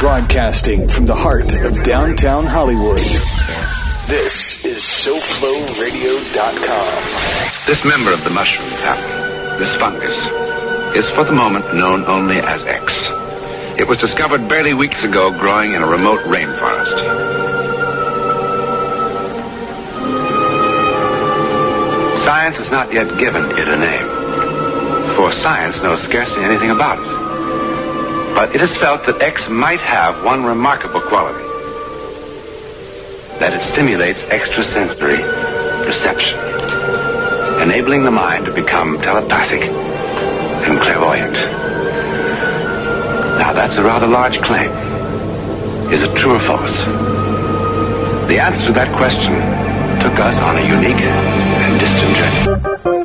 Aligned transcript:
Broadcasting 0.00 0.88
from 0.88 1.04
the 1.04 1.14
heart 1.14 1.54
of 1.60 1.82
downtown 1.82 2.46
Hollywood. 2.46 2.96
This 4.08 4.64
is 4.64 4.80
SoFloRadio.com. 4.80 5.76
This 7.66 7.84
member 7.84 8.10
of 8.10 8.24
the 8.24 8.30
mushroom 8.30 8.70
family, 8.80 9.58
this 9.58 9.76
fungus, 9.76 10.16
is 10.96 11.04
for 11.14 11.24
the 11.24 11.34
moment 11.34 11.74
known 11.74 12.06
only 12.06 12.38
as 12.38 12.64
X. 12.64 12.82
It 13.78 13.86
was 13.86 13.98
discovered 13.98 14.48
barely 14.48 14.72
weeks 14.72 15.04
ago 15.04 15.30
growing 15.38 15.74
in 15.74 15.82
a 15.82 15.86
remote 15.86 16.20
rainforest. 16.20 16.96
Science 22.24 22.56
has 22.56 22.70
not 22.70 22.90
yet 22.90 23.18
given 23.18 23.44
it 23.50 23.68
a 23.68 23.76
name, 23.76 24.06
for 25.14 25.30
science 25.30 25.76
knows 25.82 26.00
scarcely 26.02 26.42
anything 26.42 26.70
about 26.70 26.98
it. 26.98 27.19
But 28.34 28.54
it 28.54 28.60
is 28.60 28.76
felt 28.78 29.06
that 29.06 29.20
X 29.20 29.48
might 29.48 29.80
have 29.80 30.24
one 30.24 30.44
remarkable 30.44 31.00
quality 31.00 31.50
that 33.40 33.54
it 33.56 33.62
stimulates 33.64 34.20
extrasensory 34.28 35.16
perception, 35.88 36.36
enabling 37.64 38.04
the 38.04 38.10
mind 38.10 38.44
to 38.44 38.52
become 38.52 39.00
telepathic 39.00 39.64
and 39.64 40.78
clairvoyant. 40.78 41.32
Now, 43.40 43.54
that's 43.54 43.78
a 43.78 43.82
rather 43.82 44.06
large 44.06 44.36
claim. 44.44 44.70
Is 45.90 46.02
it 46.02 46.12
true 46.20 46.36
or 46.36 46.42
false? 46.44 46.84
The 48.28 48.38
answer 48.38 48.66
to 48.66 48.72
that 48.74 48.94
question 48.94 49.32
took 50.04 50.20
us 50.20 50.36
on 50.36 50.60
a 50.60 50.64
unique 50.68 51.00
and 51.00 51.80
distant 51.80 52.84
journey. 52.84 52.99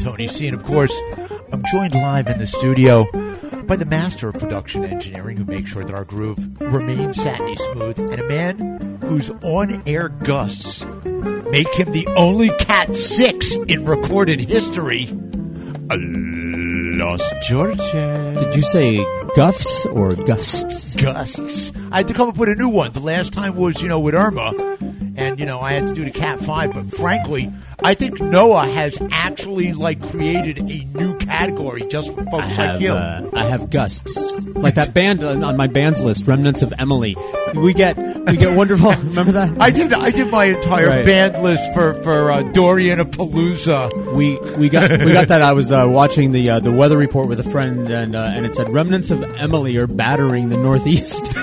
Tony 0.00 0.28
C. 0.28 0.48
And 0.48 0.56
of 0.56 0.64
course, 0.64 0.94
I'm 1.52 1.62
joined 1.70 1.94
live 1.94 2.26
in 2.26 2.38
the 2.38 2.46
studio 2.46 3.04
by 3.64 3.76
the 3.76 3.84
master 3.84 4.28
of 4.28 4.34
production 4.34 4.84
engineering 4.84 5.36
who 5.36 5.44
makes 5.44 5.70
sure 5.70 5.84
that 5.84 5.94
our 5.94 6.04
groove 6.04 6.60
remains 6.60 7.22
satiny 7.22 7.56
smooth 7.56 7.98
and 7.98 8.18
a 8.20 8.26
man 8.26 8.98
whose 9.02 9.30
on 9.42 9.82
air 9.86 10.08
gusts 10.08 10.82
make 11.50 11.72
him 11.74 11.92
the 11.92 12.06
only 12.16 12.50
Cat 12.50 12.96
6 12.96 13.56
in 13.56 13.84
recorded 13.84 14.40
history. 14.40 15.08
Los 15.90 17.32
Georgia. 17.48 18.34
Did 18.38 18.54
you 18.54 18.62
say 18.62 19.04
guffs 19.34 19.86
or 19.86 20.14
gusts? 20.14 20.94
gusts. 20.96 21.72
I 21.90 21.98
had 21.98 22.08
to 22.08 22.14
come 22.14 22.28
up 22.28 22.36
with 22.36 22.48
a 22.48 22.54
new 22.54 22.68
one. 22.68 22.92
The 22.92 23.00
last 23.00 23.32
time 23.32 23.56
was, 23.56 23.82
you 23.82 23.88
know, 23.88 24.00
with 24.00 24.14
Irma, 24.14 24.52
and 25.16 25.40
you 25.40 25.46
know, 25.46 25.60
I 25.60 25.72
had 25.72 25.88
to 25.88 25.94
do 25.94 26.04
the 26.04 26.10
Cat 26.10 26.40
Five. 26.40 26.74
But 26.74 26.86
frankly, 26.94 27.52
I 27.82 27.94
think 27.94 28.20
Noah 28.20 28.66
has 28.66 28.98
actually 29.10 29.72
like 29.72 30.00
created 30.10 30.58
a 30.58 30.84
new 30.98 31.16
category 31.18 31.82
just 31.88 32.08
for 32.14 32.24
folks 32.26 32.58
I 32.58 32.72
like 32.72 32.80
you. 32.82 32.92
uh, 32.92 33.30
I 33.32 33.44
have 33.46 33.70
gusts, 33.70 34.46
like 34.48 34.74
that 34.74 34.92
band 34.94 35.22
on 35.24 35.42
on 35.44 35.56
my 35.56 35.66
bands 35.66 36.02
list, 36.02 36.26
Remnants 36.26 36.62
of 36.62 36.72
Emily. 36.78 37.16
We 37.54 37.72
get 37.74 37.96
we 37.96 38.36
get 38.36 38.56
wonderful. 38.56 38.92
Remember 39.04 39.32
that? 39.32 39.60
I 39.60 39.70
did. 39.70 39.92
I 39.92 40.10
did 40.10 40.30
my 40.30 40.44
entire 40.46 40.86
Right. 40.88 41.04
band 41.04 41.42
list 41.42 41.72
for 41.74 41.94
for 41.94 42.30
uh, 42.30 42.42
Dorian 42.52 43.00
of 43.00 43.08
Palooza. 43.10 43.90
we 44.14 44.38
we 44.58 44.68
got 44.68 44.90
we 45.04 45.12
got 45.12 45.28
that. 45.28 45.42
I 45.42 45.52
was 45.52 45.72
uh, 45.72 45.86
watching 45.88 46.32
the 46.32 46.50
uh, 46.50 46.60
the 46.60 46.72
weather 46.72 46.98
report 46.98 47.28
with 47.28 47.40
a 47.40 47.44
friend, 47.50 47.88
and 47.90 48.14
uh, 48.14 48.32
and 48.34 48.44
it 48.46 48.54
said 48.54 48.68
remnants 48.72 49.10
of 49.10 49.22
Emily 49.36 49.76
are 49.78 49.86
battering 49.86 50.48
the 50.48 50.56
Northeast. 50.56 51.32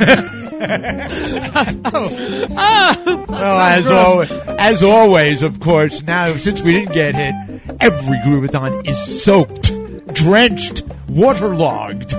Well, 3.27 3.59
as 3.59 3.87
always, 3.87 4.31
as 4.31 4.83
always, 4.83 5.43
of 5.43 5.59
course. 5.59 6.01
Now, 6.03 6.33
since 6.33 6.61
we 6.61 6.73
didn't 6.73 6.93
get 6.93 7.15
hit, 7.15 7.33
every 7.79 8.17
Groovathon 8.19 8.87
is 8.87 9.23
soaked, 9.23 9.71
drenched, 10.13 10.83
waterlogged. 11.09 12.13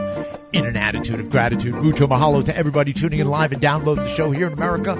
In 0.50 0.64
an 0.64 0.78
attitude 0.78 1.20
of 1.20 1.28
gratitude, 1.30 1.74
mucho 1.74 2.06
mahalo 2.06 2.42
to 2.42 2.56
everybody 2.56 2.94
tuning 2.94 3.20
in 3.20 3.26
live 3.28 3.52
and 3.52 3.60
downloading 3.60 4.04
the 4.04 4.10
show 4.10 4.30
here 4.30 4.46
in 4.46 4.54
America 4.54 4.92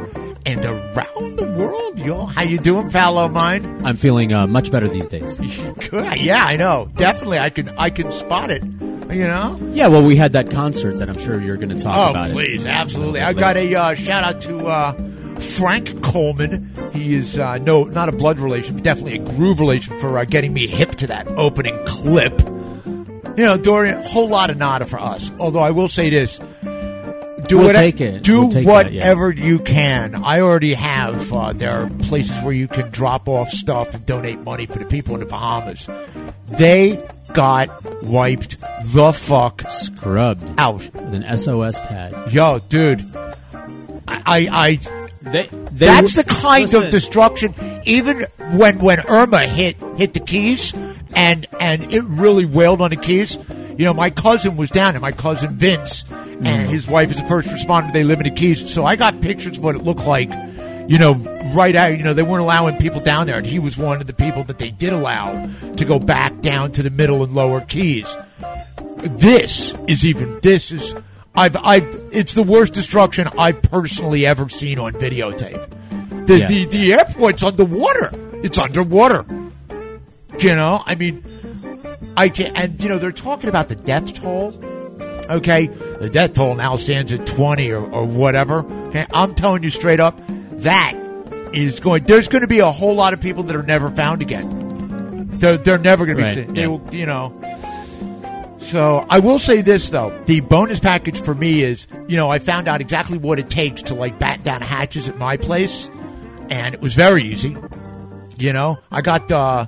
and 0.44 0.62
around 0.62 1.36
the 1.36 1.46
world. 1.58 1.98
Yo, 1.98 2.26
how 2.26 2.42
you 2.42 2.58
doing, 2.58 2.90
fellow 2.90 3.24
of 3.24 3.32
mine? 3.32 3.80
I'm 3.84 3.96
feeling 3.96 4.34
uh, 4.34 4.46
much 4.46 4.70
better 4.70 4.88
these 4.88 5.08
days. 5.08 5.36
Good. 5.88 6.18
Yeah, 6.20 6.44
I 6.44 6.56
know. 6.56 6.90
Definitely, 6.96 7.38
I 7.38 7.48
can. 7.48 7.70
I 7.78 7.88
can 7.88 8.12
spot 8.12 8.50
it. 8.50 8.62
You 9.10 9.24
know. 9.24 9.58
Yeah, 9.72 9.88
well, 9.88 10.04
we 10.04 10.16
had 10.16 10.32
that 10.34 10.50
concert 10.50 10.96
that 10.98 11.08
I'm 11.08 11.18
sure 11.18 11.40
you're 11.40 11.56
going 11.56 11.70
to 11.70 11.78
talk 11.82 12.08
Oh, 12.08 12.10
about. 12.10 12.30
it. 12.30 12.32
please, 12.32 12.66
absolutely. 12.66 13.20
I 13.20 13.32
got 13.32 13.56
a 13.56 13.74
uh, 13.74 13.94
shout 13.94 14.22
out 14.22 14.40
to 14.42 14.66
uh, 14.66 14.92
Frank 15.40 16.02
Coleman. 16.02 16.70
He 16.92 17.14
is 17.14 17.38
uh, 17.38 17.58
no, 17.58 17.84
not 17.84 18.08
a 18.08 18.12
blood 18.12 18.38
relation, 18.38 18.74
but 18.74 18.84
definitely 18.84 19.14
a 19.16 19.18
groove 19.36 19.60
relation 19.60 19.98
for 19.98 20.18
uh, 20.18 20.24
getting 20.24 20.52
me 20.52 20.66
hip 20.66 20.96
to 20.96 21.06
that 21.06 21.26
opening 21.38 21.78
clip. 21.86 22.38
You 23.38 23.44
know, 23.44 23.56
Dorian, 23.56 23.98
a 23.98 24.02
whole 24.02 24.28
lot 24.28 24.50
of 24.50 24.56
nada 24.58 24.84
for 24.84 24.98
us. 24.98 25.30
Although 25.38 25.60
I 25.60 25.70
will 25.70 25.88
say 25.88 26.10
this: 26.10 26.38
do 26.38 27.56
We'll 27.56 27.66
whatever- 27.68 27.72
take 27.84 28.00
it. 28.00 28.22
Do 28.24 28.40
We'll 28.40 28.48
take 28.50 28.66
that, 28.66 28.92
yeah. 28.92 29.00
whatever 29.00 29.30
you 29.30 29.58
can. 29.60 30.16
I 30.16 30.40
already 30.40 30.74
have. 30.74 31.32
Uh, 31.32 31.52
there 31.54 31.70
are 31.72 31.88
places 32.00 32.42
where 32.42 32.52
you 32.52 32.68
can 32.68 32.90
drop 32.90 33.28
off 33.28 33.48
stuff 33.50 33.94
and 33.94 34.04
donate 34.04 34.40
money 34.40 34.66
for 34.66 34.78
the 34.80 34.84
people 34.84 35.14
in 35.14 35.20
the 35.20 35.26
Bahamas. 35.26 35.88
They 36.48 37.02
got 37.32 38.02
wiped 38.02 38.56
the 38.84 39.12
fuck 39.12 39.62
Scrubbed 39.68 40.58
out. 40.58 40.82
with 40.94 41.14
an 41.14 41.36
SOS 41.36 41.78
pad. 41.80 42.32
Yo, 42.32 42.58
dude, 42.68 43.04
I, 44.06 44.22
I, 44.26 44.48
I 44.50 44.76
They, 45.22 45.46
they 45.46 45.86
that's 45.86 46.16
were- 46.16 46.22
the 46.22 46.28
kind 46.28 46.62
listen, 46.62 46.84
of 46.84 46.90
destruction. 46.90 47.54
Even 47.84 48.26
when 48.52 48.78
when 48.78 49.00
Irma 49.00 49.46
hit 49.46 49.76
hit 49.96 50.14
the 50.14 50.20
keys, 50.20 50.72
and 51.14 51.46
and 51.60 51.92
it 51.92 52.02
really 52.04 52.44
wailed 52.46 52.80
on 52.80 52.90
the 52.90 52.96
keys. 52.96 53.36
You 53.76 53.84
know, 53.84 53.94
my 53.94 54.10
cousin 54.10 54.56
was 54.56 54.70
down 54.70 54.94
and 54.96 55.02
My 55.02 55.12
cousin 55.12 55.54
Vince 55.54 56.04
and 56.10 56.44
mm. 56.46 56.66
his 56.66 56.88
wife 56.88 57.10
is 57.12 57.20
a 57.20 57.28
first 57.28 57.48
responder. 57.48 57.92
They 57.92 58.02
live 58.02 58.18
in 58.20 58.24
the 58.24 58.34
keys, 58.34 58.72
so 58.72 58.84
I 58.84 58.96
got 58.96 59.20
pictures 59.20 59.56
of 59.56 59.62
what 59.62 59.76
it 59.76 59.82
looked 59.84 60.04
like. 60.04 60.30
You 60.88 60.98
know, 60.98 61.14
right 61.54 61.76
out. 61.76 61.96
You 61.98 62.02
know, 62.02 62.14
they 62.14 62.22
weren't 62.22 62.42
allowing 62.42 62.76
people 62.78 63.00
down 63.00 63.26
there, 63.26 63.36
and 63.36 63.46
he 63.46 63.58
was 63.58 63.76
one 63.76 64.00
of 64.00 64.06
the 64.06 64.14
people 64.14 64.42
that 64.44 64.58
they 64.58 64.70
did 64.70 64.92
allow 64.92 65.46
to 65.76 65.84
go 65.84 65.98
back 65.98 66.40
down 66.40 66.72
to 66.72 66.82
the 66.82 66.90
middle 66.90 67.22
and 67.22 67.34
lower 67.34 67.60
keys. 67.60 68.12
This 68.96 69.74
is 69.86 70.04
even. 70.06 70.40
This 70.40 70.72
is. 70.72 70.94
I've. 71.34 71.56
I've. 71.56 71.84
It's 72.12 72.34
the 72.34 72.42
worst 72.42 72.72
destruction 72.72 73.28
I've 73.38 73.60
personally 73.62 74.26
ever 74.26 74.48
seen 74.48 74.78
on 74.78 74.94
videotape. 74.94 76.26
The 76.26 76.38
Yeah. 76.38 76.46
the 76.46 76.64
the 76.66 76.92
airport's 76.94 77.42
underwater. 77.42 78.10
It's 78.42 78.58
underwater. 78.58 79.24
You 80.38 80.54
know, 80.56 80.82
I 80.86 80.94
mean, 80.94 81.22
I 82.16 82.28
can 82.28 82.56
and 82.56 82.80
you 82.80 82.88
know 82.88 82.98
they're 82.98 83.12
talking 83.12 83.48
about 83.48 83.68
the 83.68 83.76
death 83.76 84.14
toll. 84.14 84.54
Okay, 85.30 85.66
the 85.66 86.08
death 86.08 86.32
toll 86.34 86.54
now 86.54 86.76
stands 86.76 87.12
at 87.12 87.26
twenty 87.26 87.70
or, 87.70 87.84
or 87.84 88.04
whatever. 88.04 88.64
Okay, 88.88 89.06
I'm 89.12 89.34
telling 89.34 89.62
you 89.62 89.70
straight 89.70 90.00
up, 90.00 90.18
that 90.58 90.94
is 91.52 91.80
going. 91.80 92.04
There's 92.04 92.28
going 92.28 92.42
to 92.42 92.48
be 92.48 92.58
a 92.60 92.70
whole 92.70 92.94
lot 92.94 93.12
of 93.14 93.20
people 93.20 93.42
that 93.44 93.56
are 93.56 93.62
never 93.62 93.90
found 93.90 94.22
again. 94.22 95.28
They're 95.38 95.56
they're 95.58 95.78
never 95.78 96.04
going 96.06 96.18
Right, 96.18 96.34
to 96.34 96.44
be. 96.46 96.52
They 96.52 96.60
yeah. 96.62 96.66
will, 96.66 96.94
you 96.94 97.06
know. 97.06 97.32
So 98.60 99.06
I 99.08 99.20
will 99.20 99.38
say 99.38 99.62
this 99.62 99.88
though, 99.90 100.10
the 100.26 100.40
bonus 100.40 100.78
package 100.78 101.20
for 101.22 101.34
me 101.34 101.62
is, 101.62 101.86
you 102.06 102.16
know, 102.16 102.28
I 102.30 102.38
found 102.38 102.68
out 102.68 102.80
exactly 102.82 103.16
what 103.16 103.38
it 103.38 103.48
takes 103.48 103.82
to 103.82 103.94
like 103.94 104.18
bat 104.18 104.44
down 104.44 104.60
hatches 104.60 105.08
at 105.08 105.16
my 105.16 105.36
place, 105.38 105.88
and 106.50 106.74
it 106.74 106.80
was 106.80 106.94
very 106.94 107.24
easy. 107.24 107.56
You 108.36 108.52
know, 108.52 108.78
I 108.90 109.00
got 109.00 109.30
uh, 109.32 109.64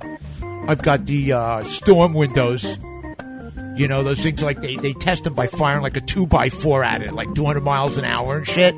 I've 0.67 0.81
got 0.81 1.05
the 1.07 1.33
uh, 1.33 1.63
storm 1.63 2.13
windows 2.13 2.77
You 3.75 3.87
know, 3.87 4.03
those 4.03 4.21
things 4.21 4.43
like 4.43 4.61
they, 4.61 4.75
they 4.75 4.93
test 4.93 5.23
them 5.23 5.33
by 5.33 5.47
firing 5.47 5.81
like 5.81 5.97
a 5.97 6.01
two 6.01 6.27
by 6.27 6.49
four 6.49 6.83
at 6.83 7.01
it, 7.01 7.13
like 7.13 7.33
200 7.33 7.61
miles 7.61 7.97
an 7.97 8.05
hour 8.05 8.37
and 8.37 8.45
shit. 8.45 8.75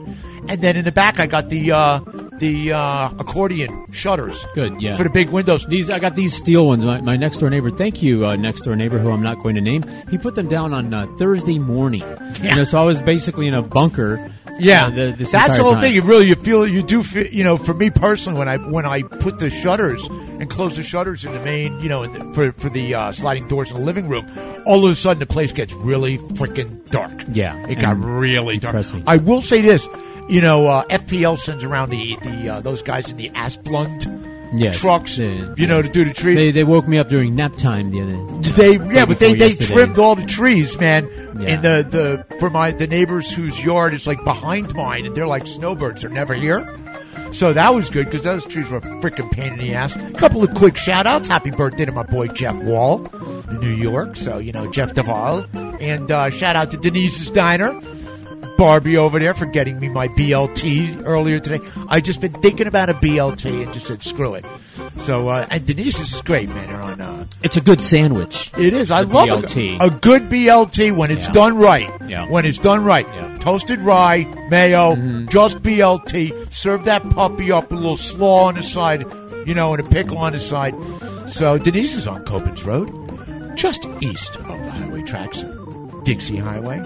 And 0.50 0.62
then 0.62 0.76
in 0.76 0.86
the 0.86 0.92
back, 0.92 1.20
I 1.20 1.28
got 1.28 1.50
the 1.50 1.72
uh, 1.72 2.00
the 2.40 2.74
uh, 2.74 3.10
accordion 3.20 3.86
shutters. 3.92 4.46
Good, 4.54 4.82
yeah. 4.82 4.98
For 4.98 5.04
the 5.04 5.10
big 5.10 5.30
windows. 5.30 5.66
These 5.68 5.90
I 5.90 6.00
got 6.00 6.16
these 6.16 6.34
steel 6.36 6.68
ones. 6.68 6.84
My, 6.86 7.00
my 7.02 7.16
next 7.16 7.40
door 7.40 7.50
neighbor, 7.50 7.72
thank 7.72 8.02
you, 8.04 8.26
uh, 8.26 8.36
next 8.36 8.62
door 8.62 8.76
neighbor, 8.76 9.00
who 9.00 9.12
I'm 9.12 9.24
not 9.24 9.42
going 9.42 9.56
to 9.56 9.62
name. 9.62 9.84
He 10.10 10.18
put 10.18 10.36
them 10.36 10.48
down 10.48 10.74
on 10.74 10.94
uh, 10.94 11.08
Thursday 11.18 11.60
morning. 11.60 12.04
You 12.44 12.56
know, 12.56 12.64
so 12.66 12.82
I 12.82 12.84
was 12.86 13.00
basically 13.02 13.48
in 13.48 13.54
a 13.54 13.62
bunker. 13.62 14.30
Yeah, 14.60 14.88
uh, 14.88 14.90
the- 14.90 15.12
this 15.18 15.32
that's 15.32 15.58
the 15.58 15.64
whole 15.64 15.74
time. 15.74 15.82
thing. 15.82 15.96
You 15.96 16.02
really, 16.02 16.28
you 16.28 16.36
feel, 16.36 16.68
you 16.68 16.84
do 16.84 17.02
feel, 17.04 17.26
you 17.28 17.44
know, 17.44 17.58
for 17.58 17.74
me 17.74 17.90
personally, 17.90 18.38
when 18.38 18.50
I 18.50 18.58
when 18.58 18.86
I 18.86 19.04
put 19.04 19.40
the 19.40 19.50
shutters 19.50 20.06
and 20.08 20.50
close 20.50 20.76
the 20.76 20.84
shutters 20.84 21.24
in 21.24 21.32
the 21.34 21.40
main, 21.40 21.80
you 21.80 21.88
know, 21.90 22.04
in 22.04 22.12
the, 22.12 22.34
for 22.34 22.52
for 22.54 22.70
the 22.70 22.94
uh, 22.96 23.12
sliding 23.14 23.48
doors 23.48 23.72
in 23.72 23.78
the 23.78 23.84
living 23.84 24.08
room, 24.10 24.26
all 24.66 24.84
of 24.86 24.92
a 24.92 24.96
sudden 24.96 25.20
the 25.20 25.26
place 25.26 25.54
gets 25.54 25.72
really 25.74 26.18
freaking 26.18 26.84
dark. 26.90 27.14
Yeah, 27.32 27.56
it 27.68 27.76
got 27.80 27.98
really 28.04 28.58
depressing. 28.58 29.04
dark. 29.04 29.20
I 29.22 29.24
will 29.24 29.42
say 29.42 29.62
this, 29.62 29.88
you 30.30 30.42
know, 30.42 30.68
uh, 30.68 30.84
FPL 30.86 31.38
sends 31.38 31.64
around 31.64 31.90
the 31.92 32.18
the 32.24 32.50
uh, 32.56 32.62
those 32.62 32.82
guys 32.82 33.12
in 33.12 33.18
the 33.18 33.30
Asplundh 33.32 34.30
Yes. 34.56 34.80
trucks, 34.80 35.18
Yeah. 35.18 35.56
you 35.58 35.66
know, 35.66 35.82
to 35.82 35.90
do 35.90 36.06
the 36.06 36.14
trees. 36.14 36.36
They, 36.38 36.52
they 36.52 36.64
woke 36.64 36.88
me 36.88 37.00
up 37.00 37.10
during 37.10 37.36
nap 37.36 37.56
time 37.56 37.90
the 37.90 38.02
other. 38.02 38.52
They 38.54 38.74
yeah, 38.94 39.06
but 39.06 39.18
they, 39.18 39.34
they 39.34 39.48
yesterday. 39.48 39.74
trimmed 39.74 39.98
all 39.98 40.14
the 40.16 40.26
trees, 40.28 40.80
man. 40.80 41.06
Yeah. 41.40 41.50
And 41.50 41.64
the 41.64 41.88
the 42.30 42.38
for 42.40 42.52
my 42.52 42.70
the 42.72 42.86
neighbors 42.86 43.32
whose 43.32 43.60
yard 43.64 43.96
is 43.96 44.06
like 44.06 44.24
behind 44.24 44.76
mine, 44.76 45.08
and 45.08 45.16
they're 45.16 45.26
like 45.26 45.48
snowbirds. 45.48 46.02
They're 46.02 46.12
never 46.12 46.36
here. 46.36 46.72
So 47.32 47.52
that 47.52 47.74
was 47.74 47.90
good 47.90 48.06
because 48.06 48.22
those 48.26 48.46
trees 48.46 48.70
were 48.70 48.78
a 48.78 48.82
freaking 48.82 49.32
pain 49.32 49.54
in 49.54 49.58
the 49.60 49.74
ass. 49.74 49.96
A 49.96 50.12
couple 50.12 50.44
of 50.44 50.54
quick 50.54 50.78
shout 50.78 51.08
outs. 51.08 51.28
Happy 51.28 51.50
birthday 51.50 51.86
to 51.86 51.92
my 51.92 52.04
boy 52.04 52.28
Jeff 52.28 52.56
Wall 52.58 53.08
in 53.50 53.60
New 53.60 53.72
York. 53.74 54.16
So, 54.16 54.38
you 54.38 54.52
know, 54.52 54.70
Jeff 54.72 54.94
Duvall. 54.94 55.48
And 55.82 56.12
uh, 56.12 56.30
shout 56.30 56.56
out 56.56 56.70
to 56.70 56.78
Denise's 56.78 57.32
Diner. 57.32 57.74
Barbie 58.58 58.98
over 58.98 59.20
there 59.20 59.34
for 59.34 59.46
getting 59.46 59.80
me 59.80 59.90
my 59.90 60.08
BLT 60.10 61.04
earlier 61.06 61.40
today. 61.40 61.60
I 61.88 62.00
just 62.02 62.22
been 62.22 62.34
thinking 62.34 62.68
about 62.68 62.90
a 62.90 62.94
BLT 62.94 63.64
and 63.64 63.74
just 63.74 63.88
said 63.88 64.04
screw 64.04 64.36
it. 64.36 64.46
So 65.02 65.28
uh, 65.30 65.48
and 65.50 65.66
Denise's 65.66 66.14
is 66.14 66.22
great, 66.22 66.50
man. 66.50 66.68
They're 66.68 66.82
on 66.82 67.02
uh, 67.02 67.26
It's 67.42 67.58
a 67.58 67.62
good 67.62 67.82
sandwich. 67.82 68.52
it 68.58 68.74
is. 68.74 68.92
I 68.92 69.02
love 69.02 69.28
BLT. 69.28 69.80
A, 69.82 69.86
a 69.86 69.90
good 69.90 70.24
BLT 70.30 70.96
when 70.96 71.12
it's 71.12 71.26
Yeah. 71.28 71.32
done 71.34 71.58
right. 71.58 71.92
Yeah. 72.08 72.28
When 72.30 72.46
it's 72.46 72.60
done 72.60 72.84
right. 72.84 73.08
Yeah. 73.08 73.14
Mm-hmm. 73.26 73.40
Toasted 73.40 73.80
rye, 73.82 74.24
mayo, 74.50 74.96
just 75.26 75.62
BLT. 75.62 76.54
Serve 76.54 76.86
that 76.86 77.10
puppy 77.10 77.52
up 77.52 77.70
with 77.72 77.80
a 77.80 77.82
little 77.82 77.98
slaw 77.98 78.46
on 78.46 78.56
the 78.56 78.64
side, 78.64 79.04
you 79.46 79.54
know, 79.54 79.74
and 79.74 79.86
a 79.86 79.90
pickle 79.90 80.18
on 80.18 80.32
the 80.34 80.40
side. 80.40 80.74
So 81.28 81.58
Denise 81.58 81.96
is 81.96 82.08
on 82.08 82.24
Copans 82.24 82.64
Road, 82.64 82.90
just 83.58 83.86
east 84.02 84.36
of 84.38 84.48
the 84.48 84.72
highway 84.72 85.02
tracks, 85.04 85.44
Dixie 86.04 86.38
Highway. 86.38 86.82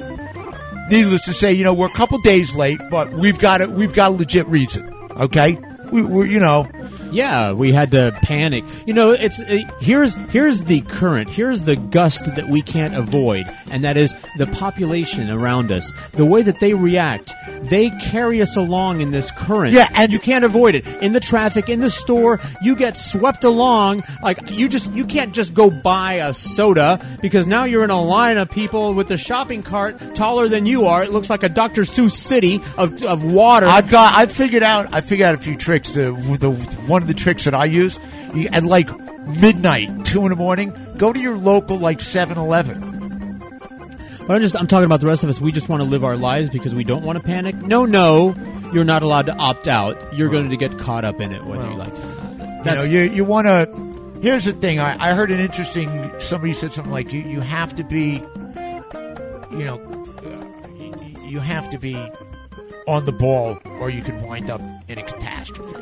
Needless 0.89 1.23
to 1.23 1.33
say, 1.33 1.53
you 1.53 1.63
know, 1.63 1.73
we're 1.73 1.87
a 1.87 1.93
couple 1.93 2.17
days 2.19 2.55
late, 2.55 2.79
but 2.89 3.11
we've 3.13 3.39
got 3.39 3.61
a, 3.61 3.67
we've 3.67 3.93
got 3.93 4.11
a 4.11 4.15
legit 4.15 4.47
reason. 4.47 4.93
Okay, 5.17 5.57
we, 5.91 6.01
we're 6.01 6.25
you 6.25 6.39
know, 6.39 6.69
Yeah, 7.11 7.53
we 7.53 7.71
had 7.71 7.91
to 7.91 8.17
panic. 8.21 8.63
You 8.85 8.93
know, 8.93 9.11
it's 9.11 9.39
uh, 9.39 9.59
here's 9.79 10.13
here's 10.31 10.63
the 10.63 10.81
current. 10.81 11.29
Here's 11.29 11.63
the 11.63 11.75
gust 11.75 12.25
that 12.35 12.47
we 12.47 12.61
can't 12.61 12.95
avoid, 12.95 13.45
and 13.71 13.83
that 13.83 13.97
is 13.97 14.13
the 14.37 14.47
population 14.47 15.29
around 15.29 15.71
us. 15.71 15.91
The 16.13 16.25
way 16.25 16.41
that 16.41 16.59
they 16.59 16.73
react, 16.73 17.33
they 17.61 17.89
carry 17.91 18.41
us 18.41 18.55
along 18.55 19.01
in 19.01 19.11
this 19.11 19.31
current. 19.31 19.73
Yeah, 19.73 19.87
and- 19.95 20.11
you 20.11 20.19
can't 20.19 20.45
avoid 20.45 20.75
it. 20.75 20.87
In 21.01 21.13
the 21.13 21.19
traffic, 21.19 21.69
in 21.69 21.79
the 21.79 21.89
store, 21.89 22.39
you 22.61 22.75
get 22.75 22.97
swept 22.97 23.43
along. 23.43 24.03
Like 24.23 24.49
you 24.49 24.67
just 24.69 24.91
you 24.93 25.05
can't 25.05 25.33
just 25.33 25.53
go 25.53 25.69
buy 25.69 26.13
a 26.15 26.33
soda 26.33 26.99
because 27.21 27.45
now 27.47 27.65
you're 27.65 27.83
in 27.83 27.89
a 27.89 28.01
line 28.01 28.37
of 28.37 28.49
people 28.49 28.93
with 28.93 29.11
a 29.11 29.17
shopping 29.17 29.63
cart 29.63 30.15
taller 30.15 30.47
than 30.47 30.65
you 30.65 30.85
are. 30.85 31.03
It 31.03 31.11
looks 31.11 31.29
like 31.29 31.43
a 31.43 31.49
Dr. 31.49 31.81
Seuss 31.83 32.11
city 32.11 32.59
of 32.77 33.03
of 33.03 33.23
water. 33.31 33.65
I've 33.65 33.89
got. 33.89 34.15
I've 34.15 34.31
figured 34.31 34.63
out. 34.63 34.93
I 34.93 35.01
figured 35.01 35.27
out 35.27 35.35
a 35.35 35.39
few 35.39 35.55
tricks. 35.55 35.95
Uh, 35.97 36.13
with 36.29 36.41
the 36.41 36.51
one 36.87 36.96
of 37.01 37.07
the 37.07 37.13
tricks 37.13 37.45
that 37.45 37.53
I 37.53 37.65
use, 37.65 37.99
you, 38.33 38.47
at 38.51 38.63
like 38.63 38.89
midnight, 39.27 40.05
two 40.05 40.23
in 40.23 40.29
the 40.29 40.35
morning, 40.35 40.73
go 40.97 41.13
to 41.13 41.19
your 41.19 41.37
local 41.37 41.77
like 41.77 41.99
7-Eleven. 41.99 42.95
But 44.27 44.35
I'm 44.35 44.41
just 44.41 44.57
I'm 44.57 44.67
talking 44.67 44.85
about 44.85 44.99
the 44.99 45.07
rest 45.07 45.23
of 45.23 45.29
us. 45.29 45.39
We 45.39 45.53
just 45.53 45.69
want 45.69 45.81
to 45.81 45.87
live 45.87 46.03
our 46.03 46.17
lives 46.17 46.49
because 46.49 46.75
we 46.75 46.83
don't 46.83 47.03
want 47.03 47.17
to 47.17 47.23
panic. 47.23 47.55
No, 47.55 47.85
no, 47.85 48.35
you're 48.73 48.83
not 48.83 49.01
allowed 49.01 49.27
to 49.27 49.35
opt 49.37 49.69
out. 49.69 50.13
You're 50.13 50.29
going 50.29 50.49
to 50.49 50.57
get 50.57 50.77
caught 50.77 51.05
up 51.05 51.21
in 51.21 51.31
it 51.31 51.45
whether 51.45 51.69
you 51.69 51.75
like 51.75 51.93
it 51.93 51.99
or 51.99 52.05
not. 52.05 52.31
You 52.37 52.45
know, 52.45 52.63
That's 52.63 52.87
you 52.87 52.99
you 53.01 53.23
want 53.23 53.47
to. 53.47 54.19
Here's 54.21 54.43
the 54.43 54.51
thing. 54.51 54.79
I, 54.79 55.11
I 55.11 55.13
heard 55.13 55.31
an 55.31 55.39
interesting. 55.39 56.11
Somebody 56.19 56.53
said 56.53 56.73
something 56.73 56.91
like 56.91 57.13
you 57.13 57.21
you 57.21 57.39
have 57.39 57.73
to 57.75 57.85
be. 57.85 58.21
You 59.51 59.63
know, 59.63 60.05
you, 60.77 61.21
you 61.23 61.39
have 61.39 61.69
to 61.69 61.77
be 61.77 61.95
on 62.85 63.05
the 63.05 63.13
ball, 63.13 63.57
or 63.79 63.89
you 63.89 64.01
could 64.01 64.21
wind 64.23 64.49
up 64.49 64.59
in 64.89 64.97
a 64.97 65.03
catastrophe. 65.03 65.73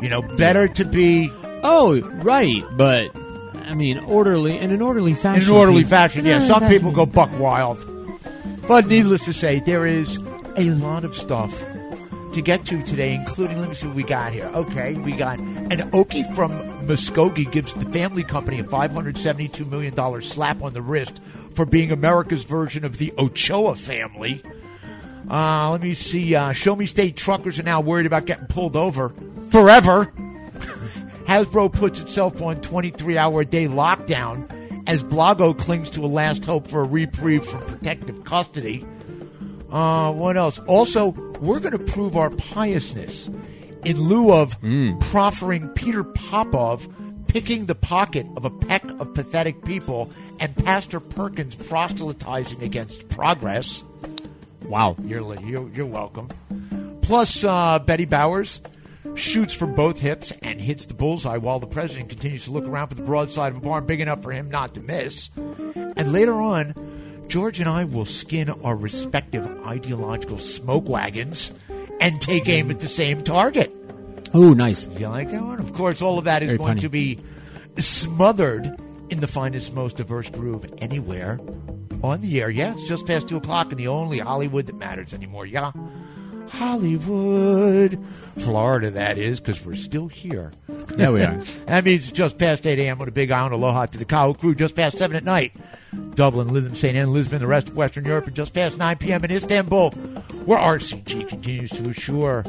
You 0.00 0.08
know, 0.08 0.22
better 0.22 0.68
to 0.68 0.84
be 0.84 1.30
oh 1.62 2.00
right, 2.22 2.64
but 2.76 3.10
I 3.66 3.74
mean 3.74 3.98
orderly 3.98 4.56
in 4.58 4.70
an 4.70 4.80
orderly 4.80 5.14
fashion. 5.14 5.42
in 5.42 5.48
an 5.48 5.54
orderly 5.54 5.84
fashion. 5.84 6.24
Yeah, 6.24 6.40
some 6.40 6.68
people 6.68 6.92
go 6.92 7.06
buck 7.06 7.30
wild. 7.38 7.84
But 8.66 8.86
needless 8.86 9.24
to 9.24 9.32
say, 9.32 9.60
there 9.60 9.86
is 9.86 10.16
a 10.56 10.70
lot 10.70 11.04
of 11.04 11.16
stuff 11.16 11.58
to 12.32 12.42
get 12.42 12.64
to 12.66 12.82
today, 12.82 13.14
including, 13.14 13.58
let 13.58 13.70
me 13.70 13.74
see 13.74 13.86
what 13.86 13.96
we 13.96 14.02
got 14.02 14.32
here. 14.32 14.44
Okay, 14.54 14.94
we 14.94 15.12
got 15.12 15.38
an 15.38 15.90
Okie 15.92 16.34
from 16.34 16.52
Muskogee 16.86 17.50
gives 17.50 17.72
the 17.74 17.86
family 17.86 18.22
company 18.22 18.60
a 18.60 18.64
$572 18.64 19.68
million 19.68 20.22
slap 20.22 20.62
on 20.62 20.74
the 20.74 20.82
wrist 20.82 21.20
for 21.54 21.64
being 21.64 21.90
America's 21.90 22.44
version 22.44 22.84
of 22.84 22.98
the 22.98 23.12
Ochoa 23.18 23.74
family. 23.74 24.42
Uh, 25.30 25.70
let 25.72 25.82
me 25.82 25.94
see. 25.94 26.34
Uh, 26.34 26.52
Show 26.52 26.74
Me 26.74 26.86
State 26.86 27.16
truckers 27.16 27.58
are 27.58 27.64
now 27.64 27.80
worried 27.80 28.06
about 28.06 28.24
getting 28.24 28.46
pulled 28.46 28.76
over 28.76 29.12
forever. 29.50 30.06
Hasbro 31.26 31.72
puts 31.72 32.00
itself 32.00 32.40
on 32.40 32.60
23 32.60 33.18
hour 33.18 33.42
a 33.42 33.44
day 33.44 33.66
lockdown 33.66 34.48
as 34.86 35.04
Blago 35.04 35.56
clings 35.56 35.90
to 35.90 36.00
a 36.00 36.06
last 36.06 36.44
hope 36.46 36.66
for 36.66 36.80
a 36.80 36.84
reprieve 36.84 37.44
from 37.44 37.60
protective 37.66 38.24
custody. 38.24 38.86
Uh, 39.70 40.12
what 40.12 40.38
else? 40.38 40.58
Also, 40.60 41.08
we're 41.40 41.60
going 41.60 41.76
to 41.76 41.92
prove 41.92 42.16
our 42.16 42.30
piousness 42.30 43.28
in 43.84 44.00
lieu 44.00 44.32
of 44.32 44.58
proffering 45.00 45.68
Peter 45.74 46.02
Popoff 46.02 46.88
picking 47.28 47.66
the 47.66 47.74
pocket 47.74 48.26
of 48.36 48.46
a 48.46 48.50
peck 48.50 48.82
of 48.98 49.12
pathetic 49.12 49.62
people 49.64 50.10
and 50.40 50.56
Pastor 50.64 50.98
Perkins 50.98 51.54
proselytizing 51.54 52.62
against 52.62 53.08
progress. 53.10 53.84
Wow. 54.68 54.96
You're, 55.04 55.34
you're, 55.40 55.68
you're 55.70 55.86
welcome. 55.86 56.28
Plus, 57.02 57.42
uh, 57.42 57.78
Betty 57.78 58.04
Bowers 58.04 58.60
shoots 59.14 59.54
from 59.54 59.74
both 59.74 59.98
hips 59.98 60.32
and 60.42 60.60
hits 60.60 60.86
the 60.86 60.94
bullseye 60.94 61.38
while 61.38 61.58
the 61.58 61.66
president 61.66 62.08
continues 62.10 62.44
to 62.44 62.50
look 62.50 62.66
around 62.66 62.88
for 62.88 62.94
the 62.94 63.02
broadside 63.02 63.52
of 63.52 63.58
a 63.58 63.60
barn 63.60 63.86
big 63.86 64.00
enough 64.00 64.22
for 64.22 64.30
him 64.30 64.50
not 64.50 64.74
to 64.74 64.80
miss. 64.80 65.30
And 65.36 66.12
later 66.12 66.34
on, 66.34 66.74
George 67.28 67.60
and 67.60 67.68
I 67.68 67.84
will 67.84 68.04
skin 68.04 68.48
our 68.50 68.76
respective 68.76 69.46
ideological 69.66 70.38
smoke 70.38 70.88
wagons 70.88 71.52
and 72.00 72.20
take 72.20 72.48
aim 72.48 72.70
at 72.70 72.80
the 72.80 72.88
same 72.88 73.22
target. 73.24 73.74
Oh, 74.34 74.52
nice. 74.52 74.86
You 74.98 75.08
like 75.08 75.30
that 75.30 75.42
one? 75.42 75.58
Of 75.58 75.72
course, 75.72 76.02
all 76.02 76.18
of 76.18 76.24
that 76.24 76.42
is 76.42 76.48
Very 76.48 76.58
going 76.58 76.68
funny. 76.68 76.80
to 76.82 76.88
be 76.90 77.18
smothered 77.78 78.78
in 79.10 79.20
the 79.20 79.26
finest, 79.26 79.72
most 79.72 79.96
diverse 79.96 80.28
groove 80.30 80.70
anywhere 80.78 81.40
on 82.02 82.20
the 82.20 82.40
air. 82.40 82.50
Yeah, 82.50 82.72
it's 82.72 82.86
just 82.88 83.06
past 83.06 83.28
2 83.28 83.36
o'clock 83.38 83.72
in 83.72 83.78
the 83.78 83.88
only 83.88 84.18
Hollywood 84.18 84.66
that 84.66 84.76
matters 84.76 85.14
anymore. 85.14 85.46
Yeah. 85.46 85.72
Hollywood. 86.48 87.98
Florida, 88.38 88.90
that 88.92 89.18
is, 89.18 89.40
because 89.40 89.64
we're 89.66 89.74
still 89.74 90.06
here. 90.08 90.52
Yeah, 90.96 91.10
we 91.10 91.22
are. 91.22 91.40
That 91.66 91.84
means 91.84 92.04
it's 92.04 92.12
just 92.12 92.38
past 92.38 92.66
8 92.66 92.78
a.m. 92.78 93.00
on 93.00 93.08
a 93.08 93.10
big 93.10 93.30
island. 93.30 93.54
Aloha 93.54 93.86
to 93.86 93.98
the 93.98 94.04
Kyle 94.04 94.34
crew. 94.34 94.54
Just 94.54 94.76
past 94.76 94.98
7 94.98 95.16
at 95.16 95.24
night. 95.24 95.52
Dublin, 96.14 96.52
Lisbon, 96.52 96.74
St. 96.76 96.96
Anne, 96.96 97.12
Lisbon, 97.12 97.40
the 97.40 97.46
rest 97.46 97.68
of 97.70 97.76
Western 97.76 98.04
Europe, 98.04 98.26
and 98.26 98.36
just 98.36 98.52
past 98.54 98.76
9 98.78 98.96
p.m. 98.98 99.24
in 99.24 99.30
Istanbul, 99.30 99.90
where 100.44 100.58
RCG 100.58 101.28
continues 101.28 101.70
to 101.70 101.88
assure 101.90 102.44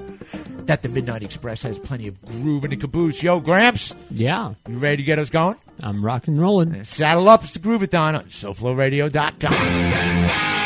that 0.66 0.82
the 0.84 0.90
Midnight 0.90 1.24
Express 1.24 1.62
has 1.64 1.80
plenty 1.80 2.08
of 2.08 2.22
groove 2.26 2.64
in 2.66 2.72
the 2.72 2.78
caboose. 2.78 3.24
Yo, 3.24 3.40
Gramps, 3.40 3.94
Yeah, 4.12 4.54
you 4.68 4.78
ready 4.78 4.98
to 4.98 5.04
get 5.04 5.18
us 5.20 5.30
going? 5.30 5.56
I'm 5.82 6.04
rock 6.06 6.28
and 6.28 6.40
rolling. 6.40 6.84
Saddle 6.84 7.30
up, 7.30 7.44
it's 7.44 7.54
the 7.54 7.60
Groovathon 7.60 8.16
on 8.18 8.26
SoFloRadio.com. 8.26 10.59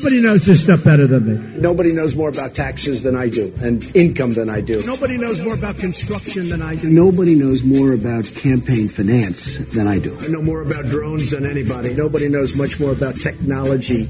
Nobody 0.00 0.22
knows 0.22 0.46
this 0.46 0.62
stuff 0.62 0.82
better 0.82 1.06
than 1.06 1.26
me. 1.26 1.60
Nobody 1.60 1.92
knows 1.92 2.16
more 2.16 2.30
about 2.30 2.54
taxes 2.54 3.02
than 3.02 3.14
I 3.14 3.28
do 3.28 3.52
and 3.60 3.84
income 3.94 4.32
than 4.32 4.48
I 4.48 4.62
do. 4.62 4.82
Nobody 4.86 5.18
knows 5.18 5.42
more 5.42 5.52
about 5.52 5.76
construction 5.76 6.48
than 6.48 6.62
I 6.62 6.76
do. 6.76 6.88
Nobody 6.88 7.34
knows 7.34 7.62
more 7.62 7.92
about 7.92 8.24
campaign 8.34 8.88
finance 8.88 9.58
than 9.74 9.86
I 9.86 9.98
do. 9.98 10.16
I 10.18 10.28
know 10.28 10.40
more 10.40 10.62
about 10.62 10.86
drones 10.86 11.32
than 11.32 11.44
anybody. 11.44 11.92
Nobody 11.92 12.30
knows 12.30 12.56
much 12.56 12.80
more 12.80 12.92
about 12.92 13.16
technology, 13.16 14.04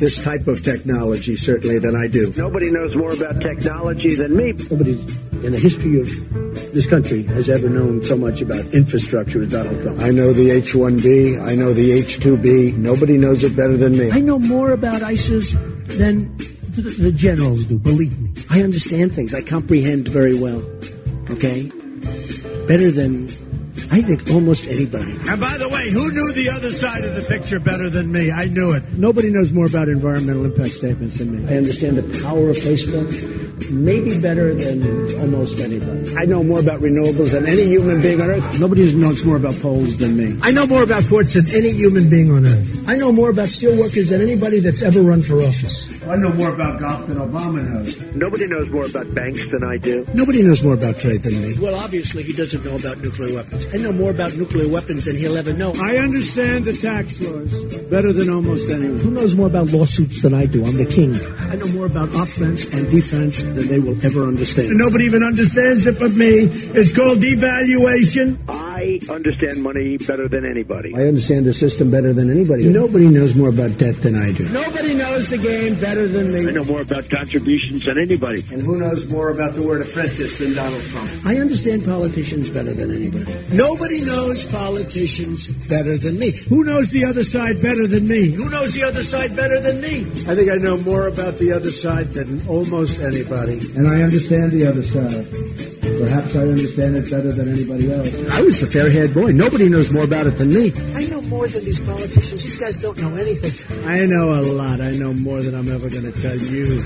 this 0.00 0.24
type 0.24 0.46
of 0.46 0.62
technology, 0.62 1.36
certainly, 1.36 1.78
than 1.78 1.94
I 1.94 2.08
do. 2.08 2.32
Nobody 2.34 2.70
knows 2.70 2.96
more 2.96 3.12
about 3.12 3.42
technology 3.42 4.14
than 4.14 4.34
me. 4.34 4.52
Nobody 4.70 4.94
in 5.44 5.52
the 5.52 5.58
history 5.58 6.00
of 6.00 6.06
this 6.72 6.86
country 6.86 7.22
has 7.24 7.50
ever 7.50 7.68
known 7.68 8.02
so 8.02 8.16
much 8.16 8.40
about 8.40 8.64
infrastructure 8.72 9.42
as 9.42 9.48
Donald 9.48 9.80
Trump. 9.82 10.00
I 10.00 10.10
know 10.10 10.32
the 10.32 10.50
H 10.50 10.72
1B, 10.72 11.40
I 11.46 11.54
know 11.54 11.74
the 11.74 11.92
H 11.92 12.18
2B. 12.18 12.76
Nobody 12.78 13.18
knows 13.18 13.44
it 13.44 13.54
better 13.54 13.76
than 13.76 13.92
me. 13.92 14.10
I 14.10 14.20
know 14.20 14.38
more 14.38 14.72
about 14.72 15.02
ISIS 15.02 15.52
than 15.52 16.34
the, 16.74 16.82
the 16.98 17.12
generals 17.12 17.66
do, 17.66 17.78
believe 17.78 18.18
me. 18.18 18.32
I 18.48 18.62
understand 18.62 19.12
things, 19.12 19.34
I 19.34 19.42
comprehend 19.42 20.08
very 20.08 20.38
well. 20.38 20.62
Okay? 21.28 21.70
Better 22.66 22.90
than, 22.90 23.24
I 23.92 24.00
think, 24.00 24.30
almost 24.30 24.66
anybody. 24.66 25.12
And 25.28 25.40
by 25.40 25.58
the 25.58 25.68
way, 25.68 25.90
who 25.90 26.10
knew 26.10 26.32
the 26.32 26.48
other 26.56 26.72
side 26.72 27.04
of 27.04 27.14
the 27.14 27.22
picture 27.22 27.60
better 27.60 27.90
than 27.90 28.10
me? 28.10 28.32
I 28.32 28.46
knew 28.46 28.72
it. 28.72 28.82
Nobody 28.94 29.28
knows 29.30 29.52
more 29.52 29.66
about 29.66 29.88
environmental 29.88 30.46
impact 30.46 30.70
statements 30.70 31.18
than 31.18 31.36
me. 31.36 31.52
I 31.52 31.58
understand 31.58 31.98
the 31.98 32.22
power 32.22 32.48
of 32.48 32.56
Facebook 32.56 33.43
maybe 33.70 34.18
better 34.20 34.54
than 34.54 34.82
almost 35.20 35.58
anybody. 35.58 36.16
I 36.16 36.24
know 36.24 36.42
more 36.42 36.60
about 36.60 36.80
renewables 36.80 37.32
than 37.32 37.46
any 37.46 37.64
human 37.64 38.00
being 38.02 38.20
on 38.20 38.30
earth. 38.30 38.60
Nobody 38.60 38.94
knows 38.94 39.24
more 39.24 39.36
about 39.36 39.54
polls 39.60 39.96
than 39.96 40.16
me. 40.16 40.38
I 40.42 40.50
know 40.50 40.66
more 40.66 40.82
about 40.82 41.04
courts 41.08 41.34
than 41.34 41.48
any 41.54 41.70
human 41.70 42.10
being 42.10 42.30
on 42.30 42.46
earth. 42.46 42.88
I 42.88 42.96
know 42.96 43.12
more 43.12 43.30
about 43.30 43.48
steelworkers 43.48 44.10
than 44.10 44.20
anybody 44.20 44.60
that's 44.60 44.82
ever 44.82 45.00
run 45.00 45.22
for 45.22 45.40
office. 45.42 45.88
I 46.04 46.16
know 46.16 46.32
more 46.32 46.52
about 46.52 46.80
golf 46.80 47.06
than 47.06 47.16
Obama 47.18 47.64
knows. 47.68 48.00
Nobody 48.14 48.46
knows 48.46 48.68
more 48.70 48.86
about 48.86 49.14
banks 49.14 49.40
than 49.50 49.64
I 49.64 49.76
do. 49.78 50.06
Nobody 50.14 50.42
knows 50.42 50.62
more 50.62 50.74
about 50.74 50.98
trade 50.98 51.22
than 51.22 51.40
me. 51.40 51.58
Well, 51.58 51.74
obviously, 51.74 52.22
he 52.22 52.32
doesn't 52.32 52.64
know 52.64 52.76
about 52.76 52.98
nuclear 52.98 53.34
weapons. 53.36 53.66
I 53.72 53.78
know 53.78 53.92
more 53.92 54.10
about 54.10 54.34
nuclear 54.36 54.68
weapons 54.68 55.06
than 55.06 55.16
he'll 55.16 55.36
ever 55.36 55.52
know. 55.52 55.72
I 55.80 55.96
understand 55.96 56.64
the 56.64 56.72
tax 56.74 57.20
laws 57.22 57.64
better 57.84 58.12
than 58.12 58.28
almost 58.28 58.68
anyone. 58.68 58.98
Who 58.98 59.10
knows 59.10 59.34
more 59.34 59.46
about 59.46 59.68
lawsuits 59.68 60.22
than 60.22 60.34
I 60.34 60.46
do? 60.46 60.64
I'm 60.64 60.76
the 60.76 60.86
king. 60.86 61.14
I 61.50 61.56
know 61.56 61.68
more 61.68 61.86
about 61.86 62.08
offense 62.14 62.64
and 62.72 62.90
defense 62.90 63.43
than 63.44 63.68
they 63.68 63.78
will 63.78 63.98
ever 64.04 64.24
understand. 64.24 64.68
And 64.70 64.78
nobody 64.78 65.04
even 65.04 65.22
understands 65.22 65.86
it 65.86 65.98
but 65.98 66.12
me. 66.12 66.48
It's 66.74 66.94
called 66.94 67.18
devaluation. 67.18 68.38
I 68.48 69.00
understand 69.10 69.62
money 69.62 69.96
better 69.98 70.28
than 70.28 70.44
anybody. 70.44 70.94
I 70.94 71.08
understand 71.08 71.46
the 71.46 71.54
system 71.54 71.90
better 71.90 72.12
than 72.12 72.30
anybody. 72.30 72.66
Nobody 72.68 73.08
knows 73.08 73.34
more 73.34 73.48
about 73.48 73.76
debt 73.78 73.96
than 74.02 74.14
I 74.16 74.32
do. 74.32 74.48
Nobody 74.50 74.94
knows 74.94 75.30
the 75.30 75.38
game 75.38 75.74
better 75.80 76.06
than 76.06 76.32
me. 76.32 76.48
I 76.48 76.52
know 76.52 76.64
more 76.64 76.82
about 76.82 77.08
contributions 77.10 77.84
than 77.84 77.98
anybody. 77.98 78.44
And 78.50 78.62
who 78.62 78.78
knows 78.78 79.08
more 79.10 79.30
about 79.30 79.54
the 79.54 79.62
word 79.62 79.82
apprentice 79.82 80.38
than 80.38 80.54
Donald 80.54 80.82
Trump? 80.82 81.10
I 81.24 81.36
understand 81.38 81.84
politicians 81.84 82.50
better 82.50 82.72
than 82.74 82.90
anybody. 82.90 83.32
Nobody 83.52 84.04
knows 84.04 84.50
politicians 84.50 85.48
better 85.68 85.96
than 85.96 86.18
me. 86.18 86.32
Who 86.48 86.64
knows 86.64 86.90
the 86.90 87.04
other 87.04 87.24
side 87.24 87.62
better 87.62 87.86
than 87.86 88.06
me? 88.08 88.30
Who 88.30 88.50
knows 88.50 88.74
the 88.74 88.84
other 88.84 89.02
side 89.02 89.34
better 89.36 89.60
than 89.60 89.80
me? 89.80 90.00
I 90.28 90.34
think 90.34 90.50
I 90.50 90.56
know 90.56 90.76
more 90.78 91.06
about 91.08 91.38
the 91.38 91.52
other 91.52 91.70
side 91.70 92.06
than 92.08 92.46
almost 92.46 93.00
anybody. 93.00 93.33
And 93.34 93.88
I 93.88 94.02
understand 94.02 94.52
the 94.52 94.66
other 94.66 94.82
side. 94.82 95.26
Perhaps 95.82 96.36
I 96.36 96.42
understand 96.42 96.96
it 96.96 97.10
better 97.10 97.32
than 97.32 97.50
anybody 97.52 97.92
else. 97.92 98.30
I 98.30 98.40
was 98.42 98.60
the 98.60 98.66
fair 98.66 98.88
haired 98.88 99.12
boy. 99.12 99.32
Nobody 99.32 99.68
knows 99.68 99.90
more 99.90 100.04
about 100.04 100.26
it 100.28 100.38
than 100.38 100.54
me. 100.54 100.72
I 100.94 101.06
know 101.06 101.20
more 101.22 101.48
than 101.48 101.64
these 101.64 101.80
politicians. 101.80 102.44
These 102.44 102.58
guys 102.58 102.76
don't 102.78 102.96
know 102.96 103.14
anything. 103.16 103.50
I 103.86 104.06
know 104.06 104.38
a 104.38 104.42
lot. 104.42 104.80
I 104.80 104.92
know 104.92 105.12
more 105.14 105.42
than 105.42 105.54
I'm 105.56 105.68
ever 105.68 105.90
going 105.90 106.04
to 106.04 106.12
tell 106.12 106.36
you. 106.36 106.78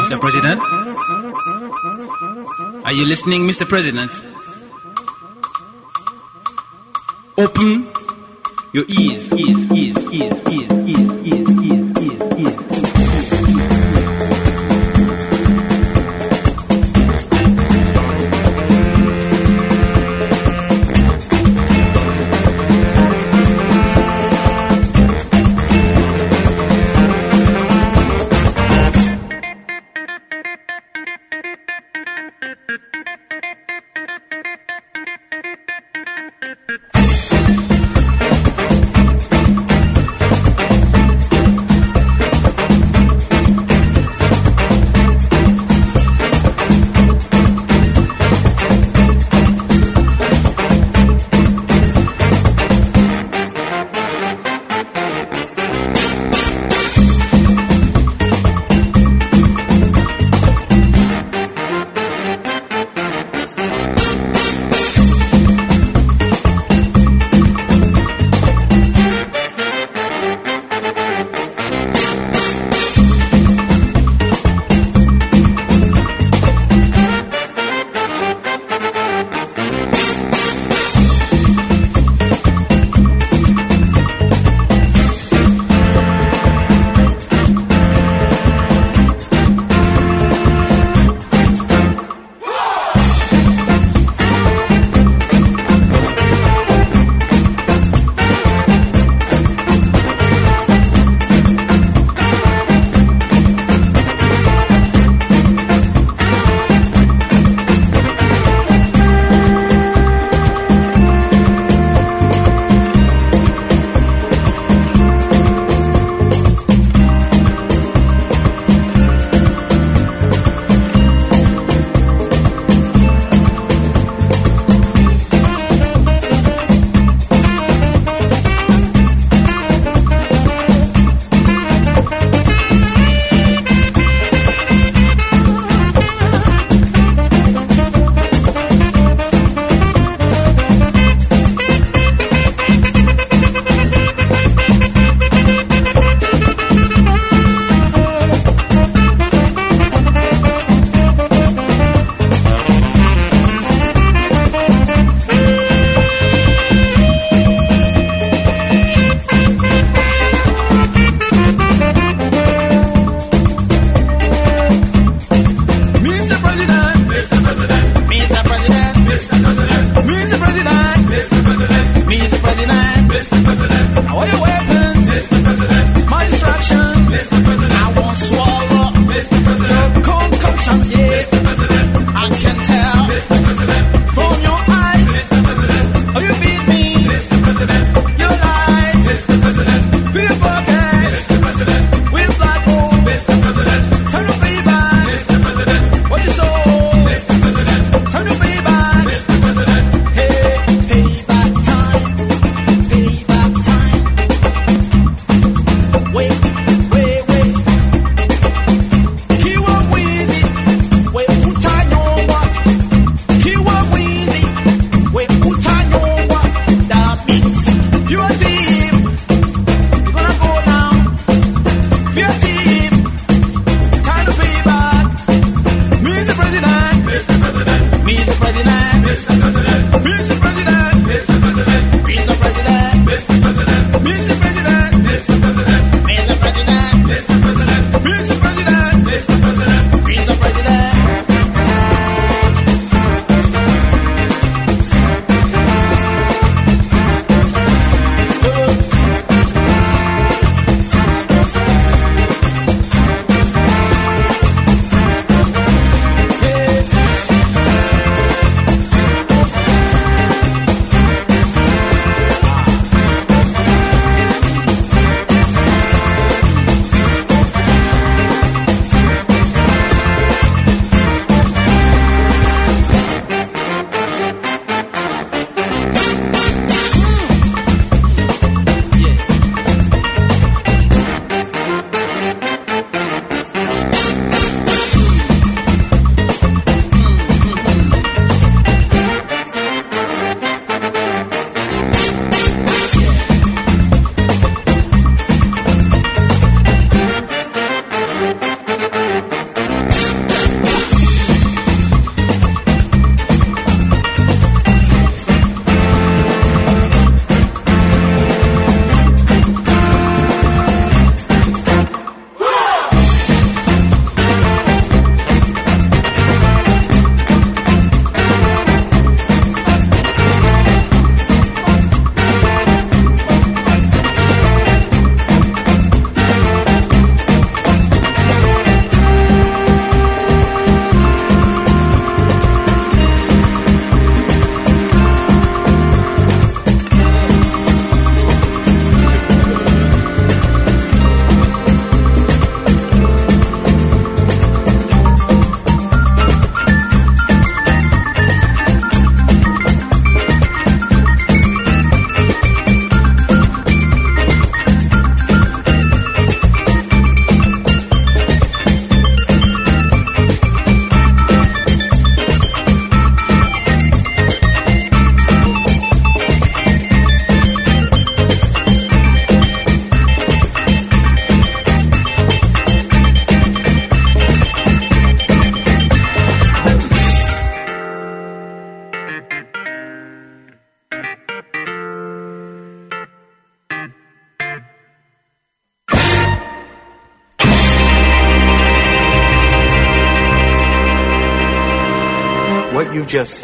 Mr. 0.00 0.18
President? 0.18 0.60
Are 2.86 2.92
you 2.92 3.04
listening, 3.04 3.42
Mr. 3.42 3.68
President? 3.68 4.10
Open 7.36 7.86
your 8.72 8.86
ears, 8.88 9.30
ears, 9.34 9.72
ears, 9.72 9.98
ears, 10.12 10.34
ears, 10.48 10.72
ears, 10.72 11.10
ears, 11.26 11.50
ears, 11.60 12.00
ears, 12.00 12.72
ears. 12.72 12.85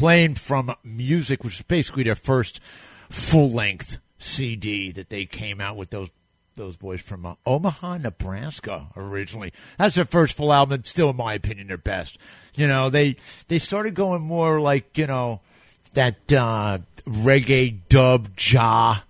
playing 0.00 0.34
from 0.34 0.74
music, 0.82 1.44
which 1.44 1.56
is 1.56 1.62
basically 1.62 2.02
their 2.02 2.14
first 2.14 2.58
full 3.10 3.50
length 3.50 3.98
CD 4.16 4.90
that 4.92 5.10
they 5.10 5.26
came 5.26 5.60
out 5.60 5.76
with 5.76 5.90
those 5.90 6.08
those 6.56 6.74
boys 6.74 7.02
from 7.02 7.26
uh, 7.26 7.34
Omaha, 7.44 7.98
Nebraska 7.98 8.86
originally. 8.96 9.52
That's 9.76 9.96
their 9.96 10.06
first 10.06 10.38
full 10.38 10.54
album, 10.54 10.72
and 10.72 10.86
still, 10.86 11.10
in 11.10 11.16
my 11.16 11.34
opinion, 11.34 11.66
their 11.66 11.76
best. 11.76 12.16
You 12.54 12.66
know, 12.66 12.88
they 12.88 13.16
they 13.48 13.58
started 13.58 13.92
going 13.94 14.22
more 14.22 14.58
like 14.58 14.96
you 14.96 15.06
know 15.06 15.42
that 15.92 16.32
uh, 16.32 16.78
reggae 17.06 17.80
dub 17.90 18.30
ja 18.38 19.00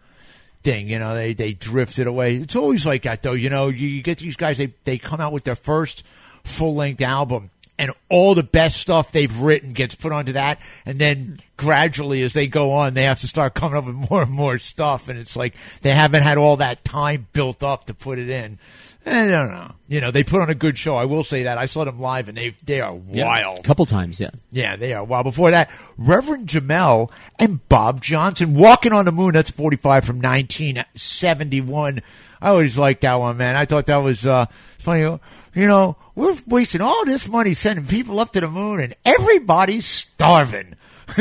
thing. 0.64 0.88
You 0.88 0.98
know, 0.98 1.14
they 1.14 1.34
they 1.34 1.52
drifted 1.52 2.08
away. 2.08 2.34
It's 2.34 2.56
always 2.56 2.84
like 2.84 3.02
that, 3.02 3.22
though. 3.22 3.34
You 3.34 3.48
know, 3.48 3.68
you, 3.68 3.86
you 3.86 4.02
get 4.02 4.18
these 4.18 4.36
guys 4.36 4.58
they 4.58 4.74
they 4.82 4.98
come 4.98 5.20
out 5.20 5.32
with 5.32 5.44
their 5.44 5.54
first 5.54 6.02
full 6.42 6.74
length 6.74 7.00
album 7.00 7.50
and 7.80 7.90
all 8.10 8.34
the 8.34 8.42
best 8.42 8.78
stuff 8.78 9.10
they've 9.10 9.36
written 9.40 9.72
gets 9.72 9.94
put 9.94 10.12
onto 10.12 10.32
that, 10.34 10.60
and 10.84 10.98
then 10.98 11.40
gradually 11.56 12.22
as 12.22 12.34
they 12.34 12.46
go 12.46 12.72
on, 12.72 12.92
they 12.94 13.04
have 13.04 13.20
to 13.20 13.26
start 13.26 13.54
coming 13.54 13.76
up 13.78 13.86
with 13.86 13.94
more 14.10 14.22
and 14.22 14.30
more 14.30 14.58
stuff, 14.58 15.08
and 15.08 15.18
it's 15.18 15.34
like 15.34 15.54
they 15.80 15.92
haven't 15.94 16.22
had 16.22 16.36
all 16.38 16.58
that 16.58 16.84
time 16.84 17.26
built 17.32 17.62
up 17.62 17.86
to 17.86 17.94
put 17.94 18.18
it 18.18 18.28
in. 18.28 18.58
I 19.06 19.28
don't 19.28 19.50
know. 19.50 19.72
You 19.88 20.02
know, 20.02 20.10
they 20.10 20.22
put 20.22 20.42
on 20.42 20.50
a 20.50 20.54
good 20.54 20.76
show. 20.76 20.94
I 20.94 21.06
will 21.06 21.24
say 21.24 21.44
that. 21.44 21.56
I 21.56 21.64
saw 21.64 21.84
them 21.86 22.00
live, 22.00 22.28
and 22.28 22.36
they 22.36 22.50
they 22.62 22.82
are 22.82 22.94
Yeah, 23.10 23.24
wild. 23.24 23.60
A 23.60 23.62
couple 23.62 23.86
times, 23.86 24.20
yeah. 24.20 24.28
Yeah, 24.52 24.76
they 24.76 24.92
are. 24.92 25.02
Well, 25.02 25.22
before 25.22 25.50
that, 25.52 25.70
Reverend 25.96 26.48
Jamel 26.48 27.10
and 27.38 27.66
Bob 27.70 28.02
Johnson, 28.02 28.52
Walking 28.54 28.92
on 28.92 29.06
the 29.06 29.12
Moon. 29.12 29.32
That's 29.32 29.48
45 29.50 30.04
from 30.04 30.20
1971. 30.20 32.02
I 32.42 32.48
always 32.48 32.76
liked 32.76 33.00
that 33.02 33.14
one, 33.18 33.38
man. 33.38 33.56
I 33.56 33.64
thought 33.64 33.86
that 33.86 33.96
was 33.98 34.26
uh, 34.26 34.46
funny. 34.78 35.18
You 35.54 35.66
know, 35.66 35.96
we're 36.14 36.36
wasting 36.46 36.80
all 36.80 37.04
this 37.04 37.26
money 37.26 37.54
sending 37.54 37.86
people 37.86 38.20
up 38.20 38.32
to 38.34 38.40
the 38.40 38.48
moon, 38.48 38.80
and 38.80 38.94
everybody's 39.04 39.86
starving. 39.86 40.74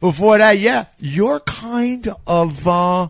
before 0.00 0.38
that, 0.38 0.58
yeah, 0.58 0.86
your 0.98 1.40
kind 1.40 2.08
of. 2.26 2.66
Uh, 2.66 3.08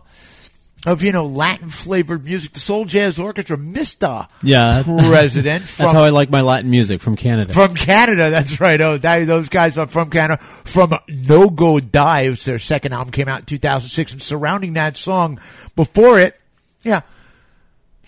of 0.85 1.01
you 1.01 1.11
know 1.11 1.25
Latin 1.25 1.69
flavored 1.69 2.23
music, 2.23 2.53
the 2.53 2.59
Soul 2.59 2.85
Jazz 2.85 3.19
Orchestra, 3.19 3.57
Mister 3.57 4.27
Yeah. 4.41 4.83
President. 4.83 5.63
That's 5.77 5.91
how 5.91 6.03
I 6.03 6.09
like 6.09 6.29
my 6.29 6.41
Latin 6.41 6.69
music 6.69 7.01
from 7.01 7.15
Canada. 7.15 7.51
from 7.51 7.73
Canada, 7.73 8.29
that's 8.29 8.61
right. 8.61 8.79
Oh, 8.79 8.97
that, 8.97 9.25
those 9.25 9.49
guys 9.49 9.77
are 9.77 9.87
from 9.87 10.09
Canada. 10.09 10.41
From 10.41 10.93
No 11.09 11.49
Go 11.49 11.79
Dives, 11.79 12.45
their 12.45 12.59
second 12.59 12.93
album 12.93 13.11
came 13.11 13.27
out 13.27 13.39
in 13.39 13.45
2006, 13.45 14.13
and 14.13 14.21
surrounding 14.21 14.73
that 14.73 14.95
song, 14.97 15.39
before 15.75 16.19
it, 16.19 16.39
yeah, 16.83 17.01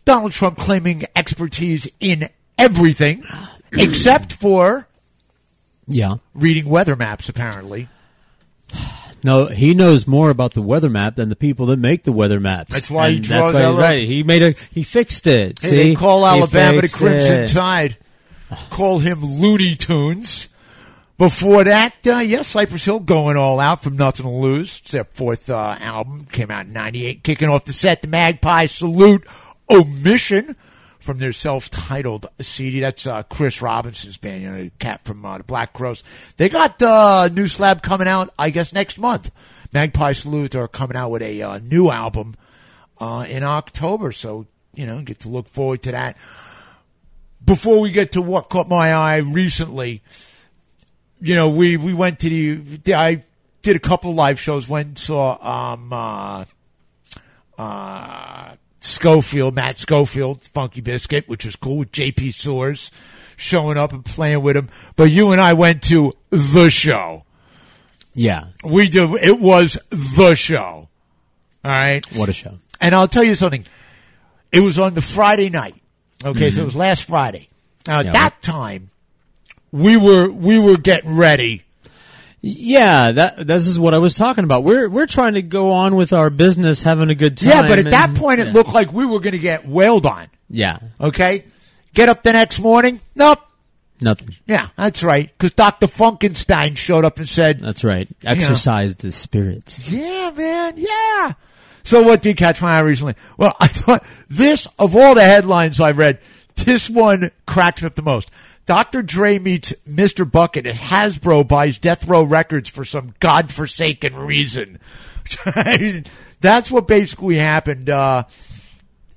Donald 0.05 0.31
Trump 0.31 0.57
claiming 0.57 1.03
expertise 1.15 1.87
in 1.99 2.29
everything 2.57 3.23
except 3.71 4.33
for 4.33 4.87
yeah. 5.87 6.15
reading 6.33 6.67
weather 6.69 6.95
maps. 6.95 7.29
Apparently, 7.29 7.87
No, 9.23 9.45
he 9.47 9.73
knows 9.73 10.07
more 10.07 10.29
about 10.29 10.53
the 10.53 10.61
weather 10.61 10.89
map 10.89 11.15
than 11.15 11.29
the 11.29 11.35
people 11.35 11.67
that 11.67 11.77
make 11.77 12.03
the 12.03 12.11
weather 12.11 12.39
maps. 12.39 12.71
That's 12.71 12.89
why 12.89 13.11
he 13.11 13.19
draws 13.19 13.51
that's 13.51 13.65
why, 13.65 13.71
up. 13.71 13.77
right. 13.79 14.07
He 14.07 14.23
made 14.23 14.41
a 14.41 14.51
he 14.71 14.83
fixed 14.83 15.27
it. 15.27 15.61
Hey, 15.61 15.67
See? 15.67 15.75
they 15.75 15.95
call 15.95 16.25
Alabama 16.25 16.81
the 16.81 16.87
Crimson 16.87 17.33
it. 17.33 17.47
Tide. 17.47 17.97
Call 18.69 18.99
him 18.99 19.23
Looney 19.23 19.75
Tunes. 19.75 20.47
Before 21.19 21.65
that, 21.65 21.95
uh, 22.07 22.19
yeah, 22.19 22.43
Cypress 22.43 22.85
Hill 22.85 23.01
going 23.01 23.35
all 23.35 23.59
out 23.59 23.83
from 23.83 23.97
Nothing 23.97 24.23
to 24.25 24.31
Lose. 24.31 24.79
It's 24.79 24.91
their 24.91 25.03
fourth 25.03 25.49
uh, 25.49 25.75
album. 25.77 26.25
Came 26.31 26.49
out 26.49 26.65
in 26.67 26.71
98. 26.71 27.23
Kicking 27.25 27.49
off 27.49 27.65
the 27.65 27.73
set, 27.73 28.01
the 28.01 28.07
Magpie 28.07 28.67
Salute 28.67 29.27
Omission 29.69 30.55
from 30.99 31.19
their 31.19 31.33
self-titled 31.33 32.27
CD. 32.41 32.79
That's 32.81 33.07
uh, 33.07 33.23
Chris 33.23 33.61
Robinson's 33.61 34.17
band, 34.17 34.41
you 34.41 34.49
know, 34.49 34.63
the 34.63 34.71
cat 34.79 35.01
from 35.05 35.25
uh, 35.25 35.37
the 35.37 35.43
Black 35.43 35.73
Crowes. 35.73 36.03
They 36.37 36.49
got 36.49 36.81
uh, 36.81 37.29
a 37.29 37.33
new 37.33 37.47
slab 37.47 37.81
coming 37.81 38.07
out, 38.07 38.33
I 38.37 38.49
guess, 38.49 38.73
next 38.73 38.97
month. 38.97 39.31
Magpie 39.71 40.13
Salute 40.13 40.55
are 40.55 40.67
coming 40.67 40.97
out 40.97 41.11
with 41.11 41.21
a 41.21 41.41
uh, 41.41 41.59
new 41.59 41.89
album 41.89 42.35
uh, 42.99 43.25
in 43.29 43.43
October, 43.43 44.11
so, 44.11 44.47
you 44.73 44.85
know, 44.85 45.01
get 45.01 45.19
to 45.21 45.29
look 45.29 45.47
forward 45.47 45.83
to 45.83 45.91
that 45.91 46.17
before 47.43 47.79
we 47.79 47.91
get 47.91 48.13
to 48.13 48.21
what 48.21 48.49
caught 48.49 48.67
my 48.67 48.93
eye 48.93 49.17
recently, 49.17 50.01
you 51.21 51.35
know, 51.35 51.49
we, 51.49 51.77
we 51.77 51.93
went 51.93 52.19
to 52.19 52.29
the, 52.83 52.93
I 52.93 53.23
did 53.61 53.75
a 53.75 53.79
couple 53.79 54.11
of 54.11 54.15
live 54.15 54.39
shows, 54.39 54.67
went 54.67 54.99
saw, 54.99 55.73
um, 55.73 55.91
uh, 55.91 56.45
uh, 57.57 58.55
Schofield, 58.81 59.55
Matt 59.55 59.77
Schofield, 59.77 60.43
Funky 60.53 60.81
Biscuit, 60.81 61.27
which 61.27 61.45
was 61.45 61.55
cool 61.55 61.77
with 61.77 61.91
JP 61.91 62.33
Soars 62.33 62.91
showing 63.37 63.77
up 63.77 63.93
and 63.93 64.03
playing 64.05 64.41
with 64.41 64.55
him. 64.57 64.69
But 64.95 65.11
you 65.11 65.31
and 65.31 65.39
I 65.41 65.53
went 65.53 65.81
to 65.83 66.13
the 66.29 66.69
show. 66.69 67.23
Yeah. 68.13 68.45
We 68.63 68.89
did, 68.89 69.09
it 69.21 69.39
was 69.39 69.77
the 69.89 70.35
show. 70.35 70.87
All 71.63 71.71
right. 71.71 72.01
What 72.15 72.29
a 72.29 72.33
show. 72.33 72.55
And 72.81 72.95
I'll 72.95 73.07
tell 73.07 73.23
you 73.23 73.35
something. 73.35 73.65
It 74.51 74.61
was 74.61 74.77
on 74.77 74.93
the 74.93 75.01
Friday 75.01 75.49
night. 75.49 75.75
Okay, 76.23 76.49
so 76.49 76.57
Mhm. 76.57 76.61
it 76.61 76.65
was 76.65 76.75
last 76.75 77.03
Friday. 77.03 77.47
Now 77.87 77.99
at 77.99 78.05
Yeah. 78.07 78.11
that 78.13 78.41
time, 78.41 78.89
we 79.71 79.95
were 79.95 80.29
we 80.29 80.57
were 80.59 80.77
getting 80.77 81.15
ready. 81.15 81.63
Yeah, 82.41 83.11
that 83.11 83.47
this 83.47 83.67
is 83.67 83.77
what 83.77 83.93
I 83.93 83.97
was 83.97 84.15
talking 84.15 84.43
about. 84.45 84.63
We're 84.63 84.87
we're 84.89 85.07
trying 85.07 85.33
to 85.33 85.41
go 85.41 85.71
on 85.71 85.95
with 85.95 86.13
our 86.13 86.29
business, 86.29 86.81
having 86.81 87.09
a 87.09 87.15
good 87.15 87.37
time. 87.37 87.49
Yeah, 87.49 87.67
but 87.67 87.79
at 87.79 87.91
that 87.91 88.09
and- 88.09 88.17
point, 88.17 88.39
it 88.39 88.47
yeah. 88.47 88.53
looked 88.53 88.73
like 88.73 88.93
we 88.93 89.05
were 89.05 89.19
going 89.19 89.33
to 89.33 89.39
get 89.39 89.67
wailed 89.67 90.05
on. 90.05 90.27
Yeah, 90.49 90.79
Okay, 90.99 91.43
get 91.93 92.09
up 92.09 92.23
the 92.23 92.33
next 92.33 92.59
morning. 92.59 93.01
Nope. 93.15 93.39
nothing. 94.01 94.29
Yeah, 94.47 94.69
that's 94.77 95.03
right. 95.03 95.29
Because 95.37 95.51
Doctor 95.53 95.85
Funkenstein 95.87 96.75
showed 96.77 97.05
up 97.05 97.17
and 97.17 97.27
said, 97.29 97.59
That's 97.59 97.83
right. 97.83 98.07
Exercise 98.23 98.95
the 98.95 99.11
spirits. 99.11 99.87
"Yeah, 99.89 100.31
man, 100.35 100.73
yeah." 100.77 101.33
So 101.83 102.03
what 102.03 102.21
did 102.21 102.37
catch 102.37 102.61
my 102.61 102.77
eye 102.77 102.81
recently? 102.81 103.15
Well, 103.37 103.55
I 103.59 103.67
thought 103.67 104.03
this 104.29 104.65
of 104.79 104.95
all 104.95 105.13
the 105.13 105.23
headlines 105.23 105.79
I 105.79 105.91
read, 105.91 106.19
this 106.55 106.89
one 106.89 107.31
cracks 107.45 107.81
me 107.81 107.87
up 107.87 107.95
the 107.95 108.01
most. 108.01 108.31
Dr. 108.69 109.01
Dre 109.01 109.39
meets 109.39 109.73
Mr. 109.89 110.31
Bucket 110.31 110.67
as 110.67 110.77
Hasbro 110.77 111.47
buys 111.47 111.79
Death 111.79 112.07
Row 112.07 112.21
Records 112.21 112.69
for 112.69 112.85
some 112.85 113.15
godforsaken 113.19 114.15
reason. 114.15 114.77
That's 116.39 116.69
what 116.69 116.87
basically 116.87 117.37
happened. 117.37 117.89
Uh, 117.89 118.25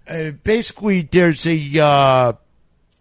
uh, 0.08 0.30
basically, 0.42 1.02
there's 1.02 1.46
a 1.46 1.78
uh, 1.78 2.32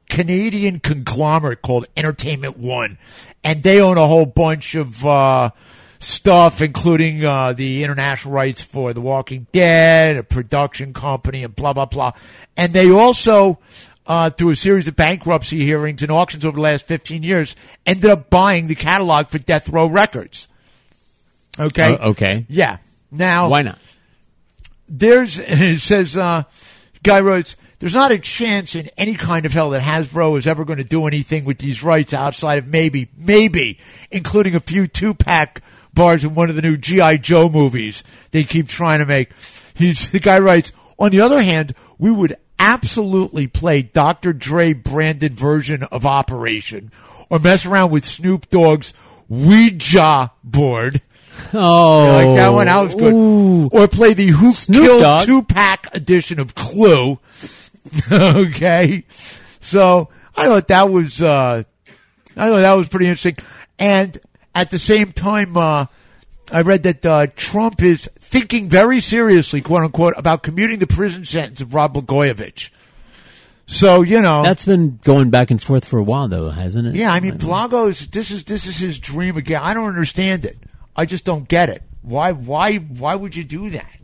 Canadian 0.09 0.81
conglomerate 0.81 1.61
called 1.61 1.87
Entertainment 1.95 2.57
One, 2.57 2.97
and 3.45 3.63
they 3.63 3.79
own 3.79 3.97
a 3.97 4.05
whole 4.05 4.25
bunch 4.25 4.75
of 4.75 5.05
uh, 5.05 5.51
stuff, 5.99 6.61
including 6.61 7.23
uh, 7.23 7.53
the 7.53 7.85
international 7.85 8.33
rights 8.33 8.61
for 8.61 8.91
The 8.91 8.99
Walking 8.99 9.47
Dead, 9.53 10.17
a 10.17 10.23
production 10.23 10.91
company, 10.91 11.45
and 11.45 11.55
blah 11.55 11.71
blah 11.71 11.85
blah. 11.85 12.11
And 12.57 12.73
they 12.73 12.91
also, 12.91 13.59
uh, 14.07 14.29
through 14.29 14.51
a 14.51 14.55
series 14.55 14.87
of 14.87 14.95
bankruptcy 14.95 15.63
hearings 15.63 16.01
and 16.01 16.11
auctions 16.11 16.45
over 16.45 16.55
the 16.55 16.61
last 16.61 16.87
fifteen 16.87 17.23
years, 17.23 17.55
ended 17.85 18.09
up 18.09 18.29
buying 18.29 18.67
the 18.67 18.75
catalog 18.75 19.27
for 19.27 19.37
Death 19.39 19.69
Row 19.69 19.87
Records. 19.87 20.47
Okay. 21.59 21.95
Uh, 21.95 22.09
okay. 22.09 22.45
Yeah. 22.49 22.77
Now, 23.11 23.49
Why 23.49 23.61
not? 23.61 23.77
there's 24.87 25.37
it 25.41 25.79
says 25.79 26.17
uh 26.17 26.43
guy 27.03 27.21
writes 27.21 27.55
there's 27.79 27.93
not 27.95 28.11
a 28.11 28.19
chance 28.19 28.75
in 28.75 28.89
any 28.97 29.15
kind 29.15 29.45
of 29.45 29.53
hell 29.53 29.71
that 29.71 29.81
Hasbro 29.81 30.37
is 30.37 30.45
ever 30.45 30.65
going 30.65 30.77
to 30.77 30.83
do 30.83 31.07
anything 31.07 31.45
with 31.45 31.57
these 31.57 31.81
rights 31.81 32.13
outside 32.13 32.59
of 32.59 32.67
maybe 32.67 33.09
maybe 33.17 33.79
including 34.11 34.53
a 34.55 34.59
few 34.59 34.87
Tupac 34.87 35.61
bars 35.93 36.23
in 36.23 36.35
one 36.35 36.49
of 36.49 36.55
the 36.55 36.61
new 36.61 36.77
GI 36.77 37.19
Joe 37.19 37.49
movies 37.49 38.03
they 38.31 38.43
keep 38.43 38.67
trying 38.67 38.99
to 38.99 39.05
make 39.05 39.29
he's 39.73 40.09
the 40.11 40.19
guy 40.19 40.39
writes 40.39 40.71
on 40.99 41.11
the 41.11 41.21
other 41.21 41.41
hand 41.41 41.73
we 41.97 42.11
would 42.11 42.35
absolutely 42.61 43.47
play 43.47 43.81
Dr. 43.81 44.33
Dre 44.33 44.73
branded 44.73 45.33
version 45.33 45.83
of 45.83 46.05
Operation 46.05 46.91
or 47.29 47.39
mess 47.39 47.65
around 47.65 47.91
with 47.91 48.05
Snoop 48.05 48.49
Dogg's 48.49 48.93
Ouija 49.27 50.31
board 50.43 51.01
Oh, 51.53 52.05
you 52.05 52.27
like 52.27 52.37
that 52.37 52.49
one? 52.49 52.65
That 52.67 52.81
was 52.81 52.93
good. 52.93 53.13
Ooh. 53.13 53.69
Or 53.71 53.87
play 53.87 54.13
the 54.13 54.27
Who 54.27 54.51
Snoop 54.51 54.83
Killed 54.83 55.01
Dogg. 55.01 55.25
Tupac 55.25 55.87
edition 55.93 56.39
of 56.39 56.55
Clue. 56.55 57.19
okay, 58.11 59.03
so 59.59 60.09
I 60.35 60.45
thought 60.45 60.67
that 60.67 60.89
was 60.89 61.21
uh, 61.21 61.63
I 62.37 62.49
thought 62.49 62.59
that 62.59 62.73
was 62.73 62.89
pretty 62.89 63.07
interesting. 63.07 63.35
And 63.79 64.19
at 64.53 64.71
the 64.71 64.79
same 64.79 65.11
time, 65.11 65.57
uh, 65.57 65.87
I 66.51 66.61
read 66.61 66.83
that 66.83 67.05
uh, 67.05 67.27
Trump 67.35 67.81
is 67.81 68.09
thinking 68.19 68.69
very 68.69 68.99
seriously, 69.01 69.61
quote 69.61 69.83
unquote, 69.83 70.13
about 70.17 70.43
commuting 70.43 70.79
the 70.79 70.87
prison 70.87 71.25
sentence 71.25 71.61
of 71.61 71.73
Rod 71.73 71.93
Blagojevich. 71.93 72.69
So 73.67 74.01
you 74.01 74.21
know 74.21 74.43
That's 74.43 74.65
been 74.65 74.99
going 75.03 75.29
back 75.29 75.49
and 75.49 75.61
forth 75.63 75.85
for 75.85 75.97
a 75.97 76.03
while, 76.03 76.27
though, 76.27 76.49
hasn't 76.49 76.89
it? 76.89 76.95
yeah, 76.95 77.11
I 77.13 77.21
mean, 77.21 77.37
Blago's 77.37 78.05
this 78.07 78.29
is 78.29 78.43
this 78.43 78.65
is 78.65 78.77
his 78.77 78.99
dream 78.99 79.37
again. 79.37 79.61
I 79.61 79.73
don't 79.73 79.87
understand 79.87 80.43
it. 80.43 80.57
I 80.93 81.05
just 81.05 81.23
don't 81.23 81.47
get 81.47 81.69
it. 81.69 81.81
Why 82.01 82.33
why 82.33 82.77
why 82.77 83.15
would 83.15 83.33
you 83.35 83.45
do 83.45 83.69
that? 83.69 83.97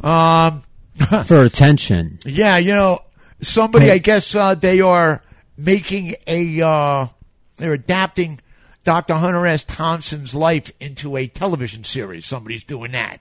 Um, 0.00 0.62
for 1.24 1.42
attention. 1.42 2.18
yeah, 2.24 2.58
you 2.58 2.72
know, 2.72 3.00
somebody. 3.40 3.90
I 3.90 3.98
guess 3.98 4.32
uh, 4.34 4.54
they 4.54 4.80
are 4.80 5.22
making 5.56 6.14
a 6.28 6.60
uh, 6.60 7.06
they're 7.56 7.72
adapting 7.72 8.38
Dr. 8.88 9.16
Hunter 9.16 9.46
S. 9.46 9.64
Thompson's 9.64 10.34
life 10.34 10.72
into 10.80 11.18
a 11.18 11.26
television 11.26 11.84
series. 11.84 12.24
Somebody's 12.24 12.64
doing 12.64 12.92
that. 12.92 13.20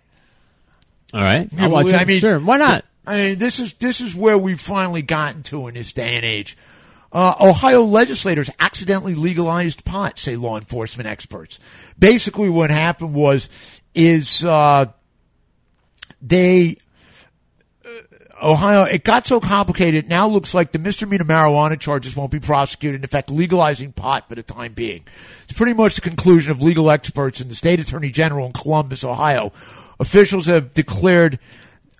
All 1.13 1.21
right, 1.21 1.49
I'll 1.59 1.69
watch. 1.69 1.93
I 1.93 2.05
mean, 2.05 2.19
sure, 2.19 2.39
why 2.39 2.55
not? 2.55 2.85
I 3.05 3.17
mean, 3.17 3.37
this 3.37 3.59
is 3.59 3.73
this 3.73 3.99
is 3.99 4.15
where 4.15 4.37
we've 4.37 4.61
finally 4.61 5.01
gotten 5.01 5.43
to 5.43 5.67
in 5.67 5.73
this 5.73 5.91
day 5.91 6.15
and 6.15 6.23
age. 6.23 6.55
Uh, 7.11 7.35
Ohio 7.41 7.83
legislators 7.83 8.49
accidentally 8.61 9.13
legalized 9.13 9.83
pot, 9.83 10.17
say 10.17 10.37
law 10.37 10.55
enforcement 10.55 11.05
experts. 11.05 11.59
Basically, 11.99 12.47
what 12.47 12.69
happened 12.69 13.13
was 13.13 13.49
is 13.93 14.45
uh, 14.45 14.85
they 16.21 16.77
Ohio, 18.41 18.83
it 18.83 19.03
got 19.03 19.25
so 19.25 19.39
complicated. 19.39 20.05
It 20.05 20.07
now 20.07 20.27
looks 20.27 20.53
like 20.53 20.71
the 20.71 20.79
misdemeanor 20.79 21.23
marijuana 21.23 21.79
charges 21.79 22.15
won't 22.15 22.31
be 22.31 22.39
prosecuted. 22.39 23.01
In 23.01 23.07
fact, 23.07 23.31
legalizing 23.31 23.93
pot 23.93 24.29
for 24.29 24.35
the 24.35 24.43
time 24.43 24.73
being. 24.73 25.05
It's 25.43 25.57
pretty 25.57 25.73
much 25.73 25.95
the 25.95 26.01
conclusion 26.01 26.51
of 26.51 26.61
legal 26.61 26.91
experts 26.91 27.39
and 27.39 27.49
the 27.49 27.55
state 27.55 27.79
attorney 27.79 28.11
general 28.11 28.45
in 28.45 28.53
Columbus, 28.53 29.03
Ohio. 29.03 29.51
Officials 29.99 30.45
have 30.45 30.73
declared, 30.73 31.39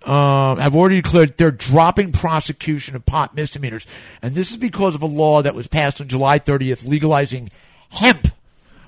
uh, 0.04 0.56
have 0.56 0.76
already 0.76 1.02
declared 1.02 1.38
they're 1.38 1.50
dropping 1.50 2.12
prosecution 2.12 2.96
of 2.96 3.06
pot 3.06 3.36
misdemeanors. 3.36 3.88
And 4.22 4.36
this 4.36 4.52
is 4.52 4.58
because 4.58 4.94
of 4.94 5.02
a 5.02 5.08
law 5.08 5.42
that 5.42 5.56
was 5.56 5.68
passed 5.68 6.00
on 6.02 6.08
July 6.08 6.38
30th 6.38 6.88
legalizing 6.88 7.50
hemp 7.90 8.28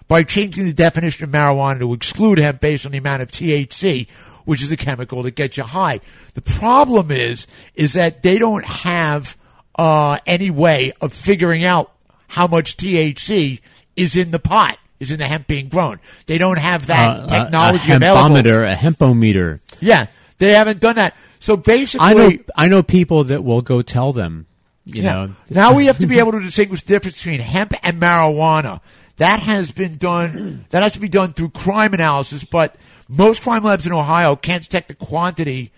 by 0.07 0.23
changing 0.23 0.65
the 0.65 0.73
definition 0.73 1.23
of 1.23 1.29
marijuana 1.29 1.79
to 1.79 1.93
exclude 1.93 2.37
hemp 2.37 2.61
based 2.61 2.85
on 2.85 2.91
the 2.91 2.97
amount 2.97 3.21
of 3.21 3.31
THC, 3.31 4.07
which 4.45 4.61
is 4.63 4.71
a 4.71 4.77
chemical 4.77 5.23
that 5.23 5.35
gets 5.35 5.57
you 5.57 5.63
high. 5.63 5.99
The 6.33 6.41
problem 6.41 7.11
is, 7.11 7.47
is 7.75 7.93
that 7.93 8.23
they 8.23 8.37
don't 8.39 8.65
have 8.65 9.37
uh, 9.75 10.19
any 10.25 10.49
way 10.49 10.91
of 11.01 11.13
figuring 11.13 11.63
out 11.63 11.91
how 12.27 12.47
much 12.47 12.77
THC 12.77 13.59
is 13.95 14.15
in 14.15 14.31
the 14.31 14.39
pot, 14.39 14.77
is 14.99 15.11
in 15.11 15.19
the 15.19 15.27
hemp 15.27 15.47
being 15.47 15.67
grown. 15.69 15.99
They 16.27 16.37
don't 16.37 16.57
have 16.59 16.87
that 16.87 17.21
Uh, 17.21 17.27
technology 17.27 17.89
a, 17.91 17.93
a 17.93 17.97
available. 17.97 18.35
hempometer, 18.35 18.71
a 18.71 18.75
hempometer. 18.75 19.59
Yeah, 19.79 20.07
they 20.37 20.51
haven't 20.53 20.79
done 20.79 20.95
that. 20.97 21.15
So 21.39 21.55
basically, 21.55 22.05
I 22.05 22.13
know. 22.13 22.31
I 22.55 22.67
know 22.67 22.83
people 22.83 23.23
that 23.25 23.43
will 23.43 23.61
go 23.61 23.81
tell 23.81 24.11
them. 24.13 24.45
You 24.85 25.03
Yeah. 25.03 25.13
know, 25.13 25.35
now 25.49 25.73
we 25.75 25.85
have 25.85 25.99
to 25.99 26.07
be 26.07 26.19
able 26.23 26.33
to 26.33 26.41
distinguish 26.41 26.81
the 26.81 26.87
difference 26.87 27.17
between 27.17 27.39
hemp 27.39 27.73
and 27.83 27.99
marijuana. 28.01 28.81
That 29.17 29.39
has 29.41 29.71
been 29.71 29.97
done. 29.97 30.65
That 30.71 30.83
has 30.83 30.93
to 30.93 30.99
be 30.99 31.09
done 31.09 31.33
through 31.33 31.49
crime 31.49 31.93
analysis, 31.93 32.43
but 32.43 32.75
most 33.09 33.41
crime 33.41 33.63
labs 33.63 33.85
in 33.85 33.91
Ohio 33.91 34.35
can't 34.35 34.63
detect 34.63 34.87
the 34.87 34.93
quantity 34.95 35.71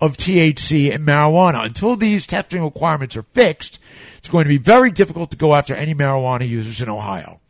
of 0.00 0.16
THC 0.16 0.90
in 0.90 1.06
marijuana 1.06 1.64
until 1.64 1.94
these 1.94 2.26
testing 2.26 2.62
requirements 2.62 3.16
are 3.16 3.22
fixed. 3.22 3.78
It's 4.18 4.28
going 4.28 4.44
to 4.44 4.48
be 4.48 4.58
very 4.58 4.90
difficult 4.90 5.30
to 5.30 5.36
go 5.36 5.54
after 5.54 5.74
any 5.74 5.94
marijuana 5.94 6.46
users 6.48 6.82
in 6.82 6.88
Ohio. 6.88 7.40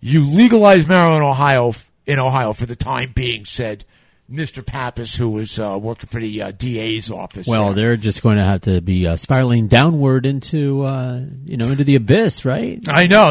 You 0.00 0.24
legalize 0.26 0.84
marijuana 0.84 1.16
in 1.16 1.22
Ohio 1.22 1.74
in 2.06 2.18
Ohio 2.18 2.52
for 2.52 2.66
the 2.66 2.76
time 2.76 3.12
being," 3.14 3.44
said 3.46 3.84
Mr. 4.30 4.64
Pappas, 4.64 5.14
who 5.16 5.30
was 5.30 5.58
uh, 5.58 5.78
working 5.80 6.08
for 6.08 6.20
the 6.20 6.42
uh, 6.42 6.50
DA's 6.52 7.10
office. 7.10 7.46
well, 7.46 7.72
there. 7.72 7.88
they're 7.88 7.96
just 7.96 8.22
going 8.22 8.36
to 8.36 8.44
have 8.44 8.60
to 8.62 8.80
be 8.82 9.06
uh, 9.06 9.16
spiraling 9.16 9.66
downward 9.66 10.26
into, 10.26 10.84
uh, 10.84 11.22
you 11.46 11.56
know, 11.56 11.68
into 11.68 11.84
the 11.84 11.96
abyss, 11.96 12.44
right? 12.44 12.80
I 12.88 13.06
know. 13.06 13.30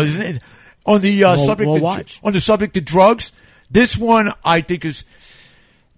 On 0.88 0.99
the 1.01 1.23
uh, 1.23 1.35
We'll- 1.35 1.45
subject 1.45 1.69
we'll 1.69 1.85
of, 1.88 2.19
on 2.23 2.33
the 2.33 2.41
subject 2.41 2.75
of 2.77 2.85
drugs, 2.85 3.31
this 3.69 3.95
one 3.97 4.33
I 4.43 4.61
think 4.61 4.85
is 4.85 5.03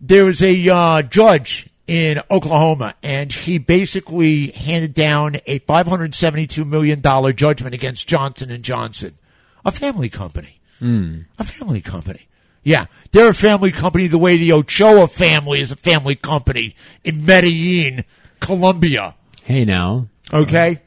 there 0.01 0.25
was 0.25 0.41
a 0.41 0.69
uh, 0.69 1.01
judge 1.03 1.67
in 1.87 2.21
Oklahoma, 2.29 2.93
and 3.01 3.31
he 3.31 3.57
basically 3.57 4.51
handed 4.51 4.93
down 4.93 5.37
a 5.47 5.59
five 5.59 5.87
hundred 5.87 6.13
seventy-two 6.15 6.65
million 6.65 7.01
dollar 7.01 7.33
judgment 7.33 7.73
against 7.73 8.07
Johnson 8.07 8.51
and 8.51 8.63
Johnson, 8.63 9.17
a 9.65 9.71
family 9.71 10.09
company, 10.09 10.59
Hmm. 10.79 11.21
a 11.37 11.43
family 11.43 11.81
company. 11.81 12.27
Yeah, 12.63 12.85
they're 13.11 13.29
a 13.29 13.33
family 13.33 13.71
company 13.71 14.07
the 14.07 14.17
way 14.17 14.37
the 14.37 14.51
Ochoa 14.53 15.07
family 15.07 15.61
is 15.61 15.71
a 15.71 15.75
family 15.75 16.15
company 16.15 16.75
in 17.03 17.25
Medellin, 17.25 18.03
Colombia. 18.39 19.15
Hey, 19.43 19.65
now. 19.65 20.07
Okay. 20.31 20.81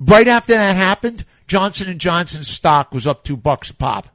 Right 0.00 0.26
after 0.26 0.54
that 0.54 0.74
happened, 0.76 1.24
Johnson 1.46 1.88
and 1.88 2.00
Johnson's 2.00 2.48
stock 2.48 2.92
was 2.92 3.06
up 3.06 3.22
two 3.22 3.36
bucks 3.36 3.70
a 3.70 3.74
pop 3.74 4.08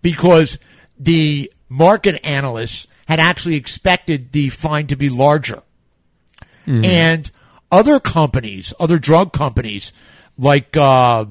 because 0.00 0.58
the 0.98 1.52
market 1.68 2.20
analysts 2.24 2.86
had 3.08 3.20
actually 3.20 3.56
expected 3.56 4.32
the 4.32 4.48
fine 4.48 4.86
to 4.88 4.96
be 4.96 5.08
larger. 5.08 5.62
Mm-hmm. 6.66 6.84
And 6.84 7.30
other 7.70 7.98
companies, 7.98 8.72
other 8.78 8.98
drug 8.98 9.32
companies, 9.32 9.92
like 10.38 10.76
uh, 10.76 11.24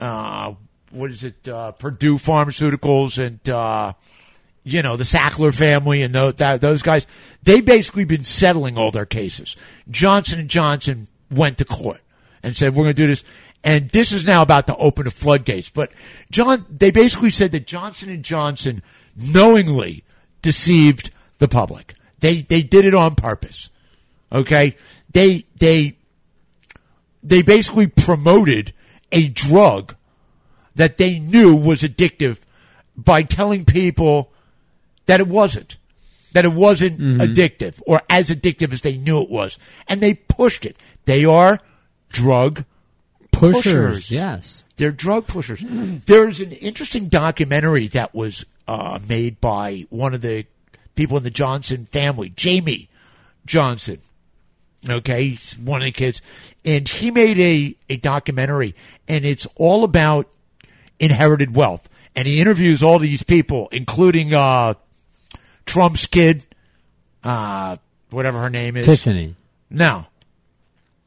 uh, 0.00 0.54
what 0.90 1.10
is 1.10 1.24
it, 1.24 1.48
uh, 1.48 1.72
Purdue 1.72 2.16
Pharmaceuticals 2.16 3.24
and 3.24 3.48
uh, 3.48 3.92
you 4.64 4.82
know 4.82 4.96
the 4.96 5.04
Sackler 5.04 5.54
family 5.54 6.02
and 6.02 6.14
those, 6.14 6.34
that, 6.34 6.60
those 6.60 6.82
guys, 6.82 7.06
they 7.42 7.60
basically 7.60 8.04
been 8.04 8.24
settling 8.24 8.76
all 8.76 8.90
their 8.90 9.06
cases. 9.06 9.56
Johnson 9.90 10.40
and 10.40 10.48
Johnson 10.48 11.08
went 11.30 11.58
to 11.58 11.64
court 11.64 12.00
and 12.42 12.54
said 12.54 12.74
we're 12.74 12.84
going 12.84 12.96
to 12.96 13.02
do 13.02 13.06
this, 13.06 13.24
and 13.64 13.88
this 13.90 14.12
is 14.12 14.26
now 14.26 14.42
about 14.42 14.66
to 14.66 14.76
open 14.76 15.04
the 15.04 15.10
floodgates. 15.10 15.70
But 15.70 15.92
John, 16.30 16.66
they 16.68 16.90
basically 16.90 17.30
said 17.30 17.52
that 17.52 17.66
Johnson 17.66 18.10
and 18.10 18.24
Johnson 18.24 18.82
knowingly 19.16 20.04
deceived 20.46 21.10
the 21.38 21.48
public. 21.48 21.96
They 22.20 22.42
they 22.42 22.62
did 22.62 22.84
it 22.84 22.94
on 22.94 23.16
purpose. 23.16 23.68
Okay, 24.30 24.76
they 25.10 25.44
they 25.58 25.96
they 27.22 27.42
basically 27.42 27.88
promoted 27.88 28.72
a 29.10 29.26
drug 29.26 29.96
that 30.76 30.98
they 30.98 31.18
knew 31.18 31.56
was 31.56 31.82
addictive 31.82 32.38
by 32.96 33.24
telling 33.24 33.64
people 33.64 34.30
that 35.06 35.18
it 35.18 35.26
wasn't. 35.26 35.78
That 36.32 36.44
it 36.44 36.52
wasn't 36.52 37.00
mm-hmm. 37.00 37.20
addictive 37.20 37.82
or 37.84 38.02
as 38.08 38.30
addictive 38.30 38.72
as 38.72 38.82
they 38.82 38.96
knew 38.96 39.20
it 39.22 39.30
was. 39.30 39.58
And 39.88 40.00
they 40.00 40.14
pushed 40.14 40.64
it. 40.64 40.76
They 41.06 41.24
are 41.24 41.58
drug 42.10 42.64
Pushers, 43.32 43.64
pushers. 43.64 44.10
yes. 44.10 44.64
They're 44.76 44.92
drug 44.92 45.26
pushers. 45.26 45.62
There's 46.06 46.40
an 46.40 46.52
interesting 46.52 47.08
documentary 47.08 47.88
that 47.88 48.14
was 48.14 48.46
uh, 48.68 48.98
made 49.08 49.40
by 49.40 49.86
one 49.90 50.14
of 50.14 50.20
the 50.20 50.44
people 50.94 51.16
in 51.16 51.22
the 51.22 51.30
Johnson 51.30 51.86
family, 51.86 52.30
Jamie 52.30 52.88
Johnson. 53.44 54.00
Okay, 54.88 55.28
he's 55.30 55.58
one 55.58 55.82
of 55.82 55.86
the 55.86 55.92
kids, 55.92 56.22
and 56.64 56.88
he 56.88 57.10
made 57.10 57.38
a, 57.38 57.76
a 57.92 57.96
documentary, 57.96 58.74
and 59.08 59.24
it's 59.24 59.46
all 59.56 59.82
about 59.84 60.28
inherited 61.00 61.54
wealth. 61.56 61.88
And 62.14 62.26
he 62.26 62.40
interviews 62.40 62.82
all 62.82 62.98
these 62.98 63.22
people, 63.22 63.68
including 63.72 64.32
uh, 64.32 64.74
Trump's 65.66 66.06
kid, 66.06 66.46
uh, 67.24 67.76
whatever 68.10 68.40
her 68.40 68.48
name 68.50 68.76
is, 68.76 68.86
Tiffany. 68.86 69.34
No, 69.68 70.06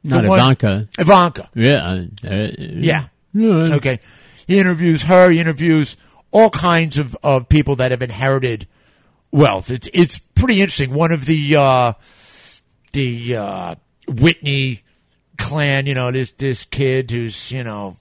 Not 0.04 0.26
one- 0.26 0.40
Ivanka. 0.40 0.88
Ivanka. 0.98 1.50
Yeah. 1.56 2.04
Yeah. 2.22 3.06
Yeah. 3.34 3.76
Okay. 3.76 4.00
He 4.46 4.60
interviews 4.60 5.04
her. 5.04 5.30
He 5.30 5.40
interviews 5.40 5.96
all 6.32 6.50
kinds 6.50 6.98
of, 6.98 7.16
of 7.24 7.50
people 7.50 7.76
that 7.78 7.92
have 7.92 8.02
inherited 8.02 8.68
wealth. 9.32 9.72
It's 9.72 9.90
it's 9.94 10.20
pretty 10.20 10.62
interesting. 10.62 10.94
One 10.94 11.12
of 11.12 11.26
the 11.26 11.56
uh, 11.56 11.94
the 12.94 13.36
uh, 13.36 13.76
Whitney 14.08 14.82
clan, 15.38 15.86
you 15.86 15.94
know, 15.96 16.12
this 16.12 16.32
this 16.34 16.66
kid 16.66 17.12
who's 17.12 17.52
you 17.52 17.64
know 17.64 17.98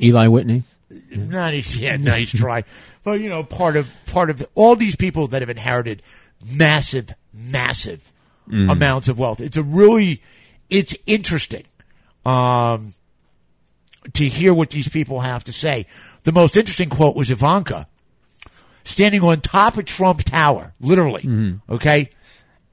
Eli 0.00 0.26
Whitney. 0.28 0.62
nice, 1.10 1.76
yeah, 1.76 1.96
nice 1.96 2.30
try, 2.30 2.64
but 3.04 3.20
you 3.20 3.28
know, 3.28 3.42
part 3.42 3.76
of 3.76 3.88
part 4.06 4.30
of 4.30 4.46
all 4.54 4.76
these 4.76 4.96
people 4.96 5.26
that 5.28 5.42
have 5.42 5.50
inherited 5.50 6.02
massive, 6.44 7.12
massive 7.32 8.12
Mm. 8.48 8.72
amounts 8.72 9.06
of 9.06 9.16
wealth. 9.16 9.38
It's 9.38 9.56
a 9.56 9.62
really, 9.62 10.22
it's 10.68 10.96
interesting 11.06 11.62
um, 12.26 12.94
to 14.12 14.24
hear 14.26 14.52
what 14.52 14.70
these 14.70 14.88
people 14.88 15.20
have 15.20 15.44
to 15.44 15.52
say. 15.52 15.86
The 16.24 16.32
most 16.32 16.56
interesting 16.56 16.90
quote 16.90 17.16
was 17.16 17.30
Ivanka 17.30 17.86
standing 18.84 19.22
on 19.22 19.40
top 19.40 19.78
of 19.78 19.84
Trump 19.84 20.22
Tower, 20.22 20.74
literally. 20.80 21.22
Mm-hmm. 21.22 21.72
Okay, 21.72 22.10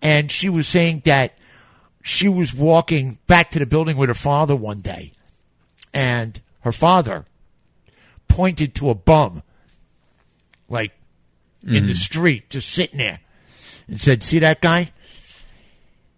and 0.01 0.31
she 0.31 0.49
was 0.49 0.67
saying 0.67 1.03
that 1.05 1.37
she 2.03 2.27
was 2.27 2.53
walking 2.53 3.19
back 3.27 3.51
to 3.51 3.59
the 3.59 3.65
building 3.65 3.97
with 3.97 4.09
her 4.09 4.15
father 4.15 4.55
one 4.55 4.79
day, 4.79 5.11
and 5.93 6.39
her 6.61 6.71
father 6.71 7.25
pointed 8.27 8.75
to 8.75 8.89
a 8.89 8.95
bum, 8.95 9.43
like 10.69 10.91
in 11.63 11.73
the 11.73 11.79
mm-hmm. 11.79 11.91
street, 11.93 12.49
just 12.49 12.69
sitting 12.69 12.99
there, 12.99 13.19
and 13.87 13.99
said, 13.99 14.23
"See 14.23 14.39
that 14.39 14.61
guy? 14.61 14.91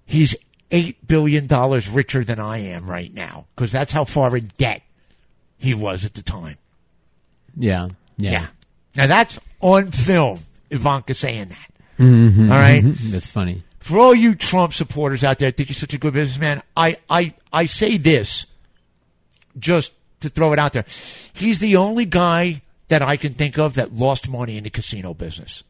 He's 0.05 0.35
eight 0.71 1.07
billion 1.07 1.47
dollars 1.47 1.87
richer 1.87 2.23
than 2.23 2.39
I 2.39 2.59
am 2.59 2.89
right 2.89 3.13
now, 3.13 3.45
because 3.55 3.71
that's 3.71 3.91
how 3.91 4.05
far 4.05 4.35
in 4.35 4.51
debt 4.57 4.81
he 5.57 5.73
was 5.73 6.05
at 6.05 6.15
the 6.15 6.23
time." 6.23 6.57
Yeah. 7.59 7.89
Yeah. 8.17 8.31
Yeah. 8.31 8.47
Now 8.95 9.07
that's 9.07 9.39
on 9.61 9.91
film. 9.91 10.39
Ivanka 10.71 11.13
saying 11.13 11.49
that. 11.49 11.71
Mhm. 11.97 12.51
All 12.51 12.57
right. 12.57 12.81
That's 12.83 13.27
funny. 13.27 13.63
For 13.79 13.97
all 13.97 14.13
you 14.13 14.35
Trump 14.35 14.73
supporters 14.73 15.23
out 15.23 15.39
there, 15.39 15.51
think 15.51 15.67
he's 15.69 15.77
such 15.77 15.93
a 15.93 15.97
good 15.97 16.13
businessman. 16.13 16.61
I, 16.77 16.97
I, 17.09 17.33
I 17.51 17.65
say 17.65 17.97
this 17.97 18.45
just 19.57 19.93
to 20.19 20.29
throw 20.29 20.53
it 20.53 20.59
out 20.59 20.73
there. 20.73 20.85
He's 21.33 21.59
the 21.59 21.75
only 21.77 22.05
guy 22.05 22.61
that 22.89 23.01
I 23.01 23.17
can 23.17 23.33
think 23.33 23.57
of 23.57 23.75
that 23.75 23.95
lost 23.95 24.29
money 24.29 24.57
in 24.57 24.63
the 24.63 24.69
casino 24.69 25.13
business. 25.13 25.63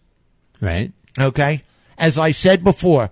Right. 0.60 0.92
Okay? 1.18 1.64
As 1.98 2.18
I 2.18 2.32
said 2.32 2.64
before, 2.64 3.10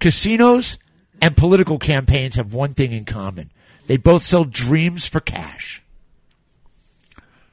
casinos 0.00 0.78
and 1.22 1.36
political 1.36 1.78
campaigns 1.78 2.36
have 2.36 2.52
one 2.52 2.74
thing 2.74 2.92
in 2.92 3.04
common. 3.04 3.50
They 3.86 3.96
both 3.98 4.22
sell 4.22 4.44
dreams 4.44 5.06
for 5.06 5.20
cash. 5.20 5.82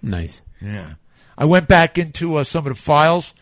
Nice. 0.02 0.42
Yeah. 0.62 0.94
I 1.38 1.46
went 1.46 1.68
back 1.68 1.98
into 1.98 2.38
uh, 2.38 2.44
some 2.44 2.66
of 2.68 2.76
the 2.76 2.82
files. 2.82 3.34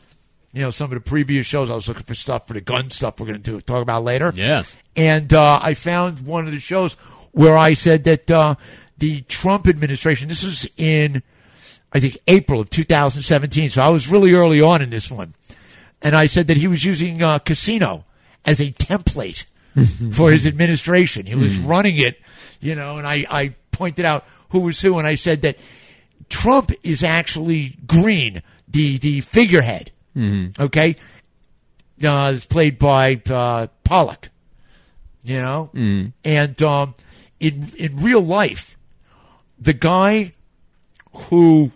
you 0.54 0.62
know, 0.62 0.70
some 0.70 0.86
of 0.86 0.96
the 0.96 1.00
previous 1.00 1.46
shows. 1.46 1.70
I 1.72 1.76
was 1.76 1.88
looking 1.88 2.04
for 2.04 2.16
stuff 2.16 2.48
for 2.48 2.54
the 2.54 2.62
gun 2.62 2.90
stuff 2.90 3.20
we're 3.20 3.28
going 3.28 3.42
to 3.42 3.52
do 3.52 3.62
talk 3.62 3.82
about 3.82 4.04
later. 4.04 4.32
Yeah. 4.36 4.64
and 4.96 5.34
uh, 5.34 5.60
I 5.62 5.74
found 5.74 6.26
one 6.26 6.46
of 6.46 6.52
the 6.52 6.60
shows 6.60 6.94
where 7.32 7.58
I 7.58 7.74
said 7.74 8.06
that 8.06 8.32
uh, 8.32 8.56
the 8.98 9.22
Trump 9.24 9.68
administration. 9.68 10.30
This 10.30 10.44
was 10.44 10.68
in, 10.78 11.22
I 11.92 12.00
think, 12.00 12.18
April 12.28 12.62
of 12.62 12.70
2017. 12.70 13.70
So 13.72 13.82
I 13.82 13.90
was 13.90 14.08
really 14.08 14.34
early 14.34 14.62
on 14.62 14.82
in 14.82 14.90
this 14.90 15.12
one, 15.12 15.34
and 16.02 16.16
I 16.16 16.28
said 16.28 16.48
that 16.48 16.58
he 16.58 16.68
was 16.68 16.84
using 16.86 17.22
uh, 17.22 17.40
casino 17.40 18.06
as 18.46 18.62
a 18.62 18.72
template 18.72 19.46
for 20.14 20.32
his 20.32 20.46
administration. 20.48 21.26
He 21.26 21.36
was 21.36 21.58
running 21.58 21.98
it, 21.98 22.20
you 22.62 22.76
know, 22.76 22.98
and 22.98 23.06
I, 23.08 23.26
I 23.30 23.56
pointed 23.72 24.06
out 24.06 24.24
who 24.50 24.60
was 24.60 24.80
who, 24.80 24.98
and 24.98 25.08
I 25.08 25.16
said 25.16 25.42
that 25.42 25.58
Trump 26.30 26.72
is 26.84 27.04
actually 27.04 27.78
green, 27.88 28.42
the 28.68 28.98
the 28.98 29.22
figurehead. 29.22 29.92
Okay, 30.60 30.96
uh, 32.04 32.34
it's 32.36 32.46
played 32.46 32.80
by 32.80 33.22
uh, 33.28 33.68
Pollak. 33.84 34.30
You 35.24 35.42
know, 35.42 35.70
and 36.24 36.62
um, 36.62 36.96
in 37.40 37.70
in 37.78 38.02
real 38.02 38.22
life, 38.22 38.78
the 39.60 39.74
guy 39.74 40.34
who 41.30 41.72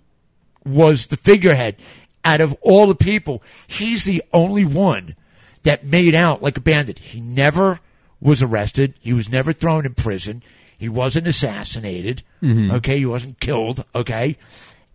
was 0.66 1.08
the 1.08 1.18
figurehead 1.18 1.78
out 2.24 2.42
of 2.42 2.56
all 2.62 2.86
the 2.88 2.96
people, 2.96 3.42
he's 3.68 4.04
the 4.04 4.22
only 4.34 4.66
one 4.66 5.16
that 5.64 5.84
made 5.86 6.14
out 6.14 6.44
like 6.44 6.58
a 6.58 6.62
bandit. 6.62 7.00
He 7.00 7.20
never 7.20 7.80
was 8.22 8.44
arrested. 8.44 8.94
He 9.00 9.14
was 9.14 9.30
never 9.30 9.52
thrown 9.52 9.86
in 9.86 9.96
prison. 9.96 10.44
He 10.80 10.88
wasn't 10.88 11.28
assassinated. 11.28 12.24
Okay, 12.42 13.00
he 13.00 13.06
wasn't 13.06 13.40
killed. 13.42 13.84
Okay, 13.94 14.38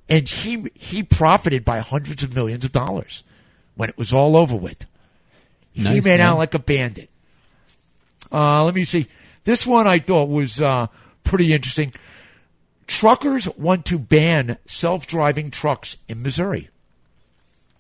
and 0.09 0.27
he 0.27 0.67
he 0.75 1.03
profited 1.03 1.63
by 1.63 1.81
hundreds 1.81 2.23
of 2.23 2.35
millions 2.35 2.65
of 2.65 2.73
dollars 2.73 3.23
when 3.77 3.91
it 3.91 3.99
was 3.99 4.13
all 4.15 4.35
over 4.35 4.57
with. 4.57 4.87
he 5.73 6.01
made 6.01 6.21
yeah. 6.21 6.31
out 6.31 6.39
like 6.39 6.55
a 6.55 6.59
bandit. 6.59 7.11
Uh, 8.33 8.65
let 8.65 8.75
me 8.75 8.87
see. 8.87 9.07
This 9.45 9.67
one 9.67 9.87
I 9.87 9.99
thought 9.99 10.31
was 10.31 10.59
uh, 10.59 10.87
pretty 11.23 11.53
interesting. 11.53 11.93
Truckers 12.87 13.47
want 13.59 13.85
to 13.87 13.99
ban 13.99 14.57
self-driving 14.67 15.51
trucks 15.51 15.99
in 16.09 16.23
Missouri. 16.23 16.71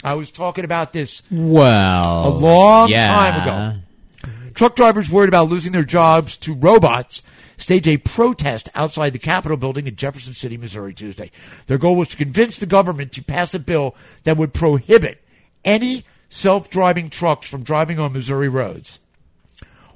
I 0.02 0.14
was 0.14 0.30
talking 0.30 0.64
about 0.66 0.92
this 0.92 1.22
Well, 1.30 2.28
a 2.28 2.30
long 2.30 2.90
yeah. 2.90 3.06
time 3.06 3.42
ago. 3.42 3.80
Truck 4.54 4.76
drivers 4.76 5.10
worried 5.10 5.28
about 5.28 5.48
losing 5.48 5.72
their 5.72 5.84
jobs 5.84 6.36
to 6.38 6.54
robots 6.54 7.22
staged 7.56 7.88
a 7.88 7.96
protest 7.96 8.68
outside 8.74 9.10
the 9.10 9.18
Capitol 9.18 9.56
building 9.56 9.86
in 9.86 9.96
Jefferson 9.96 10.34
City, 10.34 10.56
Missouri 10.56 10.94
Tuesday. 10.94 11.30
Their 11.66 11.78
goal 11.78 11.96
was 11.96 12.08
to 12.08 12.16
convince 12.16 12.58
the 12.58 12.66
government 12.66 13.12
to 13.12 13.22
pass 13.22 13.54
a 13.54 13.58
bill 13.58 13.94
that 14.24 14.36
would 14.36 14.52
prohibit 14.52 15.22
any 15.64 16.04
self-driving 16.28 17.10
trucks 17.10 17.48
from 17.48 17.62
driving 17.62 17.98
on 17.98 18.12
Missouri 18.12 18.48
roads. 18.48 18.98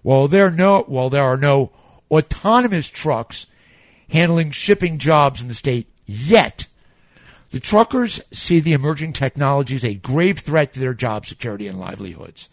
While 0.02 0.28
there 0.28 0.50
no 0.50 0.82
while 0.82 1.10
there 1.10 1.24
are 1.24 1.36
no 1.36 1.72
autonomous 2.10 2.88
trucks 2.88 3.46
handling 4.10 4.52
shipping 4.52 4.98
jobs 4.98 5.40
in 5.40 5.48
the 5.48 5.54
state 5.54 5.88
yet, 6.06 6.66
the 7.50 7.60
truckers 7.60 8.20
see 8.32 8.60
the 8.60 8.72
emerging 8.72 9.12
technology 9.12 9.76
as 9.76 9.84
a 9.84 9.94
grave 9.94 10.38
threat 10.38 10.72
to 10.72 10.80
their 10.80 10.94
job 10.94 11.26
security 11.26 11.66
and 11.66 11.78
livelihoods. 11.78 12.48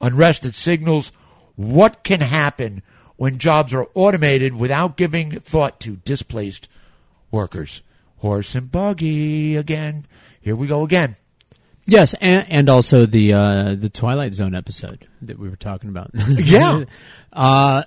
Unrest 0.00 0.42
that 0.42 0.54
signals 0.54 1.12
what 1.56 2.02
can 2.02 2.20
happen 2.20 2.82
when 3.16 3.38
jobs 3.38 3.72
are 3.72 3.86
automated 3.94 4.54
without 4.56 4.96
giving 4.96 5.38
thought 5.40 5.80
to 5.80 5.96
displaced 6.04 6.68
workers. 7.30 7.82
Horse 8.18 8.54
and 8.54 8.70
buggy 8.70 9.56
again. 9.56 10.06
Here 10.40 10.54
we 10.56 10.66
go 10.66 10.82
again. 10.84 11.16
Yes, 11.86 12.14
and, 12.20 12.46
and 12.48 12.68
also 12.68 13.06
the 13.06 13.32
uh, 13.32 13.74
the 13.74 13.88
Twilight 13.88 14.34
Zone 14.34 14.54
episode 14.54 15.06
that 15.22 15.38
we 15.38 15.48
were 15.48 15.56
talking 15.56 15.88
about. 15.90 16.10
Yeah. 16.28 16.84
uh, 17.32 17.82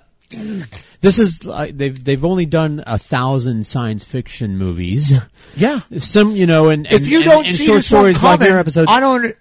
this 1.00 1.18
is 1.18 1.40
uh, 1.46 1.68
they've 1.72 2.02
they've 2.04 2.24
only 2.24 2.46
done 2.46 2.82
a 2.86 2.98
thousand 2.98 3.64
science 3.66 4.04
fiction 4.04 4.58
movies. 4.58 5.14
Yeah. 5.56 5.80
Some 5.98 6.32
you 6.32 6.46
know, 6.46 6.68
and, 6.68 6.86
and 6.86 7.00
if 7.00 7.08
you 7.08 7.18
and- 7.18 7.24
don't 7.30 7.46
and 7.46 7.56
see 7.56 7.66
short 7.66 7.84
stories, 7.84 8.18
coming, 8.18 8.46
Mirror 8.46 8.58
episodes, 8.58 8.90
I 8.90 9.00
don't. 9.00 9.34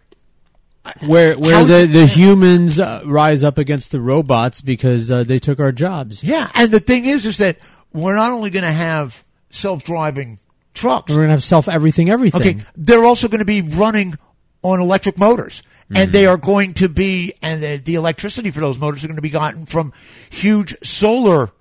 Where 1.06 1.38
where 1.38 1.56
How- 1.56 1.64
the 1.66 1.86
the 1.86 2.06
humans 2.06 2.80
uh, 2.80 3.02
rise 3.06 3.44
up 3.44 3.58
against 3.58 3.92
the 3.92 4.02
robots 4.02 4.62
because 4.62 5.12
uh, 5.12 5.24
they 5.24 5.40
took 5.40 5.60
our 5.60 5.72
jobs. 5.72 6.24
Yeah, 6.24 6.50
and 6.54 6.72
the 6.72 6.80
thing 6.80 7.06
is, 7.06 7.26
is 7.26 7.38
that 7.38 7.58
we're 7.94 8.16
not 8.16 8.32
only 8.32 8.50
going 8.50 8.66
to 8.66 8.72
have 8.72 9.24
self-driving 9.50 10.40
trucks. 10.74 11.12
We're 11.12 11.22
gonna 11.22 11.30
have 11.32 11.44
self 11.44 11.68
everything 11.70 12.10
everything. 12.10 12.42
Okay, 12.42 12.66
they're 12.76 13.06
also 13.06 13.28
going 13.28 13.40
to 13.40 13.46
be 13.46 13.62
running 13.62 14.18
on 14.62 14.82
electric 14.82 15.18
motors. 15.18 15.64
And 15.94 16.12
they 16.12 16.26
are 16.26 16.36
going 16.36 16.74
to 16.76 16.90
be, 16.90 17.36
and 17.44 17.62
the, 17.62 17.78
the 17.78 17.94
electricity 17.94 18.50
for 18.50 18.60
those 18.60 18.80
motors 18.80 19.04
are 19.04 19.08
going 19.08 19.18
to 19.18 19.22
be 19.22 19.30
gotten 19.30 19.68
from 19.68 19.94
huge 20.32 20.76
solar 20.84 21.52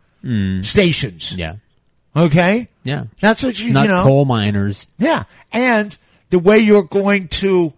stations. 0.62 1.33
Yeah, 1.37 1.57
Okay? 2.16 2.68
yeah. 2.85 3.05
That's 3.20 3.43
what 3.43 3.59
you, 3.61 3.72
Not 3.72 3.83
you 3.83 3.89
know. 3.89 4.03
coal 4.03 4.25
miners. 4.25 4.89
Yeah. 4.99 5.25
And 5.53 5.97
the 6.31 6.39
way 6.39 6.59
you're 6.59 6.83
going 6.85 7.29
to, 7.29 7.75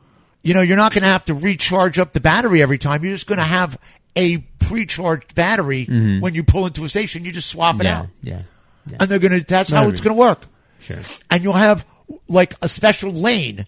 you 0.47 0.55
know, 0.55 0.63
you're 0.63 0.77
not 0.77 0.93
going 0.93 1.03
to 1.03 1.09
have 1.09 1.25
to 1.27 1.35
recharge 1.35 1.99
up 1.99 2.13
the 2.13 2.21
battery 2.21 2.63
every 2.63 2.79
time. 2.79 3.03
You're 3.05 3.15
just 3.15 3.27
going 3.27 3.39
to 3.39 3.45
have 3.45 3.79
a 4.15 4.39
pre-charged 4.61 5.35
battery 5.35 5.85
when 6.21 6.35
you 6.35 6.43
pull 6.45 6.67
into 6.67 6.85
a 6.85 6.89
station. 6.89 7.25
You 7.25 7.33
just 7.33 7.49
swap 7.49 7.81
it 7.81 7.85
Yeah, 7.85 7.99
out. 8.01 8.07
yeah, 8.23 8.43
yeah. 8.87 8.97
And 9.01 9.11
they're 9.11 9.19
going 9.19 9.39
to, 9.41 9.45
that's 9.47 9.71
how 9.71 9.89
it's 9.89 10.01
going 10.01 10.15
to 10.17 10.21
work. 10.21 10.41
Sure. 10.81 10.99
And 11.31 11.43
you'll 11.43 11.53
have 11.55 11.85
like 12.29 12.55
a 12.63 12.69
special 12.69 13.13
lane, 13.13 13.67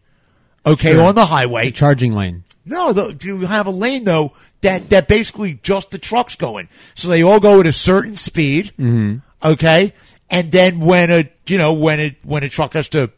okay, 0.64 0.93
Sure. 0.93 1.03
on 1.07 1.14
the 1.14 1.26
highway. 1.26 1.70
Charging 1.72 2.12
lane. 2.14 2.45
No, 2.64 2.93
the, 2.93 3.18
you 3.26 3.41
have 3.41 3.66
a 3.66 3.70
lane 3.70 4.05
though 4.05 4.33
that 4.61 4.91
that 4.91 5.09
basically 5.09 5.59
just 5.62 5.91
the 5.91 5.99
trucks 5.99 6.35
go 6.37 6.59
in, 6.59 6.68
so 6.95 7.09
they 7.09 7.22
all 7.22 7.41
go 7.41 7.61
at 7.61 7.66
a 7.66 7.72
certain 7.72 8.16
speed. 8.16 8.66
Mm-hmm. 8.79 9.16
Okay, 9.43 9.95
and 10.29 10.53
then 10.53 10.81
when 10.81 11.11
a 11.11 11.31
you 11.47 11.57
know 11.59 11.72
when 11.72 11.99
it 11.99 12.16
when 12.24 12.43
a 12.45 12.49
truck 12.51 12.74
has 12.74 12.89
to, 12.91 13.11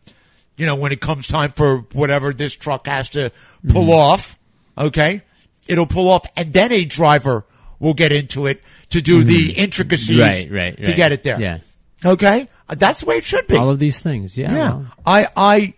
you 0.61 0.67
know 0.67 0.77
when 0.77 0.93
it 0.93 1.01
comes 1.01 1.27
time 1.27 1.51
for 1.53 1.79
whatever 1.93 2.33
this 2.33 2.55
truck 2.55 2.87
has 2.87 3.09
to 3.11 3.33
pull 3.67 3.83
Mm-hmm. 3.85 3.91
off, 3.91 4.39
okay, 4.77 5.23
it'll 5.67 5.87
pull 5.87 6.09
off, 6.09 6.27
and 6.37 6.53
then 6.53 6.71
a 6.71 6.85
driver 6.85 7.45
will 7.79 7.95
get 7.95 8.13
into 8.13 8.47
it 8.47 8.63
to 8.91 9.01
do 9.01 9.25
the 9.25 9.53
intricacies 9.53 10.19
Mm-hmm. 10.19 10.55
Right, 10.55 10.77
right, 10.77 10.85
to 10.85 10.93
get 10.93 11.13
it 11.13 11.23
there. 11.23 11.41
Yeah. 11.41 11.59
Okay, 12.05 12.49
that's 12.69 13.01
the 13.01 13.07
way 13.07 13.17
it 13.17 13.25
should 13.25 13.47
be. 13.47 13.57
All 13.57 13.71
of 13.71 13.79
these 13.79 14.01
things. 14.01 14.37
Yeah. 14.37 14.53
Yeah. 14.55 14.73
well, 14.75 14.87
I, 15.05 15.29
I, 15.37 15.75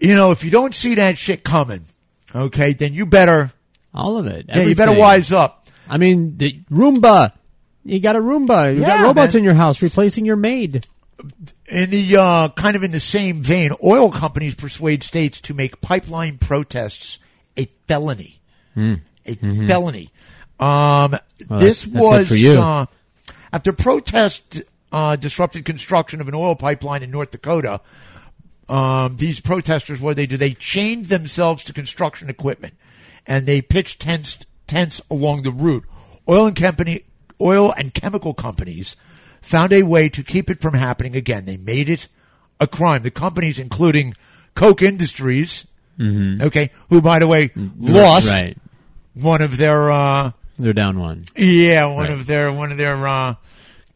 you 0.00 0.14
know, 0.14 0.30
if 0.30 0.44
you 0.44 0.50
don't 0.50 0.74
see 0.74 0.94
that 0.96 1.18
shit 1.18 1.42
coming, 1.44 1.84
okay, 2.34 2.72
then 2.72 2.92
you 2.94 3.06
better, 3.06 3.52
all 3.94 4.16
of 4.16 4.26
it. 4.26 4.46
yeah, 4.48 4.60
you 4.62 4.74
better 4.74 4.98
wise 4.98 5.32
up. 5.32 5.66
I 5.88 5.96
mean, 5.98 6.36
the 6.36 6.60
Roomba. 6.70 7.32
You 7.84 8.00
got 8.00 8.16
a 8.16 8.20
Roomba. 8.20 8.74
You 8.74 8.82
got 8.82 9.02
robots 9.02 9.34
man. 9.34 9.40
in 9.40 9.44
your 9.44 9.54
house 9.54 9.80
replacing 9.80 10.24
your 10.26 10.36
maid. 10.36 10.86
In 11.70 11.90
the, 11.90 12.16
uh, 12.16 12.48
kind 12.50 12.76
of 12.76 12.82
in 12.82 12.92
the 12.92 13.00
same 13.00 13.42
vein, 13.42 13.72
oil 13.84 14.10
companies 14.10 14.54
persuade 14.54 15.02
states 15.02 15.40
to 15.42 15.54
make 15.54 15.80
pipeline 15.82 16.38
protests 16.38 17.18
a 17.58 17.66
felony. 17.86 18.40
A 19.26 19.34
felony. 19.66 20.10
Um. 20.58 21.18
Well, 21.48 21.60
this 21.60 21.82
that's- 21.82 21.92
that's 22.10 22.30
it 22.30 22.34
was, 22.34 22.40
uh, 22.62 22.86
after 23.52 23.72
protest, 23.72 24.62
uh, 24.92 25.16
disrupted 25.16 25.64
construction 25.64 26.20
of 26.20 26.28
an 26.28 26.34
oil 26.34 26.54
pipeline 26.56 27.02
in 27.02 27.10
North 27.10 27.30
Dakota, 27.32 27.80
um, 28.68 29.16
these 29.18 29.40
protesters, 29.40 30.00
what 30.00 30.16
did 30.16 30.22
they 30.22 30.26
do? 30.26 30.36
They 30.36 30.54
chained 30.54 31.06
themselves 31.06 31.64
to 31.64 31.72
construction 31.72 32.28
equipment, 32.30 32.74
and 33.26 33.46
they 33.46 33.60
pitched 33.62 34.00
tents 34.00 34.38
tents 34.66 35.00
along 35.10 35.42
the 35.42 35.50
route. 35.52 35.84
Oil 36.28 36.46
and 36.46 36.56
company, 36.56 37.02
oil 37.40 37.72
and 37.76 37.94
chemical 37.94 38.34
companies 38.34 38.96
found 39.48 39.72
a 39.72 39.82
way 39.82 40.08
to 40.10 40.22
keep 40.22 40.50
it 40.50 40.60
from 40.60 40.74
happening 40.74 41.16
again. 41.16 41.44
They 41.46 41.56
made 41.56 41.88
it 41.88 42.08
a 42.60 42.66
crime. 42.66 43.02
The 43.02 43.10
companies, 43.10 43.58
including 43.58 44.14
Koch 44.54 44.82
Industries, 44.82 45.66
okay, 46.00 46.70
who 46.90 47.00
by 47.00 47.18
the 47.18 47.26
way 47.26 47.50
lost 47.56 48.28
Right. 48.28 48.56
one 49.14 49.40
of 49.42 49.56
their, 49.56 49.90
uh, 49.90 50.32
They're 50.58 50.72
down 50.72 50.98
one. 50.98 51.24
yeah, 51.36 51.86
one 51.86 52.04
Right. 52.08 52.10
of 52.10 52.26
their 52.26 52.52
one 52.52 52.70
of 52.72 52.78
their 52.78 53.06
uh, 53.08 53.34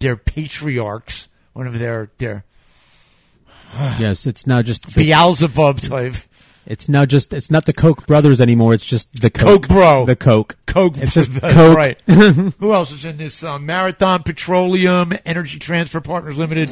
their 0.00 0.16
patriarchs, 0.16 1.28
one 1.52 1.66
of 1.66 1.78
their 1.78 2.10
their 2.18 2.44
yes, 3.98 4.26
it's 4.26 4.46
now 4.46 4.62
just 4.62 4.94
Beelzebub 4.94 5.80
type. 5.80 6.14
It's 6.66 6.88
now 6.88 7.04
just 7.04 7.32
it's 7.32 7.50
not 7.50 7.66
the 7.66 7.72
Koch 7.72 8.06
brothers 8.06 8.40
anymore. 8.40 8.74
It's 8.74 8.84
just 8.84 9.20
the 9.20 9.30
Coke 9.30 9.62
Coke, 9.62 9.68
bro. 9.68 10.06
The 10.06 10.16
Coke. 10.16 10.56
Coke. 10.66 10.96
It's 10.96 11.14
just 11.14 11.32
that's 11.40 11.54
Coke. 11.54 11.76
Right. 11.76 12.00
Who 12.06 12.72
else 12.72 12.92
is 12.92 13.04
in 13.04 13.16
this? 13.16 13.42
Uh, 13.42 13.58
Marathon 13.58 14.22
Petroleum 14.22 15.12
Energy 15.24 15.58
Transfer 15.58 16.00
Partners 16.00 16.38
Limited, 16.38 16.70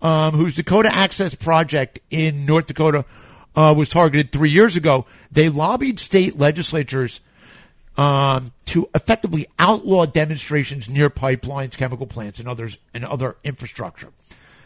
um, 0.00 0.34
whose 0.34 0.56
Dakota 0.56 0.92
Access 0.92 1.34
project 1.34 2.00
in 2.10 2.46
North 2.46 2.66
Dakota 2.66 3.04
uh, 3.54 3.74
was 3.76 3.88
targeted 3.88 4.32
three 4.32 4.50
years 4.50 4.76
ago. 4.76 5.06
They 5.30 5.48
lobbied 5.48 5.98
state 5.98 6.38
legislatures 6.38 7.20
um, 7.96 8.52
to 8.66 8.88
effectively 8.94 9.46
outlaw 9.58 10.06
demonstrations 10.06 10.88
near 10.88 11.10
pipelines, 11.10 11.76
chemical 11.76 12.06
plants, 12.06 12.38
and 12.38 12.48
others 12.48 12.78
and 12.94 13.04
other 13.04 13.36
infrastructure. 13.44 14.08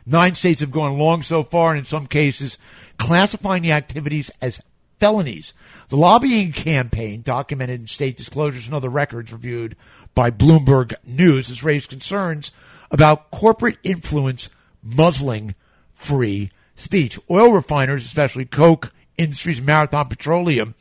Nine 0.07 0.37
states 0.37 0.61
have 0.61 0.71
gone 0.71 0.93
along 0.93 1.25
so 1.25 1.43
far, 1.43 1.71
and 1.71 1.81
in 1.81 1.85
some 1.85 2.07
cases, 2.07 2.59
classifying 2.99 3.63
the 3.63 3.73
activities 3.73 4.31
as 4.41 4.61
felonies. 4.99 5.53
The 5.89 5.97
lobbying 5.97 6.53
campaign, 6.53 7.23
documented 7.23 7.81
in 7.81 7.87
state 7.87 8.17
disclosures 8.17 8.67
and 8.67 8.75
other 8.75 8.89
records 8.89 9.33
reviewed 9.33 9.77
by 10.15 10.31
Bloomberg 10.31 10.95
News, 11.05 11.49
has 11.49 11.63
raised 11.63 11.91
concerns 11.91 12.51
about 12.91 13.31
corporate 13.31 13.79
influence 13.83 14.49
muzzling 14.83 15.55
free 15.95 16.51
speech. 16.77 17.19
Oil 17.31 17.53
refiners, 17.53 18.05
especially 18.05 18.45
Koch 18.45 18.93
Industries 19.19 19.63
Marathon 19.63 20.09
Petroleum, 20.09 20.75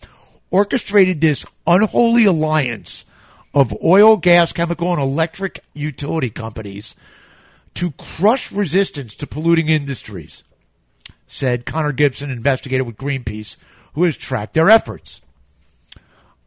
orchestrated 0.51 1.22
this 1.22 1.45
unholy 1.66 2.26
alliance 2.26 3.05
of 3.53 3.76
oil, 3.84 4.18
gas, 4.18 4.51
chemical, 4.51 4.91
and 4.91 5.01
electric 5.01 5.61
utility 5.74 6.30
companies 6.30 6.93
to 7.74 7.91
crush 7.91 8.51
resistance 8.51 9.16
to 9.16 9.28
polluting 9.28 9.70
industries, 9.70 10.43
said 11.28 11.65
Connor 11.65 11.91
Gibson, 11.91 12.30
investigator 12.32 12.84
with 12.84 12.97
Greenpeace, 12.97 13.55
who 13.93 14.03
has 14.03 14.15
tracked 14.17 14.53
their 14.53 14.69
efforts. 14.69 15.21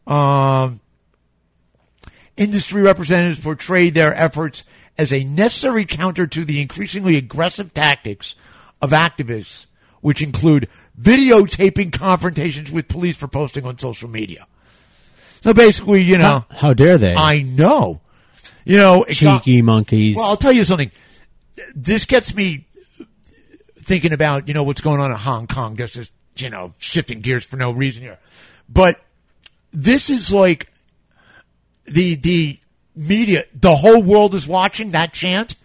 Um, 0.06 0.80
industry 2.36 2.82
representatives 2.82 3.40
portrayed 3.40 3.94
their 3.94 4.14
efforts 4.14 4.64
as 4.96 5.12
a 5.12 5.24
necessary 5.24 5.84
counter 5.84 6.26
to 6.26 6.44
the 6.44 6.60
increasingly 6.60 7.16
aggressive 7.16 7.74
tactics 7.74 8.34
of 8.80 8.90
activists, 8.90 9.66
which 10.00 10.22
include 10.22 10.68
videotaping 11.00 11.92
confrontations 11.92 12.70
with 12.70 12.88
police 12.88 13.16
for 13.16 13.28
posting 13.28 13.64
on 13.66 13.78
social 13.78 14.08
media. 14.08 14.46
So 15.40 15.52
basically, 15.54 16.02
you 16.02 16.18
know, 16.18 16.44
How, 16.50 16.56
how 16.56 16.74
dare 16.74 16.98
they? 16.98 17.14
I 17.14 17.42
know, 17.42 18.00
you 18.64 18.76
know, 18.76 19.04
it 19.04 19.20
got- 19.20 19.42
Cheeky 19.44 19.62
monkeys. 19.62 20.16
well, 20.16 20.26
I'll 20.26 20.36
tell 20.36 20.52
you 20.52 20.64
something. 20.64 20.90
This 21.74 22.04
gets 22.06 22.34
me 22.34 22.66
thinking 23.88 24.12
about 24.12 24.46
you 24.46 24.54
know 24.54 24.62
what's 24.62 24.80
going 24.80 25.00
on 25.00 25.10
in 25.10 25.16
Hong 25.16 25.46
Kong. 25.48 25.76
Just 25.76 25.96
as 25.96 26.12
you 26.36 26.50
know, 26.50 26.74
shifting 26.78 27.20
gears 27.20 27.44
for 27.44 27.56
no 27.56 27.72
reason 27.72 28.02
here, 28.02 28.18
but 28.68 29.00
this 29.72 30.08
is 30.10 30.30
like 30.32 30.70
the 31.86 32.14
the 32.14 32.58
media. 32.94 33.44
The 33.54 33.74
whole 33.74 34.02
world 34.02 34.34
is 34.36 34.46
watching 34.46 34.92
that 34.92 35.12
chant. 35.12 35.56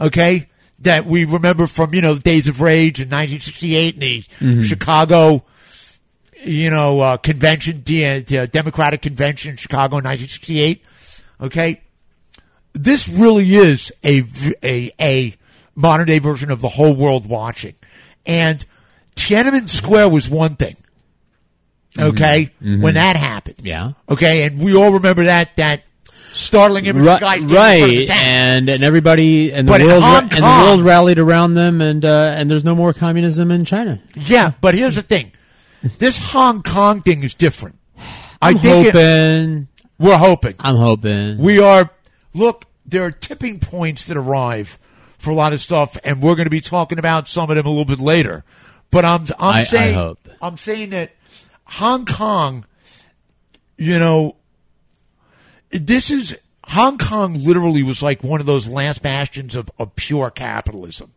Okay, 0.00 0.48
that 0.80 1.04
we 1.06 1.24
remember 1.24 1.66
from 1.66 1.92
you 1.94 2.00
know 2.00 2.16
Days 2.16 2.48
of 2.48 2.60
Rage 2.62 3.00
in 3.00 3.08
1968 3.08 3.94
and 3.94 4.02
the 4.02 4.24
Mhm. 4.40 4.64
Chicago 4.64 5.44
you 6.44 6.70
know, 6.70 7.00
uh, 7.00 7.16
convention, 7.16 7.82
the, 7.84 8.20
the 8.20 8.46
Democratic 8.46 9.00
convention 9.02 9.52
in 9.52 9.56
Chicago 9.56 9.96
in 9.98 10.04
1968. 10.04 10.84
Okay. 11.40 11.80
This 12.74 13.08
really 13.08 13.54
is 13.56 13.90
a, 14.04 14.22
a, 14.62 14.92
a 15.00 15.34
modern 15.76 16.06
day 16.06 16.18
version 16.18 16.50
of 16.50 16.60
the 16.60 16.68
whole 16.70 16.94
world 16.96 17.26
watching. 17.28 17.74
And 18.26 18.64
Tiananmen 19.14 19.68
Square 19.68 20.08
was 20.08 20.28
one 20.28 20.56
thing. 20.56 20.76
Okay. 21.98 22.50
Mhm. 22.62 22.82
When 22.82 22.94
that 22.94 23.16
happened. 23.16 23.56
Yeah. 23.62 23.92
Okay. 24.08 24.42
And 24.44 24.60
we 24.60 24.74
all 24.76 24.92
remember 24.92 25.24
that, 25.24 25.56
that 25.56 25.82
startling 26.32 26.84
image 26.84 27.00
of 27.00 27.04
the 27.04 27.18
guy 27.20 27.36
Right, 27.38 27.40
standing 27.40 27.46
in 27.48 27.48
front 27.48 27.82
of 27.82 28.06
the 28.06 28.08
right, 28.08 28.10
and 28.22 28.68
and 28.68 28.82
everybody 28.82 29.52
and 29.52 29.66
the 29.66 29.72
But 29.72 29.80
world 29.82 30.02
Hong 30.02 30.22
and 30.24 30.32
the 30.32 30.64
world 30.66 30.82
rallied 30.82 31.18
around 31.18 31.54
them, 31.54 31.80
and 31.80 32.04
uh, 32.04 32.34
and 32.36 32.50
there's 32.50 32.64
no 32.64 32.74
more 32.74 32.92
communism 32.92 33.50
in 33.50 33.64
China. 33.64 34.00
Yeah, 34.14 34.52
but 34.60 34.74
here's 34.74 34.96
the 34.96 35.02
thing: 35.02 35.32
this 35.98 36.18
Hong 36.32 36.62
Kong 36.62 37.00
thing 37.00 37.22
is 37.22 37.32
different. 37.34 37.78
I 38.42 38.50
I'm 38.50 38.58
think 38.58 38.88
it- 38.88 38.94
hoping. 38.94 39.68
we're 39.98 40.18
hoping. 40.18 40.54
I'm 40.60 40.76
hoping. 40.76 41.38
We 41.38 41.60
are. 41.60 41.88
Look, 42.34 42.66
there 42.84 43.04
are 43.04 43.10
tipping 43.10 43.58
points 43.58 44.04
that 44.08 44.18
arrive 44.18 44.78
for 45.18 45.30
a 45.30 45.34
lot 45.34 45.52
of 45.52 45.60
stuff, 45.60 45.96
and 46.04 46.22
we're 46.22 46.34
going 46.34 46.44
to 46.46 46.50
be 46.50 46.60
talking 46.60 46.98
about 46.98 47.28
some 47.28 47.50
of 47.50 47.56
them 47.56 47.66
a 47.66 47.68
little 47.68 47.84
bit 47.84 47.98
later. 48.00 48.44
But 48.90 49.04
I'm 49.04 49.22
I'm 49.38 49.54
I- 49.54 49.58
I 49.60 49.62
saying 49.64 49.94
hope. 49.94 50.28
I'm 50.40 50.56
saying 50.56 50.90
that 50.90 51.12
Hong 51.64 52.04
Kong, 52.06 52.64
you 53.76 53.98
know, 53.98 54.36
this 55.70 56.10
is 56.10 56.36
Hong 56.64 56.98
Kong. 56.98 57.34
Literally 57.44 57.82
was 57.82 58.02
like 58.02 58.22
one 58.22 58.40
of 58.40 58.46
those 58.46 58.68
last 58.68 59.02
bastions 59.02 59.56
of, 59.56 59.70
of 59.78 59.94
pure 59.96 60.30
capitalism. 60.30 61.12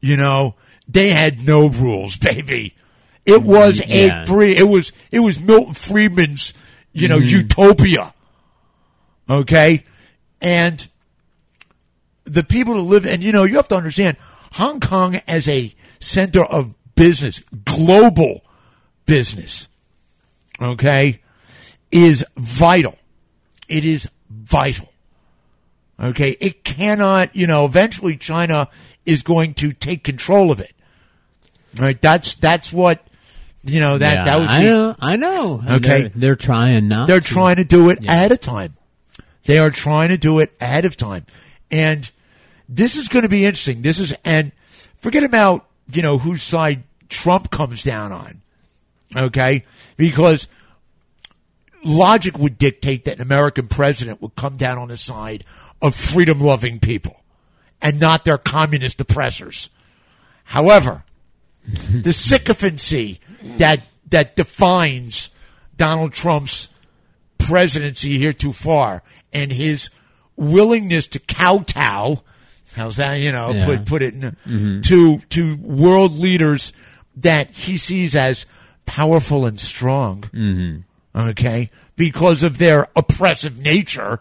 You 0.00 0.16
know, 0.16 0.54
they 0.88 1.10
had 1.10 1.46
no 1.46 1.68
rules, 1.68 2.16
baby. 2.18 2.74
It 3.24 3.42
was 3.42 3.80
Yeah. 3.86 4.22
a 4.24 4.26
free. 4.26 4.56
It 4.56 4.68
was 4.68 4.92
it 5.10 5.20
was 5.20 5.40
Milton 5.40 5.74
Friedman's, 5.74 6.52
you 6.92 7.08
know, 7.08 7.18
Mhm. 7.20 7.28
utopia. 7.28 8.12
Okay, 9.30 9.84
and 10.42 10.86
the 12.24 12.42
people 12.44 12.74
that 12.74 12.80
live, 12.82 13.06
and 13.06 13.22
you 13.22 13.32
know, 13.32 13.44
you 13.44 13.56
have 13.56 13.68
to 13.68 13.76
understand 13.76 14.16
Hong 14.52 14.80
Kong 14.80 15.16
as 15.28 15.48
a 15.48 15.74
center 16.00 16.44
of 16.44 16.74
business, 16.94 17.40
global 17.64 18.44
business, 19.06 19.68
okay, 20.60 21.20
is 21.90 22.24
vital. 22.36 22.96
It 23.68 23.84
is 23.84 24.08
vital. 24.30 24.88
Okay, 26.00 26.32
it 26.40 26.64
cannot, 26.64 27.34
you 27.36 27.46
know, 27.46 27.64
eventually 27.66 28.16
China 28.16 28.68
is 29.06 29.22
going 29.22 29.54
to 29.54 29.72
take 29.72 30.02
control 30.02 30.50
of 30.50 30.60
it. 30.60 30.72
Right? 31.78 32.00
That's 32.00 32.34
that's 32.36 32.72
what 32.72 33.04
you 33.64 33.80
know 33.80 33.98
that 33.98 34.14
Yeah, 34.14 34.24
that 34.24 34.40
was 34.40 34.50
I 34.50 34.58
the- 34.62 34.68
know. 34.68 34.96
I 35.00 35.16
know. 35.16 35.62
Okay. 35.76 36.00
they're, 36.02 36.08
they're 36.14 36.36
trying 36.36 36.88
not. 36.88 37.06
they're 37.06 37.20
to. 37.20 37.26
trying 37.26 37.56
to 37.56 37.64
do 37.64 37.90
it 37.90 38.04
ahead 38.06 38.32
of 38.32 38.40
time. 38.40 38.74
They 39.44 39.58
are 39.58 39.70
trying 39.70 40.08
to 40.08 40.18
do 40.18 40.38
it 40.40 40.52
ahead 40.60 40.84
of 40.84 40.96
time. 40.96 41.26
And 41.70 42.10
this 42.68 42.96
is 42.96 43.08
going 43.08 43.22
to 43.22 43.28
be 43.28 43.44
interesting. 43.44 43.82
This 43.82 43.98
is, 43.98 44.14
and 44.24 44.52
forget 44.98 45.22
about, 45.22 45.66
you 45.92 46.02
know, 46.02 46.18
whose 46.18 46.42
side 46.42 46.84
Trump 47.08 47.50
comes 47.50 47.82
down 47.82 48.12
on. 48.12 48.42
Okay? 49.16 49.64
Because 49.96 50.48
logic 51.84 52.38
would 52.38 52.58
dictate 52.58 53.04
that 53.04 53.16
an 53.16 53.22
American 53.22 53.68
president 53.68 54.22
would 54.22 54.34
come 54.34 54.56
down 54.56 54.78
on 54.78 54.88
the 54.88 54.96
side 54.96 55.44
of 55.82 55.94
freedom 55.94 56.40
loving 56.40 56.80
people 56.80 57.20
and 57.82 58.00
not 58.00 58.24
their 58.24 58.38
communist 58.38 59.00
oppressors. 59.00 59.68
However, 60.44 61.04
the 61.66 62.12
sycophancy 62.14 63.20
that 63.58 63.80
that 64.10 64.36
defines 64.36 65.30
Donald 65.76 66.12
Trump's 66.12 66.68
presidency 67.38 68.18
heretofar 68.18 69.02
and 69.32 69.52
his 69.52 69.90
willingness 70.36 71.06
to 71.08 71.18
kowtow 71.18 72.22
how's 72.74 72.96
that 72.96 73.14
you 73.14 73.32
know 73.32 73.50
Yeah. 73.52 73.64
put 73.66 73.84
put 73.86 74.02
it 74.02 74.14
in, 74.14 74.36
Mhm. 74.46 74.82
to 74.84 75.18
to 75.30 75.56
world 75.56 76.12
leaders 76.18 76.72
that 77.16 77.50
he 77.50 77.76
sees 77.78 78.14
as 78.14 78.46
powerful 78.86 79.46
and 79.46 79.58
strong 79.60 80.24
Mhm. 80.34 80.82
okay 81.14 81.70
because 81.96 82.42
of 82.42 82.58
their 82.58 82.88
oppressive 82.96 83.58
nature 83.58 84.20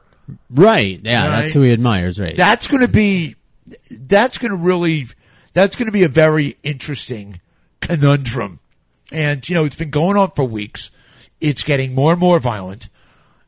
Right. 0.50 1.02
Yeah, 1.04 1.26
Right? 1.28 1.42
that's 1.42 1.54
who 1.54 1.64
he 1.64 1.74
admires. 1.74 2.18
Right. 2.18 2.38
that's 2.38 2.68
going 2.68 2.80
to 2.82 2.88
be 2.88 3.36
that's 3.92 4.38
going 4.38 4.52
to 4.52 4.58
really 4.58 5.08
that's 5.54 5.76
going 5.76 5.88
to 5.88 5.92
be 5.92 6.04
a 6.04 6.08
very 6.10 6.56
interesting 6.64 7.40
conundrum 7.82 8.60
and 9.12 9.48
you 9.50 9.54
know 9.56 9.66
it's 9.66 9.76
been 9.76 9.90
going 9.90 10.16
on 10.18 10.32
for 10.32 10.46
weeks 10.46 10.92
it's 11.42 11.64
getting 11.64 11.94
more 11.94 12.12
and 12.12 12.20
more 12.22 12.40
violent 12.40 12.88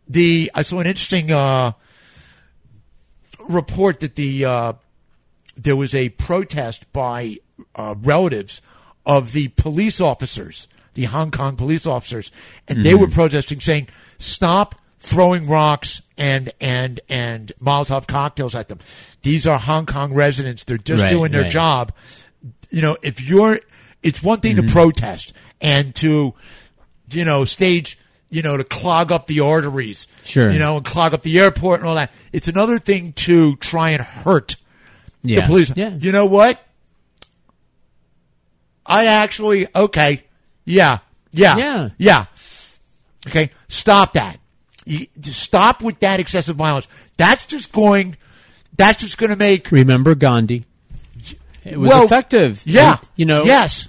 the 0.10 0.52
i 0.54 0.62
saw 0.62 0.80
an 0.80 0.88
interesting 0.88 1.32
uh 1.32 1.72
report 3.48 4.00
that 4.02 4.16
the 4.16 4.46
uh 4.46 4.74
there 5.58 5.76
was 5.76 5.94
a 5.96 6.10
protest 6.10 6.92
by 6.94 7.38
uh, 7.76 7.96
relatives 8.02 8.62
of 9.06 9.32
the 9.32 9.48
police 9.50 10.02
officers, 10.02 10.68
the 10.94 11.06
Hong 11.06 11.32
Kong 11.32 11.56
police 11.56 11.86
officers, 11.86 12.32
and 12.68 12.84
they 12.84 12.92
Mhm. 12.94 13.00
were 13.00 13.08
protesting, 13.08 13.60
saying, 13.60 13.88
"Stop 14.18 14.76
throwing 15.00 15.48
rocks 15.48 16.02
and 16.18 16.52
and 16.60 17.00
and 17.08 17.54
Molotov 17.62 18.08
cocktails 18.08 18.56
at 18.56 18.68
them. 18.70 18.80
These 19.22 19.46
are 19.48 19.58
Hong 19.60 19.86
Kong 19.86 20.14
residents. 20.14 20.64
They're 20.64 20.78
just 20.78 21.04
Right, 21.04 21.10
doing 21.10 21.32
their 21.32 21.44
right. 21.44 21.52
job. 21.52 21.92
You 22.72 22.82
know, 22.82 22.98
if 23.02 23.22
you're, 23.22 23.60
it's 24.04 24.22
one 24.24 24.40
thing 24.40 24.56
Mhm. 24.58 24.68
to 24.68 24.74
protest 24.74 25.34
and 25.62 25.94
to, 25.96 26.34
you 27.12 27.26
know, 27.26 27.46
stage." 27.46 27.98
You 28.32 28.42
know, 28.42 28.58
to 28.58 28.64
clog 28.66 29.12
up 29.14 29.28
the 29.28 29.40
arteries, 29.42 30.08
Sure. 30.26 30.52
You 30.52 30.60
know, 30.60 30.78
and 30.78 30.86
clog 30.86 31.14
up 31.14 31.22
the 31.22 31.40
airport 31.40 31.80
and 31.80 31.88
all 31.88 31.96
that. 31.96 32.12
It's 32.34 32.48
another 32.50 32.80
thing 32.80 33.14
to 33.14 33.56
try 33.58 33.92
and 33.92 34.02
hurt 34.04 34.58
Yeah. 35.28 35.42
the 35.42 35.48
police. 35.48 35.72
Yeah. 35.76 35.90
You 35.90 36.12
know 36.12 36.26
what? 36.26 36.60
I 38.86 39.06
actually 39.06 39.68
okay. 39.76 40.24
Yeah. 40.66 41.00
Yeah. 41.32 41.58
Yeah. 41.58 41.90
Yeah. 41.98 42.26
Okay. 43.28 43.52
Stop 43.68 44.14
that. 44.14 44.40
You, 44.86 45.08
stop 45.24 45.82
with 45.82 46.00
that 46.00 46.20
excessive 46.20 46.56
violence. 46.56 46.88
That's 47.18 47.46
just 47.48 47.72
going. 47.72 48.18
That's 48.78 49.02
just 49.02 49.18
going 49.18 49.32
to 49.32 49.38
make. 49.40 49.72
Remember 49.72 50.16
Gandhi. 50.16 50.66
It 51.64 51.78
was 51.78 51.90
Well, 51.90 52.06
effective. 52.06 52.62
Yeah. 52.66 52.98
And, 53.00 53.10
you 53.16 53.26
know. 53.26 53.44
Yes. 53.46 53.88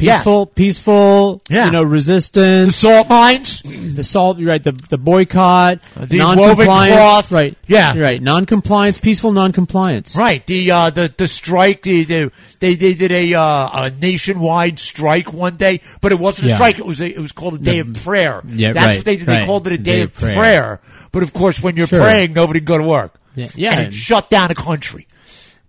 Peaceful, 0.00 0.46
peaceful. 0.46 1.42
Yeah. 1.48 1.66
you 1.66 1.72
know, 1.72 1.82
resistance. 1.82 2.66
The 2.68 2.72
salt 2.72 3.08
mines, 3.08 3.62
the 3.64 4.04
salt, 4.04 4.38
You're 4.38 4.48
right? 4.48 4.62
The 4.62 4.72
the 4.72 4.98
boycott, 4.98 5.80
the 5.96 6.18
non-compliance, 6.18 6.94
cloth. 6.96 7.32
right? 7.32 7.56
Yeah. 7.66 7.98
right. 7.98 8.20
Non-compliance, 8.20 8.98
peaceful 8.98 9.32
non-compliance. 9.32 10.16
Right. 10.16 10.44
The 10.46 10.70
uh, 10.70 10.90
the 10.90 11.12
the 11.16 11.28
strike. 11.28 11.82
The, 11.82 12.04
the, 12.04 12.32
they 12.60 12.74
they 12.74 12.94
did 12.94 13.12
a 13.12 13.34
uh, 13.34 13.84
a 13.86 13.90
nationwide 13.90 14.78
strike 14.78 15.32
one 15.32 15.56
day, 15.56 15.80
but 16.00 16.12
it 16.12 16.18
wasn't 16.18 16.46
a 16.46 16.48
Yeah. 16.50 16.54
strike. 16.56 16.78
It 16.78 16.86
was 16.86 17.00
a, 17.00 17.08
it 17.08 17.18
was 17.20 17.32
called 17.32 17.54
a 17.54 17.58
day 17.58 17.78
of 17.78 17.94
prayer. 18.04 18.42
Yeah, 18.46 18.72
That's 18.72 18.86
right, 18.86 18.96
what 18.98 19.04
they 19.04 19.16
did. 19.16 19.26
They 19.26 19.46
called 19.46 19.66
it 19.66 19.72
a 19.74 19.78
day, 19.78 19.96
Day 19.96 20.00
of 20.02 20.14
prayer. 20.14 20.34
prayer. 20.36 20.80
But 21.12 21.22
of 21.22 21.32
course, 21.32 21.62
when 21.62 21.76
you're 21.76 21.86
Sure. 21.86 22.00
praying, 22.00 22.34
nobody 22.34 22.60
can 22.60 22.66
go 22.66 22.78
to 22.78 22.84
work. 22.84 23.14
Yeah, 23.34 23.48
yeah. 23.54 23.72
And 23.78 23.86
it 23.88 23.94
shut 23.94 24.28
down 24.30 24.50
a 24.50 24.54
country. 24.54 25.06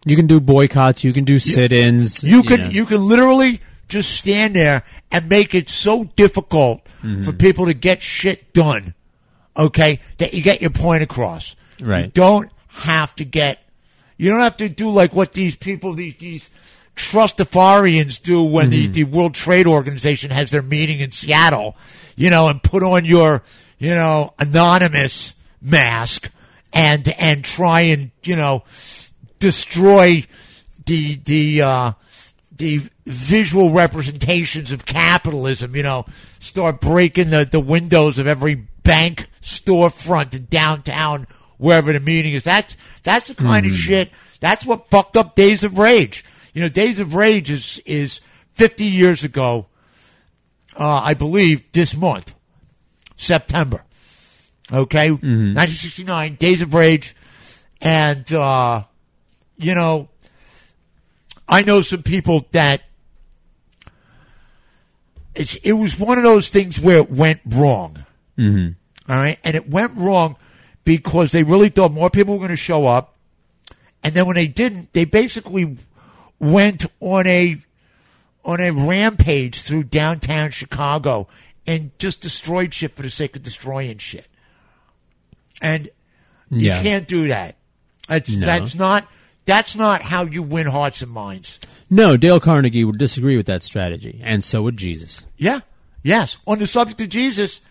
You 0.05 0.15
can 0.15 0.25
do 0.27 0.39
boycotts. 0.39 1.03
You 1.03 1.13
can 1.13 1.25
do 1.25 1.37
sit-ins. 1.39 2.23
You 2.23 2.41
can 2.43 2.59
know. 2.59 2.67
you 2.69 2.85
can 2.87 3.05
literally 3.07 3.61
just 3.91 4.09
stand 4.11 4.55
there 4.55 4.83
and 5.11 5.29
make 5.29 5.53
it 5.53 5.69
so 5.69 6.05
difficult 6.15 6.81
Mm-hmm. 7.03 7.23
for 7.23 7.33
people 7.33 7.65
to 7.65 7.73
get 7.73 7.99
shit 8.01 8.53
done. 8.53 8.93
Okay, 9.57 9.99
that 10.19 10.33
you 10.35 10.41
get 10.43 10.61
your 10.61 10.69
point 10.69 11.01
across. 11.03 11.55
Right. 11.81 12.05
You 12.05 12.11
don't 12.11 12.49
have 12.67 13.13
to 13.15 13.25
get. 13.25 13.59
You 14.17 14.29
don't 14.29 14.39
have 14.41 14.57
to 14.57 14.69
do 14.69 14.87
like 14.89 15.11
what 15.13 15.33
these 15.33 15.55
people 15.55 15.93
these 15.93 16.15
these 16.17 16.47
trustafarians 16.95 18.21
do 18.21 18.43
when 18.43 18.69
the, 18.69 18.83
Mm-hmm. 18.83 18.91
the 18.93 19.03
World 19.05 19.33
Trade 19.33 19.67
Organization 19.67 20.31
has 20.31 20.51
their 20.51 20.61
meeting 20.61 20.99
in 20.99 21.11
Seattle. 21.11 21.75
You 22.15 22.29
know, 22.29 22.47
and 22.49 22.61
put 22.61 22.83
on 22.83 23.03
your 23.05 23.41
you 23.79 23.89
know 23.95 24.33
anonymous 24.39 25.33
mask 25.61 26.29
and 26.71 27.07
and 27.17 27.43
try 27.43 27.81
and 27.81 28.11
you 28.23 28.35
know 28.35 28.63
destroy 29.39 30.25
the 30.85 31.15
the 31.25 31.61
uh, 31.63 31.91
the 32.55 32.81
visual 33.13 33.71
representations 33.71 34.71
of 34.71 34.85
capitalism. 34.85 35.75
You 35.75 35.83
know, 35.83 36.05
start 36.39 36.81
breaking 36.81 37.29
the 37.29 37.45
the 37.45 37.59
windows 37.59 38.17
of 38.17 38.27
every 38.27 38.55
bank 38.55 39.27
storefront 39.41 40.33
in 40.33 40.45
downtown 40.45 41.27
wherever 41.57 41.93
the 41.93 41.99
meeting 41.99 42.33
is. 42.33 42.43
That's 42.43 42.75
that's 43.03 43.27
the 43.27 43.35
kind 43.35 43.65
of 43.65 43.73
shit. 43.73 44.09
That's 44.39 44.65
what 44.65 44.89
fucked 44.89 45.15
up 45.15 45.35
Days 45.35 45.63
of 45.63 45.77
Rage. 45.77 46.25
You 46.53 46.63
know, 46.63 46.69
Days 46.69 46.99
of 46.99 47.15
Rage 47.15 47.49
is 47.49 47.81
is 47.85 48.19
fifty 48.53 48.85
years 48.85 49.23
ago. 49.23 49.67
Uh, 50.75 51.01
I 51.03 51.13
believe 51.13 51.71
this 51.71 51.95
month, 51.95 52.33
September. 53.17 53.83
Okay, 54.73 55.11
1969, 55.11 56.35
Days 56.35 56.61
of 56.61 56.73
Rage, 56.73 57.13
and 57.81 58.31
uh, 58.31 58.83
you 59.57 59.75
know, 59.75 60.07
I 61.47 61.61
know 61.63 61.81
some 61.81 62.03
people 62.03 62.47
that 62.53 62.81
it's, 65.35 65.55
it 65.57 65.73
was 65.73 65.97
one 65.99 66.17
of 66.17 66.23
those 66.23 66.49
things 66.49 66.79
where 66.79 66.97
it 66.97 67.11
went 67.11 67.41
wrong. 67.45 68.05
Mm-hmm. 68.37 69.11
All 69.11 69.17
right, 69.17 69.37
and 69.43 69.55
it 69.55 69.69
went 69.69 69.95
wrong 69.97 70.35
because 70.83 71.31
they 71.31 71.43
really 71.43 71.69
thought 71.69 71.91
more 71.91 72.09
people 72.09 72.33
were 72.35 72.39
going 72.39 72.49
to 72.51 72.55
show 72.55 72.85
up, 72.85 73.15
and 74.03 74.13
then 74.13 74.25
when 74.25 74.35
they 74.35 74.47
didn't, 74.47 74.93
they 74.93 75.05
basically 75.05 75.77
went 76.39 76.85
on 76.99 77.27
a 77.27 77.57
on 78.43 78.59
a 78.59 78.71
rampage 78.71 79.61
through 79.61 79.83
downtown 79.83 80.49
Chicago 80.49 81.27
and 81.67 81.91
just 81.99 82.21
destroyed 82.21 82.73
shit 82.73 82.95
for 82.95 83.03
the 83.03 83.09
sake 83.09 83.35
of 83.35 83.43
destroying 83.43 83.99
shit. 83.99 84.25
And 85.61 85.89
Yeah. 86.49 86.77
you 86.77 86.83
can't 86.83 87.07
do 87.07 87.27
that. 87.27 87.57
That's 88.07 88.31
No. 88.31 88.45
that's 88.47 88.73
not 88.73 89.07
that's 89.45 89.75
not 89.75 90.01
how 90.01 90.23
you 90.23 90.43
win 90.43 90.67
hearts 90.67 91.01
and 91.01 91.11
minds. 91.11 91.59
No, 91.89 92.15
Dale 92.15 92.39
Carnegie 92.39 92.83
would 92.83 92.97
disagree 92.97 93.35
with 93.37 93.47
that 93.47 93.63
strategy, 93.63 94.21
and 94.23 94.43
so 94.43 94.61
would 94.63 94.77
Jesus. 94.77 95.25
Yeah. 95.37 95.61
Yes. 96.03 96.37
On 96.47 96.57
the 96.57 96.67
subject 96.67 97.01
of 97.01 97.09
Jesus, 97.09 97.61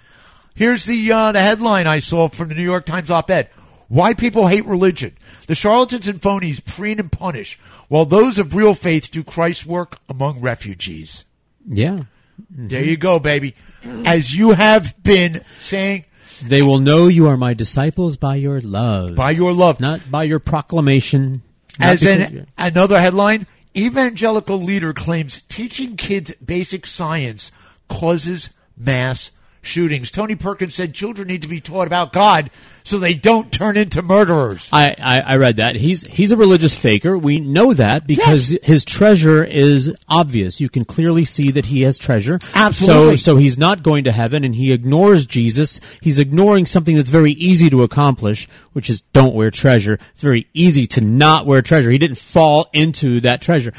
here's 0.54 0.84
the 0.84 1.10
uh, 1.10 1.32
the 1.32 1.40
headline 1.40 1.86
I 1.86 2.00
saw 2.00 2.28
from 2.28 2.48
the 2.48 2.54
New 2.54 2.62
York 2.62 2.86
Times 2.86 3.10
op-ed: 3.10 3.48
Why 3.88 4.14
people 4.14 4.46
hate 4.46 4.66
religion. 4.66 5.16
The 5.46 5.54
charlatans 5.54 6.06
and 6.06 6.20
phonies 6.20 6.64
preen 6.64 7.00
and 7.00 7.10
punish, 7.10 7.58
while 7.88 8.04
those 8.04 8.38
of 8.38 8.54
real 8.54 8.74
faith 8.74 9.10
do 9.10 9.24
Christ's 9.24 9.66
work 9.66 9.98
among 10.08 10.40
refugees. 10.40 11.24
Yeah. 11.66 12.00
There 12.48 12.84
you 12.84 12.96
go, 12.96 13.18
baby. 13.18 13.54
As 13.82 14.34
you 14.34 14.50
have 14.52 15.02
been 15.02 15.42
saying, 15.60 16.04
They 16.42 16.62
will 16.62 16.78
know 16.78 17.08
you 17.08 17.26
are 17.26 17.36
my 17.36 17.54
disciples 17.54 18.16
by 18.16 18.36
your 18.36 18.60
love, 18.60 19.16
by 19.16 19.32
your 19.32 19.52
love, 19.52 19.80
not 19.80 20.10
by 20.10 20.24
your 20.24 20.38
proclamation. 20.38 21.42
As 21.80 22.02
in 22.02 22.46
another 22.56 23.00
headline, 23.00 23.46
evangelical 23.76 24.60
leader 24.60 24.92
claims 24.92 25.42
teaching 25.48 25.96
kids 25.96 26.32
basic 26.44 26.86
science 26.86 27.52
causes 27.88 28.50
mass 28.76 29.30
shootings. 29.62 30.10
Tony 30.10 30.34
Perkins 30.36 30.74
said 30.74 30.94
children 30.94 31.28
need 31.28 31.42
to 31.42 31.48
be 31.48 31.60
taught 31.60 31.86
about 31.86 32.12
God 32.12 32.50
so 32.82 32.98
they 32.98 33.14
don't 33.14 33.52
turn 33.52 33.76
into 33.76 34.00
murderers. 34.02 34.68
I, 34.72 34.94
I, 35.00 35.20
I 35.20 35.36
read 35.36 35.56
that. 35.56 35.76
He's 35.76 36.06
he's 36.06 36.32
a 36.32 36.36
religious 36.36 36.74
faker. 36.74 37.16
We 37.18 37.40
know 37.40 37.74
that 37.74 38.06
because 38.06 38.56
his 38.62 38.84
treasure 38.84 39.44
is 39.44 39.94
obvious. 40.08 40.60
You 40.60 40.68
can 40.68 40.84
clearly 40.84 41.24
see 41.24 41.50
that 41.50 41.66
he 41.66 41.82
has 41.82 41.98
treasure. 41.98 42.38
Absolutely. 42.54 43.16
So 43.18 43.34
so 43.34 43.36
he's 43.36 43.58
not 43.58 43.82
going 43.82 44.04
to 44.04 44.12
heaven 44.12 44.44
and 44.44 44.54
he 44.54 44.72
ignores 44.72 45.26
Jesus. 45.26 45.80
He's 46.00 46.18
ignoring 46.18 46.66
something 46.66 46.96
that's 46.96 47.10
very 47.10 47.32
easy 47.32 47.68
to 47.70 47.82
accomplish, 47.82 48.48
which 48.72 48.88
is 48.88 49.02
don't 49.12 49.34
wear 49.34 49.50
treasure. 49.50 49.98
It's 50.12 50.22
very 50.22 50.46
easy 50.54 50.86
to 50.88 51.00
not 51.00 51.46
wear 51.46 51.62
treasure. 51.62 51.90
He 51.90 51.98
didn't 51.98 52.18
fall 52.18 52.70
into 52.72 53.20
that 53.20 53.42
treasure. 53.42 53.72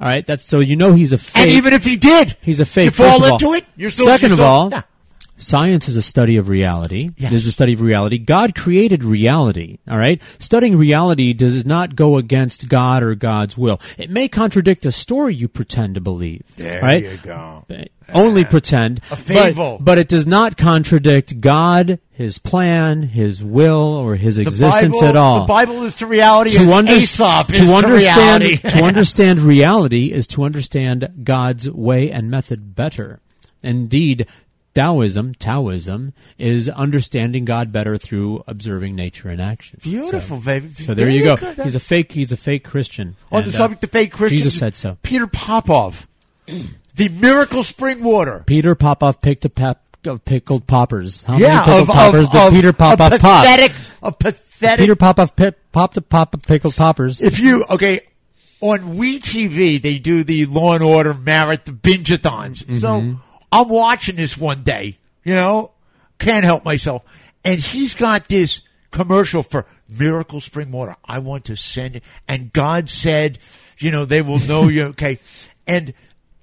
All 0.00 0.06
right, 0.06 0.24
that's 0.24 0.44
so 0.44 0.60
you 0.60 0.76
know 0.76 0.92
he's 0.92 1.12
a 1.12 1.18
fake. 1.18 1.42
And 1.42 1.50
even 1.52 1.72
if 1.72 1.82
he 1.82 1.96
did, 1.96 2.36
he's 2.40 2.60
a 2.60 2.66
fake. 2.66 2.84
you 2.84 2.90
fall 2.92 3.24
into 3.24 3.54
it, 3.54 3.64
you're 3.76 3.90
still- 3.90 4.06
Second 4.06 4.28
you're 4.30 4.34
of 4.34 4.40
all, 4.40 4.70
Yeah. 4.70 4.82
Science 5.38 5.88
is 5.88 5.96
a 5.96 6.02
study 6.02 6.36
of 6.36 6.48
reality. 6.48 7.10
Yes. 7.16 7.32
Is 7.32 7.46
a 7.46 7.52
study 7.52 7.72
of 7.72 7.80
reality. 7.80 8.18
God 8.18 8.54
created 8.56 9.04
reality. 9.04 9.78
All 9.88 9.96
right. 9.98 10.20
Studying 10.40 10.76
reality 10.76 11.32
does 11.32 11.64
not 11.64 11.94
go 11.94 12.16
against 12.16 12.68
God 12.68 13.04
or 13.04 13.14
God's 13.14 13.56
will. 13.56 13.80
It 13.96 14.10
may 14.10 14.28
contradict 14.28 14.84
a 14.84 14.90
story 14.90 15.34
you 15.34 15.46
pretend 15.46 15.94
to 15.94 16.00
believe. 16.00 16.42
There 16.56 16.82
right? 16.82 17.04
you 17.04 17.16
go. 17.18 17.64
Only 18.12 18.44
ah. 18.44 18.48
pretend. 18.48 18.98
A 19.10 19.16
fable. 19.16 19.76
But, 19.78 19.84
but 19.84 19.98
it 19.98 20.08
does 20.08 20.26
not 20.26 20.56
contradict 20.56 21.40
God, 21.40 22.00
His 22.10 22.38
plan, 22.38 23.02
His 23.02 23.44
will, 23.44 23.94
or 23.94 24.16
His 24.16 24.38
existence 24.38 24.98
Bible- 25.00 25.08
at 25.08 25.16
all 25.16 25.40
The 25.40 25.46
Bible 25.46 25.84
is 25.84 25.94
to 25.96 26.06
reality 26.06 26.50
to, 26.50 26.72
under- 26.72 26.92
Aesop 26.92 27.50
is 27.50 27.58
to 27.58 27.66
to 27.66 27.74
understand 27.74 28.42
reality. 28.42 28.68
to 28.68 28.82
understand 28.82 29.40
reality 29.40 30.12
is 30.12 30.26
to 30.28 30.42
understand 30.42 31.08
God's 31.22 31.70
way 31.70 32.10
and 32.10 32.28
method 32.30 32.74
better. 32.74 33.20
Indeed, 33.62 34.26
Taoism, 34.78 35.34
Taoism 35.34 36.12
is 36.38 36.68
understanding 36.68 37.44
God 37.44 37.72
better 37.72 37.96
through 37.96 38.44
observing 38.46 38.94
nature 38.94 39.28
in 39.28 39.40
action. 39.40 39.80
Beautiful, 39.82 40.38
so, 40.38 40.44
baby. 40.44 40.68
So 40.68 40.94
there, 40.94 41.08
you 41.08 41.18
you 41.18 41.24
go. 41.24 41.36
go. 41.36 41.64
He's 41.64 41.74
a 41.74 41.80
fake. 41.80 42.12
He's 42.12 42.30
a 42.30 42.36
fake 42.36 42.62
Christian. 42.62 43.16
On 43.32 43.42
And, 43.42 43.50
the 43.52 43.56
uh, 43.56 43.58
subject 43.58 43.82
of 43.82 43.90
fake 43.90 44.12
Christians, 44.12 44.44
Jesus 44.44 44.56
said 44.56 44.76
so. 44.76 44.96
Peter 45.02 45.26
Popoff, 45.26 46.06
the 46.94 47.08
miracle 47.08 47.64
spring 47.64 48.04
water. 48.04 48.44
Peter 48.46 48.76
Popoff 48.76 49.20
picked 49.20 49.44
a 49.44 49.48
pep 49.48 49.82
of 50.06 50.24
pickled 50.24 50.68
poppers. 50.68 51.24
How 51.24 51.38
yeah, 51.38 51.48
many 51.48 51.58
pickled 51.64 51.88
of, 51.88 51.88
poppers 51.88 52.26
of, 52.26 52.30
did 52.30 52.46
of, 52.46 52.52
Peter 52.52 52.68
of 52.68 52.78
Popoff 52.78 53.20
pop? 53.20 53.44
pathetic, 53.44 53.72
Of 54.00 54.18
pathetic. 54.20 54.78
Peter 54.78 54.94
Popoff 54.94 55.34
pip, 55.34 55.58
popped 55.72 55.96
a 55.96 56.02
pop 56.02 56.34
of 56.34 56.42
pickled 56.42 56.76
poppers. 56.76 57.20
If 57.20 57.40
you 57.40 57.64
okay 57.68 58.02
on 58.60 58.96
We 58.96 59.18
TV, 59.18 59.82
they 59.82 59.98
do 59.98 60.22
the 60.22 60.46
Law 60.46 60.74
and 60.74 60.84
Order 60.84 61.14
marathon 61.14 61.80
binge-a-thons. 61.82 62.62
Mm-hmm. 62.62 62.78
So 62.78 63.18
I'm 63.50 63.68
watching 63.68 64.16
this 64.16 64.36
one 64.36 64.62
day. 64.62 64.98
You 65.24 65.34
know, 65.34 65.72
can't 66.18 66.44
help 66.44 66.64
myself, 66.64 67.04
and 67.44 67.60
he's 67.60 67.94
got 67.94 68.28
this 68.28 68.62
commercial 68.90 69.42
for 69.42 69.66
Miracle 69.88 70.40
Spring 70.40 70.70
Water. 70.72 70.96
I 71.04 71.18
want 71.18 71.46
to 71.46 71.56
send 71.56 71.96
it, 71.96 72.02
and 72.26 72.52
God 72.52 72.88
said, 72.88 73.38
you 73.78 73.90
know, 73.90 74.04
they 74.04 74.22
will 74.22 74.38
know 74.40 74.68
you. 74.68 74.84
Okay, 74.88 75.18
and 75.66 75.92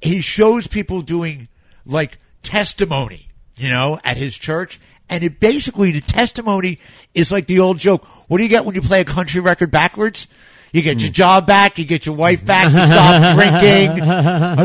he 0.01 0.22
shows 0.22 0.68
people 0.68 1.01
doing 1.01 1.47
like 1.86 2.20
testimony, 2.43 3.28
you 3.58 3.70
know, 3.70 3.99
at 4.03 4.18
his 4.18 4.38
church. 4.38 4.80
And 5.10 5.24
it 5.24 5.39
basically, 5.39 5.91
the 5.91 6.01
testimony 6.01 6.80
is 7.14 7.32
like 7.32 7.47
the 7.47 7.60
old 7.60 7.78
joke. 7.78 8.06
What 8.28 8.38
do 8.38 8.43
you 8.43 8.49
get 8.49 8.66
when 8.66 8.76
you 8.76 8.82
play 8.82 9.01
a 9.01 9.06
country 9.06 9.39
record 9.39 9.70
backwards? 9.70 10.28
You 10.76 10.82
get 10.82 11.01
your 11.01 11.11
job 11.11 11.47
back, 11.47 11.78
you 11.78 11.86
get 11.86 12.05
your 12.05 12.15
wife 12.15 12.45
back, 12.45 12.65
you 12.65 12.71
stop 12.71 13.36
drinking. 13.36 14.01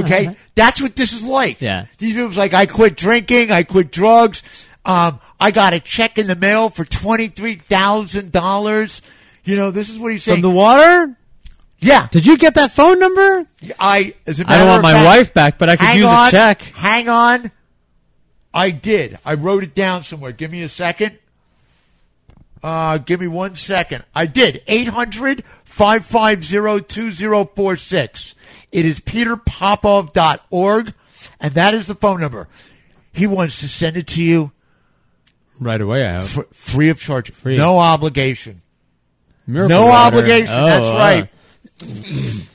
Okay? 0.04 0.34
That's 0.56 0.82
what 0.82 0.96
this 0.96 1.12
is 1.12 1.22
like. 1.22 1.60
Yeah. 1.60 1.86
These 1.98 2.14
people's 2.14 2.36
like, 2.36 2.52
I 2.52 2.66
quit 2.66 2.96
drinking, 2.96 3.52
I 3.52 3.62
quit 3.62 3.92
drugs, 3.92 4.42
um, 4.84 5.20
I 5.38 5.52
got 5.52 5.72
a 5.72 5.78
check 5.78 6.18
in 6.18 6.26
the 6.26 6.34
mail 6.34 6.68
for 6.68 6.84
$23,000. 6.84 9.00
You 9.44 9.56
know, 9.56 9.70
this 9.70 9.88
is 9.88 9.98
what 9.98 10.12
he's 10.12 10.24
saying. 10.24 10.42
From 10.42 10.44
the 10.50 10.50
water? 10.50 11.16
yeah. 11.78 12.08
Did 12.10 12.26
you 12.26 12.36
get 12.36 12.54
that 12.54 12.72
phone 12.72 12.98
number? 12.98 13.46
I, 13.78 14.14
as 14.26 14.40
a 14.40 14.44
I 14.44 14.48
matter 14.48 14.58
don't 14.58 14.68
want 14.68 14.78
of 14.78 14.82
my 14.82 14.92
fact- 14.92 15.06
wife 15.06 15.32
back, 15.34 15.58
but 15.58 15.68
I 15.68 15.76
could 15.76 15.86
Hang 15.86 15.98
use 15.98 16.08
on, 16.08 16.28
a 16.28 16.30
check. 16.30 16.62
Hang 16.62 17.08
on. 17.08 17.50
I 18.52 18.70
did. 18.70 19.16
I 19.24 19.34
wrote 19.34 19.62
it 19.62 19.74
down 19.76 20.02
somewhere. 20.02 20.32
Give 20.32 20.50
me 20.50 20.62
a 20.62 20.68
second. 20.68 21.16
Uh, 22.62 22.98
give 22.98 23.20
me 23.20 23.26
one 23.28 23.54
second. 23.54 24.04
I 24.14 24.26
did. 24.26 24.62
800 24.66 25.44
550 25.70 26.84
2046. 26.86 28.34
It 28.72 28.84
is 28.84 29.00
peterpopoff.org. 29.00 30.94
and 31.40 31.54
that 31.54 31.74
is 31.74 31.86
the 31.86 31.94
phone 31.94 32.20
number. 32.20 32.48
He 33.12 33.26
wants 33.26 33.60
to 33.60 33.68
send 33.68 33.96
it 33.96 34.06
to 34.08 34.22
you 34.22 34.52
Right 35.58 35.80
away, 35.80 36.06
I 36.06 36.20
hope. 36.20 36.24
for, 36.28 36.42
free 36.52 36.88
of 36.88 36.98
charge, 36.98 37.30
Free. 37.32 37.56
no 37.56 37.78
obligation. 37.78 38.62
Miracle 39.46 39.68
no 39.78 39.90
obligation. 39.90 40.54
Oh, 40.54 40.64
that's 40.64 40.86
right. 40.86 41.28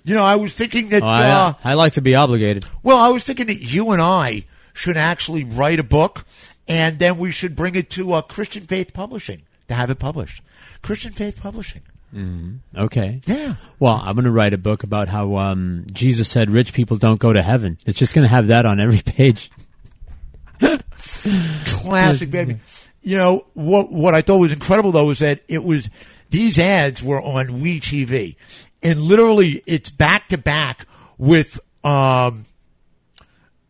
You 0.03 0.15
know, 0.15 0.23
I 0.23 0.35
was 0.37 0.53
thinking 0.53 0.89
that. 0.89 1.01
Oh, 1.03 1.07
I, 1.07 1.29
uh, 1.29 1.53
I 1.63 1.73
like 1.73 1.93
to 1.93 2.01
be 2.01 2.15
obligated. 2.15 2.65
well, 2.83 2.97
I 2.97 3.09
was 3.09 3.23
thinking 3.23 3.47
that 3.47 3.61
you 3.61 3.91
and 3.91 4.01
I 4.01 4.45
should 4.73 4.97
actually 4.97 5.43
write 5.43 5.79
a 5.79 5.83
book, 5.83 6.25
and 6.67 6.99
then 6.99 7.17
we 7.17 7.31
should 7.31 7.55
bring 7.55 7.75
it 7.75 7.89
to 7.91 8.13
uh, 8.13 8.21
Christian 8.21 8.63
Faith 8.65 8.93
Publishing 8.93 9.41
to 9.67 9.73
have 9.73 9.89
it 9.89 9.99
published. 9.99 10.41
Christian 10.81 11.11
Faith 11.11 11.39
Publishing. 11.41 11.81
Okay. 12.75 13.21
Yeah. 13.25 13.55
Well, 13.79 14.01
I'm 14.01 14.15
going 14.15 14.25
to 14.25 14.31
write 14.31 14.53
a 14.53 14.57
book 14.57 14.83
about 14.83 15.07
how 15.07 15.35
um, 15.35 15.85
Jesus 15.91 16.29
said 16.29 16.49
rich 16.49 16.73
people 16.73 16.97
don't 16.97 17.19
go 17.19 17.33
to 17.33 17.41
heaven. 17.41 17.77
It's 17.85 17.99
just 17.99 18.15
going 18.15 18.23
to 18.23 18.29
have 18.29 18.47
that 18.47 18.65
on 18.65 18.79
every 18.79 19.01
page. 19.05 19.51
Classic, 21.65 22.31
baby. 22.31 22.59
You 23.01 23.17
know 23.17 23.45
what? 23.53 23.91
What 23.91 24.15
I 24.15 24.21
thought 24.21 24.37
was 24.37 24.51
incredible 24.51 24.91
though 24.91 25.05
was 25.05 25.19
that 25.19 25.41
it 25.47 25.63
was 25.63 25.89
these 26.29 26.57
ads 26.57 27.03
were 27.03 27.21
on 27.21 27.61
WeTV, 27.61 28.35
and 28.81 29.01
literally 29.01 29.61
it's 29.65 29.89
back 29.89 30.29
to 30.29 30.37
back 30.37 30.87
with 31.17 31.59
um 31.83 32.45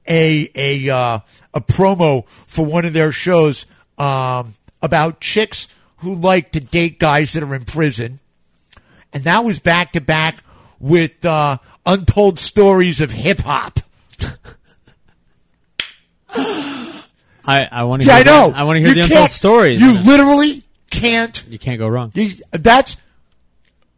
a 0.08 0.50
a 0.56 0.90
uh, 0.90 1.20
a 1.54 1.62
promo 1.62 2.28
for 2.30 2.66
one 2.66 2.86
of 2.86 2.94
their 2.94 3.12
shows 3.12 3.66
um 3.98 4.54
about 4.82 5.20
chicks 5.20 5.68
who 5.98 6.16
like 6.16 6.52
to 6.52 6.60
date 6.60 7.00
guys 7.00 7.34
that 7.34 7.44
are 7.44 7.56
in 7.56 7.66
prison, 7.66 8.20
and 9.16 9.24
that 9.24 9.46
was 9.46 9.60
back 9.60 9.94
to 9.94 10.02
back 10.02 10.44
with 10.78 11.24
uh, 11.24 11.58
untold 11.86 12.38
stories 12.38 13.00
of 13.00 13.12
hip 13.12 13.40
hop. 13.40 13.80
I, 17.48 17.68
I 17.72 17.84
want 17.86 18.02
to. 18.02 18.08
Yeah, 18.08 18.22
hear 18.22 18.34
I 18.34 18.36
know. 18.36 18.52
The, 18.52 18.58
I 18.58 18.64
want 18.64 18.76
to 18.76 18.80
hear 18.82 18.90
You 18.90 18.96
the 18.96 19.02
untold 19.04 19.30
stories. 19.30 19.82
You 19.82 19.94
literally 19.94 20.64
can't. 20.92 21.44
You 21.48 21.58
can't 21.58 21.80
go 21.80 21.88
wrong. 21.88 22.12
You, 22.14 22.34
that's 22.52 22.98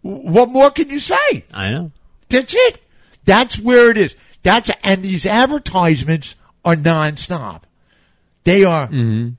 what 0.04 0.50
more 0.50 0.70
can 0.70 0.90
you 0.90 1.00
say? 1.00 1.44
I 1.52 1.72
know. 1.72 1.92
That's 2.30 2.54
it. 2.56 2.80
That's 3.26 3.60
where 3.60 3.90
it 3.90 3.98
is. 3.98 4.16
That's 4.44 4.70
and 4.84 5.02
these 5.02 5.26
advertisements 5.26 6.36
are 6.64 6.76
nonstop. 6.76 7.64
They 8.44 8.64
are. 8.64 8.88
Mm-hmm. 8.88 9.30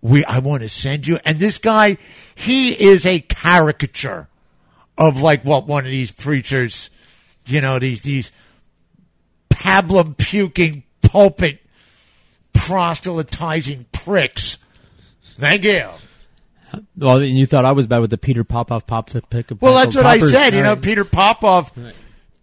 We. 0.00 0.24
I 0.24 0.38
want 0.38 0.62
to 0.62 0.68
send 0.68 1.08
you. 1.08 1.18
And 1.24 1.38
this 1.38 1.58
guy, 1.58 1.98
he 2.36 2.70
is 2.70 3.04
a 3.04 3.18
caricature 3.18 4.28
of 4.98 5.22
like 5.22 5.44
what 5.44 5.66
one 5.66 5.84
of 5.84 5.90
these 5.90 6.10
preachers, 6.10 6.90
you 7.46 7.60
know, 7.60 7.78
these 7.78 8.02
these 8.02 8.32
pablum 9.48 10.16
puking 10.16 10.82
pulpit 11.02 11.60
proselytizing 12.52 13.86
pricks. 13.92 14.58
Thank 15.22 15.64
you. 15.64 15.88
Well, 16.96 17.16
and 17.18 17.38
you 17.38 17.46
thought 17.46 17.64
I 17.64 17.72
was 17.72 17.86
bad 17.86 18.00
with 18.00 18.10
the 18.10 18.18
Peter 18.18 18.44
Popoff 18.44 18.86
pop 18.86 19.10
to 19.10 19.22
pick. 19.22 19.50
Well, 19.60 19.74
that's 19.74 19.96
what 19.96 20.04
poppers. 20.04 20.34
I 20.34 20.36
said. 20.36 20.54
You 20.54 20.62
know. 20.62 20.76
Peter 20.76 21.04
Popoff 21.04 21.72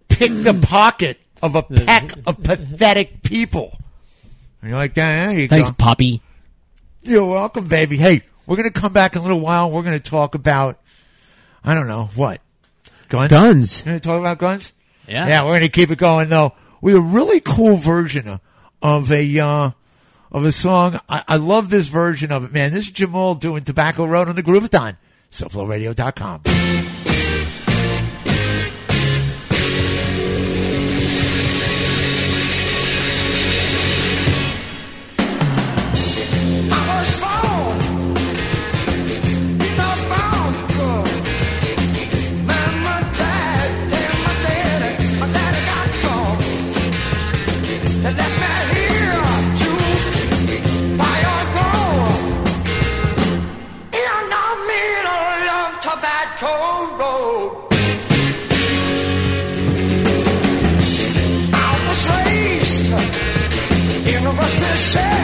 picked 0.07 0.43
the 0.43 0.53
pocket 0.53 1.19
of 1.43 1.55
a 1.55 1.61
pack 1.63 2.13
of 2.25 2.41
pathetic 2.41 3.21
people. 3.21 3.77
And 4.61 4.71
you're 4.71 4.79
like, 4.79 4.95
"Yeah, 4.97 5.29
there 5.29 5.39
you 5.39 5.47
Thanks, 5.47 5.69
go. 5.69 5.75
Poppy. 5.77 6.21
You're 7.03 7.25
welcome, 7.25 7.67
baby. 7.67 7.97
Hey, 7.97 8.23
we're 8.47 8.55
going 8.55 8.71
to 8.71 8.79
come 8.79 8.93
back 8.93 9.15
in 9.15 9.19
a 9.19 9.21
little 9.21 9.39
while. 9.39 9.69
We're 9.69 9.83
going 9.83 9.99
to 9.99 10.09
talk 10.09 10.33
about, 10.33 10.79
I 11.63 11.75
don't 11.75 11.87
know, 11.87 12.09
what? 12.15 12.41
Guns? 13.09 13.29
Guns. 13.29 13.81
Going 13.81 13.99
to 13.99 14.07
talk 14.07 14.19
about 14.19 14.37
guns? 14.37 14.73
Yeah. 15.07 15.27
Yeah, 15.27 15.43
we're 15.43 15.51
going 15.51 15.61
to 15.61 15.69
keep 15.69 15.91
it 15.91 15.97
going, 15.97 16.29
though, 16.29 16.53
with 16.81 16.95
a 16.95 17.01
really 17.01 17.39
cool 17.39 17.77
version 17.77 18.27
of, 18.27 18.41
of 18.81 19.11
a, 19.11 19.39
uh, 19.39 19.71
of 20.31 20.45
a 20.45 20.51
song. 20.51 20.99
I, 21.07 21.23
I 21.27 21.35
love 21.37 21.69
this 21.69 21.87
version 21.87 22.31
of 22.31 22.43
it, 22.43 22.51
man. 22.51 22.73
This 22.73 22.85
is 22.85 22.91
Jamal 22.91 23.35
doing 23.35 23.63
Tobacco 23.63 24.05
Road 24.05 24.27
on 24.29 24.35
the 24.35 24.43
Groove-A-Thon. 24.43 24.97
SoFloRadio.com. 25.31 26.41
Say. 64.75 65.14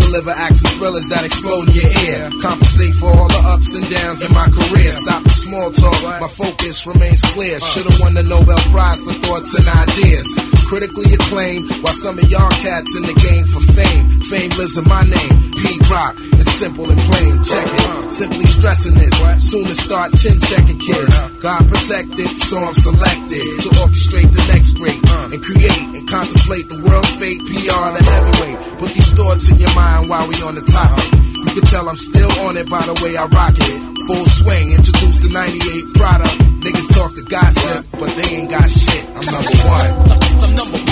Deliver 0.00 0.30
acts 0.30 0.62
and 0.64 0.74
thrillers 0.74 1.08
that 1.08 1.24
explode 1.24 1.68
in 1.68 1.74
your 1.74 1.92
ear. 2.10 2.30
Compensate 2.42 2.94
for 2.98 3.10
all 3.14 3.28
the 3.28 3.42
ups 3.46 3.74
and 3.74 3.86
downs 3.88 4.20
in 4.26 4.32
my 4.34 4.48
career. 4.50 4.90
Stop 4.92 5.22
the 5.22 5.30
small 5.30 5.70
talk, 5.70 6.20
my 6.20 6.28
focus 6.28 6.86
remains 6.86 7.22
clear. 7.22 7.56
Uh. 7.56 7.60
Should've 7.60 7.98
won 8.00 8.14
the 8.14 8.22
Nobel 8.22 8.58
Prize 8.74 9.02
for 9.02 9.14
thoughts 9.22 9.54
and 9.54 9.66
ideas. 9.68 10.26
Critically 10.66 11.14
acclaimed, 11.14 11.70
while 11.82 11.94
some 11.94 12.18
of 12.18 12.26
y'all 12.30 12.50
cats 12.62 12.94
in 12.96 13.02
the 13.02 13.14
game 13.14 13.46
for 13.46 13.62
fame. 13.72 14.04
Fame 14.30 14.50
lives 14.58 14.78
in 14.78 14.86
my 14.86 15.02
name, 15.02 15.34
P 15.58 15.78
Rock. 15.90 16.14
Simple 16.60 16.90
and 16.90 17.00
plain, 17.00 17.42
check 17.42 17.68
it. 17.72 18.12
Simply 18.12 18.44
stressing 18.44 18.92
this, 18.92 19.16
soon 19.48 19.64
to 19.64 19.74
start 19.74 20.12
chin 20.12 20.38
checking 20.40 20.78
kids. 20.78 21.08
God 21.40 21.66
protected, 21.72 22.28
so 22.36 22.58
I'm 22.58 22.74
selected 22.74 23.48
to 23.64 23.68
orchestrate 23.80 24.28
the 24.28 24.44
next 24.52 24.76
great 24.76 25.00
and 25.32 25.40
create 25.42 25.88
and 25.96 26.06
contemplate 26.06 26.68
the 26.68 26.76
world's 26.84 27.08
fate. 27.16 27.40
PR 27.48 27.96
the 27.96 28.04
heavyweight. 28.04 28.78
Put 28.78 28.92
these 28.92 29.08
thoughts 29.16 29.50
in 29.50 29.56
your 29.56 29.74
mind 29.74 30.10
while 30.10 30.28
we 30.28 30.36
on 30.44 30.54
the 30.54 30.60
topic. 30.68 31.08
You 31.32 31.48
can 31.48 31.64
tell 31.64 31.88
I'm 31.88 31.96
still 31.96 32.30
on 32.44 32.58
it 32.58 32.68
by 32.68 32.84
the 32.84 32.92
way 33.00 33.16
I 33.16 33.24
rock 33.24 33.56
it. 33.56 33.80
Full 34.04 34.26
swing, 34.28 34.72
introduce 34.76 35.16
the 35.24 35.32
98 35.32 35.96
product. 35.96 36.36
Niggas 36.60 36.88
talk 36.92 37.14
to 37.16 37.22
gossip, 37.24 37.86
but 37.92 38.12
they 38.20 38.36
ain't 38.36 38.50
got 38.50 38.68
shit. 38.68 39.08
I'm 39.16 39.24
number 39.24 39.56
one. 39.64 39.92
I'm 40.44 40.54
number 40.60 40.76
one. 40.76 40.89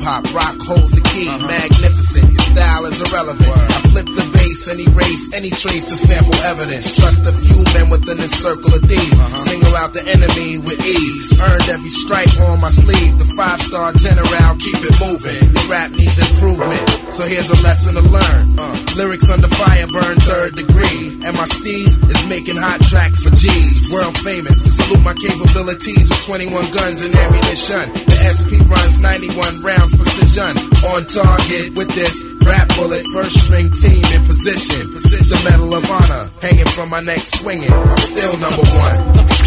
Hop, 0.00 0.24
rock 0.34 0.56
holds 0.64 0.92
the 0.92 1.00
key. 1.00 1.28
Uh-huh. 1.28 1.46
Magnificent, 1.46 2.32
your 2.32 2.42
style 2.42 2.84
is 2.86 3.00
irrelevant. 3.00 3.48
I 3.48 3.78
flip 3.92 4.06
the 4.06 4.26
bass 4.32 4.68
and 4.68 4.80
erase 4.80 5.32
any 5.32 5.50
trace 5.50 5.92
of 5.92 5.98
sample 5.98 6.34
evidence. 6.48 6.96
Trust 6.96 7.26
a 7.26 7.32
few 7.32 7.60
men 7.74 7.90
within 7.90 8.16
this 8.16 8.34
circle 8.34 8.74
of 8.74 8.82
thieves. 8.82 9.20
Uh-huh. 9.20 9.40
Single 9.40 9.76
out 9.76 9.92
the 9.92 10.04
enemy 10.08 10.58
with 10.58 10.80
ease. 10.84 11.40
Earned 11.40 11.68
every 11.68 11.90
stripe 11.90 12.32
on 12.48 12.60
my 12.60 12.70
sleeve. 12.70 13.18
The 13.18 13.28
five 13.36 13.60
star 13.60 13.92
general, 13.94 14.56
keep 14.58 14.80
it 14.80 14.96
moving. 15.00 15.52
The 15.52 15.64
rap 15.70 15.90
needs 15.92 16.18
improvement, 16.18 16.82
so 17.12 17.24
here's 17.24 17.50
a 17.50 17.58
lesson 17.62 17.94
to 17.94 18.04
learn. 18.04 18.58
Uh. 18.58 18.76
Lyrics 18.96 19.30
under 19.30 19.48
fire 19.48 19.86
burn 19.86 20.16
third 20.26 20.56
degree, 20.56 21.20
and 21.24 21.32
my 21.36 21.46
steez 21.46 21.94
is 22.10 22.20
making 22.28 22.56
hot 22.56 22.80
tracks 22.88 23.20
for 23.20 23.30
G's. 23.30 23.92
World 23.92 24.16
famous. 24.18 24.58
Salute 24.76 25.04
my 25.04 25.14
capabilities 25.14 26.08
with 26.08 26.22
21 26.24 26.70
guns 26.72 27.02
and 27.02 27.14
ammunition. 27.14 28.09
SP 28.20 28.60
runs 28.68 28.98
91 28.98 29.62
rounds 29.62 29.94
precision. 29.96 30.56
On 30.92 31.04
target 31.06 31.74
with 31.76 31.88
this 31.94 32.22
rap 32.44 32.68
bullet, 32.76 33.04
first 33.12 33.40
string 33.44 33.70
team 33.70 34.04
in 34.14 34.24
position. 34.26 34.90
The 35.30 35.40
Medal 35.44 35.74
of 35.74 35.88
Honor 35.88 36.28
hanging 36.40 36.66
from 36.74 36.90
my 36.90 37.00
neck 37.00 37.20
swinging. 37.20 37.70
I'm 37.72 37.98
still 37.98 38.36
number 38.38 38.62
one. 38.66 39.00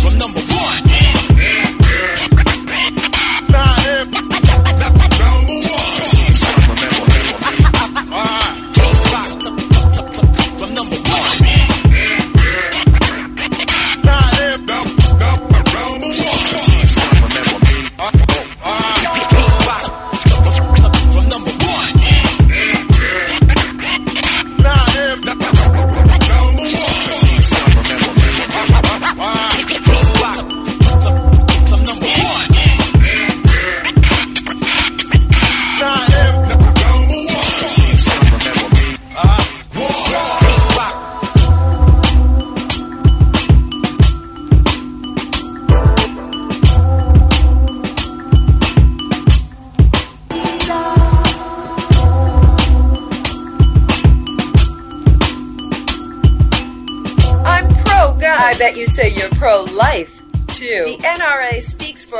I'm 0.05 0.17
number 0.17 0.39
one. 0.39 1.83
I'm 3.55 5.62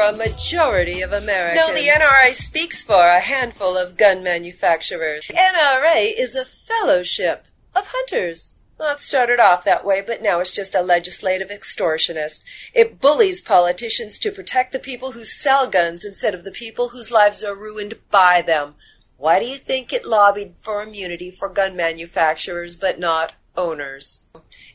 a 0.04 0.16
majority 0.16 1.02
of 1.02 1.12
Americans. 1.12 1.68
No, 1.68 1.74
the 1.74 1.88
NRA 1.88 2.34
speaks 2.34 2.84
for 2.84 3.08
a 3.08 3.20
handful 3.20 3.78
of 3.78 3.98
gun 3.98 4.24
manufacturers. 4.24 5.26
NRA 5.28 6.14
is 6.18 6.36
a 6.36 6.46
fellowship 6.46 7.46
of 7.76 7.88
hunters. 7.88 8.56
Well, 8.78 8.94
it 8.94 9.00
started 9.00 9.40
off 9.40 9.64
that 9.64 9.86
way, 9.86 10.02
but 10.06 10.22
now 10.22 10.40
it's 10.40 10.52
just 10.52 10.76
a 10.76 10.82
legislative 10.82 11.50
extortionist. 11.50 12.44
It 12.74 13.00
bullies 13.00 13.40
politicians 13.40 14.20
to 14.20 14.32
protect 14.32 14.72
the 14.72 14.80
people 14.80 15.12
who 15.12 15.24
sell 15.24 15.70
guns 15.70 16.04
instead 16.04 16.34
of 16.34 16.44
the 16.44 16.52
people 16.52 16.90
whose 16.90 17.12
lives 17.12 17.44
are 17.44 17.56
ruined 17.56 17.96
by 18.12 18.42
them. 18.42 18.76
Why 19.18 19.40
do 19.40 19.46
you 19.46 19.58
think 19.58 19.94
it 19.94 20.06
lobbied 20.06 20.56
for 20.62 20.82
immunity 20.82 21.32
for 21.32 21.48
gun 21.48 21.76
manufacturers 21.76 22.76
but 22.76 23.00
not 23.00 23.34
owners? 23.56 24.24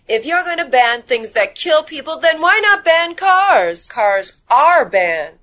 If 0.08 0.24
you're 0.24 0.44
going 0.44 0.58
to 0.58 0.64
ban 0.64 1.02
things 1.02 1.32
that 1.32 1.54
kill 1.54 1.82
people, 1.82 2.18
then 2.18 2.40
why 2.40 2.60
not 2.62 2.84
ban 2.84 3.14
cars? 3.14 3.88
Cars 3.90 4.38
are 4.50 4.84
banned. 4.84 5.38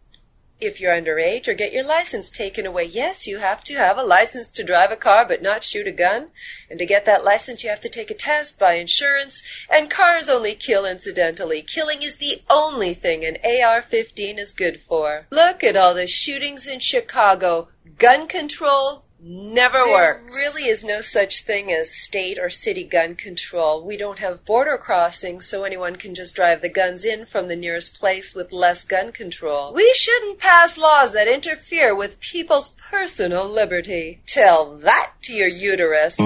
If 0.59 0.79
you're 0.79 0.93
underage 0.93 1.47
or 1.49 1.53
get 1.53 1.73
your 1.73 1.85
license 1.85 2.29
taken 2.29 2.65
away, 2.65 2.85
yes, 2.85 3.27
you 3.27 3.39
have 3.39 3.63
to 3.65 3.75
have 3.75 3.97
a 3.97 4.03
license 4.03 4.49
to 4.51 4.63
drive 4.63 4.89
a 4.89 4.95
car 4.95 5.25
but 5.27 5.41
not 5.41 5.65
shoot 5.65 5.85
a 5.85 5.91
gun. 5.91 6.29
And 6.69 6.79
to 6.79 6.85
get 6.85 7.05
that 7.05 7.25
license, 7.25 7.63
you 7.63 7.69
have 7.69 7.81
to 7.81 7.89
take 7.89 8.09
a 8.09 8.15
test, 8.15 8.57
buy 8.57 8.75
insurance, 8.75 9.43
and 9.69 9.89
cars 9.89 10.29
only 10.29 10.55
kill 10.55 10.85
incidentally. 10.85 11.61
Killing 11.61 12.01
is 12.01 12.17
the 12.17 12.41
only 12.49 12.93
thing 12.93 13.25
an 13.25 13.37
AR 13.43 13.81
15 13.81 14.39
is 14.39 14.53
good 14.53 14.81
for. 14.87 15.27
Look 15.29 15.63
at 15.63 15.75
all 15.75 15.93
the 15.93 16.07
shootings 16.07 16.67
in 16.67 16.79
Chicago. 16.79 17.67
Gun 17.97 18.27
control 18.27 19.04
Never 19.27 19.79
works. 19.87 20.35
There 20.35 20.43
really 20.43 20.65
is 20.65 20.83
no 20.83 21.01
such 21.01 21.45
thing 21.45 21.71
as 21.71 21.89
state 21.91 22.37
or 22.37 22.51
city 22.51 22.83
gun 22.83 23.15
control. 23.15 23.83
We 23.83 23.97
don't 23.97 24.19
have 24.19 24.45
border 24.45 24.77
crossings, 24.77 25.47
so 25.47 25.63
anyone 25.63 25.95
can 25.95 26.13
just 26.13 26.35
drive 26.35 26.61
the 26.61 26.69
guns 26.69 27.03
in 27.03 27.25
from 27.25 27.47
the 27.47 27.55
nearest 27.55 27.99
place 27.99 28.35
with 28.35 28.51
less 28.51 28.83
gun 28.83 29.11
control. 29.11 29.73
We 29.73 29.91
shouldn't 29.95 30.37
pass 30.37 30.77
laws 30.77 31.13
that 31.13 31.27
interfere 31.27 31.95
with 31.95 32.19
people's 32.19 32.69
personal 32.69 33.49
liberty. 33.49 34.21
Tell 34.27 34.75
that 34.77 35.13
to 35.23 35.33
your 35.33 35.47
uterus. 35.47 36.19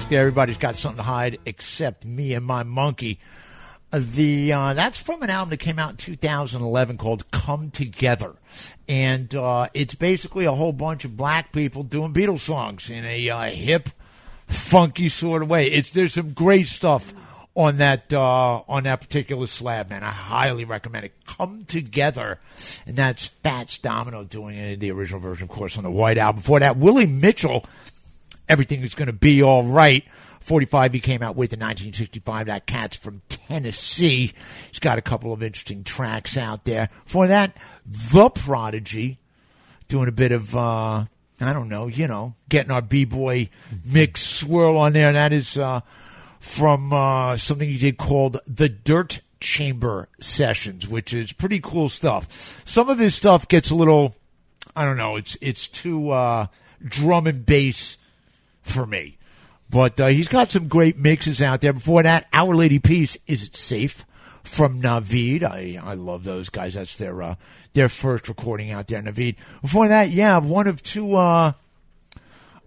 Everybody's 0.00 0.56
got 0.58 0.76
something 0.76 0.98
to 0.98 1.02
hide 1.02 1.38
except 1.46 2.04
me 2.04 2.34
and 2.34 2.44
my 2.44 2.62
monkey. 2.62 3.18
Uh, 3.92 4.00
The 4.02 4.52
uh, 4.52 4.74
that's 4.74 4.98
from 5.00 5.22
an 5.22 5.30
album 5.30 5.50
that 5.50 5.58
came 5.58 5.78
out 5.78 5.90
in 5.90 5.96
2011 5.98 6.96
called 6.96 7.30
"Come 7.30 7.70
Together," 7.70 8.34
and 8.88 9.34
uh, 9.34 9.68
it's 9.74 9.94
basically 9.94 10.46
a 10.46 10.52
whole 10.52 10.72
bunch 10.72 11.04
of 11.04 11.16
black 11.16 11.52
people 11.52 11.82
doing 11.82 12.14
Beatles 12.14 12.40
songs 12.40 12.88
in 12.88 13.04
a 13.04 13.28
uh, 13.28 13.42
hip, 13.50 13.90
funky 14.46 15.08
sort 15.10 15.42
of 15.42 15.50
way. 15.50 15.66
It's 15.66 15.90
there's 15.90 16.14
some 16.14 16.32
great 16.32 16.68
stuff 16.68 17.12
on 17.54 17.76
that 17.78 18.12
uh, 18.14 18.62
on 18.66 18.84
that 18.84 19.02
particular 19.02 19.46
slab, 19.46 19.90
man. 19.90 20.02
I 20.02 20.10
highly 20.10 20.64
recommend 20.64 21.04
it. 21.04 21.12
Come 21.26 21.66
together, 21.66 22.40
and 22.86 22.96
that's 22.96 23.26
Fats 23.42 23.76
Domino 23.76 24.24
doing 24.24 24.56
it 24.56 24.80
the 24.80 24.90
original 24.90 25.20
version, 25.20 25.44
of 25.44 25.50
course, 25.50 25.76
on 25.76 25.84
the 25.84 25.90
White 25.90 26.16
Album. 26.16 26.40
Before 26.40 26.60
that, 26.60 26.78
Willie 26.78 27.06
Mitchell, 27.06 27.66
everything 28.48 28.82
is 28.82 28.94
going 28.94 29.06
to 29.06 29.12
be 29.12 29.42
all 29.42 29.64
right. 29.64 30.04
45 30.40 30.92
he 30.94 31.00
came 31.00 31.22
out 31.22 31.36
with 31.36 31.52
in 31.52 31.60
1965. 31.60 32.46
That 32.46 32.66
cat's 32.66 32.96
from 32.96 33.22
Tennessee. 33.28 34.32
He's 34.70 34.80
got 34.80 34.98
a 34.98 35.02
couple 35.02 35.32
of 35.32 35.42
interesting 35.42 35.84
tracks 35.84 36.36
out 36.36 36.64
there. 36.64 36.88
For 37.04 37.28
that, 37.28 37.56
The 37.86 38.28
Prodigy 38.30 39.18
doing 39.88 40.08
a 40.08 40.12
bit 40.12 40.32
of 40.32 40.56
uh 40.56 41.04
I 41.40 41.52
don't 41.52 41.68
know, 41.68 41.86
you 41.88 42.06
know, 42.06 42.34
getting 42.48 42.70
our 42.70 42.82
b-boy 42.82 43.50
mix 43.84 44.22
swirl 44.22 44.76
on 44.76 44.92
there. 44.92 45.08
And 45.08 45.16
that 45.16 45.32
is 45.32 45.58
uh 45.58 45.80
from 46.40 46.92
uh 46.92 47.36
something 47.36 47.68
he 47.68 47.78
did 47.78 47.98
called 47.98 48.38
The 48.46 48.68
Dirt 48.68 49.20
Chamber 49.40 50.08
Sessions, 50.20 50.88
which 50.88 51.14
is 51.14 51.32
pretty 51.32 51.60
cool 51.60 51.88
stuff. 51.88 52.62
Some 52.66 52.88
of 52.88 52.98
his 52.98 53.14
stuff 53.14 53.46
gets 53.48 53.70
a 53.70 53.74
little 53.74 54.16
I 54.74 54.84
don't 54.84 54.96
know, 54.96 55.16
it's 55.16 55.36
it's 55.40 55.68
too 55.68 56.10
uh 56.10 56.46
drum 56.84 57.28
and 57.28 57.46
bass 57.46 57.96
for 58.62 58.86
me. 58.86 59.18
But 59.70 59.98
uh, 60.00 60.08
he's 60.08 60.28
got 60.28 60.50
some 60.50 60.68
great 60.68 60.98
mixes 60.98 61.40
out 61.40 61.62
there. 61.62 61.72
Before 61.72 62.02
that, 62.02 62.26
Our 62.32 62.54
Lady 62.54 62.78
Peace, 62.78 63.16
Is 63.26 63.44
It 63.44 63.56
Safe? 63.56 64.04
From 64.44 64.82
Naveed. 64.82 65.42
I, 65.44 65.80
I 65.82 65.94
love 65.94 66.24
those 66.24 66.48
guys. 66.48 66.74
That's 66.74 66.96
their, 66.96 67.22
uh, 67.22 67.34
their 67.72 67.88
first 67.88 68.28
recording 68.28 68.70
out 68.70 68.88
there, 68.88 69.00
Naveed. 69.00 69.36
Before 69.62 69.88
that, 69.88 70.10
yeah, 70.10 70.38
one 70.38 70.66
of 70.66 70.82
two, 70.82 71.16
uh, 71.16 71.52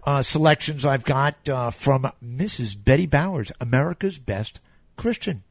uh, 0.03 0.21
selections 0.21 0.85
I've 0.85 1.03
got, 1.03 1.47
uh, 1.47 1.69
from 1.69 2.09
Mrs. 2.25 2.75
Betty 2.81 3.05
Bowers, 3.05 3.51
America's 3.59 4.17
Best 4.17 4.59
Christian. 4.95 5.43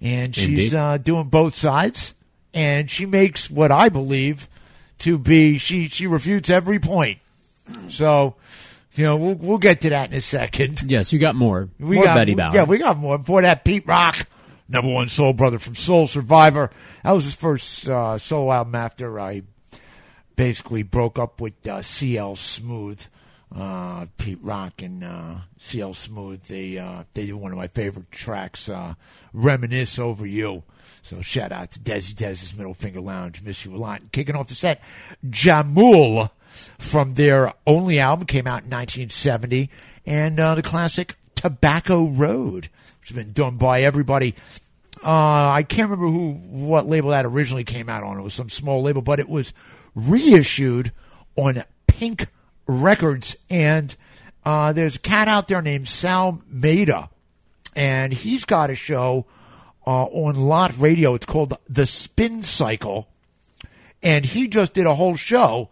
And 0.00 0.34
she's, 0.34 0.72
uh, 0.74 0.98
doing 0.98 1.28
both 1.28 1.54
sides. 1.54 2.14
And 2.54 2.88
she 2.88 3.04
makes 3.04 3.50
what 3.50 3.72
I 3.72 3.88
believe 3.88 4.48
to 5.00 5.18
be, 5.18 5.58
she, 5.58 5.88
she 5.88 6.06
refutes 6.06 6.48
every 6.48 6.78
point. 6.78 7.18
So, 7.88 8.36
you 8.94 9.04
know, 9.04 9.16
we'll, 9.16 9.34
we'll 9.34 9.58
get 9.58 9.80
to 9.82 9.90
that 9.90 10.10
in 10.10 10.16
a 10.16 10.20
second. 10.20 10.82
Yes, 10.86 11.12
you 11.12 11.18
got 11.18 11.34
more. 11.34 11.68
We 11.78 11.96
more 11.96 12.04
got, 12.04 12.14
Betty 12.14 12.34
Bowers. 12.34 12.54
Yeah, 12.54 12.64
we 12.64 12.78
got 12.78 12.96
more. 12.96 13.18
Before 13.18 13.42
that, 13.42 13.64
Pete 13.64 13.86
Rock, 13.86 14.26
number 14.68 14.90
one 14.90 15.08
soul 15.08 15.32
brother 15.32 15.58
from 15.58 15.74
Soul 15.74 16.06
Survivor. 16.06 16.70
That 17.02 17.12
was 17.12 17.24
his 17.24 17.34
first 17.34 17.88
uh, 17.88 18.18
solo 18.18 18.52
album 18.52 18.76
after 18.76 19.18
I 19.18 19.42
basically 20.36 20.82
broke 20.82 21.18
up 21.18 21.40
with 21.40 21.66
uh, 21.66 21.82
CL 21.82 22.36
Smooth. 22.36 23.04
Uh, 23.54 24.06
Pete 24.18 24.40
Rock 24.42 24.82
and 24.82 25.04
uh, 25.04 25.34
CL 25.58 25.94
Smooth. 25.94 26.42
They 26.44 26.76
uh, 26.78 27.04
they 27.14 27.26
did 27.26 27.34
one 27.34 27.52
of 27.52 27.58
my 27.58 27.68
favorite 27.68 28.10
tracks, 28.10 28.68
uh, 28.68 28.94
"Reminisce 29.32 29.98
Over 29.98 30.26
You." 30.26 30.64
So 31.02 31.20
shout 31.20 31.52
out 31.52 31.70
to 31.72 31.78
Desi 31.78 32.14
Desi's 32.14 32.56
Middle 32.56 32.74
Finger 32.74 33.00
Lounge. 33.00 33.42
Miss 33.42 33.64
you 33.64 33.74
a 33.74 33.78
lot. 33.78 34.00
Kicking 34.10 34.34
off 34.34 34.48
the 34.48 34.56
set, 34.56 34.80
Jamul 35.28 36.30
from 36.78 37.14
their 37.14 37.52
only 37.66 37.98
album 37.98 38.26
came 38.26 38.46
out 38.46 38.64
in 38.64 38.70
1970, 38.70 39.70
and 40.06 40.38
uh, 40.38 40.54
the 40.54 40.62
classic 40.62 41.16
Tobacco 41.34 42.06
Road, 42.06 42.68
which 43.00 43.10
has 43.10 43.16
been 43.16 43.32
done 43.32 43.56
by 43.56 43.82
everybody. 43.82 44.34
Uh, 45.02 45.50
I 45.50 45.62
can't 45.62 45.90
remember 45.90 46.10
who 46.10 46.32
what 46.32 46.86
label 46.86 47.10
that 47.10 47.26
originally 47.26 47.64
came 47.64 47.88
out 47.88 48.02
on. 48.02 48.18
It 48.18 48.22
was 48.22 48.34
some 48.34 48.48
small 48.48 48.82
label, 48.82 49.02
but 49.02 49.20
it 49.20 49.28
was 49.28 49.52
reissued 49.94 50.92
on 51.36 51.64
Pink 51.86 52.28
Records. 52.66 53.36
And 53.50 53.94
uh, 54.44 54.72
there's 54.72 54.96
a 54.96 55.00
cat 55.00 55.28
out 55.28 55.48
there 55.48 55.60
named 55.60 55.88
Sal 55.88 56.42
Maida, 56.48 57.10
and 57.76 58.12
he's 58.12 58.44
got 58.44 58.70
a 58.70 58.74
show 58.74 59.26
uh, 59.86 60.04
on 60.04 60.36
Lot 60.36 60.78
Radio. 60.78 61.14
It's 61.14 61.26
called 61.26 61.56
The 61.68 61.86
Spin 61.86 62.42
Cycle, 62.42 63.08
and 64.02 64.24
he 64.24 64.48
just 64.48 64.72
did 64.72 64.86
a 64.86 64.94
whole 64.94 65.16
show 65.16 65.68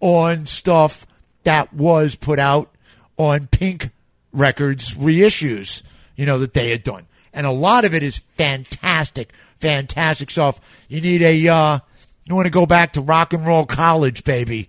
on 0.00 0.46
stuff 0.46 1.06
that 1.44 1.72
was 1.72 2.14
put 2.14 2.38
out 2.38 2.74
on 3.16 3.46
Pink 3.46 3.90
Records 4.32 4.94
reissues, 4.94 5.82
you 6.16 6.26
know, 6.26 6.38
that 6.40 6.54
they 6.54 6.70
had 6.70 6.82
done. 6.82 7.06
And 7.32 7.46
a 7.46 7.52
lot 7.52 7.84
of 7.84 7.94
it 7.94 8.02
is 8.02 8.18
fantastic, 8.36 9.32
fantastic 9.58 10.30
stuff. 10.30 10.60
You 10.88 11.00
need 11.00 11.22
a, 11.22 11.48
uh, 11.48 11.78
you 12.24 12.34
want 12.34 12.46
to 12.46 12.50
go 12.50 12.66
back 12.66 12.94
to 12.94 13.00
rock 13.00 13.32
and 13.32 13.46
roll 13.46 13.64
college, 13.64 14.24
baby. 14.24 14.68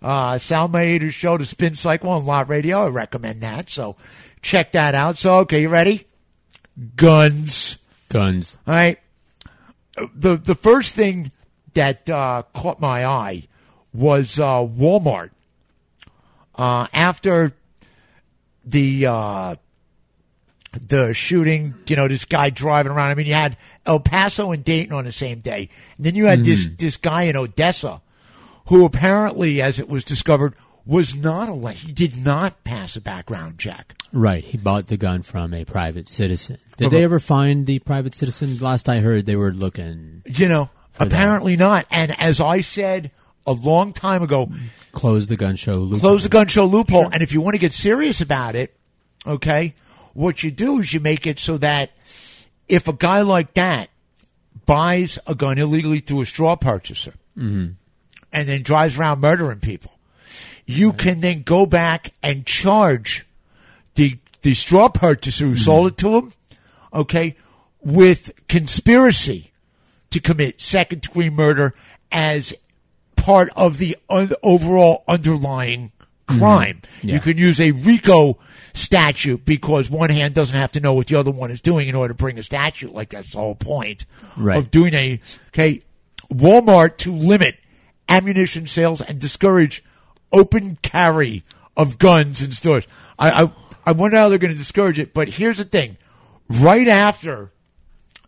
Uh, 0.00 0.38
Sal 0.38 0.68
Maida's 0.68 1.14
show, 1.14 1.38
The 1.38 1.46
Spin 1.46 1.74
Cycle 1.74 2.10
on 2.10 2.26
Lot 2.26 2.48
Radio. 2.48 2.84
I 2.84 2.88
recommend 2.88 3.40
that. 3.40 3.70
So 3.70 3.96
check 4.42 4.72
that 4.72 4.94
out. 4.94 5.18
So, 5.18 5.38
okay, 5.38 5.62
you 5.62 5.68
ready? 5.68 6.06
Guns. 6.94 7.78
Guns. 8.08 8.58
All 8.66 8.74
right. 8.74 8.98
The, 10.14 10.36
the 10.36 10.54
first 10.54 10.94
thing 10.94 11.32
that, 11.74 12.08
uh, 12.08 12.42
caught 12.54 12.80
my 12.80 13.04
eye 13.04 13.48
was, 13.98 14.38
uh, 14.38 14.64
Walmart. 14.64 15.30
Uh, 16.54 16.86
after 16.92 17.52
the, 18.64 19.06
uh, 19.06 19.54
the 20.86 21.12
shooting, 21.14 21.74
you 21.86 21.96
know, 21.96 22.08
this 22.08 22.24
guy 22.24 22.50
driving 22.50 22.92
around. 22.92 23.10
I 23.10 23.14
mean, 23.14 23.26
you 23.26 23.34
had 23.34 23.56
El 23.86 24.00
Paso 24.00 24.52
and 24.52 24.64
Dayton 24.64 24.92
on 24.92 25.04
the 25.04 25.12
same 25.12 25.40
day. 25.40 25.70
And 25.96 26.06
then 26.06 26.14
you 26.14 26.26
had 26.26 26.44
this, 26.44 26.66
this 26.76 26.96
guy 26.96 27.22
in 27.24 27.36
Odessa 27.36 28.02
who 28.68 28.84
apparently, 28.84 29.62
as 29.62 29.78
it 29.78 29.88
was 29.88 30.04
discovered, 30.04 30.54
was 30.84 31.14
not 31.14 31.48
a, 31.48 31.72
he 31.72 31.92
did 31.92 32.22
not 32.22 32.64
pass 32.64 32.96
a 32.96 33.00
background 33.00 33.58
check. 33.58 33.94
Right. 34.12 34.44
He 34.44 34.58
bought 34.58 34.88
the 34.88 34.96
gun 34.96 35.22
from 35.22 35.54
a 35.54 35.64
private 35.64 36.06
citizen. 36.06 36.58
Did 36.76 36.90
they 36.90 37.04
ever 37.04 37.18
find 37.18 37.66
the 37.66 37.78
private 37.78 38.14
citizen? 38.14 38.58
Last 38.58 38.88
I 38.88 39.00
heard, 39.00 39.26
they 39.26 39.36
were 39.36 39.52
looking. 39.52 40.22
You 40.26 40.48
know, 40.48 40.70
apparently 40.98 41.56
not. 41.56 41.86
And 41.90 42.18
as 42.20 42.40
I 42.40 42.60
said 42.60 43.10
a 43.48 43.52
long 43.52 43.92
time 43.92 44.22
ago, 44.22 44.50
Close 44.92 45.26
the 45.26 45.36
gun 45.36 45.54
show. 45.56 45.72
Loophole. 45.74 46.00
close 46.00 46.22
the 46.24 46.28
gun 46.28 46.48
show 46.48 46.64
loophole. 46.66 47.08
And 47.12 47.22
if 47.22 47.32
you 47.32 47.40
want 47.40 47.54
to 47.54 47.58
get 47.58 47.72
serious 47.72 48.20
about 48.20 48.54
it, 48.56 48.74
okay, 49.26 49.74
what 50.14 50.42
you 50.42 50.50
do 50.50 50.78
is 50.80 50.92
you 50.92 51.00
make 51.00 51.26
it 51.26 51.38
so 51.38 51.56
that 51.58 51.90
if 52.68 52.88
a 52.88 52.92
guy 52.92 53.22
like 53.22 53.54
that 53.54 53.90
buys 54.66 55.18
a 55.26 55.34
gun 55.34 55.58
illegally 55.58 56.00
through 56.00 56.22
a 56.22 56.26
straw 56.26 56.56
purchaser 56.56 57.14
Mhm. 57.38 57.74
and 58.32 58.48
then 58.48 58.62
drives 58.62 58.98
around 58.98 59.20
murdering 59.20 59.60
people, 59.60 59.92
you 60.66 60.92
can 60.92 61.20
then 61.20 61.42
go 61.42 61.64
back 61.66 62.12
and 62.22 62.44
charge 62.46 63.24
the 63.94 64.18
the 64.42 64.54
straw 64.54 64.88
purchaser 64.88 65.46
who 65.46 65.56
sold 65.56 65.88
it 65.88 65.96
to 65.98 66.16
him, 66.16 66.32
okay, 66.94 67.36
with 67.82 68.30
conspiracy 68.48 69.50
to 70.10 70.20
commit 70.20 70.60
second 70.60 71.02
degree 71.02 71.28
murder 71.30 71.74
as 72.12 72.54
part 73.28 73.50
of 73.56 73.76
the 73.76 73.94
un- 74.08 74.32
overall 74.42 75.04
underlying 75.06 75.92
crime. 76.26 76.80
Mm-hmm. 76.82 77.08
Yeah. 77.08 77.14
You 77.16 77.20
can 77.20 77.36
use 77.36 77.60
a 77.60 77.72
RICO 77.72 78.38
statute 78.72 79.44
because 79.44 79.90
one 79.90 80.08
hand 80.08 80.32
doesn't 80.34 80.56
have 80.56 80.72
to 80.72 80.80
know 80.80 80.94
what 80.94 81.08
the 81.08 81.16
other 81.16 81.30
one 81.30 81.50
is 81.50 81.60
doing 81.60 81.88
in 81.88 81.94
order 81.94 82.14
to 82.14 82.16
bring 82.16 82.38
a 82.38 82.42
statute. 82.42 82.94
Like 82.94 83.10
that's 83.10 83.32
the 83.32 83.38
whole 83.38 83.54
point 83.54 84.06
Right. 84.34 84.56
of 84.56 84.70
doing 84.70 84.94
a 84.94 85.20
okay. 85.48 85.82
Walmart 86.32 86.96
to 86.98 87.12
limit 87.14 87.56
ammunition 88.08 88.66
sales 88.66 89.02
and 89.02 89.18
discourage 89.18 89.84
open 90.32 90.78
carry 90.80 91.44
of 91.76 91.98
guns 91.98 92.40
in 92.40 92.52
stores. 92.52 92.86
I 93.18 93.42
I, 93.44 93.52
I 93.84 93.92
wonder 93.92 94.16
how 94.16 94.30
they're 94.30 94.38
going 94.38 94.52
to 94.54 94.58
discourage 94.58 94.98
it. 94.98 95.12
But 95.12 95.28
here's 95.28 95.58
the 95.58 95.64
thing: 95.64 95.98
right 96.48 96.88
after 96.88 97.52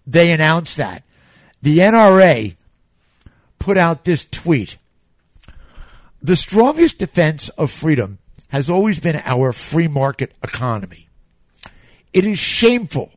they 0.06 0.30
announced 0.30 0.76
that, 0.76 1.04
the 1.62 1.78
NRA 1.78 2.54
put 3.58 3.78
out 3.78 4.04
this 4.04 4.26
tweet. 4.26 4.76
The 6.22 6.36
strongest 6.36 6.98
defense 6.98 7.48
of 7.50 7.70
freedom 7.70 8.18
has 8.48 8.68
always 8.68 8.98
been 9.00 9.22
our 9.24 9.52
free 9.52 9.88
market 9.88 10.32
economy. 10.42 11.08
It 12.12 12.26
is 12.26 12.38
shameful 12.38 13.12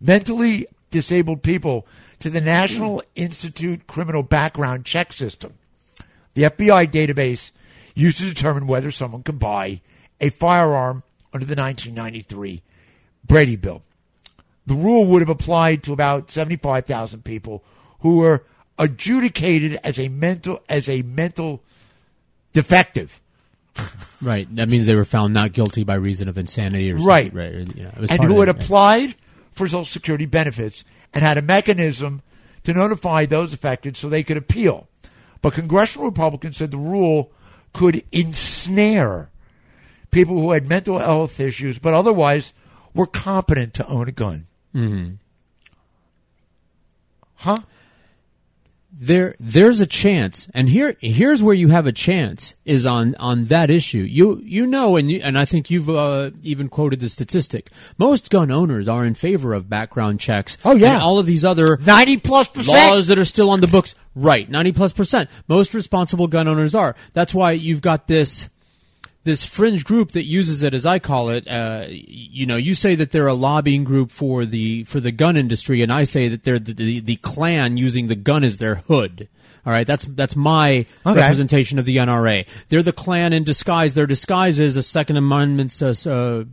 mentally 0.00 0.66
disabled 0.90 1.42
people 1.42 1.86
to 2.20 2.30
the 2.30 2.40
National 2.40 3.02
Instant 3.14 3.86
Criminal 3.86 4.22
Background 4.22 4.84
Check 4.84 5.12
System. 5.12 5.54
The 6.34 6.42
FBI 6.44 6.88
database 6.90 7.50
used 7.94 8.18
to 8.18 8.24
determine 8.24 8.66
whether 8.66 8.90
someone 8.90 9.22
can 9.22 9.38
buy 9.38 9.80
a 10.20 10.30
firearm 10.30 11.02
under 11.32 11.46
the 11.46 11.60
1993 11.60 12.62
Brady 13.26 13.56
Bill. 13.56 13.82
The 14.66 14.74
rule 14.74 15.06
would 15.06 15.22
have 15.22 15.28
applied 15.28 15.82
to 15.84 15.92
about 15.92 16.30
75,000 16.30 17.24
people 17.24 17.62
who 18.00 18.16
were 18.18 18.44
adjudicated 18.78 19.78
as 19.82 19.98
a 19.98 20.08
mental 20.08 20.62
as 20.68 20.88
a 20.88 21.02
mental 21.02 21.62
defective. 22.52 23.20
Right. 24.20 24.52
That 24.56 24.68
means 24.68 24.88
they 24.88 24.96
were 24.96 25.04
found 25.04 25.32
not 25.32 25.52
guilty 25.52 25.84
by 25.84 25.94
reason 25.94 26.28
of 26.28 26.36
insanity 26.36 26.90
or 26.90 26.96
Right. 26.96 27.26
something. 27.26 27.38
Right. 27.38 27.76
you 27.76 27.82
know, 27.84 27.90
it 27.90 27.98
was 28.00 28.10
and 28.10 28.24
who 28.24 28.40
had 28.40 28.48
applied 28.48 29.14
for 29.52 29.68
Social 29.68 29.84
Security 29.84 30.26
benefits 30.26 30.82
and 31.12 31.24
had 31.24 31.38
a 31.38 31.42
mechanism 31.42 32.22
to 32.64 32.72
notify 32.72 33.26
those 33.26 33.52
affected 33.52 33.96
so 33.96 34.08
they 34.08 34.22
could 34.22 34.36
appeal. 34.36 34.88
But 35.40 35.54
congressional 35.54 36.08
Republicans 36.08 36.56
said 36.56 36.70
the 36.70 36.78
rule 36.78 37.32
could 37.72 38.04
ensnare 38.12 39.30
people 40.10 40.40
who 40.40 40.52
had 40.52 40.68
mental 40.68 40.98
health 40.98 41.38
issues 41.38 41.78
but 41.78 41.94
otherwise 41.94 42.52
were 42.94 43.06
competent 43.06 43.74
to 43.74 43.86
own 43.86 44.08
a 44.08 44.12
gun. 44.12 44.46
Mhm. 44.74 45.18
Huh? 47.36 47.58
There 49.00 49.36
there's 49.38 49.78
a 49.80 49.86
chance 49.86 50.48
and 50.52 50.68
here 50.68 50.96
here's 51.00 51.40
where 51.42 51.54
you 51.54 51.68
have 51.68 51.86
a 51.86 51.92
chance 51.92 52.54
is 52.64 52.84
on 52.84 53.14
on 53.16 53.44
that 53.46 53.70
issue. 53.70 53.98
You 53.98 54.40
you 54.44 54.66
know 54.66 54.96
and 54.96 55.10
you, 55.10 55.20
and 55.22 55.38
I 55.38 55.44
think 55.44 55.70
you've 55.70 55.88
uh, 55.88 56.30
even 56.42 56.68
quoted 56.68 56.98
the 57.00 57.08
statistic. 57.08 57.70
Most 57.96 58.28
gun 58.30 58.50
owners 58.50 58.88
are 58.88 59.04
in 59.04 59.14
favor 59.14 59.54
of 59.54 59.68
background 59.68 60.18
checks 60.20 60.58
Oh, 60.64 60.74
yeah. 60.74 60.94
and 60.94 61.02
all 61.02 61.18
of 61.18 61.26
these 61.26 61.44
other 61.44 61.76
90 61.84 62.16
plus 62.18 62.48
percent. 62.48 62.76
laws 62.76 63.06
that 63.06 63.18
are 63.18 63.24
still 63.24 63.50
on 63.50 63.60
the 63.60 63.68
books. 63.68 63.94
Right 64.16 64.50
90 64.50 64.72
plus 64.72 64.92
percent. 64.92 65.30
Most 65.46 65.74
responsible 65.74 66.26
gun 66.26 66.48
owners 66.48 66.74
are. 66.74 66.96
That's 67.12 67.32
why 67.32 67.52
you've 67.52 67.82
got 67.82 68.08
this 68.08 68.48
this 69.24 69.44
fringe 69.44 69.84
group 69.84 70.12
that 70.12 70.24
uses 70.24 70.62
it 70.62 70.74
as 70.74 70.86
I 70.86 70.98
call 70.98 71.28
it, 71.30 71.46
uh, 71.48 71.86
you 71.88 72.46
know, 72.46 72.56
you 72.56 72.74
say 72.74 72.94
that 72.94 73.10
they're 73.10 73.26
a 73.26 73.34
lobbying 73.34 73.84
group 73.84 74.10
for 74.10 74.46
the 74.46 74.84
for 74.84 75.00
the 75.00 75.12
gun 75.12 75.36
industry, 75.36 75.82
and 75.82 75.92
I 75.92 76.04
say 76.04 76.28
that 76.28 76.44
they're 76.44 76.58
the, 76.58 76.72
the, 76.72 77.00
the 77.00 77.16
using 77.76 78.08
the 78.08 78.16
gun 78.16 78.44
as 78.44 78.58
their 78.58 78.76
hood. 78.76 79.28
All 79.66 79.72
right, 79.72 79.86
that's 79.86 80.04
that's 80.06 80.34
my 80.36 80.86
Okay. 81.06 81.20
representation 81.20 81.78
of 81.78 81.84
the 81.84 81.96
NRA. 81.98 82.46
They're 82.68 82.82
the 82.82 82.92
Klan 82.92 83.32
in 83.32 83.44
disguise. 83.44 83.94
Their 83.94 84.06
disguise 84.06 84.58
is 84.58 84.76
a 84.76 84.82
Second 84.82 85.16
Amendment. 85.16 85.76
Uh, 85.82 85.88
uh, 86.08 86.44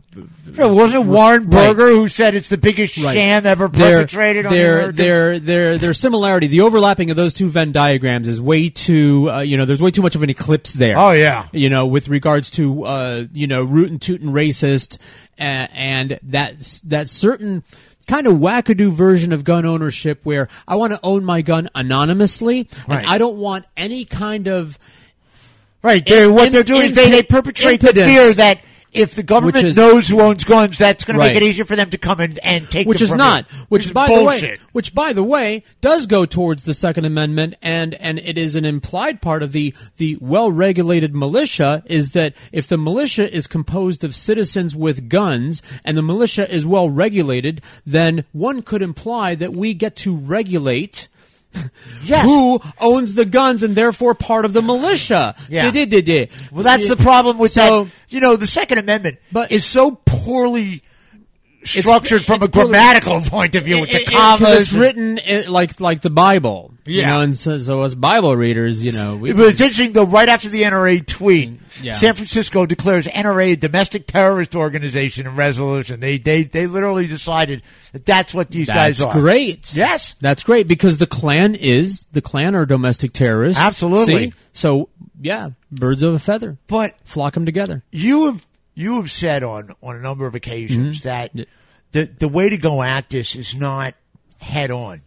wasn't 0.58 1.04
it 1.04 1.06
Warren 1.06 1.48
Right. 1.48 1.74
Who 1.76 2.08
said 2.08 2.34
it's 2.34 2.48
the 2.48 2.58
biggest 2.58 2.96
Right. 2.98 3.14
sham 3.14 3.46
ever 3.46 3.68
perpetrated 3.68 4.46
on 4.46 4.52
their, 4.52 4.92
their 4.92 5.38
their 5.38 5.78
their 5.78 5.94
similarity, 5.94 6.46
the 6.46 6.60
overlapping 6.62 7.10
of 7.10 7.16
those 7.16 7.32
two 7.32 7.48
Venn 7.48 7.72
diagrams 7.72 8.28
is 8.28 8.40
way 8.40 8.68
too. 8.68 9.30
Uh, 9.30 9.40
you 9.40 9.56
know, 9.56 9.64
there's 9.64 9.80
way 9.80 9.90
too 9.90 10.02
much 10.02 10.14
of 10.14 10.22
an 10.22 10.30
eclipse 10.30 10.74
there. 10.74 10.98
Oh, 10.98 11.12
yeah. 11.12 11.46
You 11.52 11.68
know, 11.70 11.86
with 11.86 12.08
regards 12.08 12.50
to 12.52 12.84
uh, 12.84 13.24
you 13.32 13.46
know, 13.46 13.62
rootin' 13.62 13.98
tootin' 13.98 14.30
racist, 14.32 14.98
uh, 15.38 15.42
and 15.72 16.18
that 16.24 16.58
that 16.86 17.08
certain 17.08 17.62
kind 18.06 18.26
of 18.26 18.34
wackadoo 18.34 18.90
version 18.92 19.32
of 19.32 19.42
gun 19.44 19.66
ownership 19.66 20.20
where 20.22 20.48
I 20.66 20.76
want 20.76 20.92
to 20.92 21.00
own 21.02 21.24
my 21.24 21.42
gun 21.42 21.68
anonymously, 21.74 22.68
Right. 22.86 22.98
and 22.98 23.06
I 23.06 23.18
don't 23.18 23.36
want 23.38 23.64
any 23.76 24.04
kind 24.04 24.46
of 24.48 24.78
Right. 25.82 26.04
They're, 26.04 26.32
what 26.32 26.50
they're 26.50 26.64
doing 26.64 26.86
is 26.86 26.94
they, 26.94 27.10
they 27.10 27.22
perpetrate 27.22 27.80
the 27.80 27.92
fear 27.92 28.32
that 28.34 28.58
if 28.96 29.14
the 29.14 29.22
government 29.22 29.64
is- 29.64 29.76
knows 29.76 30.08
who 30.08 30.20
owns 30.20 30.44
guns, 30.44 30.78
that's 30.78 31.04
going 31.04 31.18
to 31.18 31.24
make 31.24 31.36
it 31.36 31.42
easier 31.42 31.64
for 31.64 31.76
them 31.76 31.90
to 31.90 31.98
come 31.98 32.20
in 32.20 32.38
and 32.42 32.68
take 32.70 32.86
which 32.86 33.02
is 33.02 33.12
not 33.12 33.46
you. 33.50 33.58
which 33.68 33.86
is 33.86 33.92
by 33.92 34.06
bullshit. 34.06 34.40
the 34.40 34.46
way 34.46 34.56
which 34.72 34.94
by 34.94 35.12
the 35.12 35.22
way 35.22 35.62
does 35.80 36.06
go 36.06 36.24
towards 36.26 36.64
the 36.64 36.74
second 36.74 37.04
amendment 37.04 37.54
and 37.62 37.94
and 37.94 38.18
it 38.18 38.36
is 38.38 38.56
an 38.56 38.64
implied 38.64 39.20
part 39.20 39.42
of 39.42 39.52
the 39.52 39.74
the 39.96 40.16
well-regulated 40.20 41.14
militia 41.14 41.82
is 41.86 42.12
that 42.12 42.34
if 42.52 42.66
the 42.66 42.76
militia 42.78 43.32
is 43.34 43.46
composed 43.46 44.04
of 44.04 44.14
citizens 44.14 44.74
with 44.74 45.08
guns 45.08 45.62
and 45.84 45.96
the 45.96 46.02
militia 46.02 46.50
is 46.52 46.64
well 46.66 46.88
regulated 46.90 47.60
then 47.84 48.24
one 48.32 48.62
could 48.62 48.82
imply 48.82 49.34
that 49.34 49.52
we 49.52 49.74
get 49.74 49.96
to 49.96 50.14
regulate 50.16 51.08
Yes. 52.04 52.24
who 52.24 52.60
owns 52.80 53.14
the 53.14 53.24
guns 53.24 53.62
and 53.64 53.74
therefore 53.74 54.14
part 54.14 54.44
of 54.44 54.52
the 54.52 54.62
militia. 54.62 55.34
Yeah. 55.48 55.64
Well, 56.52 56.62
that's 56.62 56.88
the 56.88 56.96
problem 56.96 57.38
with 57.38 57.50
So- 57.52 57.84
that. 57.84 57.90
You 58.08 58.20
know, 58.20 58.36
the 58.36 58.46
Second 58.46 58.78
Amendment 58.78 59.18
But- 59.32 59.50
is 59.50 59.64
so 59.64 59.98
poorly 60.06 60.82
structured 61.66 62.24
from 62.24 62.36
it's 62.42 62.46
a 62.46 62.48
grammatical 62.48 63.20
point 63.22 63.54
of 63.54 63.64
view 63.64 63.80
with 63.80 63.90
the 63.90 63.96
It- 63.96 64.08
it- 64.08 64.12
commas. 64.14 64.60
it's 64.60 64.72
written 64.72 65.18
uh, 65.18 65.42
like 65.48 65.80
like 65.80 66.00
the 66.02 66.10
Bible, 66.10 66.72
you 66.84 67.02
know, 67.02 67.20
and 67.20 67.36
so, 67.36 67.58
so 67.58 67.82
as 67.82 67.94
Bible 67.94 68.36
readers, 68.36 68.82
you 68.82 68.92
know, 68.92 69.16
we, 69.16 69.30
it's 69.32 69.60
interesting 69.60 69.92
though. 69.92 70.04
Right 70.06 70.28
after 70.28 70.48
the 70.48 70.62
NRA 70.62 71.04
tweet, 71.06 71.58
Yeah. 71.82 71.94
San 71.96 72.14
Francisco 72.14 72.64
declares 72.66 73.06
NRA 73.06 73.52
a 73.52 73.56
domestic 73.56 74.06
terrorist 74.06 74.54
organization 74.56 75.26
in 75.26 75.36
resolution. 75.36 76.00
They 76.00 76.18
they 76.18 76.44
they 76.44 76.66
literally 76.66 77.06
decided 77.06 77.62
that 77.92 78.06
that's 78.06 78.32
what 78.32 78.50
these 78.50 78.66
that's 78.68 79.00
guys 79.00 79.02
are. 79.02 79.12
great. 79.12 79.74
Yes. 79.74 80.14
that's 80.20 80.42
great 80.44 80.68
because 80.68 80.98
the 80.98 81.06
Klan 81.06 81.54
is 81.54 82.06
the 82.12 82.22
Klan 82.22 82.54
are 82.54 82.66
domestic 82.66 83.12
terrorists. 83.12 83.60
Absolutely. 83.60 84.30
See? 84.30 84.36
So 84.52 84.88
yeah, 85.20 85.50
birds 85.72 86.02
of 86.02 86.14
a 86.14 86.18
feather. 86.18 86.58
But 86.66 86.94
Flock 87.04 87.34
them 87.34 87.46
together. 87.46 87.82
you 87.90 88.26
have 88.26 88.46
you 88.76 88.96
have 88.96 89.10
said 89.10 89.42
on 89.42 89.74
on 89.82 89.96
a 89.96 90.00
number 90.00 90.26
of 90.28 90.36
occasions 90.36 91.00
Mm-hmm. 91.00 91.08
that 91.08 91.46
the 91.92 92.04
the 92.18 92.28
way 92.28 92.48
to 92.50 92.56
go 92.58 92.82
at 92.82 93.10
this 93.10 93.34
is 93.34 93.56
not 93.56 93.94
head 94.40 94.70
on. 94.70 95.00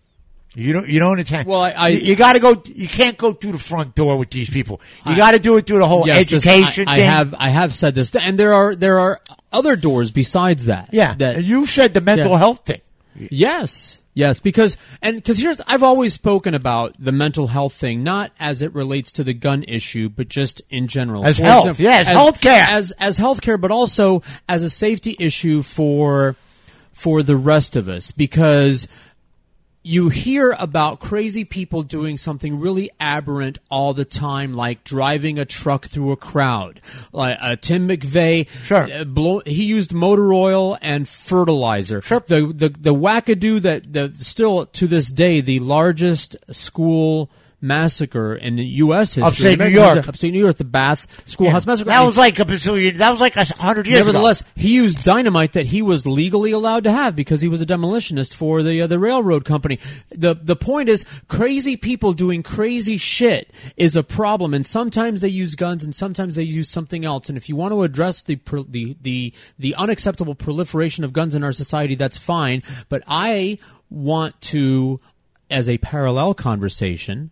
You 0.55 0.73
don't. 0.73 0.89
You 0.89 0.99
don't 0.99 1.19
attend. 1.19 1.47
Well, 1.47 1.61
I- 1.61 1.71
I- 1.77 1.87
you, 1.89 2.15
got 2.15 2.33
to 2.33 2.39
go. 2.39 2.61
You 2.65 2.87
can't 2.87 3.15
go 3.19 3.33
through 3.33 3.51
the 3.51 3.59
front 3.59 3.93
door 3.93 4.17
with 4.17 4.31
these 4.31 4.49
people. 4.49 4.81
You 5.05 5.15
got 5.15 5.35
to 5.35 5.39
do 5.39 5.55
it 5.57 5.67
through 5.67 5.77
the 5.77 5.87
whole 5.87 6.07
Yes, 6.07 6.27
this- 6.27 6.45
education 6.45 6.87
I, 6.87 6.93
I 6.93 6.95
thing. 6.95 7.05
have 7.05 7.35
I 7.37 7.49
have 7.49 7.73
said 7.73 7.93
this, 7.93 8.13
and 8.15 8.37
there 8.37 8.53
are 8.53 8.75
there 8.75 8.97
are 8.99 9.21
other 9.51 9.75
doors 9.75 10.09
besides 10.11 10.65
that. 10.65 10.89
Yeah, 10.91 11.13
that 11.13 11.35
and 11.37 11.45
you 11.45 11.67
said 11.67 11.93
the 11.93 12.01
mental 12.01 12.31
Yeah. 12.31 12.39
health 12.39 12.65
thing. 12.65 12.81
Yes. 13.15 14.01
Yes, 14.13 14.41
because 14.41 14.75
and 15.01 15.15
because 15.15 15.37
here's 15.37 15.61
I've 15.61 15.83
always 15.83 16.13
spoken 16.13 16.53
about 16.53 16.93
the 16.99 17.13
mental 17.13 17.47
health 17.47 17.73
thing, 17.73 18.03
not 18.03 18.31
as 18.37 18.61
it 18.61 18.73
relates 18.73 19.13
to 19.13 19.23
the 19.23 19.33
gun 19.33 19.63
issue, 19.63 20.09
but 20.09 20.27
just 20.27 20.61
in 20.69 20.87
general. 20.87 21.25
As 21.25 21.37
For 21.37 21.43
health, 21.43 21.79
yeah, 21.79 21.97
as 21.99 22.07
healthcare. 22.07 22.67
as 22.67 22.91
as 22.93 23.17
healthcare, 23.17 23.61
but 23.61 23.71
also 23.71 24.21
as 24.49 24.63
a 24.63 24.69
safety 24.69 25.15
issue 25.19 25.61
for 25.61 26.35
for 26.91 27.23
the 27.23 27.37
rest 27.37 27.77
of 27.77 27.87
us, 27.87 28.11
because 28.11 28.89
you 29.89 30.09
hear 30.09 30.55
about 30.59 30.99
crazy 30.99 31.43
people 31.43 31.81
doing 31.81 32.19
something 32.19 32.59
really 32.59 32.91
aberrant 32.99 33.57
all 33.71 33.95
the 33.95 34.05
time, 34.05 34.53
like 34.53 34.83
driving 34.83 35.39
a 35.39 35.45
truck 35.45 35.87
through 35.87 36.11
a 36.11 36.15
crowd. 36.15 36.79
Like 37.11 37.37
uh, 37.41 37.55
Tim 37.55 37.87
McVeigh, 37.87 38.47
sure. 38.47 39.03
blow, 39.05 39.41
he 39.47 39.65
used 39.65 39.91
motor 39.91 40.31
oil 40.31 40.77
and 40.79 41.09
fertilizer. 41.09 42.03
Sure. 42.03 42.19
The 42.19 42.53
the 42.53 42.69
the 42.69 42.93
wackadoo 42.93 43.61
that 43.61 43.91
the 43.91 44.13
still 44.15 44.67
to 44.67 44.85
this 44.85 45.11
day 45.11 45.41
the 45.41 45.59
largest 45.59 46.35
school 46.51 47.31
massacre 47.61 48.35
in 48.35 48.55
the 48.55 48.63
U.S. 48.65 49.15
history. 49.15 49.23
Upstate 49.27 49.53
American 49.55 49.73
New 49.75 49.81
York. 49.83 49.95
history- 49.97 50.09
upstate 50.09 50.33
New 50.33 50.39
York, 50.39 50.57
the 50.57 50.63
Bath 50.63 51.23
Schoolhouse 51.29 51.65
massacre. 51.65 51.89
That 51.89 52.03
was 52.03 52.17
like 52.17 52.39
a 52.39 52.45
bazillion. 52.45 52.97
That 52.97 53.09
was 53.11 53.19
like 53.19 53.35
a 53.35 53.43
hundred 53.45 53.87
years 53.87 53.99
Nevertheless, 53.99 54.41
ago. 54.41 54.49
he 54.55 54.73
used 54.75 55.03
dynamite 55.03 55.53
that 55.53 55.65
he 55.67 55.81
was 55.81 56.05
legally 56.07 56.51
allowed 56.51 56.85
to 56.85 56.91
have 56.91 57.15
because 57.15 57.41
he 57.41 57.47
was 57.47 57.61
a 57.61 57.65
demolitionist 57.65 58.33
for 58.33 58.63
the 58.63 58.81
uh, 58.81 58.87
the 58.87 58.99
railroad 58.99 59.45
company. 59.45 59.79
the 60.09 60.33
The 60.35 60.55
point 60.55 60.89
is, 60.89 61.05
crazy 61.27 61.75
people 61.77 62.13
doing 62.13 62.43
crazy 62.43 62.97
shit 62.97 63.51
is 63.77 63.95
a 63.95 64.03
problem, 64.03 64.53
and 64.53 64.65
sometimes 64.65 65.21
they 65.21 65.27
use 65.29 65.55
guns, 65.55 65.83
and 65.83 65.93
sometimes 65.93 66.35
they 66.35 66.43
use 66.43 66.69
something 66.69 67.03
else. 67.03 67.29
And 67.29 67.37
if 67.37 67.49
you 67.49 67.55
want 67.55 67.73
to 67.73 67.83
address 67.83 68.23
the 68.23 68.39
the 68.69 68.95
the 69.01 69.33
the 69.57 69.75
unacceptable 69.75 70.35
proliferation 70.35 71.03
of 71.03 71.13
guns 71.13 71.35
in 71.35 71.43
our 71.43 71.51
society, 71.51 71.95
that's 71.95 72.17
fine. 72.17 72.61
But 72.87 73.03
I 73.07 73.57
want 73.89 74.39
to, 74.41 74.99
as 75.49 75.67
a 75.67 75.77
parallel 75.79 76.33
conversation. 76.35 77.31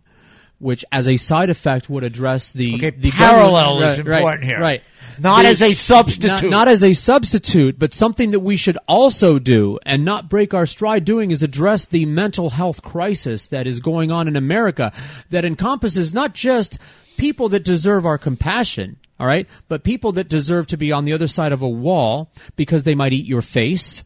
Which, 0.60 0.84
as 0.90 1.06
a 1.06 1.16
side 1.16 1.50
effect, 1.50 1.88
would 1.88 2.02
address 2.02 2.50
the 2.50 2.74
Okay, 2.74 2.90
the 2.90 3.12
parallel 3.12 3.80
is 3.82 3.98
right, 3.98 4.06
right, 4.06 4.18
important 4.18 4.44
here. 4.44 4.60
Right, 4.60 4.82
Not 5.20 5.42
The- 5.42 5.48
as 5.50 5.62
a 5.62 5.72
substitute. 5.74 6.26
not- 6.26 6.44
not 6.44 6.68
as 6.68 6.82
a 6.82 6.94
substitute, 6.94 7.78
but 7.78 7.94
something 7.94 8.32
that 8.32 8.40
we 8.40 8.56
should 8.56 8.76
also 8.88 9.38
do 9.38 9.78
and 9.86 10.04
not 10.04 10.28
break 10.28 10.54
our 10.54 10.66
stride 10.66 11.04
doing 11.04 11.30
is 11.30 11.42
address 11.44 11.86
the 11.86 12.06
mental 12.06 12.50
health 12.50 12.82
crisis 12.82 13.46
that 13.48 13.66
is 13.68 13.78
going 13.80 14.10
on 14.10 14.26
in 14.26 14.34
America 14.36 14.92
that 15.30 15.44
encompasses 15.44 16.12
not 16.12 16.34
just 16.34 16.78
people 17.16 17.48
that 17.50 17.64
deserve 17.64 18.04
our 18.06 18.18
compassion, 18.18 18.96
all 19.20 19.26
right, 19.28 19.48
but 19.68 19.84
people 19.84 20.10
that 20.12 20.28
deserve 20.28 20.66
to 20.68 20.76
be 20.76 20.90
on 20.92 21.04
the 21.04 21.12
other 21.12 21.28
side 21.28 21.52
of 21.52 21.62
a 21.62 21.68
wall 21.68 22.30
because 22.56 22.82
they 22.84 22.94
might 22.96 23.12
eat 23.12 23.26
your 23.26 23.42
face 23.42 24.02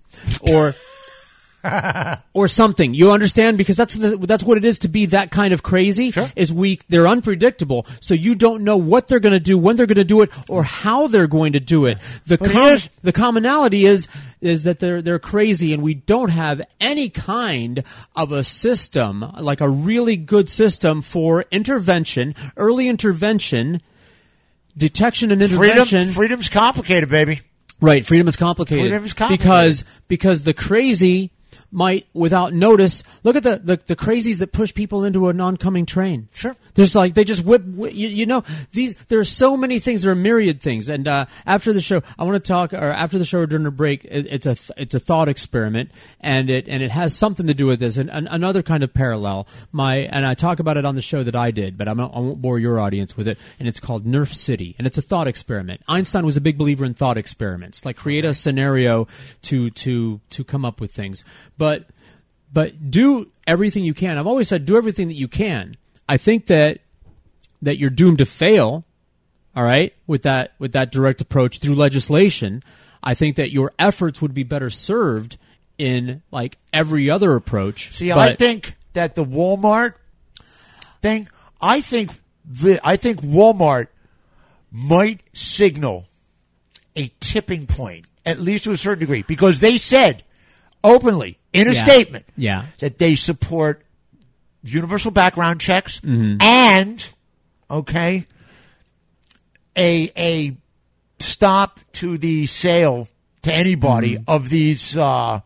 or 0.50 0.74
or 2.32 2.48
something. 2.48 2.94
You 2.94 3.12
understand? 3.12 3.58
Because 3.58 3.76
that's 3.76 3.94
the, 3.94 4.16
that's 4.16 4.42
what 4.44 4.58
it 4.58 4.64
is 4.64 4.80
to 4.80 4.88
be 4.88 5.06
that 5.06 5.30
kind 5.30 5.54
of 5.54 5.62
crazy. 5.62 6.12
Is 6.36 6.52
we 6.52 6.80
they're 6.88 7.06
unpredictable, 7.08 7.86
so 8.00 8.14
you 8.14 8.34
don't 8.34 8.64
know 8.64 8.76
what 8.76 9.08
they're 9.08 9.20
going 9.20 9.32
to 9.32 9.40
do, 9.40 9.56
when 9.58 9.76
they're 9.76 9.86
going 9.86 9.96
to 9.96 10.04
do 10.04 10.22
it, 10.22 10.30
or 10.48 10.62
how 10.64 11.06
they're 11.06 11.26
going 11.26 11.52
to 11.54 11.60
do 11.60 11.86
it. 11.86 11.98
The 12.26 12.38
com- 12.38 12.48
here's- 12.50 12.88
the 13.02 13.12
commonality 13.12 13.84
is 13.86 14.08
is 14.40 14.64
that 14.64 14.78
they're 14.80 15.00
they're 15.02 15.18
crazy, 15.18 15.72
and 15.72 15.82
we 15.82 15.94
don't 15.94 16.30
have 16.30 16.62
any 16.80 17.08
kind 17.08 17.84
of 18.16 18.32
a 18.32 18.42
system 18.44 19.20
like 19.38 19.60
a 19.60 19.68
really 19.68 20.16
good 20.16 20.48
system 20.50 21.00
for 21.02 21.44
intervention, 21.52 22.34
early 22.56 22.88
intervention, 22.88 23.80
detection 24.76 25.30
and 25.30 25.42
intervention. 25.42 25.98
Freedom, 26.00 26.14
freedom's 26.14 26.48
complicated, 26.48 27.08
baby. 27.08 27.40
Right, 27.80 28.06
freedom 28.06 28.28
is 28.28 28.36
complicated. 28.36 28.84
Freedom 28.84 29.04
is 29.04 29.12
complicated. 29.12 29.44
because 29.44 29.84
because 30.08 30.42
the 30.42 30.54
crazy 30.54 31.30
might, 31.72 32.06
without 32.12 32.52
notice, 32.52 33.02
look 33.24 33.34
at 33.34 33.42
the, 33.42 33.56
the 33.56 33.80
the 33.86 33.96
crazies 33.96 34.38
that 34.38 34.52
push 34.52 34.72
people 34.74 35.04
into 35.04 35.28
an 35.28 35.40
oncoming 35.40 35.86
train. 35.86 36.28
Sure, 36.34 36.54
there's 36.74 36.94
like 36.94 37.14
they 37.14 37.24
just 37.24 37.44
whip. 37.44 37.64
whip 37.64 37.94
you, 37.94 38.08
you 38.08 38.26
know, 38.26 38.44
these 38.72 38.94
there 39.06 39.18
are 39.18 39.24
so 39.24 39.56
many 39.56 39.78
things. 39.78 40.02
There 40.02 40.12
are 40.12 40.16
myriad 40.16 40.60
things. 40.60 40.88
And 40.88 41.08
uh, 41.08 41.26
after 41.46 41.72
the 41.72 41.80
show, 41.80 42.02
I 42.18 42.24
want 42.24 42.42
to 42.42 42.46
talk. 42.46 42.72
Or 42.72 42.90
after 42.90 43.18
the 43.18 43.24
show 43.24 43.40
or 43.40 43.46
during 43.46 43.64
the 43.64 43.70
break, 43.70 44.04
it, 44.04 44.26
it's 44.30 44.46
a 44.46 44.56
it's 44.76 44.94
a 44.94 45.00
thought 45.00 45.28
experiment, 45.28 45.90
and 46.20 46.50
it 46.50 46.68
and 46.68 46.82
it 46.82 46.90
has 46.90 47.16
something 47.16 47.46
to 47.46 47.54
do 47.54 47.66
with 47.66 47.80
this. 47.80 47.96
And, 47.96 48.10
and 48.10 48.28
another 48.30 48.62
kind 48.62 48.82
of 48.82 48.92
parallel. 48.92 49.46
My 49.72 49.96
and 49.96 50.26
I 50.26 50.34
talk 50.34 50.60
about 50.60 50.76
it 50.76 50.84
on 50.84 50.94
the 50.94 51.02
show 51.02 51.22
that 51.22 51.36
I 51.36 51.50
did, 51.50 51.78
but 51.78 51.88
I'm 51.88 52.00
I 52.00 52.18
won't 52.18 52.42
bore 52.42 52.58
your 52.58 52.78
audience 52.78 53.16
with 53.16 53.28
it. 53.28 53.38
And 53.58 53.66
it's 53.66 53.80
called 53.80 54.04
Nerf 54.04 54.34
City, 54.34 54.74
and 54.78 54.86
it's 54.86 54.98
a 54.98 55.02
thought 55.02 55.26
experiment. 55.26 55.80
Einstein 55.88 56.26
was 56.26 56.36
a 56.36 56.40
big 56.40 56.58
believer 56.58 56.84
in 56.84 56.94
thought 56.94 57.16
experiments, 57.16 57.84
like 57.86 57.96
create 57.96 58.24
a 58.24 58.34
scenario 58.34 59.06
to 59.42 59.70
to 59.70 60.20
to 60.30 60.44
come 60.44 60.64
up 60.64 60.80
with 60.80 60.92
things, 60.92 61.24
but 61.56 61.61
but 61.62 61.86
but 62.52 62.90
do 62.90 63.30
everything 63.46 63.84
you 63.84 63.94
can. 63.94 64.18
I've 64.18 64.26
always 64.26 64.48
said 64.48 64.66
do 64.66 64.76
everything 64.76 65.06
that 65.06 65.14
you 65.14 65.28
can. 65.28 65.76
I 66.08 66.16
think 66.16 66.46
that 66.46 66.80
that 67.62 67.78
you're 67.78 67.88
doomed 67.88 68.18
to 68.18 68.24
fail. 68.24 68.84
All 69.54 69.62
right, 69.62 69.94
with 70.08 70.22
that 70.22 70.54
with 70.58 70.72
that 70.72 70.90
direct 70.90 71.20
approach 71.20 71.58
through 71.58 71.76
legislation, 71.76 72.64
I 73.00 73.14
think 73.14 73.36
that 73.36 73.52
your 73.52 73.70
efforts 73.78 74.20
would 74.20 74.34
be 74.34 74.42
better 74.42 74.70
served 74.70 75.38
in 75.78 76.22
like 76.32 76.58
every 76.72 77.08
other 77.08 77.36
approach. 77.36 77.92
See, 77.92 78.10
I 78.10 78.34
think 78.34 78.74
that 78.94 79.14
the 79.14 79.24
Walmart 79.24 79.94
thing. 81.00 81.28
I 81.60 81.80
think 81.80 82.10
the 82.44 82.80
I 82.82 82.96
think 82.96 83.20
Walmart 83.20 83.86
might 84.72 85.20
signal 85.32 86.06
a 86.96 87.12
tipping 87.20 87.68
point, 87.68 88.06
at 88.26 88.40
least 88.40 88.64
to 88.64 88.72
a 88.72 88.76
certain 88.76 88.98
degree, 88.98 89.22
because 89.22 89.60
they 89.60 89.78
said 89.78 90.24
openly 90.84 91.38
in 91.52 91.68
a 91.68 91.72
Yeah. 91.72 91.84
statement 91.84 92.24
Yeah. 92.36 92.64
that 92.78 92.98
they 92.98 93.14
support 93.14 93.84
universal 94.64 95.10
background 95.10 95.60
checks 95.60 96.00
Mhm. 96.00 96.42
and 96.42 97.08
okay 97.70 98.26
a 99.76 100.10
a 100.16 100.56
stop 101.18 101.80
to 101.94 102.18
the 102.18 102.46
sale 102.46 103.08
to 103.42 103.52
anybody 103.54 104.14
Mm-hmm. 104.16 104.24
of 104.30 104.48
these 104.50 104.96
uh 104.96 105.40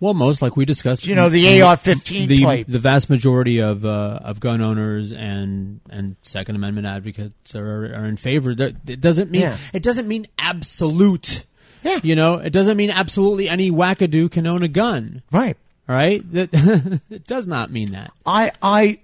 Well, 0.00 0.14
most 0.14 0.42
like 0.42 0.56
we 0.56 0.64
discussed, 0.64 1.06
You 1.06 1.14
know, 1.14 1.28
the 1.28 1.62
AR-15 1.62 2.26
the 2.26 2.42
type. 2.42 2.66
the 2.68 2.80
vast 2.80 3.08
majority 3.08 3.60
of 3.60 3.84
uh, 3.86 4.18
of 4.24 4.40
gun 4.40 4.60
owners 4.60 5.12
and 5.12 5.80
and 5.90 6.16
Second 6.22 6.56
Amendment 6.56 6.86
advocates 6.88 7.54
are, 7.54 7.84
are 7.94 8.06
in 8.06 8.16
favor. 8.16 8.52
That 8.54 8.74
it 8.88 9.00
doesn't 9.00 9.30
mean 9.30 9.42
Yeah. 9.42 9.56
it 9.72 9.82
doesn't 9.82 10.08
mean 10.08 10.26
absolute. 10.38 11.44
Yeah. 11.82 12.00
You 12.02 12.14
know, 12.16 12.34
it 12.36 12.50
doesn't 12.50 12.76
mean 12.76 12.90
absolutely 12.90 13.48
any 13.48 13.70
wackadoo 13.70 14.30
can 14.30 14.46
own 14.46 14.62
a 14.62 14.68
gun. 14.68 15.22
Right. 15.32 15.56
All 15.88 15.94
right. 15.96 16.22
That 16.32 16.50
it 17.10 17.26
does 17.26 17.46
not 17.46 17.70
mean 17.70 17.92
that. 17.92 18.12
I 18.24 18.52
I 18.62 19.00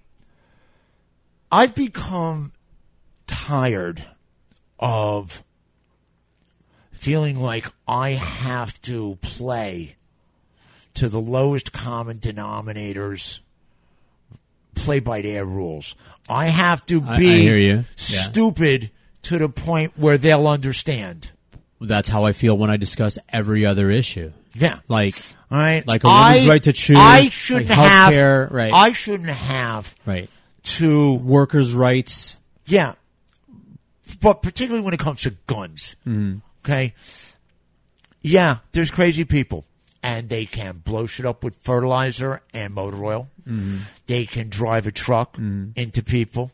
I've 1.51 1.75
become 1.75 2.53
tired 3.27 4.05
of 4.79 5.43
feeling 6.93 7.39
like 7.41 7.67
I 7.87 8.11
have 8.11 8.81
to 8.83 9.19
play 9.23 9.97
to 10.95 11.09
the 11.09 11.21
lowest 11.21 11.73
common 11.73 12.19
denominators 12.19 13.41
play 14.75 15.01
by 15.01 15.23
their 15.23 15.45
rules. 15.45 15.95
I 16.29 16.47
have 16.47 16.85
to 16.87 17.03
I- 17.03 17.15
I 17.15 17.19
be 17.19 17.41
hear 17.43 17.57
you. 17.59 17.85
Yeah. 18.09 18.23
stupid 18.23 18.91
to 19.23 19.39
the 19.39 19.49
point 19.49 19.93
where 19.97 20.19
they'll 20.19 20.47
understand. 20.47 21.31
That's 21.81 22.09
how 22.09 22.25
I 22.25 22.33
feel 22.33 22.57
when 22.59 22.71
I 22.71 22.77
discuss 22.77 23.19
every 23.29 23.65
other 23.65 23.91
issue. 23.91 24.33
Yeah. 24.55 24.81
Like, 24.89 25.15
All 25.51 25.59
right. 25.59 25.87
like 25.87 26.03
a 26.05 26.09
woman's 26.09 26.45
I- 26.45 26.49
right 26.49 26.63
to 26.65 26.73
choose. 26.73 26.97
I 26.99 27.29
shouldn't 27.29 27.69
like 27.69 27.79
have 27.79 28.13
healthcare, 28.13 28.51
right? 28.51 28.73
I 28.73 28.93
shouldn't 28.93 29.29
have 29.29 29.95
right 30.05 30.29
to 30.65 31.15
workers' 31.15 31.73
rights. 31.75 32.39
Yeah. 32.67 32.95
But 34.21 34.43
particularly 34.43 34.85
when 34.85 34.95
it 34.95 35.01
comes 35.01 35.23
to 35.23 35.31
guns. 35.47 35.95
Mhm. 36.07 36.41
Okay. 36.65 36.95
Yeah, 38.23 38.59
there's 38.73 38.91
crazy 38.91 39.25
people. 39.25 39.65
And 40.03 40.29
they 40.29 40.45
can 40.47 40.79
blow 40.79 41.07
shit 41.07 41.27
up 41.27 41.43
with 41.45 41.57
fertilizer 41.57 42.41
and 42.55 42.73
motor 42.75 43.05
oil. 43.05 43.29
Mhm. 43.49 43.81
They 44.07 44.27
can 44.27 44.49
drive 44.49 44.87
a 44.87 44.93
truck 44.93 45.37
into 45.39 46.03
people. 46.03 46.53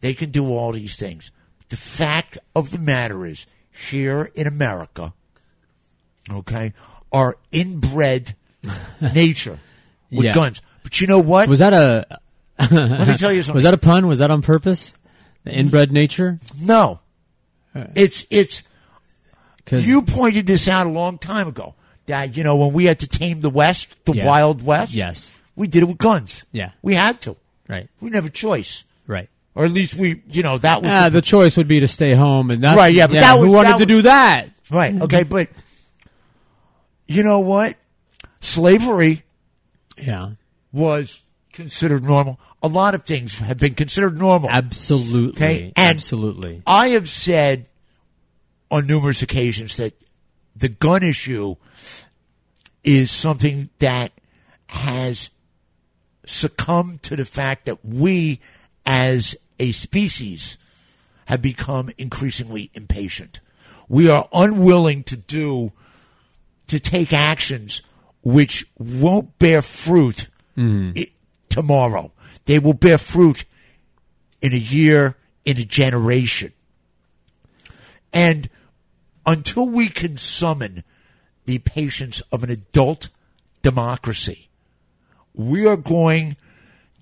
They 0.00 0.14
can 0.14 0.30
do 0.30 0.46
all 0.48 0.72
these 0.72 0.96
things. 0.96 1.30
The 1.68 1.76
fact 1.76 2.38
of 2.56 2.70
the 2.70 2.78
matter 2.78 3.24
is, 3.26 3.46
here 3.72 4.30
in 4.34 4.46
America, 4.46 5.12
okay, 6.30 6.72
our 7.12 7.36
inbred 7.50 8.34
nature 9.14 9.58
with 10.10 10.24
Yeah. 10.26 10.34
guns. 10.34 10.62
But 10.82 11.00
you 11.00 11.06
know 11.06 11.18
what? 11.20 11.48
Was 11.48 11.60
that 11.60 11.72
a? 11.72 12.06
Let 12.70 13.08
me 13.08 13.16
tell 13.16 13.32
you 13.32 13.42
something. 13.42 13.54
Was 13.54 13.64
that 13.64 13.74
a 13.74 13.78
pun? 13.78 14.06
Was 14.06 14.18
that 14.20 14.30
on 14.30 14.42
purpose? 14.42 14.96
The 15.44 15.52
inbred 15.52 15.90
nature. 15.90 16.38
No. 16.60 17.00
Uh. 17.74 17.86
It's 17.94 18.24
it's 18.30 18.62
'Cause- 19.66 19.86
you 19.86 20.02
pointed 20.02 20.46
this 20.46 20.68
out 20.68 20.86
a 20.86 20.90
long 20.90 21.18
time 21.18 21.48
ago. 21.48 21.74
That 22.06 22.36
you 22.36 22.44
know 22.44 22.56
when 22.56 22.72
we 22.72 22.84
had 22.86 22.98
to 23.00 23.08
tame 23.08 23.40
the 23.40 23.50
West, 23.50 23.88
the 24.04 24.12
Yeah. 24.14 24.26
Wild 24.26 24.62
West. 24.62 24.92
Yes. 24.92 25.34
we 25.56 25.66
did 25.68 25.82
it 25.82 25.86
with 25.86 25.98
guns. 25.98 26.44
Yeah. 26.52 26.72
We 26.82 26.94
had 26.94 27.20
to. 27.22 27.36
Right. 27.68 27.88
We 28.00 28.10
didn't 28.10 28.34
choice. 28.34 28.84
Or 29.54 29.64
at 29.66 29.70
least 29.70 29.94
we, 29.96 30.22
you 30.30 30.42
know, 30.42 30.56
that 30.58 30.80
was 30.82 30.90
Ah, 30.90 31.04
the, 31.04 31.10
the 31.10 31.22
choice 31.22 31.56
would 31.58 31.68
be 31.68 31.80
to 31.80 31.88
stay 31.88 32.14
home, 32.14 32.50
and 32.50 32.62
that's 32.62 32.76
right. 32.76 32.92
Yeah, 32.94 33.06
but 33.06 33.14
that 33.20 33.34
was 33.38 33.46
who 33.46 33.52
wanted 33.52 33.72
that 33.72 33.78
to 33.78 33.84
was- 33.84 33.86
do 33.88 34.02
that? 34.02 34.48
Right. 34.70 35.00
Okay, 35.02 35.22
but 35.24 35.48
you 37.06 37.22
know 37.22 37.40
what? 37.40 37.76
Slavery 38.40 39.22
Yeah, 39.98 40.30
was 40.72 41.22
considered 41.52 42.02
normal. 42.02 42.40
A 42.62 42.68
lot 42.68 42.94
of 42.94 43.04
things 43.04 43.38
have 43.40 43.58
been 43.58 43.74
considered 43.74 44.16
normal. 44.18 44.48
absolutely. 44.48 45.30
Okay, 45.42 45.72
and 45.76 45.88
absolutely. 45.96 46.62
I 46.66 46.88
have 46.90 47.08
said 47.08 47.66
on 48.70 48.86
numerous 48.86 49.20
occasions 49.22 49.76
that 49.76 49.92
the 50.56 50.68
gun 50.68 51.02
issue 51.02 51.56
is 52.84 53.10
something 53.10 53.68
that 53.80 54.12
has 54.68 55.30
succumbed 56.24 57.02
to 57.02 57.16
the 57.16 57.24
fact 57.24 57.66
that 57.66 57.84
we 57.84 58.40
as 58.84 59.36
a 59.58 59.72
species 59.72 60.58
have 61.26 61.42
become 61.42 61.90
increasingly 61.98 62.70
impatient. 62.74 63.40
We 63.88 64.08
are 64.08 64.28
unwilling 64.32 65.04
to 65.04 65.16
do, 65.16 65.72
to 66.68 66.80
take 66.80 67.12
actions 67.12 67.82
which 68.22 68.66
won't 68.78 69.38
bear 69.38 69.62
fruit 69.62 70.28
hmm. 70.54 70.92
i- 70.96 71.10
tomorrow. 71.48 72.12
They 72.46 72.58
will 72.58 72.74
bear 72.74 72.98
fruit 72.98 73.44
in 74.40 74.52
a 74.52 74.56
year, 74.56 75.16
in 75.44 75.58
a 75.58 75.64
generation. 75.64 76.52
And 78.12 78.48
until 79.24 79.68
we 79.68 79.88
can 79.88 80.16
summon 80.16 80.84
the 81.46 81.58
patience 81.58 82.20
of 82.32 82.42
an 82.42 82.50
adult 82.50 83.08
democracy, 83.62 84.48
we 85.34 85.66
are 85.66 85.76
going 85.76 86.36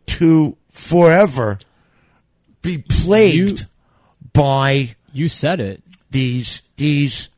to 0.07 0.57
forever 0.70 1.59
be 2.62 2.78
plagued 2.78 3.66
by 4.32 4.95
You 5.12 5.28
said 5.28 5.61
it. 5.61 5.82
these 6.11 6.62
these 6.77 7.28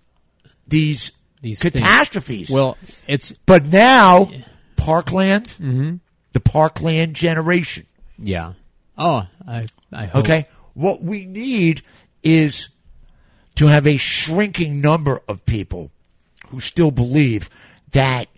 these 0.68 1.12
These 1.40 1.60
things. 1.60 1.74
catastrophes. 1.74 2.50
Well, 2.50 2.76
it's 3.06 3.32
but 3.46 3.66
now 3.66 4.30
Parkland, 4.76 5.48
Mhm. 5.60 6.00
the 6.32 6.40
Parkland 6.40 7.14
generation. 7.14 7.86
yeah. 8.18 8.52
Oh, 8.98 9.26
I 9.46 9.66
I 9.92 10.06
hope. 10.06 10.24
Okay, 10.24 10.44
what 10.74 11.02
we 11.02 11.24
need 11.24 11.82
is 12.22 12.68
to 13.56 13.66
have 13.66 13.86
a 13.86 13.96
shrinking 13.96 14.80
number 14.80 15.20
of 15.28 15.44
people 15.46 15.90
who 16.48 16.60
still 16.60 16.90
believe 16.90 17.48
that 17.92 18.28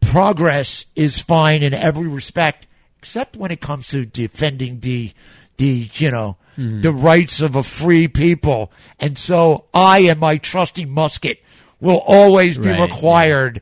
progress 0.00 0.86
is 0.94 1.18
fine 1.18 1.62
in 1.62 1.74
every 1.74 2.06
respect, 2.06 2.66
except 2.98 3.36
when 3.36 3.50
it 3.50 3.60
comes 3.60 3.88
to 3.88 4.04
defending 4.06 4.80
the 4.80 5.12
the 5.58 5.88
you 5.94 6.10
know 6.10 6.36
the 6.56 6.92
rights 6.92 7.40
of 7.42 7.54
a 7.54 7.62
free 7.62 8.08
people. 8.08 8.72
And 8.98 9.18
so 9.18 9.66
I 9.74 10.00
and 10.00 10.18
my 10.18 10.38
trusty 10.38 10.86
musket 10.86 11.42
will 11.80 12.02
always 12.06 12.56
be 12.56 12.68
Right, 12.70 12.80
required, 12.80 13.60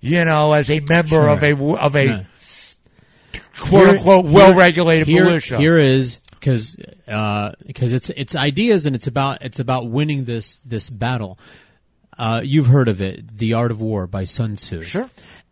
you 0.00 0.24
know, 0.24 0.52
as 0.52 0.70
a 0.70 0.78
member 0.88 1.28
of 1.28 1.42
a 1.42 1.52
of 1.76 1.96
a 1.96 2.04
Yeah. 2.06 2.22
quote 3.58 3.86
Here- 3.88 3.96
unquote 3.98 4.24
well 4.26 4.54
regulated 4.54 5.08
militia. 5.08 5.58
Here 5.58 5.78
is 5.78 6.20
because 6.30 6.76
because 7.66 7.92
it's 7.92 8.10
it's 8.10 8.36
ideas 8.36 8.86
and 8.86 8.94
it's 8.94 9.06
about 9.08 9.42
it's 9.42 9.58
about 9.58 9.90
winning 9.90 10.24
this 10.24 10.58
this 10.58 10.90
battle. 10.90 11.38
Uh, 12.16 12.40
you've 12.44 12.66
heard 12.66 12.88
of 12.88 13.00
it, 13.00 13.38
The 13.38 13.54
Art 13.54 13.70
of 13.70 13.80
War 13.80 14.08
by 14.08 14.24
Sun 14.24 14.54
Tzu. 14.54 14.82
Sure. 14.82 15.08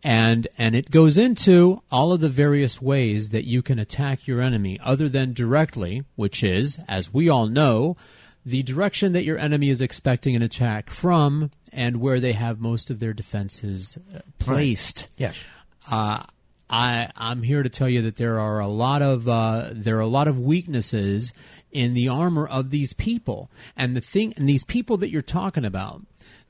And 0.07 0.47
and 0.57 0.73
it 0.73 0.89
goes 0.89 1.17
into 1.17 1.81
all 1.91 2.13
of 2.13 2.21
the 2.21 2.29
various 2.29 2.81
ways 2.81 3.31
that 3.31 3.43
you 3.43 3.61
can 3.61 3.77
attack 3.77 4.25
your 4.25 4.39
enemy, 4.39 4.79
other 4.81 5.09
than 5.09 5.33
directly, 5.33 6.05
which 6.15 6.45
is, 6.45 6.79
as 6.87 7.13
we 7.13 7.27
all 7.27 7.47
know, 7.47 7.97
the 8.45 8.63
direction 8.63 9.11
that 9.11 9.25
your 9.25 9.37
enemy 9.37 9.69
is 9.69 9.81
expecting 9.81 10.33
an 10.33 10.41
attack 10.41 10.89
from, 10.89 11.51
and 11.73 11.99
where 11.99 12.21
they 12.21 12.31
have 12.31 12.61
most 12.61 12.89
of 12.89 13.01
their 13.01 13.11
defenses 13.11 13.97
uh, 14.15 14.19
placed. 14.39 15.09
Yes. 15.17 15.43
Uh, 15.91 16.23
I 16.69 17.11
I'm 17.17 17.43
here 17.43 17.61
to 17.61 17.69
tell 17.69 17.89
you 17.89 18.01
that 18.03 18.15
there 18.15 18.39
are 18.39 18.59
a 18.59 18.67
lot 18.67 19.01
of 19.01 19.27
uh, 19.27 19.71
there 19.73 19.97
are 19.97 19.99
a 19.99 20.07
lot 20.07 20.29
of 20.29 20.39
weaknesses 20.39 21.33
in 21.73 21.93
the 21.95 22.07
armor 22.07 22.47
of 22.47 22.69
these 22.69 22.93
people, 22.93 23.49
and 23.75 23.93
the 23.93 24.01
thing 24.01 24.33
and 24.37 24.47
these 24.47 24.63
people 24.63 24.95
that 24.97 25.09
you're 25.09 25.21
talking 25.21 25.65
about. 25.65 26.01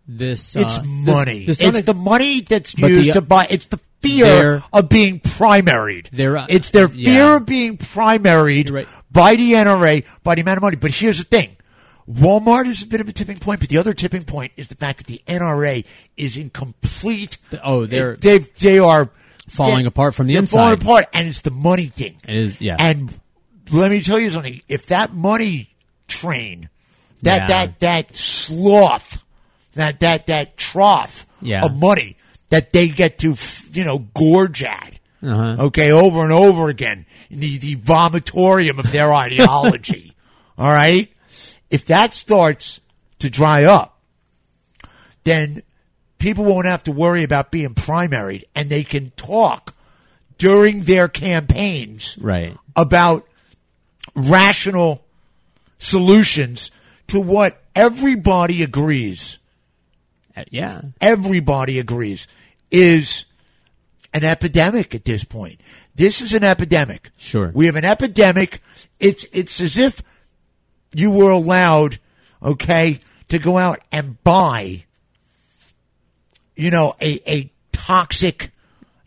This 0.08 0.56
It's 0.56 0.78
uh, 0.78 0.82
this- 0.82 1.16
money. 1.16 1.46
this 1.46 1.62
it's 1.62 1.78
une- 1.80 1.86
the 1.86 1.94
money 1.94 2.42
that's 2.42 2.74
But 2.74 2.88
the- 2.90 2.94
used 3.02 3.14
to 3.14 3.22
buy. 3.22 3.48
It's 3.50 3.66
the 3.66 3.80
fear 4.02 4.64
of 4.72 4.88
being 4.90 5.20
primaried. 5.20 6.08
They're, 6.12 6.38
uh, 6.38 6.46
it's 6.50 6.70
their 6.72 6.88
yeah. 6.94 7.10
fear 7.14 7.36
of 7.38 7.46
being 7.46 7.78
primaried 7.78 8.88
by 9.12 9.36
the 9.36 9.54
NRA 9.56 10.04
by 10.24 10.36
the 10.36 10.42
amount 10.42 10.58
of 10.58 10.62
money. 10.64 10.76
But 10.78 10.92
here's 10.92 11.18
the 11.18 11.24
thing: 11.26 11.58
Walmart 12.10 12.68
is 12.68 12.84
a 12.84 12.88
bit 12.88 13.02
of 13.02 13.10
a 13.10 13.12
tipping 13.12 13.38
point, 13.38 13.60
but 13.60 13.68
the 13.70 13.78
other 13.78 13.94
tipping 13.94 14.24
point 14.24 14.54
is 14.56 14.70
the 14.70 14.76
fact 14.76 15.00
that 15.00 15.08
the 15.08 15.22
NRA 15.28 15.84
is 16.16 16.38
in 16.38 16.52
complete. 16.52 17.38
Oh, 17.64 17.86
they're 17.86 18.16
they 18.16 18.38
they 18.40 18.80
are 18.80 19.10
falling 19.50 19.86
apart 19.88 20.16
from 20.16 20.28
the 20.28 20.38
inside. 20.38 20.58
falling 20.58 20.74
apart, 20.82 21.06
and 21.12 21.28
it's 21.28 21.42
the 21.42 21.52
money 21.52 21.88
thing. 21.88 22.16
It 22.26 22.36
is 22.36 22.62
yeah. 22.62 22.78
And 22.80 23.14
let 23.72 23.92
me 23.92 24.00
tell 24.02 24.20
you 24.20 24.32
something: 24.32 24.62
if 24.70 24.86
that 24.86 25.14
money 25.14 25.76
train, 26.08 26.70
that 27.24 27.42
Yeah. 27.50 27.66
that 27.66 27.80
that 27.82 28.16
sloth, 28.16 29.24
that 29.78 30.00
that 30.02 30.28
that 30.28 30.58
trough 30.58 31.26
Yeah. 31.42 31.66
of 31.66 31.76
money 31.78 32.18
that 32.50 32.72
they 32.74 32.88
get 32.90 33.18
to 33.20 33.36
you 33.72 33.84
know 33.84 34.00
gorge 34.14 34.62
at, 34.64 35.00
Uh-huh. 35.24 35.66
okay, 35.66 35.92
over 35.92 36.24
and 36.24 36.32
over 36.32 36.70
again, 36.70 37.06
in 37.30 37.40
the 37.40 37.58
the 37.58 37.76
vomitorium 37.78 38.80
of 38.80 38.92
their 38.92 39.14
ideology. 39.14 40.14
All 40.58 40.72
right, 40.72 41.10
if 41.70 41.86
that 41.86 42.14
starts 42.14 42.80
to 43.20 43.30
dry 43.30 43.64
up, 43.64 44.00
then 45.24 45.62
people 46.20 46.46
won't 46.46 46.66
have 46.68 46.84
to 46.84 46.92
worry 46.92 47.24
about 47.24 47.52
being 47.52 47.74
primaried, 47.76 48.44
and 48.56 48.70
they 48.70 48.84
can 48.84 49.12
talk 49.18 49.76
during 50.38 50.84
their 50.84 51.08
campaigns 51.08 52.18
right. 52.20 52.56
about 52.76 53.28
rational 54.16 55.04
solutions 55.80 56.72
to 57.08 57.20
what 57.20 57.62
everybody 57.76 58.64
agrees. 58.64 59.38
Yeah. 60.50 60.82
Everybody 61.02 61.80
agrees 61.80 62.28
is 62.72 63.26
an 64.14 64.24
epidemic 64.24 64.96
at 64.96 65.06
this 65.06 65.24
point. 65.24 65.60
This 65.96 66.22
is 66.22 66.34
an 66.34 66.44
epidemic. 66.44 67.12
Sure. 67.18 67.52
We 67.54 67.66
have 67.66 67.76
an 67.76 67.86
epidemic. 67.86 68.62
It's 69.00 69.26
it's 69.32 69.60
as 69.62 69.78
if 69.78 70.02
you 70.94 71.12
were 71.12 71.32
allowed, 71.32 72.00
okay, 72.42 73.00
to 73.30 73.40
go 73.40 73.58
out 73.58 73.80
and 73.92 74.22
buy 74.24 74.86
you 76.58 76.72
know, 76.72 76.96
a, 77.00 77.22
a 77.32 77.52
toxic 77.72 78.52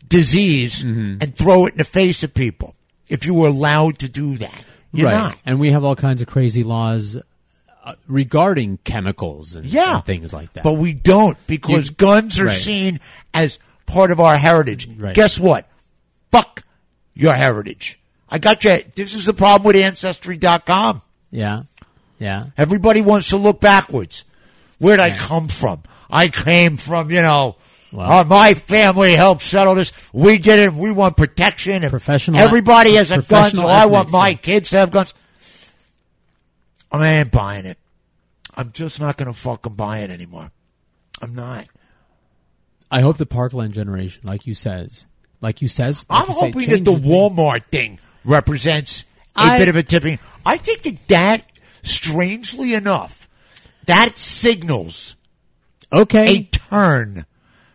disease 0.07 0.83
mm-hmm. 0.83 1.17
and 1.21 1.37
throw 1.37 1.67
it 1.67 1.73
in 1.73 1.77
the 1.77 1.83
face 1.83 2.23
of 2.23 2.33
people. 2.33 2.73
If 3.09 3.25
you 3.25 3.33
were 3.33 3.49
allowed 3.49 3.99
to 3.99 4.09
do 4.09 4.37
that. 4.37 4.65
You're 4.93 5.09
right. 5.09 5.17
not. 5.17 5.37
And 5.45 5.59
we 5.59 5.71
have 5.71 5.83
all 5.83 5.95
kinds 5.95 6.21
of 6.21 6.27
crazy 6.27 6.63
laws 6.63 7.17
uh, 7.83 7.95
regarding 8.07 8.77
chemicals 8.83 9.55
and, 9.55 9.65
Yeah. 9.65 9.95
and 9.97 10.05
things 10.05 10.33
like 10.33 10.53
that. 10.53 10.63
But 10.63 10.73
we 10.73 10.93
don't 10.93 11.37
because 11.47 11.87
You- 11.89 11.95
guns 11.95 12.39
are 12.39 12.45
right. 12.45 12.55
seen 12.57 12.99
as 13.33 13.59
part 13.85 14.11
of 14.11 14.19
our 14.19 14.37
heritage. 14.37 14.87
Right. 14.97 15.15
Guess 15.15 15.39
what? 15.39 15.67
Fuck 16.31 16.63
your 17.13 17.33
heritage. 17.33 17.99
I 18.29 18.37
got 18.39 18.63
you. 18.63 18.83
This 18.95 19.13
is 19.13 19.25
the 19.25 19.33
problem 19.33 19.65
with 19.67 19.75
Ancestry.com. 19.75 21.01
yeah. 21.31 21.63
Yeah. 22.19 22.45
Everybody 22.55 23.01
wants 23.01 23.29
to 23.29 23.37
look 23.37 23.59
backwards. 23.59 24.25
Where'd 24.77 24.99
I 24.99 25.09
come 25.09 25.47
from? 25.47 25.81
I 26.09 26.27
came 26.27 26.77
from, 26.77 27.09
you 27.09 27.21
know, 27.23 27.55
Well- 27.91 28.11
uh, 28.11 28.23
my 28.23 28.53
family 28.53 29.15
helped 29.15 29.41
settle 29.41 29.73
this. 29.75 29.91
We 30.13 30.37
did 30.37 30.59
it. 30.59 30.73
We 30.73 30.91
want 30.91 31.17
protection. 31.17 31.83
And 31.83 31.89
Professional- 31.89 32.39
Everybody 32.39 32.93
has 32.95 33.09
a 33.11 33.21
gun, 33.23 33.49
so 33.51 33.65
I 33.67 33.87
want 33.87 34.11
my 34.11 34.35
kids 34.35 34.69
to 34.69 34.77
have 34.77 34.91
guns. 34.91 35.13
I 36.91 37.07
ain't 37.13 37.31
buying 37.31 37.65
it. 37.65 37.77
I'm 38.55 38.71
just 38.71 38.99
not 38.99 39.17
going 39.17 39.31
to 39.31 39.37
fucking 39.39 39.73
buy 39.75 39.99
it 39.99 40.09
anymore. 40.09 40.51
I'm 41.21 41.33
not. 41.35 41.67
I 42.89 43.01
hope 43.01 43.17
the 43.17 43.25
Parkland 43.25 43.73
generation, 43.73 44.21
like 44.25 44.45
you 44.45 44.53
says, 44.53 45.05
like 45.39 45.61
you 45.61 45.67
says, 45.69 46.05
like 46.09 46.21
I'm 46.23 46.27
you 46.27 46.33
say, 46.33 46.39
hoping 46.51 46.69
that 46.69 46.85
the 46.85 46.91
changes 46.91 47.01
Walmart 47.09 47.65
thing 47.67 47.99
represents 48.25 49.05
a 49.35 49.41
I- 49.41 49.57
bit 49.57 49.69
of 49.69 49.75
a 49.77 49.83
tipping. 49.83 50.19
I 50.45 50.57
think 50.57 50.81
that 50.83 51.07
that, 51.07 51.45
strangely 51.83 52.73
enough, 52.73 53.29
that 53.85 54.17
signals 54.17 55.15
Okay. 55.93 56.37
a 56.37 56.43
turn. 56.43 57.25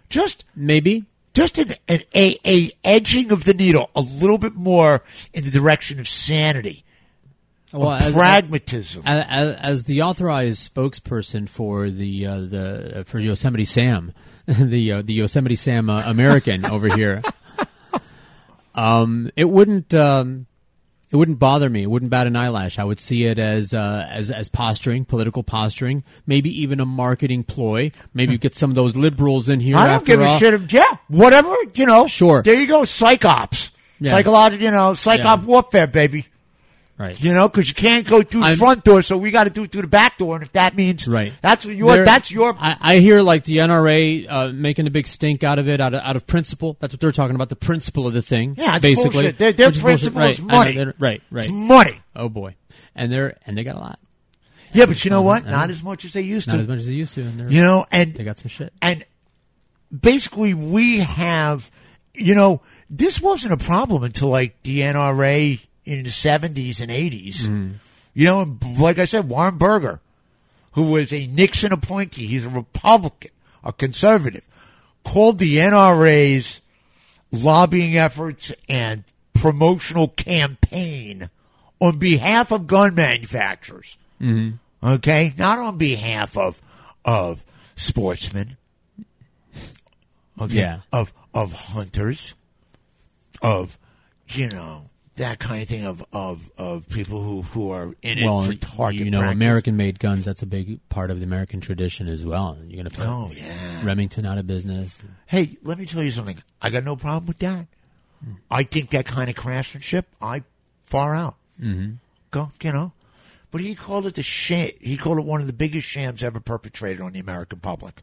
Just 0.09 0.44
maybe 0.55 1.05
just 1.34 1.59
an, 1.59 1.74
an 1.88 2.01
a 2.14 2.38
a 2.47 2.70
edging 2.84 3.30
of 3.32 3.44
the 3.44 3.52
needle 3.55 3.90
a 3.94 4.01
little 4.01 4.38
bit 4.38 4.55
more 4.55 5.02
in 5.34 5.44
the 5.44 5.51
direction 5.51 5.98
of 6.01 6.09
sanity, 6.09 6.84
Well, 7.81 7.93
as- 7.93 8.12
pragmatism. 8.12 9.03
As, 9.07 9.57
as, 9.57 9.85
the 9.85 10.03
authorized 10.03 10.73
spokesperson 10.74 11.48
for 11.48 11.90
the 11.90 12.27
uh, 12.27 12.40
the 12.40 13.05
for 13.07 13.19
Yosemite 13.19 13.65
Sam, 13.65 14.12
the 14.47 14.93
uh, 14.93 15.03
the 15.03 15.15
Yosemite 15.15 15.57
Sam 15.57 15.89
uh, 15.90 16.03
American 16.07 16.65
over 16.74 16.89
here, 16.94 17.23
Um, 18.74 19.31
it 19.36 19.48
wouldn't. 19.48 19.94
Um, 19.94 20.47
it 21.09 21.16
wouldn't 21.16 21.39
bother 21.39 21.70
me. 21.70 21.85
It 21.85 21.90
wouldn't 21.90 22.11
bat 22.11 22.27
an 22.27 22.35
eyelash. 22.35 22.78
I 22.81 22.85
would 22.85 22.98
see 22.98 23.24
it 23.24 23.39
as 23.39 23.73
uh, 23.73 24.07
as 24.11 24.31
as 24.31 24.48
posturing, 24.48 25.05
political 25.05 25.43
posturing, 25.44 26.03
maybe 26.27 26.51
even 26.62 26.81
a 26.81 26.85
marketing 26.85 27.44
ploy. 27.44 27.93
Maybe 28.12 28.32
you 28.32 28.39
get 28.39 28.57
some 28.57 28.70
of 28.70 28.74
those 28.77 28.97
liberals 28.97 29.48
in 29.48 29.61
here. 29.61 29.77
I 29.77 29.86
don't 29.86 29.94
after 29.97 30.07
give 30.07 30.20
a 30.20 30.24
all. 30.24 30.39
shit. 30.39 30.53
If, 30.55 30.73
yeah, 30.73 30.97
whatever 31.09 31.55
you 31.74 31.86
know. 31.86 32.07
Sure. 32.07 32.43
There 32.43 32.59
you 32.61 32.66
go. 32.66 32.81
Psychops. 32.82 33.70
Yeah. 34.01 34.11
Psychological. 34.11 34.65
You 34.65 34.73
know, 34.73 34.93
psychop 34.93 35.19
Yeah. 35.40 35.44
warfare, 35.44 35.86
baby. 35.86 36.27
Right. 36.98 37.20
You 37.20 37.35
know, 37.35 37.47
because 37.47 37.68
you 37.68 37.74
can't 37.74 38.06
go 38.06 38.23
through 38.23 38.43
the 38.43 38.56
front 38.56 38.82
door, 38.82 39.02
so 39.02 39.18
we 39.18 39.31
got 39.31 39.44
to 39.44 39.51
do 39.51 39.64
it 39.64 39.70
through 39.70 39.82
the 39.82 39.86
back 39.89 40.16
door. 40.16 40.36
And 40.36 40.43
if 40.43 40.52
that 40.52 40.74
means 40.74 41.06
Right. 41.06 41.31
that's 41.43 41.66
what 41.66 41.77
your 41.77 41.94
They're- 41.94 42.05
that's 42.06 42.31
your 42.31 42.56
I, 42.59 42.77
I 42.81 42.97
hear 43.01 43.20
like 43.20 43.44
the 43.44 43.59
NRA 43.59 44.27
uh, 44.27 44.52
making 44.55 44.86
a 44.86 44.90
big 44.90 45.06
stink 45.06 45.44
out 45.44 45.59
of 45.59 45.68
it, 45.68 45.78
out 45.78 45.93
of, 45.93 46.01
out 46.02 46.16
of 46.16 46.27
principle. 46.27 46.78
That's 46.81 46.94
what 46.94 47.01
they're 47.01 47.12
talking 47.12 47.35
about, 47.35 47.51
the 47.51 47.56
principle 47.56 48.06
of 48.06 48.14
the 48.14 48.23
thing. 48.23 48.55
Yeah, 48.56 48.78
basically. 48.78 49.31
Their- 49.32 49.52
their 49.52 49.68
Which 49.68 49.77
is 49.77 49.82
bullshit. 49.82 50.14
principle 50.14 50.23
is 50.23 50.40
right. 50.40 50.48
Know, 50.48 50.55
money. 50.56 50.74
they're- 50.74 50.94
right, 50.98 51.23
right. 51.31 51.44
It's 51.44 51.52
money. 51.52 52.01
Oh 52.14 52.31
boy, 52.31 52.55
and 52.94 53.12
they're 53.12 53.36
and 53.44 53.59
they 53.59 53.62
got 53.64 53.74
a 53.77 53.81
lot. 53.81 53.98
yeah. 54.73 54.86
But 54.86 55.05
you 55.05 55.10
know 55.10 55.20
what? 55.20 55.44
Not 55.44 55.68
know. 55.68 55.74
as 55.74 55.82
much 55.82 56.06
as 56.06 56.14
they 56.14 56.23
used 56.23 56.47
Not 56.47 56.52
to. 56.55 56.56
Not 56.56 56.62
as 56.62 56.68
much 56.68 56.78
as 56.78 56.86
they 56.86 56.94
used 56.94 57.12
to. 57.16 57.20
And 57.20 57.51
You 57.51 57.62
know, 57.62 57.85
and 57.93 58.14
they 58.14 58.24
got 58.24 58.39
some 58.39 58.48
shit. 58.48 58.73
and 58.81 59.05
basically 60.01 60.55
we 60.55 60.98
have, 61.01 61.70
you 62.14 62.35
know, 62.35 62.62
this 62.89 63.20
wasn't 63.20 63.52
a 63.52 63.56
problem 63.59 64.02
until 64.02 64.28
like 64.28 64.62
the 64.62 64.81
NRA 64.81 65.60
in 65.87 66.03
the 66.03 66.11
seventies 66.11 66.81
and 66.83 66.91
80s 66.91 67.37
Mm-hmm. 67.47 67.73
You 68.19 68.25
know, 68.25 68.59
like 68.79 68.99
I 68.99 69.05
said, 69.05 69.29
Warren 69.29 69.59
Burger, 69.59 70.01
who 70.73 70.85
was 70.91 71.13
a 71.13 71.27
Nixon 71.27 71.71
appointee, 71.73 72.27
he's 72.27 72.47
a 72.47 72.49
Republican, 72.49 73.31
a 73.63 73.75
conservative, 73.75 74.43
called 75.05 75.39
the 75.39 75.57
NRA's 75.59 76.63
lobbying 77.31 77.99
efforts 77.99 78.53
and 78.71 79.05
promotional 79.35 80.09
campaign 80.09 81.29
on 81.79 81.99
behalf 81.99 82.53
of 82.53 82.67
gun 82.67 82.95
manufacturers. 82.95 83.99
Mhm. 84.19 84.61
Okay, 84.83 85.35
not 85.37 85.59
on 85.59 85.77
behalf 85.77 86.39
of 86.39 86.61
of 87.05 87.45
sportsmen. 87.77 88.57
Okay, 90.41 90.55
Yeah. 90.55 90.81
of 90.91 91.13
of 91.35 91.53
hunters, 91.53 92.33
of 93.43 93.77
you 94.29 94.49
know 94.49 94.89
that 95.16 95.38
kind 95.38 95.62
of 95.62 95.68
thing 95.68 95.84
of 95.84 96.05
of 96.12 96.51
of 96.56 96.88
people 96.88 97.22
who 97.22 97.43
who 97.43 97.70
are 97.70 97.94
in 98.02 98.24
well, 98.24 98.43
it 98.43 98.47
for 98.47 98.55
target 98.66 99.01
you 99.05 99.10
know, 99.10 99.20
practice. 99.20 99.36
American-made 99.36 99.98
guns. 99.98 100.24
That's 100.24 100.43
a 100.43 100.47
big 100.47 100.86
part 100.88 101.10
of 101.10 101.20
the 101.20 101.24
American 101.24 101.60
tradition 101.60 102.09
as 102.09 102.24
well. 102.24 102.59
You're 102.66 102.82
going 102.82 102.90
to 102.90 102.97
put 102.97 103.06
Oh, 103.06 103.30
yeah. 103.34 103.84
Remington 103.84 104.26
out 104.26 104.38
of 104.38 104.47
business. 104.47 104.98
Hey, 105.26 105.59
let 105.62 105.78
me 105.78 105.86
tell 105.86 106.02
you 106.02 106.10
something. 106.10 106.43
I 106.62 106.70
got 106.70 106.84
no 106.84 106.97
problem 106.97 107.26
with 107.26 107.38
that. 107.38 107.66
I 108.51 108.62
think 108.62 108.90
that 108.90 109.05
kind 109.05 109.28
of 109.28 109.36
craftsmanship, 109.36 110.06
I 110.22 110.43
far 110.84 111.14
out. 111.14 111.36
Mm-hmm. 111.60 111.94
Go, 112.30 112.51
you 112.62 112.72
know. 112.72 112.93
But 113.51 113.60
he 113.60 113.74
called 113.74 114.06
it 114.06 114.14
the 114.14 114.22
sham. 114.22 114.70
He 114.80 114.97
called 114.97 115.18
it 115.18 115.24
one 115.24 115.40
of 115.40 115.47
the 115.47 115.52
biggest 115.52 115.86
shams 115.86 116.22
ever 116.22 116.40
perpetrated 116.40 117.01
on 117.01 117.12
the 117.12 117.20
American 117.20 117.60
public. 117.60 118.02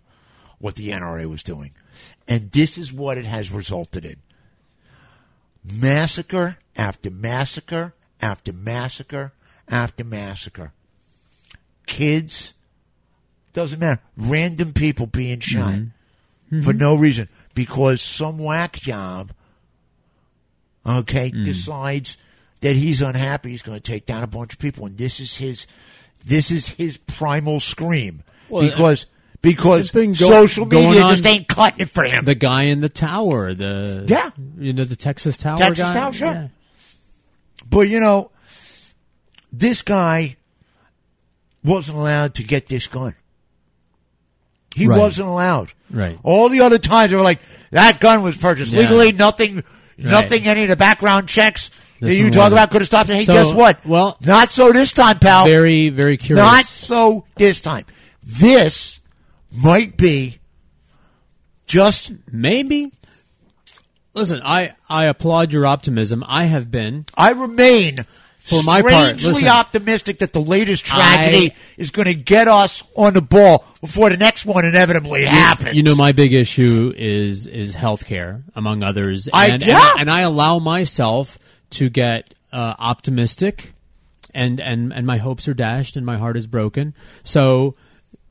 What 0.60 0.76
the 0.76 0.90
NRA 0.90 1.30
was 1.30 1.44
doing, 1.44 1.72
and 2.26 2.52
this 2.52 2.78
is 2.78 2.94
what 2.94 3.18
it 3.18 3.26
has 3.26 3.52
resulted 3.52 4.06
in: 4.06 4.16
massacre 5.64 6.58
after 6.76 7.10
massacre 7.10 7.94
after 8.22 8.54
massacre 8.54 9.34
after 9.68 10.04
massacre. 10.04 10.72
Kids, 11.86 12.54
doesn't 13.54 13.80
matter. 13.80 14.02
Random 14.18 14.74
people 14.74 15.06
being 15.06 15.40
shot 15.40 15.74
mm-hmm. 15.74 16.62
for 16.62 16.72
mm-hmm. 16.72 16.80
no 16.80 16.96
reason 16.96 17.30
because 17.54 18.02
some 18.02 18.38
whack 18.38 18.74
job, 18.74 19.32
okay, 20.86 21.32
mm. 21.32 21.44
decides 21.46 22.18
that 22.62 22.76
he's 22.76 23.02
unhappy. 23.02 23.52
He's 23.52 23.62
going 23.62 23.80
to 23.80 23.92
take 23.92 24.06
down 24.06 24.24
a 24.24 24.28
bunch 24.28 24.54
of 24.54 24.60
people, 24.60 24.86
and 24.86 24.98
this 24.98 25.20
is 25.20 25.38
his, 25.38 25.68
this 26.26 26.50
is 26.50 26.70
his 26.70 26.98
primal 26.98 27.60
scream 27.60 28.24
Well, 28.50 28.70
because 28.70 29.06
because 29.44 29.92
been 29.92 30.14
go- 30.14 30.30
social 30.30 30.66
going 30.66 30.88
media 30.88 31.04
on- 31.04 31.12
just 31.12 31.26
ain't 31.28 31.48
cutting 31.48 31.82
it 31.82 31.90
for 31.92 32.04
him. 32.04 32.26
The 32.26 32.34
guy 32.34 32.64
in 32.64 32.80
the 32.80 32.90
tower, 32.90 33.54
the 33.54 34.06
Yeah. 34.08 34.32
you 34.58 34.74
know, 34.74 34.86
the 34.86 34.96
Texas 34.96 35.38
Tower 35.38 35.60
Texas 35.60 35.84
guy. 35.86 35.94
Tower, 35.94 36.14
sure. 36.14 36.28
Yeah. 36.32 36.48
But 37.70 37.82
you 37.90 38.00
know, 38.00 38.32
this 39.52 39.84
guy 39.84 40.38
wasn't 41.64 41.98
allowed 41.98 42.34
to 42.36 42.44
get 42.44 42.68
this 42.68 42.88
gun. 42.88 43.14
He 44.76 44.88
Right. 44.88 44.98
wasn't 45.00 45.28
allowed. 45.28 45.72
Right. 45.92 46.18
All 46.24 46.50
the 46.50 46.62
other 46.62 46.80
times 46.80 47.12
they 47.12 47.16
were 47.18 47.22
like, 47.24 47.40
that 47.72 48.00
gun 48.00 48.24
was 48.24 48.36
purchased 48.38 48.72
Yeah. 48.74 48.80
legally, 48.82 49.12
nothing, 49.12 49.64
nothing, 49.98 50.48
any 50.48 50.64
of 50.64 50.70
the 50.70 50.76
background 50.76 51.28
checks 51.28 51.70
that 52.00 52.08
This 52.08 52.18
you 52.18 52.26
one 52.26 52.32
talk 52.34 52.38
wasn't. 52.46 52.54
about 52.54 52.72
could 52.72 52.82
have 52.82 52.88
stopped 52.88 53.10
it. 53.12 53.16
Hey, 53.18 53.26
So, 53.26 53.34
guess 53.34 53.54
what? 53.54 53.86
well- 53.86 54.18
not 54.26 54.50
so 54.50 54.72
this 54.72 54.92
time, 54.94 55.20
pal. 55.20 55.46
Very, 55.46 55.90
very 55.90 56.18
curious. 56.18 56.44
Not 56.46 56.66
so 56.66 57.26
this 57.36 57.60
time. 57.60 57.86
This 58.24 59.00
might 59.54 59.98
be 59.98 60.40
just 61.68 62.12
maybe. 62.32 62.92
Listen, 64.14 64.42
I 64.44 64.74
I 64.88 65.06
applaud 65.06 65.52
your 65.52 65.66
optimism. 65.66 66.24
I 66.28 66.46
have 66.46 66.70
been. 66.70 67.06
I 67.16 67.32
remain 67.32 67.98
For 68.38 68.62
my 68.64 68.82
part, 68.82 69.24
listen. 69.24 69.48
optimistic 69.48 70.20
that 70.20 70.34
the 70.34 70.42
latest 70.42 70.86
tragedy 70.86 71.52
I- 71.52 71.56
is 71.78 71.90
going 71.90 72.06
to 72.08 72.14
get 72.14 72.48
us 72.48 72.84
on 72.96 73.14
the 73.14 73.22
ball 73.22 73.66
before 73.82 74.10
the 74.10 74.18
next 74.18 74.46
one 74.46 74.66
inevitably 74.66 75.26
happens. 75.26 75.76
You 75.76 75.82
know, 75.84 75.96
my 75.96 76.12
big 76.12 76.32
issue 76.34 76.94
is 76.96 77.48
is 77.48 77.76
healthcare, 77.76 78.44
among 78.56 78.84
others. 78.84 79.30
I- 79.34 79.48
and, 79.48 79.64
yeah. 79.66 79.70
and, 79.74 79.82
I, 79.82 80.02
and 80.02 80.12
I 80.12 80.22
allow 80.22 80.60
myself 80.60 81.40
to 81.72 81.90
get 81.90 82.36
uh, 82.52 82.76
optimistic, 82.78 83.72
and, 84.32 84.60
and 84.62 84.94
and 84.94 85.08
my 85.08 85.18
hopes 85.18 85.48
are 85.48 85.56
dashed, 85.56 85.96
and 85.96 86.06
my 86.06 86.18
heart 86.18 86.38
is 86.38 86.46
broken. 86.46 86.94
So. 87.24 87.76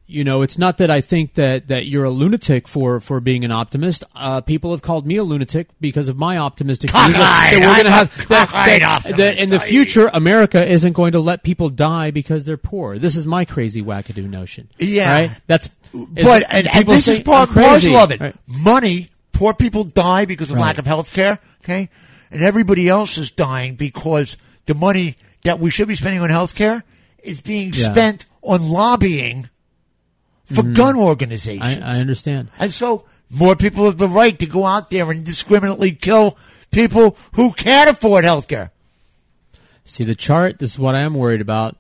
You 0.07 0.24
know, 0.24 0.43
it's 0.43 0.59
not 0.59 0.79
that 0.79 0.91
I 0.91 1.01
think 1.01 1.35
that, 1.35 1.69
that 1.69 1.87
you're 1.87 2.05
a 2.05 2.11
lunatic 2.11 2.69
for, 2.69 3.01
for 3.01 3.19
being 3.20 3.45
an 3.45 3.51
optimist. 3.53 4.05
Uh, 4.15 4.43
people 4.43 4.73
have 4.73 4.83
called 4.83 5.07
me 5.07 5.16
a 5.16 5.24
lunatic 5.24 5.69
because 5.81 6.09
of 6.09 6.19
my 6.19 6.37
optimistic 6.37 6.91
views 6.91 7.12
that- 7.15 7.51
we're 7.55 7.61
going 7.61 7.85
to 7.85 7.91
have 7.91 8.29
that, 8.29 8.51
that- 8.51 9.16
that 9.16 9.39
in 9.39 9.49
the 9.49 9.61
future 9.61 10.11
America 10.12 10.62
isn't 10.66 10.93
going 10.93 11.12
to 11.12 11.20
let 11.20 11.43
people 11.43 11.70
die 11.70 12.11
because 12.11 12.45
they're 12.45 12.59
poor. 12.59 12.99
This 12.99 13.16
is 13.16 13.27
my 13.27 13.45
crazy 13.47 13.81
wackadoo 13.83 14.29
notion. 14.29 14.69
Yeah. 14.79 15.11
right? 15.12 15.31
That's 15.47 15.69
but 15.95 16.45
and, 16.51 16.69
and 16.69 16.87
this 16.87 17.07
is 17.09 17.15
think 17.16 17.27
part 17.27 17.49
and 17.51 17.57
parcel 17.59 17.97
of 17.97 18.11
it. 18.11 18.20
Right. 18.20 18.37
Money. 18.47 19.09
Poor 19.33 19.55
people 19.55 19.85
die 19.85 20.24
because 20.27 20.51
of 20.51 20.57
Right. 20.57 20.62
lack 20.62 20.79
of 20.79 20.87
health 20.87 21.12
care. 21.12 21.39
Okay, 21.65 21.89
and 22.31 22.43
everybody 22.43 22.89
else 22.89 23.16
is 23.19 23.31
dying 23.31 23.77
because 23.77 24.37
the 24.66 24.74
money 24.74 25.16
that 25.45 25.59
we 25.59 25.70
should 25.70 25.89
be 25.89 25.95
spending 25.95 26.20
on 26.23 26.29
health 26.31 26.55
care 26.55 26.83
is 27.23 27.41
being 27.41 27.73
Yeah. 27.74 27.93
spent 27.93 28.27
on 28.43 28.69
lobbying 28.69 29.49
for 30.55 30.62
Mhm. 30.62 30.74
gun 30.74 30.97
organizations. 30.97 31.79
I, 31.83 31.97
I 31.97 32.01
understand. 32.01 32.49
And 32.59 32.73
so 32.73 33.05
more 33.31 33.57
people 33.57 33.85
have 33.87 33.99
the 33.99 34.09
right 34.09 34.39
to 34.39 34.47
go 34.47 34.65
out 34.65 34.91
there 34.91 35.11
and 35.11 35.19
indiscriminately 35.20 35.93
kill 35.93 36.37
people 36.70 37.16
who 37.33 37.53
can't 37.53 37.91
afford 37.91 38.24
health 38.24 38.49
care. 38.49 38.70
See 39.85 40.05
the 40.05 40.15
chart. 40.15 40.59
This 40.59 40.73
is 40.73 40.79
what 40.79 40.95
I 40.95 41.01
am 41.01 41.15
worried 41.15 41.41
about. 41.41 41.77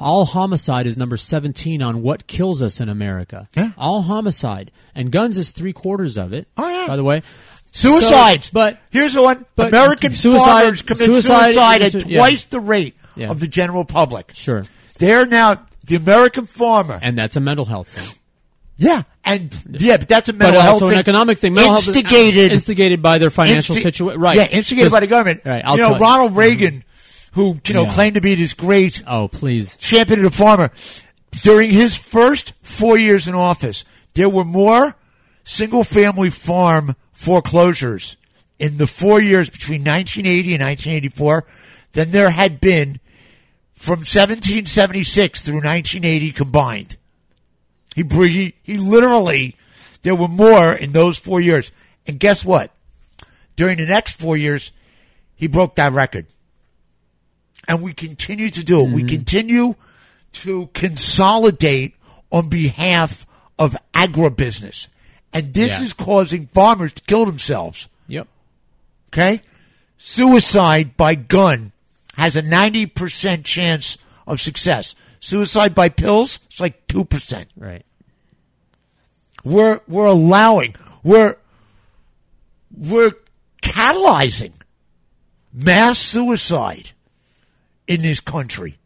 All 0.00 0.24
homicide 0.24 0.86
is 0.86 0.96
number 0.96 1.16
seventeen 1.16 1.80
on 1.82 2.02
what 2.02 2.26
kills 2.26 2.62
us 2.62 2.80
in 2.80 2.88
America. 2.88 3.48
Yeah. 3.54 3.70
All 3.78 4.02
homicide 4.02 4.72
and 4.94 5.12
guns 5.12 5.38
is 5.38 5.52
three 5.52 5.72
quarters 5.72 6.16
of 6.16 6.32
it. 6.32 6.48
Oh, 6.56 6.68
yeah. 6.68 6.86
By 6.88 6.96
the 6.96 7.04
way, 7.04 7.22
Suicides. 7.70 8.46
So- 8.46 8.50
but 8.54 8.78
here's 8.90 9.14
the 9.14 9.22
one. 9.22 9.44
but 9.56 9.68
American 9.68 10.14
suicide- 10.14 10.44
farmers 10.44 10.82
commit 10.82 11.04
suicide 11.04 11.54
suicide, 11.54 11.82
at 11.82 12.06
yeah. 12.08 12.18
twice 12.18 12.44
the 12.44 12.60
rate 12.60 12.94
Yeah. 13.16 13.30
of 13.30 13.38
the 13.40 13.46
general 13.48 13.84
public. 13.84 14.30
sure, 14.34 14.64
They're 14.98 15.26
now 15.26 15.60
the 15.84 15.96
American 15.96 16.46
farmer. 16.46 16.98
and 17.02 17.16
that's 17.18 17.36
a 17.36 17.40
mental 17.40 17.64
health 17.64 17.88
thing. 17.88 18.18
Yeah, 18.76 19.02
and 19.24 19.54
yeah, 19.70 19.98
but 19.98 20.08
that's 20.08 20.28
a 20.28 20.32
But 20.32 20.38
mental 20.46 20.60
health 20.60 20.72
also 20.74 20.86
an 20.86 20.90
thing. 20.92 20.98
economic 21.00 21.38
thing. 21.38 21.54
Mental 21.54 21.72
health 21.74 21.88
is 21.88 21.96
instigated, 21.96 22.50
instigated 22.50 23.00
by 23.02 23.18
their 23.18 23.30
financial 23.30 23.76
insti- 23.76 23.82
situation. 23.82 24.20
Right. 24.20 24.36
Yeah, 24.36 24.48
instigated 24.48 24.90
by 24.90 24.98
the 25.00 25.06
government. 25.06 25.42
Right. 25.44 25.62
I'll 25.64 25.76
you 25.76 25.82
know, 25.82 25.96
Ronald 25.98 26.30
mm-hmm. 26.30 26.38
Reagan, 26.40 26.84
who 27.34 27.60
you 27.68 27.74
know 27.74 27.84
Yeah. 27.84 27.94
claimed 27.94 28.14
to 28.16 28.20
be 28.20 28.34
this 28.34 28.52
great 28.52 29.02
Oh, 29.06 29.28
please. 29.28 29.76
champion 29.76 30.24
of 30.24 30.32
the 30.32 30.36
farmer. 30.36 30.70
During 31.42 31.70
his 31.70 31.96
first 31.96 32.52
four 32.62 32.98
years 32.98 33.28
in 33.28 33.34
office, 33.36 33.84
there 34.14 34.28
were 34.28 34.44
more 34.44 34.96
single 35.44 35.84
family 35.84 36.30
farm 36.30 36.96
foreclosures 37.12 38.16
in 38.58 38.76
the 38.78 38.86
four 38.86 39.20
years 39.20 39.50
between 39.50 39.82
1980 39.84 40.54
and 40.54 40.62
1984 40.64 41.44
than 41.92 42.10
there 42.10 42.30
had 42.30 42.60
been 42.60 42.98
from 43.74 44.00
1776 44.00 45.42
through 45.42 45.56
1980 45.56 46.32
combined. 46.32 46.96
He, 47.94 48.02
he, 48.02 48.54
he 48.62 48.76
literally, 48.76 49.56
there 50.02 50.14
were 50.14 50.28
more 50.28 50.72
in 50.72 50.92
those 50.92 51.18
four 51.18 51.40
years. 51.40 51.70
And 52.06 52.18
guess 52.18 52.44
what? 52.44 52.72
During 53.56 53.78
the 53.78 53.86
next 53.86 54.12
four 54.12 54.36
years, 54.36 54.72
he 55.36 55.46
broke 55.46 55.76
that 55.76 55.92
record. 55.92 56.26
And 57.68 57.82
we 57.82 57.92
continue 57.92 58.50
to 58.50 58.64
do 58.64 58.80
it. 58.80 58.90
We 58.90 59.02
mm-hmm. 59.02 59.08
continue 59.08 59.74
to 60.32 60.68
consolidate 60.74 61.94
on 62.30 62.48
behalf 62.48 63.26
of 63.58 63.76
agribusiness. 63.94 64.88
And 65.32 65.54
this 65.54 65.70
Yeah. 65.70 65.82
is 65.82 65.92
causing 65.92 66.46
farmers 66.48 66.92
to 66.94 67.02
kill 67.02 67.26
themselves. 67.26 67.88
Yep. 68.08 68.28
Okay? 69.08 69.40
suicide 70.04 70.96
by 70.98 71.14
gun 71.14 71.72
has 72.16 72.36
a 72.36 72.42
90% 72.42 73.44
chance 73.44 73.98
of 74.26 74.40
success. 74.40 74.94
Suicide 75.20 75.74
by 75.74 75.88
pills, 75.88 76.40
it's 76.50 76.60
like 76.60 76.86
2%. 76.86 77.46
Right. 77.56 77.84
We're, 79.44 79.80
we're 79.86 80.06
allowing, 80.06 80.74
we're, 81.02 81.36
we're 82.76 83.12
catalyzing 83.62 84.52
mass 85.52 85.98
suicide 85.98 86.90
in 87.86 88.02
this 88.02 88.20
country 88.20 88.78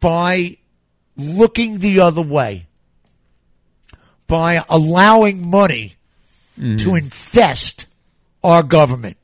by 0.00 0.56
looking 1.16 1.78
the 1.78 2.00
other 2.00 2.22
way, 2.22 2.66
by 4.26 4.64
allowing 4.68 5.48
money 5.48 5.96
mm. 6.58 6.78
to 6.80 6.94
infest 6.94 7.86
our 8.42 8.62
government, 8.62 9.16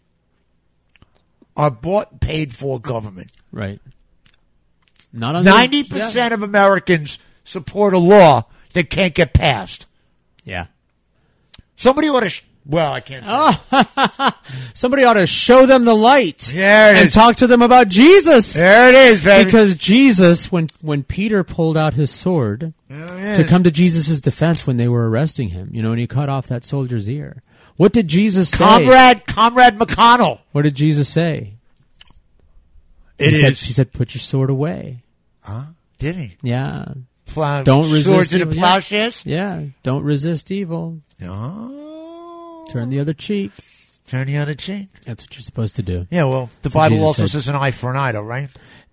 our 1.57 1.71
bought 1.71 2.21
paid 2.21 2.55
for 2.55 2.81
government. 2.81 3.33
Right. 3.51 3.81
Not 5.13 5.45
Ninety 5.45 5.85
percent 5.85 6.33
of 6.33 6.43
Americans 6.43 7.19
support 7.45 7.93
a 7.93 7.99
law 7.99 8.47
that 8.73 8.89
can't 8.89 9.15
get 9.15 9.35
passed. 9.35 9.87
Yeah. 10.45 10.67
Somebody 11.77 12.09
ought 12.09 12.21
to. 12.21 12.29
Sh- 12.31 12.45
well, 12.65 12.93
I 12.93 13.01
can't. 13.01 13.27
Say 13.27 14.31
Somebody 14.75 15.03
ought 15.03 15.15
to 15.15 15.27
show 15.27 15.67
them 15.67 15.85
the 15.85 15.97
light. 15.97 16.55
It 16.55 16.61
and 16.61 17.09
is. 17.09 17.13
talk 17.15 17.37
to 17.37 17.47
them 17.49 17.61
about 17.61 17.89
Jesus. 17.89 18.55
There 18.55 18.89
it 18.89 18.95
is, 18.95 19.25
baby. 19.25 19.47
Because 19.47 19.75
Jesus, 19.75 20.51
when 20.53 20.69
when 20.81 21.03
Peter 21.03 21.43
pulled 21.43 21.77
out 21.77 21.95
his 21.95 22.11
sword 22.11 22.73
to 22.89 23.45
come 23.49 23.65
to 23.65 23.71
Jesus' 23.71 24.21
defense 24.21 24.67
when 24.67 24.77
they 24.77 24.89
were 24.89 25.11
arresting 25.11 25.49
him, 25.49 25.71
you 25.73 25.83
know, 25.83 25.91
and 25.91 25.99
he 26.01 26.07
cut 26.07 26.29
off 26.29 26.47
that 26.47 26.65
soldier's 26.65 27.09
ear. 27.09 27.43
What 27.83 27.93
did 27.93 28.07
Jesus 28.07 28.49
say? 28.49 28.59
Comrade, 28.59 29.27
Comrade 29.27 29.75
McConnell. 29.77 30.39
What 30.53 30.63
did 30.63 30.77
Jesus 30.77 31.09
say? 31.09 31.55
It 33.19 33.33
he 33.33 33.41
Said, 33.41 33.53
is. 33.55 33.61
he 33.63 33.73
said, 33.73 33.93
"Put 33.93 34.15
your 34.15 34.21
sword 34.21 34.51
away." 34.51 35.03
Huh? 35.43 35.65
Did 35.99 36.15
he? 36.15 36.37
Yeah. 36.45 36.95
Plow- 37.27 37.65
Don't 37.65 37.91
resist. 37.91 38.07
swords 38.07 38.29
to 38.31 38.37
the 38.37 38.41
evil. 38.43 38.55
Yeah. 38.55 38.61
plowshares? 38.61 39.27
Yeah. 39.27 39.63
Don't 39.83 40.05
resist 40.05 40.53
evil. 40.53 41.01
No. 41.19 42.65
Turn 42.71 42.89
the 42.89 43.01
other 43.01 43.15
cheek. 43.15 43.51
Turn 44.07 44.29
the 44.29 44.37
other 44.39 44.55
cheek. 44.55 44.87
That's 45.05 45.25
what 45.25 45.35
you're 45.35 45.43
supposed 45.43 45.75
to 45.75 45.83
do. 45.83 46.07
Yeah, 46.09 46.27
well, 46.27 46.51
the 46.63 46.69
That's 46.69 46.75
Bible 46.77 46.97
Jesus 46.99 47.07
also 47.07 47.23
said. 47.23 47.31
says 47.33 47.49
an 47.49 47.57
eye 47.57 47.73
for 47.73 47.91
an 47.91 47.97
eye, 47.97 48.13
though, 48.13 48.23
right? 48.23 48.49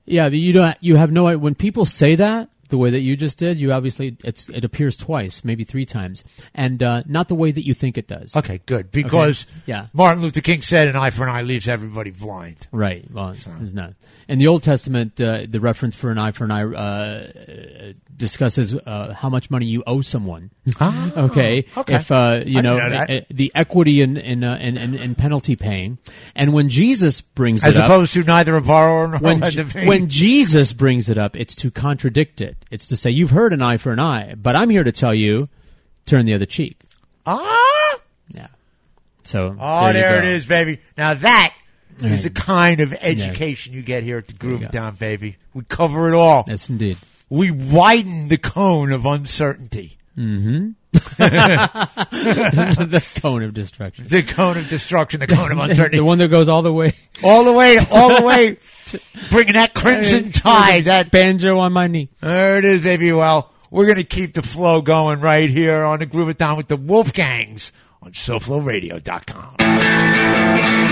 Yeah, 0.06 0.30
but 0.30 0.40
you 0.40 0.52
don't. 0.52 0.76
You 0.82 0.96
have 0.96 1.12
no. 1.12 1.38
When 1.38 1.54
people 1.54 1.86
say 1.86 2.16
that 2.16 2.50
the 2.70 2.78
way 2.78 2.90
that 2.90 3.02
you 3.02 3.16
just 3.16 3.38
did, 3.38 3.60
you 3.60 3.72
obviously 3.72 4.18
it's 4.24 4.48
it 4.50 4.64
appears 4.64 4.98
twice, 4.98 5.44
maybe 5.44 5.64
three 5.64 5.86
times, 5.86 6.24
and 6.54 6.82
uh, 6.82 7.04
not 7.06 7.28
the 7.28 7.36
way 7.36 7.52
that 7.52 7.66
you 7.66 7.74
think 7.74 7.98
it 7.98 8.08
does. 8.08 8.36
Okay, 8.36 8.62
good. 8.66 8.92
Because 8.92 9.46
yeah, 9.66 9.88
Martin 9.94 10.22
Luther 10.22 10.42
King 10.42 10.62
said 10.62 10.88
an 10.88 10.96
eye 10.96 11.10
for 11.10 11.24
an 11.24 11.30
eye 11.30 11.42
leaves 11.42 11.68
everybody 11.68 12.12
blind. 12.12 12.68
Right. 12.72 13.06
Well, 13.12 13.30
it's 13.30 13.74
not. 13.74 13.94
In 14.28 14.40
the 14.40 14.48
Old 14.48 14.64
Testament, 14.64 15.20
uh, 15.20 15.46
the 15.48 15.60
reference 15.60 15.96
for 15.96 16.12
an 16.12 16.18
eye 16.18 16.32
for 16.32 16.44
an 16.46 16.52
eye 16.52 16.64
uh, 16.64 17.94
discusses 18.16 18.76
uh, 18.76 19.14
how 19.14 19.30
much 19.30 19.50
money 19.50 19.66
you 19.66 19.84
owe 19.88 20.02
someone. 20.02 20.52
Ah, 20.80 21.12
okay. 21.18 21.66
okay. 21.76 21.96
If 21.96 22.12
uh, 22.12 22.44
you 22.46 22.62
know, 22.62 22.78
know 22.78 22.96
uh, 22.96 23.22
the 23.32 23.52
equity 23.56 24.02
in 24.02 24.18
in, 24.18 24.44
uh, 24.44 24.58
in, 24.58 24.78
in 24.78 24.94
in 24.94 25.16
penalty 25.16 25.56
paying, 25.56 25.98
and 26.36 26.54
when 26.54 26.70
Jesus 26.70 27.22
brings 27.22 27.64
As 27.64 27.76
it 27.76 27.80
up, 27.80 27.86
As 27.86 27.90
opposed 27.90 28.14
to 28.14 28.24
neither 28.24 28.56
a 28.56 28.62
borrower 28.62 29.08
nor 29.08 29.20
when, 29.20 29.44
a 29.44 29.50
Je- 29.50 29.58
defeat. 29.64 29.88
when 29.88 30.10
Jesus 30.10 30.74
brings 30.74 31.10
it 31.10 31.18
up, 31.18 31.36
it's 31.36 31.56
to 31.56 31.72
contradict 31.72 32.42
it. 32.42 32.59
It's 32.72 32.88
to 32.88 32.98
say 32.98 33.10
you've 33.10 33.32
heard 33.32 33.54
an 33.54 33.62
eye 33.62 33.78
for 33.78 33.92
an 33.92 34.00
eye, 34.00 34.36
but 34.36 34.56
I'm 34.56 34.70
here 34.70 34.84
to 34.84 34.92
tell 34.92 35.14
you, 35.14 35.50
turn 36.06 36.26
the 36.26 36.34
other 36.34 36.46
cheek. 36.46 36.78
Ah! 37.26 38.00
Yeah. 38.30 38.48
So 39.24 39.56
Oh, 39.60 39.88
you 39.88 39.94
there, 39.94 40.20
it 40.20 40.26
is, 40.26 40.46
baby. 40.46 40.80
Now 40.98 41.14
that 41.16 41.54
is 41.98 42.04
Right. 42.12 42.24
the 42.24 42.30
kind 42.30 42.80
of 42.80 42.94
education 43.02 43.74
you 43.74 43.82
get 43.82 44.04
here 44.04 44.18
at 44.20 44.28
the 44.28 44.34
Groove-A-Thon, 44.34 44.96
baby. 44.96 45.38
We 45.54 45.64
cover 45.68 46.08
it 46.12 46.16
all. 46.16 46.46
Yes, 46.48 46.70
indeed. 46.70 46.98
We 47.30 47.52
widen 47.52 48.28
the 48.30 48.38
cone 48.38 48.92
of 48.92 49.06
uncertainty. 49.06 49.98
Mm-hmm. 50.18 50.70
the 50.94 53.04
cone 53.22 53.44
of 53.44 53.54
destruction. 53.54 54.06
The 54.08 54.24
cone 54.24 54.58
of 54.58 54.68
destruction, 54.70 55.20
the 55.20 55.28
cone 55.28 55.52
of 55.52 55.60
uncertainty. 55.60 55.98
the 55.98 56.04
one 56.06 56.18
that 56.20 56.30
goes 56.30 56.48
all 56.50 56.62
the 56.62 56.74
way, 56.74 56.94
all 57.24 57.44
the 57.44 57.54
way, 57.54 57.78
all 57.92 58.20
the 58.20 58.26
way, 58.26 58.58
bringing 59.30 59.54
that 59.54 59.74
crimson 59.74 60.32
tie, 60.32 60.82
that 60.82 61.12
banjo 61.12 61.60
on 61.60 61.74
my 61.74 61.88
knee. 61.88 62.10
There 62.22 62.58
it 62.58 62.66
is, 62.66 62.84
baby. 62.84 63.12
Well, 63.12 63.52
we're 63.72 63.86
going 63.86 63.98
to 63.98 64.04
keep 64.04 64.34
the 64.34 64.42
flow 64.42 64.82
going 64.82 65.22
right 65.22 65.50
here 65.50 65.84
on 65.84 66.00
the 66.00 66.06
Groove-A-Thon 66.06 66.58
with 66.58 66.68
the 66.68 66.78
Wolfgangs 66.78 67.72
on 68.02 68.14
SoFloRadio.com. 68.14 70.89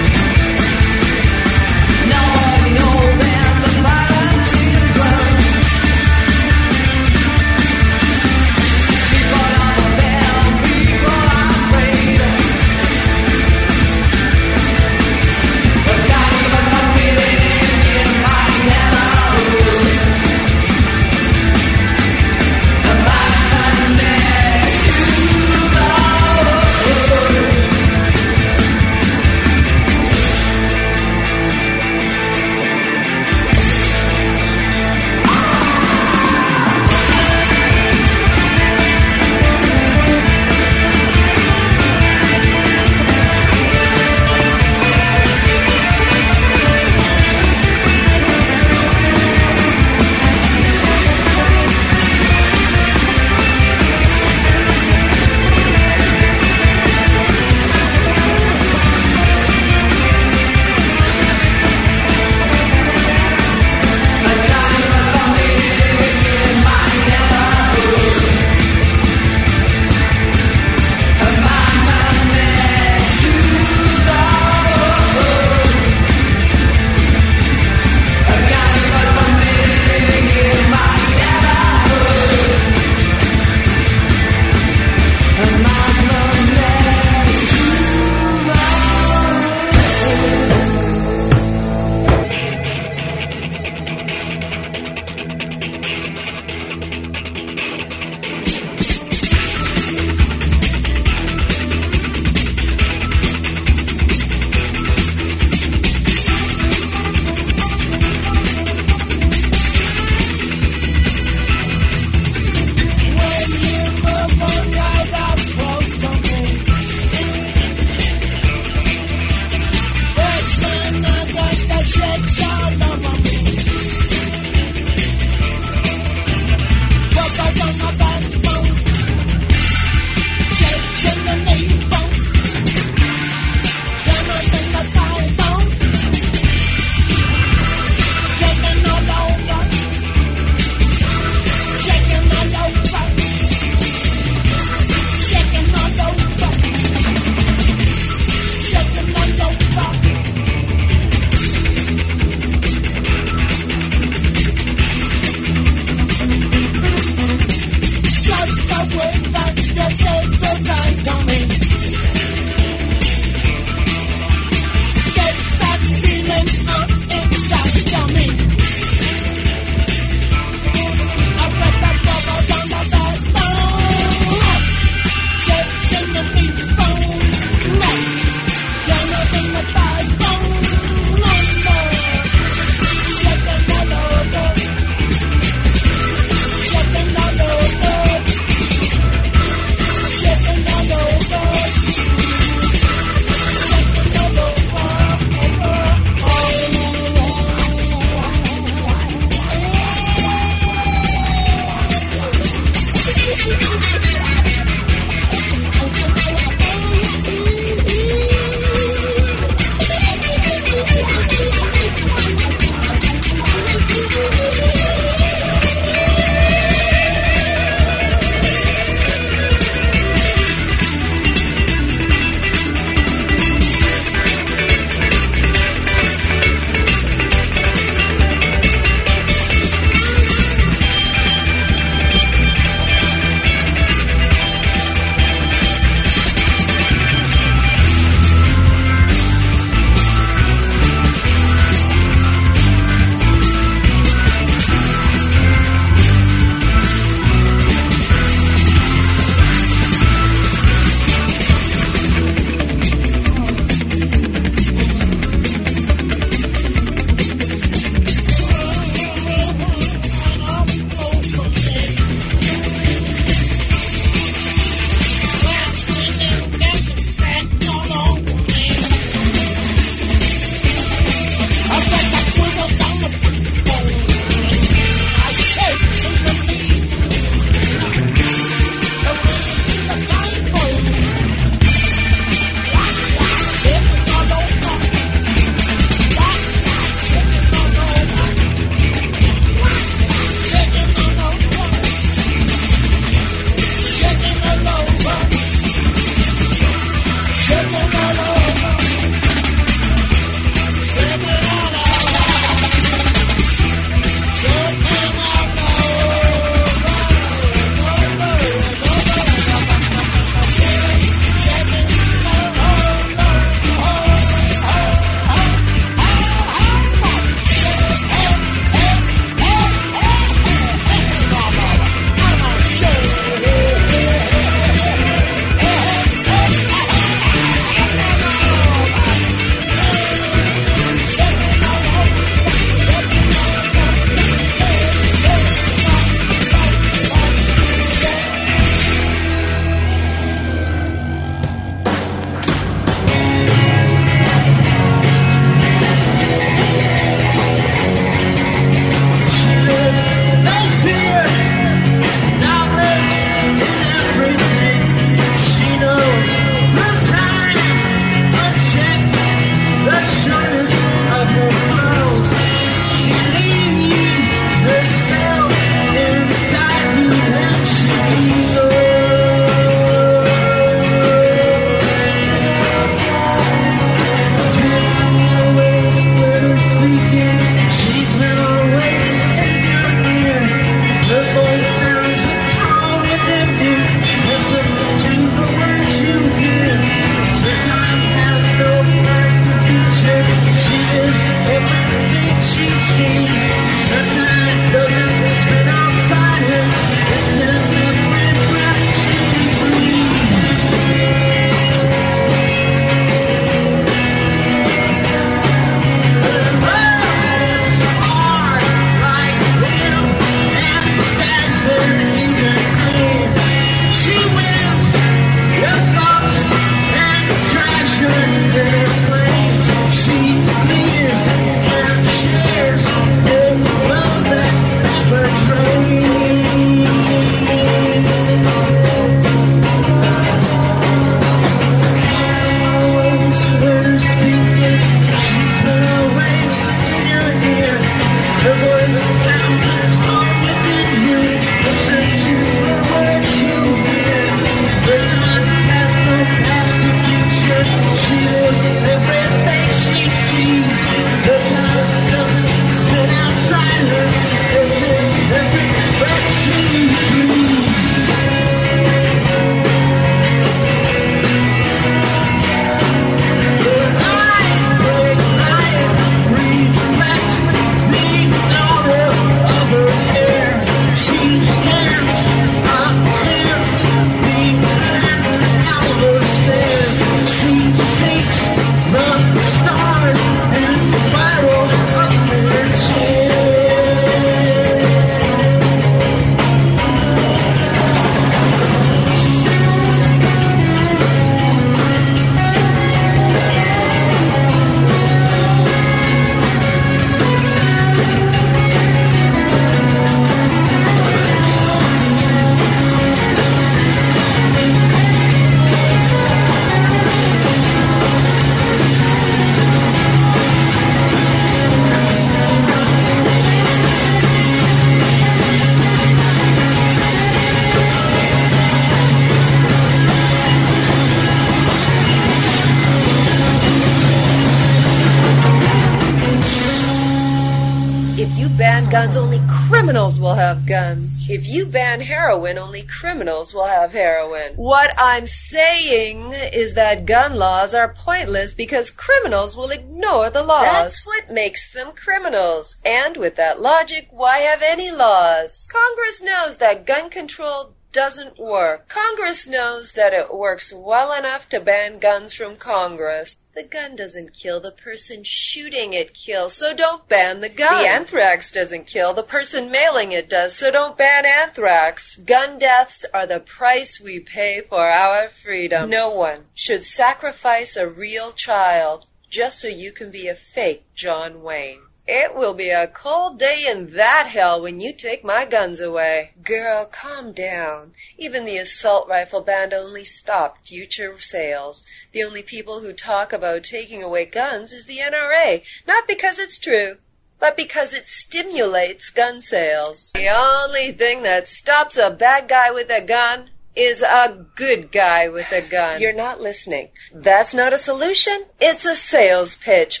gun 537.04 537.36
laws 537.36 537.74
are 537.74 537.94
pointless 537.94 538.54
because 538.54 538.90
criminals 538.90 539.56
will 539.56 539.70
ignore 539.70 540.30
the 540.30 540.42
laws. 540.42 540.62
That's 540.62 541.06
what 541.06 541.30
makes 541.30 541.72
them 541.72 541.92
criminals. 541.94 542.76
And 542.84 543.16
with 543.16 543.36
that 543.36 543.60
logic, 543.60 544.08
why 544.10 544.38
have 544.38 544.62
any 544.62 544.90
laws? 544.90 545.68
Congress 545.70 546.22
knows 546.22 546.56
that 546.58 546.86
gun 546.86 547.10
control 547.10 547.74
doesn't 547.92 548.38
work. 548.38 548.88
Congress 548.88 549.46
knows 549.46 549.92
that 549.92 550.12
it 550.12 550.34
works 550.34 550.72
well 550.72 551.16
enough 551.16 551.48
to 551.48 551.60
ban 551.60 551.98
guns 551.98 552.34
from 552.34 552.56
Congress. 552.56 553.36
The 553.84 553.90
gun 553.90 553.96
doesn't 553.96 554.32
kill, 554.32 554.60
the 554.60 554.70
person 554.70 555.24
shooting 555.24 555.92
it 555.92 556.14
kills, 556.14 556.54
so 556.54 556.74
don't 556.74 557.06
ban 557.06 557.42
the 557.42 557.50
gun. 557.50 557.82
The 557.82 557.88
anthrax 557.90 558.50
doesn't 558.50 558.86
kill, 558.86 559.12
the 559.12 559.22
person 559.22 559.70
mailing 559.70 560.10
it 560.10 560.26
does, 560.26 560.56
so 560.56 560.70
don't 560.70 560.96
ban 560.96 561.26
anthrax. 561.26 562.16
Gun 562.16 562.58
deaths 562.58 563.04
are 563.12 563.26
the 563.26 563.40
price 563.40 564.00
we 564.00 564.20
pay 564.20 564.62
for 564.62 564.88
our 564.88 565.28
freedom. 565.28 565.90
No 565.90 566.10
one 566.10 566.46
should 566.54 566.82
sacrifice 566.82 567.76
a 567.76 567.86
real 567.86 568.32
child 568.32 569.04
just 569.28 569.60
so 569.60 569.68
you 569.68 569.92
can 569.92 570.10
be 570.10 570.28
a 570.28 570.34
fake 570.34 570.86
John 570.94 571.42
Wayne. 571.42 571.82
It 572.06 572.34
will 572.34 572.52
be 572.52 572.68
a 572.68 572.86
cold 572.86 573.38
day 573.38 573.66
in 573.66 573.90
that 573.90 574.26
hell 574.26 574.60
when 574.60 574.78
you 574.78 574.92
take 574.92 575.24
my 575.24 575.46
guns 575.46 575.80
away. 575.80 576.32
Girl, 576.42 576.84
calm 576.84 577.32
down. 577.32 577.92
Even 578.18 578.44
the 578.44 578.58
assault 578.58 579.08
rifle 579.08 579.40
ban 579.40 579.72
only 579.72 580.04
stopped 580.04 580.68
future 580.68 581.18
sales. 581.18 581.86
The 582.12 582.22
only 582.22 582.42
people 582.42 582.80
who 582.80 582.92
talk 582.92 583.32
about 583.32 583.64
taking 583.64 584.02
away 584.02 584.26
guns 584.26 584.72
is 584.72 584.84
the 584.86 584.98
NRA, 584.98 585.62
not 585.86 586.06
because 586.06 586.38
it's 586.38 586.58
true, 586.58 586.98
but 587.40 587.56
because 587.56 587.94
it 587.94 588.06
stimulates 588.06 589.08
gun 589.08 589.40
sales. 589.40 590.12
The 590.14 590.28
only 590.28 590.92
thing 590.92 591.22
that 591.22 591.48
stops 591.48 591.96
a 591.96 592.10
bad 592.10 592.48
guy 592.48 592.70
with 592.70 592.90
a 592.90 593.00
gun 593.00 593.48
is 593.74 594.02
a 594.02 594.46
good 594.54 594.92
guy 594.92 595.28
with 595.28 595.50
a 595.52 595.62
gun. 595.62 596.02
You're 596.02 596.12
not 596.12 596.40
listening. 596.40 596.90
That's 597.14 597.54
not 597.54 597.72
a 597.72 597.78
solution. 597.78 598.44
It's 598.60 598.84
a 598.84 598.94
sales 598.94 599.56
pitch. 599.56 600.00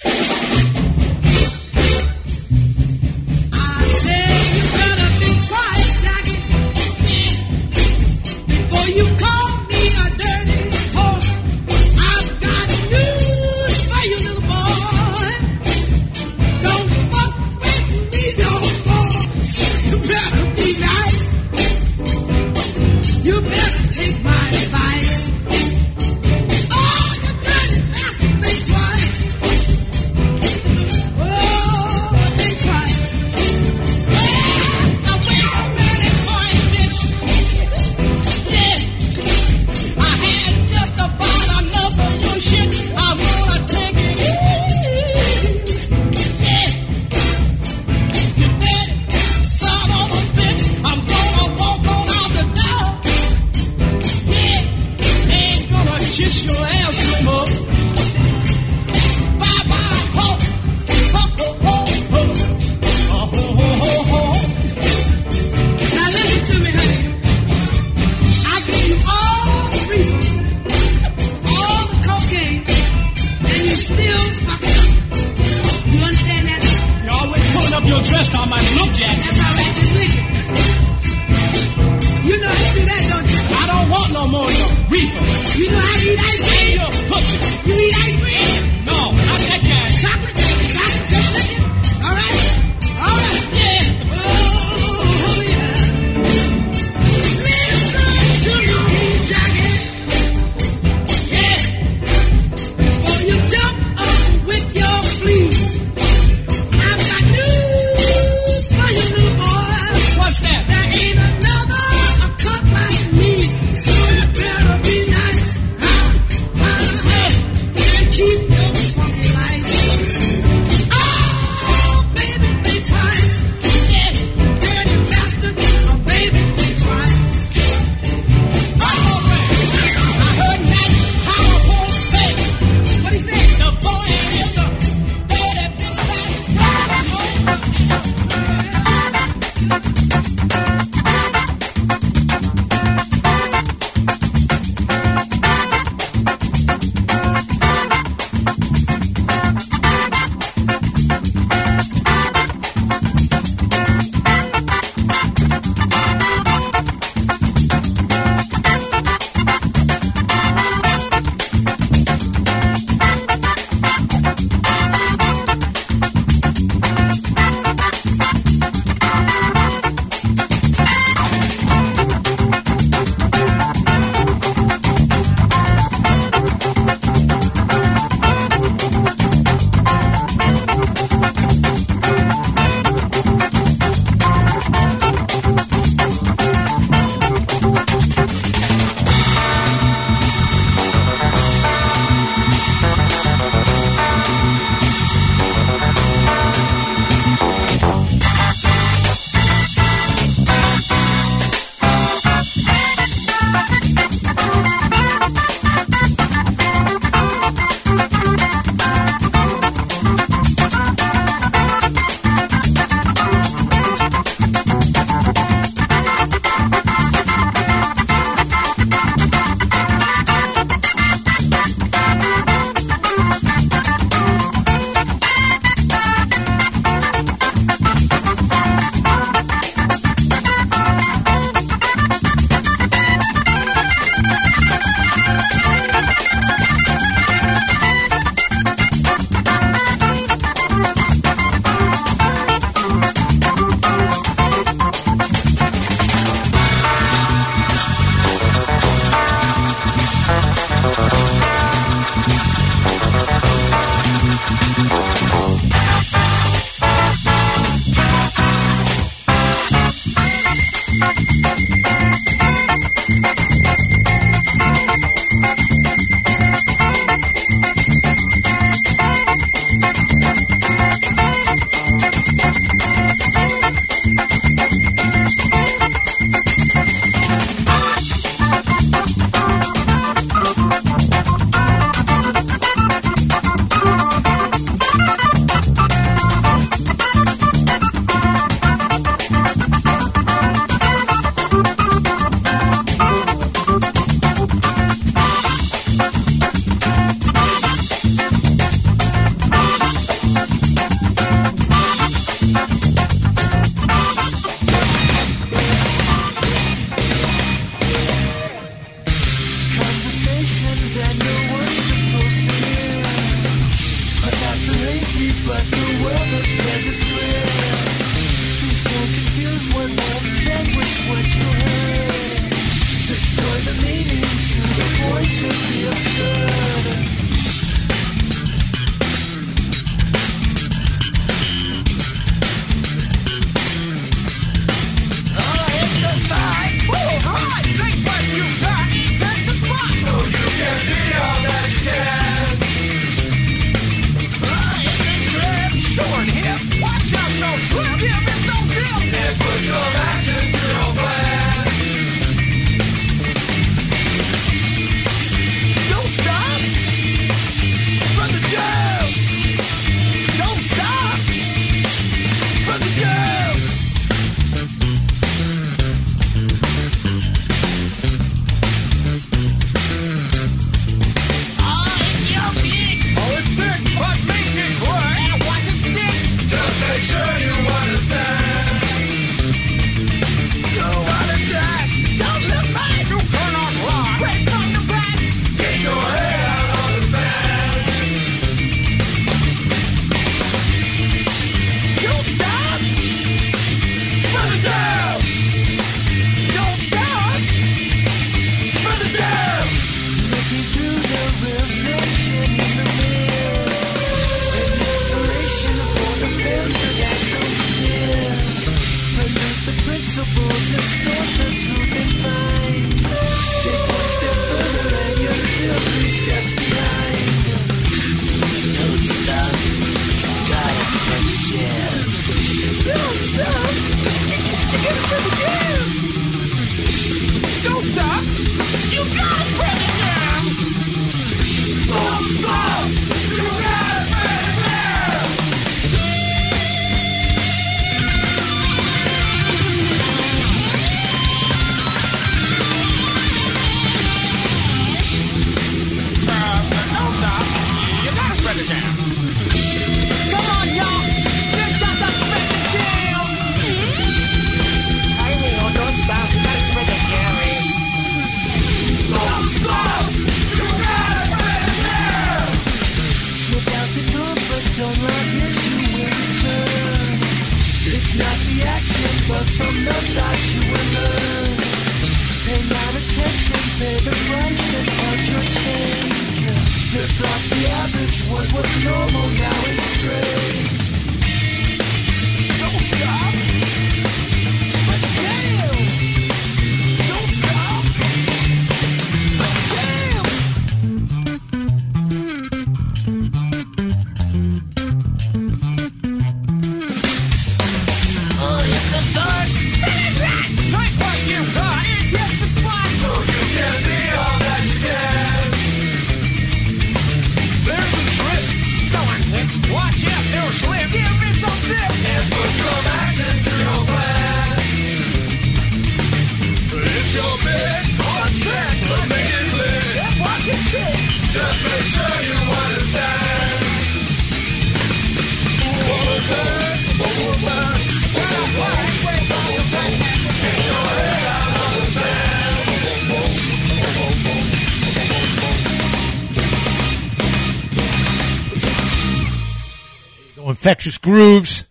Infectious 540.64 540.96
grooves. 540.96 541.66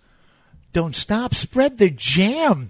Don't 0.71 0.93
stop. 0.93 1.33
Spread 1.33 1.79
the 1.79 1.89
jam. 1.89 2.69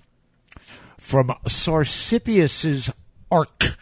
From 0.98 1.34
Sarsippius's 1.46 2.90
Ark. 3.30 3.76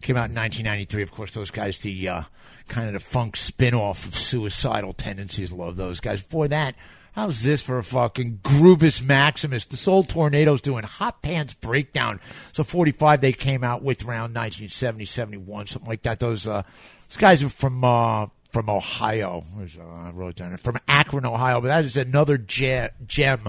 Came 0.00 0.16
out 0.16 0.30
in 0.30 0.36
1993. 0.36 1.02
Of 1.02 1.10
course, 1.10 1.32
those 1.32 1.50
guys, 1.50 1.78
the 1.78 2.08
uh, 2.08 2.22
kind 2.68 2.86
of 2.86 2.92
the 2.92 3.00
funk 3.00 3.34
spin 3.34 3.74
off 3.74 4.06
of 4.06 4.16
Suicidal 4.16 4.92
Tendencies. 4.92 5.50
Love 5.50 5.74
those 5.74 5.98
guys. 5.98 6.22
Boy, 6.22 6.46
that. 6.46 6.76
How's 7.14 7.42
this 7.42 7.60
for 7.60 7.78
a 7.78 7.82
fucking 7.82 8.38
Groovus 8.44 9.02
Maximus? 9.02 9.64
The 9.64 9.76
Soul 9.76 10.04
Tornadoes 10.04 10.62
doing 10.62 10.84
Hot 10.84 11.22
Pants 11.22 11.54
Breakdown. 11.54 12.20
So 12.52 12.62
45 12.62 13.20
they 13.20 13.32
came 13.32 13.64
out 13.64 13.82
with 13.82 14.04
around 14.04 14.32
1970, 14.32 15.06
71, 15.06 15.66
something 15.66 15.88
like 15.88 16.02
that. 16.02 16.20
Those, 16.20 16.46
uh, 16.46 16.62
those 17.08 17.16
guys 17.16 17.42
are 17.42 17.48
from, 17.48 17.82
uh, 17.82 18.26
from 18.52 18.68
Ohio. 18.68 19.44
I 19.58 20.10
wrote 20.10 20.36
down. 20.36 20.56
From 20.56 20.78
Akron, 20.88 21.26
Ohio. 21.26 21.60
But 21.60 21.68
that 21.68 21.84
is 21.84 21.96
another 21.96 22.38
gem 22.38 23.48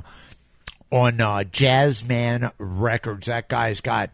on 0.90 1.22
uh, 1.22 1.44
Jazzman 1.52 2.52
Records. 2.58 3.28
That 3.28 3.48
guy's 3.50 3.82
got 3.82 4.12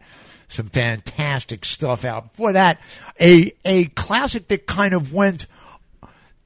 some 0.48 0.66
fantastic 0.68 1.64
stuff 1.64 2.04
out. 2.04 2.32
Before 2.32 2.52
that, 2.52 2.80
a 3.20 3.52
a 3.64 3.86
classic 3.86 4.48
that 4.48 4.66
kind 4.66 4.94
of 4.94 5.12
went, 5.12 5.46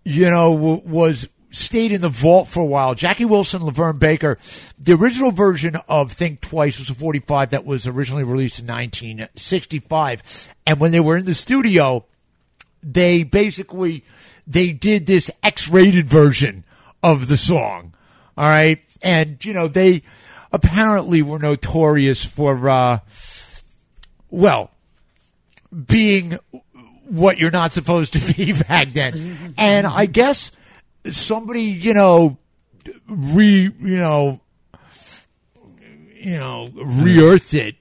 you 0.04 0.30
know, 0.30 0.54
w- 0.54 0.82
was 0.84 1.28
stayed 1.50 1.92
in 1.92 2.00
the 2.00 2.08
vault 2.08 2.48
for 2.48 2.60
a 2.60 2.66
while. 2.66 2.94
Jackie 2.94 3.26
Wilson, 3.26 3.62
LaVern 3.62 3.98
Baker. 3.98 4.38
The 4.78 4.94
original 4.94 5.30
version 5.30 5.76
of 5.88 6.12
Think 6.12 6.40
Twice 6.40 6.78
was 6.78 6.90
a 6.90 6.94
45 6.94 7.50
that 7.50 7.64
was 7.64 7.86
originally 7.86 8.24
released 8.24 8.58
in 8.58 8.66
1965. 8.66 10.54
And 10.66 10.80
when 10.80 10.90
they 10.92 11.00
were 11.00 11.16
in 11.16 11.26
the 11.26 11.34
studio, 11.34 12.06
they 12.82 13.22
basically 13.22 14.02
they 14.46 14.72
did 14.72 15.06
this 15.06 15.30
X-rated 15.42 16.06
version 16.06 16.64
of 17.02 17.28
the 17.28 17.36
song. 17.36 17.94
All 18.36 18.48
right, 18.48 18.80
and 19.02 19.42
you 19.44 19.52
know 19.52 19.68
they 19.68 20.02
apparently 20.52 21.22
were 21.22 21.38
notorious 21.38 22.24
for 22.24 22.68
uh, 22.68 22.98
well 24.30 24.70
being 25.86 26.38
what 27.04 27.38
you're 27.38 27.50
not 27.50 27.72
supposed 27.72 28.14
to 28.14 28.32
be 28.36 28.52
back 28.52 28.92
then, 28.92 29.54
and 29.58 29.86
I 29.86 30.06
guess 30.06 30.50
somebody 31.10 31.62
you 31.62 31.94
know 31.94 32.38
re 33.06 33.70
you 33.78 33.96
know 33.96 34.40
you 36.14 36.38
know 36.38 36.68
re-earthed 36.74 37.54
it. 37.54 37.76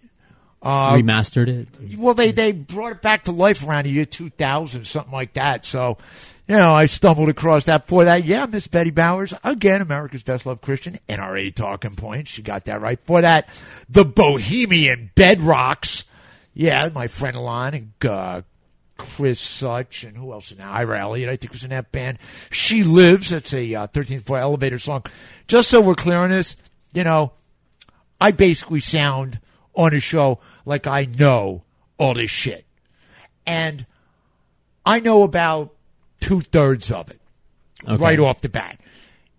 Uh, 0.64 0.94
Remastered 0.94 1.48
it. 1.48 1.98
well, 1.98 2.14
they 2.14 2.32
they 2.32 2.52
brought 2.52 2.92
it 2.92 3.02
back 3.02 3.24
to 3.24 3.32
life 3.32 3.66
around 3.66 3.86
the 3.86 3.90
year 3.90 4.06
2000, 4.06 4.86
something 4.86 5.12
like 5.12 5.34
that. 5.34 5.66
So, 5.66 5.98
you 6.52 6.58
know, 6.58 6.76
I 6.76 6.88
stumbled 6.88 7.30
across 7.30 7.64
that 7.64 7.88
for 7.88 8.04
that. 8.04 8.26
Yeah, 8.26 8.46
Miss 8.46 8.68
Betty 8.68 8.90
Bowers, 8.90 9.34
again, 9.42 9.80
America's 9.80 10.22
Best 10.22 10.46
Loved 10.46 10.60
Christian, 10.60 11.00
NRA 11.08 11.56
talking 11.56 11.96
points. 11.96 12.30
She 12.30 12.42
got 12.42 12.66
that 12.66 12.82
right. 12.82 13.00
For 13.06 13.22
that, 13.22 13.48
the 13.88 14.04
Bohemian 14.04 15.12
Bedrocks. 15.16 16.04
Yeah, 16.54 16.90
my 16.90 17.08
friend 17.08 17.38
Alon 17.38 17.74
and 17.74 18.06
uh, 18.06 18.42
Chris 18.98 19.40
Such 19.40 20.04
and 20.04 20.18
who 20.18 20.34
else 20.34 20.50
that? 20.50 20.60
Ira 20.60 21.00
Elliott, 21.00 21.30
I 21.30 21.38
think 21.38 21.54
was 21.54 21.64
in 21.64 21.70
that 21.70 21.94
band. 21.94 22.20
She 22.50 22.84
Lives. 22.84 23.30
That's 23.30 23.54
a 23.54 23.74
uh, 23.74 23.88
13th 23.88 24.24
floor 24.24 24.40
elevator 24.40 24.78
song. 24.78 25.06
Just 25.48 25.70
so 25.70 25.80
we're 25.80 25.96
clear 25.96 26.18
on 26.18 26.32
this, 26.32 26.58
you 26.92 27.06
know, 27.06 27.32
I 28.20 28.32
basically 28.32 28.82
sound 28.82 29.40
on 29.74 29.94
a 29.94 30.02
show 30.02 30.40
like 30.66 30.86
I 30.86 31.06
know 31.06 31.64
all 31.98 32.14
this 32.14 32.30
shit. 32.30 32.66
And 33.46 33.86
I 34.86 35.00
know 35.00 35.24
about 35.24 35.76
two 36.22 36.42
thirds 36.42 36.92
of 36.92 37.12
it 37.12 37.20
Okay. 37.88 38.02
right 38.02 38.20
off 38.20 38.42
the 38.42 38.50
bat. 38.50 38.80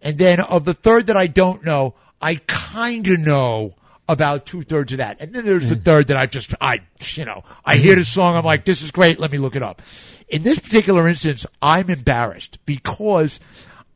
And 0.00 0.18
then 0.18 0.40
of 0.40 0.64
the 0.64 0.74
third 0.74 1.06
that 1.06 1.16
I 1.16 1.28
don't 1.28 1.64
know, 1.64 1.94
I 2.20 2.40
kind 2.46 3.06
of 3.08 3.20
know 3.20 3.74
about 4.08 4.46
two 4.46 4.62
thirds 4.62 4.92
of 4.92 4.98
that. 4.98 5.20
And 5.20 5.32
then 5.32 5.44
there's 5.44 5.68
the 5.68 5.76
hmm. 5.76 5.82
third 5.82 6.08
that 6.08 6.16
I 6.16 6.26
just, 6.26 6.54
I, 6.60 6.80
you 7.14 7.24
know, 7.24 7.44
I 7.64 7.76
hear 7.76 7.94
the 7.94 8.04
song, 8.04 8.36
I'm 8.36 8.44
like, 8.44 8.64
this 8.64 8.82
is 8.82 8.90
great, 8.90 9.20
let 9.20 9.30
me 9.30 9.38
look 9.38 9.54
it 9.54 9.62
up. 9.62 9.80
In 10.28 10.42
this 10.42 10.58
particular 10.58 11.06
instance, 11.06 11.46
I'm 11.60 11.88
embarrassed 11.88 12.58
because 12.66 13.38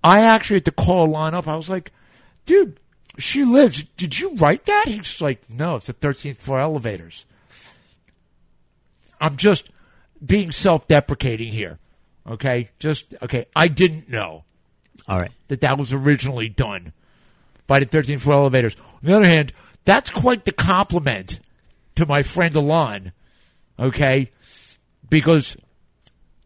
I 0.04 0.20
actually 0.20 0.56
had 0.56 0.64
to 0.66 0.70
call 0.70 1.06
Alon 1.06 1.34
up. 1.34 1.48
I 1.48 1.56
was 1.56 1.68
like, 1.68 1.92
dude, 2.44 2.78
she 3.18 3.44
lives. 3.44 3.82
Did 3.96 4.18
you 4.18 4.34
write 4.36 4.66
that? 4.66 4.84
He's 4.86 5.20
like, 5.20 5.48
no, 5.50 5.76
it's 5.76 5.86
the 5.86 5.94
13th 5.94 6.36
floor 6.36 6.60
elevators. 6.60 7.24
I'm 9.20 9.36
just 9.36 9.70
being 10.24 10.52
self 10.52 10.86
deprecating 10.86 11.52
here. 11.52 11.78
Okay? 12.28 12.70
Just, 12.78 13.14
okay, 13.22 13.46
I 13.54 13.68
didn't 13.68 14.08
know. 14.08 14.44
All 15.08 15.18
right. 15.18 15.32
That 15.48 15.60
that 15.60 15.78
was 15.78 15.92
originally 15.92 16.48
done 16.48 16.92
by 17.66 17.80
the 17.80 17.86
13th 17.86 18.20
floor 18.20 18.38
elevators. 18.38 18.76
On 18.76 19.00
the 19.02 19.16
other 19.16 19.26
hand, 19.26 19.52
that's 19.84 20.10
quite 20.10 20.44
the 20.44 20.52
compliment 20.52 21.40
to 21.94 22.06
my 22.06 22.22
friend 22.22 22.54
Alon. 22.54 23.12
Okay? 23.78 24.30
Because 25.08 25.56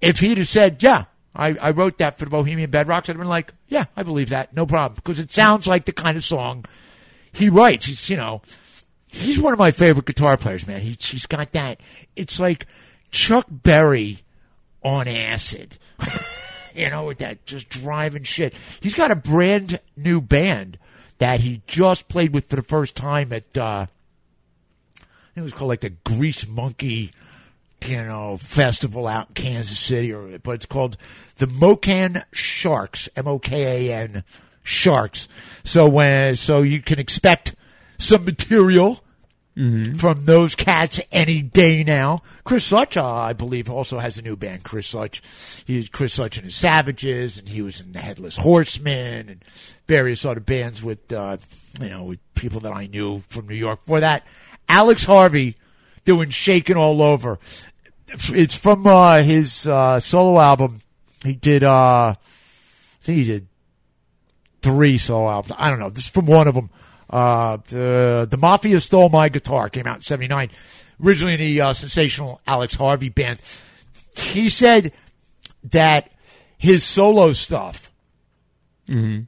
if 0.01 0.21
he'd 0.21 0.39
have 0.39 0.49
said, 0.49 0.83
yeah, 0.83 1.05
I, 1.35 1.57
I 1.61 1.71
wrote 1.71 1.99
that 1.99 2.19
for 2.19 2.25
the 2.25 2.31
Bohemian 2.31 2.71
Bedrocks, 2.71 3.05
I'd 3.05 3.09
have 3.09 3.19
been 3.19 3.29
like, 3.29 3.53
yeah, 3.69 3.87
I 3.97 4.03
believe 4.03 4.31
that. 4.31 4.55
No 4.55 4.67
problem. 4.67 4.97
Because 4.97 5.19
it 5.19 5.33
sounds 5.33 5.67
like 5.67 5.85
the 5.85 5.93
kind 5.93 6.17
of 6.17 6.25
song 6.25 6.65
he 7.33 7.49
writes. 7.49 7.87
He's, 7.87 8.11
you 8.11 8.17
know, 8.17 8.43
he's 9.11 9.41
one 9.41 9.53
of 9.53 9.59
my 9.59 9.71
favorite 9.71 10.07
guitar 10.07 10.37
players, 10.37 10.67
man. 10.67 10.81
He, 10.81 10.97
he's 10.99 11.27
got 11.27 11.53
that. 11.53 11.81
It's 12.17 12.41
like 12.41 12.67
Chuck 13.11 13.47
Berry 13.49 14.19
on 14.83 15.09
acid. 15.09 15.79
you 16.75 16.91
know, 16.91 17.05
with 17.05 17.19
that 17.19 17.45
just 17.47 17.69
driving 17.69 18.25
shit. 18.25 18.55
He's 18.81 18.95
got 18.95 19.11
a 19.11 19.17
brand 19.17 19.81
new 19.97 20.21
band 20.21 20.79
that 21.19 21.41
he 21.41 21.63
just 21.67 22.09
played 22.09 22.33
with 22.33 22.49
for 22.49 22.57
the 22.57 22.63
first 22.63 22.95
time 22.95 23.33
at, 23.33 23.57
uh, 23.57 23.87
it 25.37 25.41
was 25.41 25.53
called 25.53 25.69
like 25.69 25.81
the 25.81 25.91
Grease 25.91 26.47
Monkey, 26.47 27.13
you 27.87 28.03
know, 28.03 28.37
festival 28.37 29.07
out 29.07 29.29
in 29.29 29.35
Kansas 29.35 29.79
City, 29.79 30.13
or 30.13 30.39
but 30.39 30.53
it's 30.53 30.67
called 30.67 30.97
the 31.37 31.47
MoKan 31.47 32.25
Sharks, 32.33 33.09
M 33.17 33.27
O 33.27 33.39
K 33.39 33.89
A 33.89 33.95
N 33.95 34.25
Sharks. 34.63 35.29
So 35.65 35.89
when 35.89 36.37
so 36.37 36.63
you 36.63 36.83
can 36.83 36.99
expect 36.99 37.55
some 37.97 38.25
material 38.25 39.03
from 39.97 40.25
those 40.25 40.55
cats 40.55 41.01
any 41.13 41.43
day 41.43 41.85
now. 41.85 42.23
Chris 42.45 42.65
Such, 42.65 42.97
uh, 42.97 43.15
I 43.15 43.33
believe, 43.33 43.69
also 43.69 43.99
has 43.99 44.19
a 44.19 44.23
new 44.23 44.37
band. 44.37 44.65
Chris 44.65 44.87
Such, 44.87 45.23
he's 45.67 45.89
Chris 45.89 46.15
Such 46.15 46.37
and 46.37 46.47
his 46.47 46.55
Savages, 46.55 47.39
and 47.39 47.49
he 47.49 47.63
was 47.63 47.81
in 47.81 47.93
the 47.93 47.99
Headless 47.99 48.37
Horsemen 48.37 49.29
and 49.29 49.45
various 49.87 50.25
other 50.25 50.41
bands 50.41 50.83
with 50.83 51.13
uh, 51.13 51.37
you 51.81 51.89
know 51.89 52.05
with 52.05 52.35
people 52.35 52.61
that 52.61 52.73
I 52.73 52.87
knew 52.87 53.23
from 53.29 53.49
New 53.49 53.55
York. 53.55 53.81
For 53.87 54.01
that, 54.01 54.25
Alex 54.69 55.05
Harvey 55.05 55.57
doing 56.05 56.31
"Shaking 56.31 56.77
All 56.77 57.03
Over." 57.03 57.39
It's 58.31 58.55
from 58.55 58.87
uh, 58.87 59.23
his 59.23 59.67
uh, 59.67 60.01
solo 60.01 60.41
album. 60.41 60.81
He 61.23 61.35
did, 61.35 61.63
uh, 61.63 62.15
I 62.15 62.17
think 63.03 63.19
he 63.19 63.25
did 63.25 63.47
three 64.63 64.99
solo 64.99 65.31
albums. 65.31 65.55
I 65.59 65.71
don't 65.71 65.79
know. 65.79 65.91
This 65.91 66.05
is 66.05 66.11
from 66.11 66.27
one 66.27 66.49
of 66.49 66.55
them. 66.55 66.71
Uh, 67.11 67.59
the, 67.69 68.27
the 68.31 68.37
Mafia 68.37 68.81
Stole 68.81 69.09
My 69.09 69.29
Guitar 69.29 69.69
came 69.69 69.87
out 69.87 69.97
in 69.97 70.03
79. 70.03 70.51
Originally 71.05 71.35
in 71.35 71.41
the 71.41 71.61
uh, 71.61 71.73
sensational 71.73 72.41
Alex 72.47 72.75
Harvey 72.77 73.09
band. 73.09 73.41
He 74.17 74.49
said 74.51 74.93
that 75.71 76.11
his 76.59 76.85
solo 76.85 77.33
stuff. 77.33 77.91
Mhm. 78.89 79.27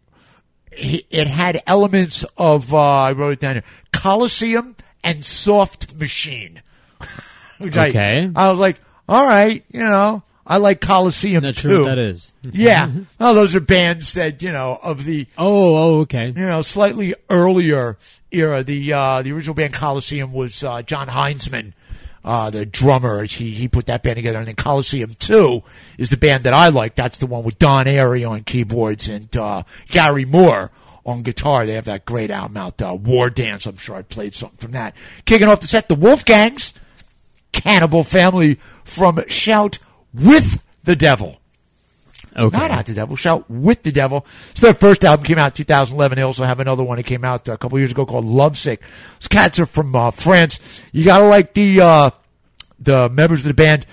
He, 0.71 1.07
it 1.11 1.27
had 1.27 1.63
elements 1.67 2.25
of 2.37 2.73
uh, 2.75 2.79
I 2.79 3.13
wrote 3.13 3.35
it 3.35 3.41
down 3.41 3.55
here: 3.57 3.65
Colosseum 3.93 4.77
and 5.03 5.25
Soft 5.25 5.95
Machine. 5.97 6.63
Which 7.59 7.77
I- 7.77 7.89
Okay. 7.89 8.31
I, 8.35 8.51
was 8.51 8.59
like, 8.59 8.79
all 9.09 9.27
right, 9.27 9.65
you 9.71 9.81
know, 9.81 10.23
I 10.47 10.57
like 10.57 10.81
Colosseum 10.81 11.43
Not 11.45 11.55
too. 11.55 11.69
sure 11.69 11.79
what 11.81 11.87
that 11.89 11.99
is. 11.99 12.35
yeah, 12.53 12.91
oh, 13.21 13.35
those 13.35 13.55
are 13.55 13.61
bands 13.61 14.15
that 14.15 14.43
you 14.43 14.53
know 14.53 14.79
of 14.83 15.05
the 15.05 15.27
Oh, 15.39 15.77
oh, 15.77 16.01
okay. 16.01 16.27
you 16.27 16.33
know 16.47 16.63
slightly 16.63 17.15
earlier 17.31 17.97
era. 18.31 18.63
The 18.65 18.93
uh, 18.93 19.23
the 19.23 19.33
original 19.33 19.55
band 19.55 19.73
Colosseum 19.75 20.33
was 20.33 20.63
uh, 20.65 20.83
Jon 20.83 21.07
Hiseman. 21.09 21.75
Uh, 22.25 22.51
the 22.51 22.65
drummer, 22.65 23.25
he, 23.25 23.51
he 23.51 23.67
put 23.67 23.87
that 23.87 24.05
band 24.05 24.15
together. 24.15 24.39
And 24.39 24.47
then 24.47 24.55
Colosseum 24.55 25.17
2 25.19 25.61
is 25.99 26.11
the 26.11 26.17
band 26.17 26.45
that 26.45 26.53
I 26.53 26.69
like. 26.69 26.95
That's 26.95 27.19
the 27.19 27.27
one 27.27 27.43
with 27.43 27.59
Don 27.59 27.87
Airey 27.87 28.25
on 28.29 28.43
keyboards 28.45 29.09
and, 29.09 29.37
uh, 29.37 29.65
Gary 29.89 30.25
Moore 30.25 30.71
on 31.05 31.23
guitar. 31.23 31.67
They 31.67 31.75
have 31.75 31.87
that 31.87 32.05
great 32.05 32.31
album 32.31 32.59
out, 32.59 32.81
uh, 32.81 32.95
War 32.95 33.29
Dance. 33.29 33.67
I'm 33.67 33.77
sure 33.77 33.97
I 33.97 34.03
played 34.03 34.37
something 34.37 34.57
from 34.59 34.71
that. 34.71 34.95
Kicking 35.25 35.49
off 35.49 35.63
the 35.63 35.67
set, 35.67 35.89
the 35.89 35.97
Wolfgangs, 35.97 36.73
Cannibal 37.51 38.05
Family 38.05 38.61
from 38.85 39.21
Shout 39.27 39.81
with 40.15 40.63
the 40.85 40.97
Devil. 40.97 41.39
Okay. 42.35 42.57
Not 42.57 42.71
at 42.71 42.87
the 42.87 42.95
devil. 42.95 43.15
Shout 43.15 43.45
with 43.51 43.83
the 43.83 43.93
devil. 43.93 44.25
So 44.55 44.65
their 44.65 44.73
first 44.75 45.05
album 45.05 45.27
came 45.27 45.37
out 45.37 45.49
in 45.49 45.53
2011. 45.67 46.17
They 46.17 46.23
also 46.23 46.45
have 46.45 46.61
another 46.61 46.83
one 46.83 46.97
that 46.97 47.03
came 47.03 47.27
out 47.27 47.47
a 47.47 47.59
couple 47.59 47.79
years 47.79 47.91
ago 47.91 48.07
called 48.07 48.25
Lovesick. 48.25 48.81
Those 49.21 49.29
cats 49.29 49.59
are 49.59 49.67
from 49.67 49.95
uh, 49.95 50.11
France. 50.13 50.59
You 50.93 51.05
gotta 51.05 51.27
like 51.27 51.53
the 51.53 51.83
uh, 51.83 52.11
the 52.81 53.11
members 53.11 53.41
of 53.41 53.49
the 53.49 53.55
band. 53.55 53.85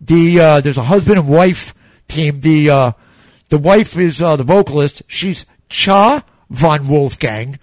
The 0.00 0.38
uh, 0.38 0.60
there's 0.60 0.78
a 0.78 0.84
husband 0.84 1.18
and 1.18 1.26
wife 1.28 1.74
team. 2.06 2.38
The 2.40 2.70
uh, 2.70 2.92
the 3.48 3.58
wife 3.58 3.96
is 3.96 4.22
uh, 4.22 4.36
the 4.36 4.44
vocalist. 4.44 5.02
She's 5.08 5.44
Cha 5.68 6.22
von 6.50 6.86
Wolfgang, 6.86 7.58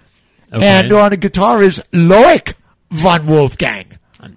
Okay. 0.51 0.67
and 0.67 0.91
on 0.91 1.11
the 1.11 1.17
guitar 1.17 1.63
is 1.63 1.81
Loic 1.93 2.55
von 2.91 3.25
Wolfgang. 3.25 3.85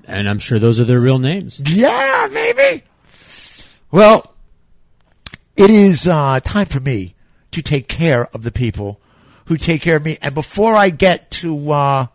And 0.05 0.29
I'm 0.29 0.39
sure 0.39 0.61
those 0.61 0.79
are 0.79 0.85
their 0.85 1.01
real 1.01 1.19
names. 1.19 1.61
Yeah, 1.69 2.29
maybe. 2.31 2.85
Well, 3.91 4.35
it 5.57 5.71
is 5.71 6.07
uh, 6.07 6.41
time 6.41 6.67
for 6.67 6.81
me 6.81 7.15
to 7.53 7.63
take 7.63 7.89
care 7.89 8.27
of 8.35 8.43
the 8.43 8.53
people 8.53 9.01
who 9.47 9.57
take 9.57 9.83
care 9.83 9.97
of 9.97 10.05
me. 10.05 10.19
And 10.21 10.35
before 10.35 10.75
I 10.75 10.91
get 10.91 11.31
to 11.33 11.73
uh, 11.73 12.07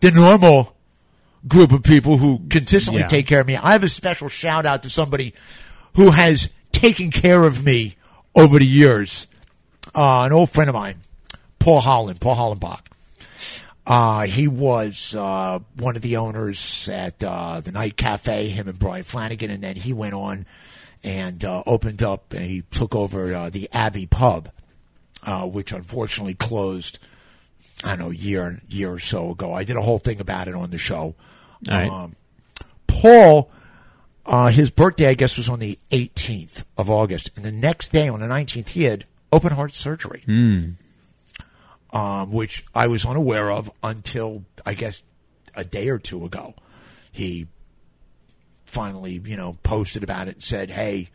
the 0.00 0.10
normal 0.10 0.74
group 1.46 1.72
of 1.72 1.82
people 1.82 2.18
who 2.18 2.40
consistently 2.50 3.02
Yeah. 3.02 3.08
take 3.08 3.26
care 3.26 3.40
of 3.40 3.46
me, 3.46 3.56
I 3.56 3.72
have 3.72 3.84
a 3.84 3.88
special 3.88 4.28
shout 4.28 4.66
out 4.66 4.82
to 4.82 4.90
somebody 4.90 5.34
who 5.94 6.10
has 6.10 6.48
taken 6.72 7.10
care 7.10 7.44
of 7.44 7.64
me 7.64 7.96
over 8.34 8.58
the 8.58 8.66
years. 8.66 9.26
Uh, 9.94 10.22
an 10.22 10.32
old 10.32 10.50
friend 10.50 10.68
of 10.68 10.74
mine, 10.74 10.96
Paul 11.60 11.80
Holland, 11.80 12.20
Paul 12.20 12.34
Hollenbach. 12.56 12.80
Uh, 13.86 14.22
he 14.26 14.48
was 14.48 15.14
uh, 15.14 15.58
one 15.76 15.94
of 15.94 16.02
the 16.02 16.16
owners 16.16 16.88
at 16.90 17.22
uh, 17.22 17.60
the 17.60 17.70
Night 17.70 17.96
Cafe, 17.98 18.48
him 18.48 18.66
and 18.66 18.78
Brian 18.78 19.04
Flanagan, 19.04 19.50
and 19.50 19.62
then 19.62 19.76
he 19.76 19.92
went 19.92 20.14
on 20.14 20.46
and 21.04 21.44
uh, 21.44 21.62
opened 21.66 22.02
up 22.02 22.32
and 22.32 22.44
he 22.46 22.62
took 22.70 22.94
over 22.96 23.32
uh, 23.34 23.50
the 23.50 23.68
Abbey 23.72 24.06
Pub, 24.06 24.50
uh, 25.22 25.44
which 25.46 25.70
unfortunately 25.72 26.34
closed. 26.34 26.98
I 27.82 27.90
don't 27.90 27.98
know, 27.98 28.10
a 28.10 28.14
year 28.14 28.62
year 28.68 28.92
or 28.92 28.98
so 28.98 29.30
ago. 29.32 29.52
I 29.52 29.62
did 29.64 29.76
a 29.76 29.82
whole 29.82 29.98
thing 29.98 30.18
about 30.20 30.48
it 30.48 30.54
on 30.54 30.70
the 30.70 30.78
show. 30.78 31.14
Right. 31.68 31.90
Um, 31.90 32.16
Paul, 32.86 33.50
uh, 34.24 34.48
his 34.48 34.70
birthday, 34.70 35.08
I 35.08 35.14
guess, 35.14 35.36
was 35.36 35.48
on 35.50 35.58
the 35.58 35.78
18th 35.90 36.64
of 36.78 36.88
August, 36.90 37.30
and 37.36 37.44
the 37.44 37.52
next 37.52 37.90
day, 37.90 38.08
on 38.08 38.20
the 38.20 38.26
19th, 38.26 38.68
he 38.68 38.84
had 38.84 39.04
open 39.32 39.52
heart 39.52 39.74
surgery 39.74 40.22
Hmm. 40.24 40.70
um, 41.90 42.30
which 42.30 42.64
I 42.74 42.86
was 42.86 43.04
unaware 43.04 43.50
of 43.50 43.70
until 43.82 44.44
I 44.64 44.74
guess 44.74 45.02
a 45.54 45.64
day 45.64 45.88
or 45.88 45.98
two 45.98 46.24
ago. 46.24 46.54
He 47.12 47.48
finally, 48.74 49.20
you 49.24 49.36
know, 49.36 49.56
posted 49.62 50.02
about 50.02 50.28
it 50.28 50.34
and 50.34 50.42
said, 50.42 50.70
"Hey, 50.70 51.08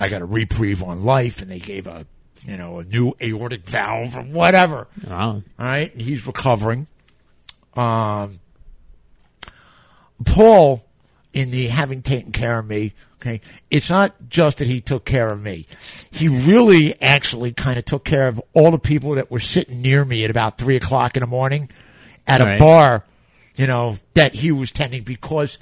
I 0.00 0.08
got 0.08 0.22
a 0.22 0.24
reprieve 0.24 0.82
on 0.82 1.04
life," 1.04 1.42
and 1.42 1.50
they 1.50 1.58
gave 1.58 1.86
a, 1.86 2.06
you 2.46 2.56
know, 2.56 2.78
a 2.78 2.84
new 2.84 3.14
aortic 3.20 3.66
valve 3.68 4.16
or 4.16 4.22
whatever. 4.22 4.86
Wow. 5.06 5.30
All 5.30 5.42
right, 5.58 5.92
and 5.92 6.00
he's 6.00 6.26
recovering. 6.26 6.86
Um, 7.74 8.40
Paul, 10.24 10.84
in 11.32 11.50
the 11.50 11.66
having 11.68 12.02
taken 12.02 12.32
care 12.32 12.58
of 12.58 12.66
me, 12.66 12.92
okay, 13.20 13.40
it's 13.70 13.88
not 13.90 14.14
just 14.28 14.58
that 14.58 14.66
he 14.68 14.80
took 14.80 15.04
care 15.04 15.28
of 15.28 15.40
me. 15.42 15.66
He 16.10 16.28
really 16.28 17.00
actually 17.00 17.52
kind 17.52 17.78
of 17.78 17.84
took 17.84 18.04
care 18.04 18.26
of 18.28 18.40
all 18.54 18.70
the 18.70 18.78
people 18.78 19.14
that 19.16 19.30
were 19.30 19.40
sitting 19.40 19.80
near 19.82 20.04
me 20.04 20.24
at 20.24 20.30
about 20.30 20.58
three 20.58 20.76
o'clock 20.76 21.16
in 21.16 21.20
the 21.20 21.26
morning 21.26 21.70
at 22.26 22.40
a 22.40 22.44
Right. 22.44 22.58
bar, 22.58 23.04
you 23.56 23.66
know, 23.66 23.98
that 24.14 24.34
he 24.34 24.50
was 24.52 24.72
tending 24.72 25.02
because 25.02 25.58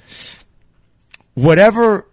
whatever 1.37 2.07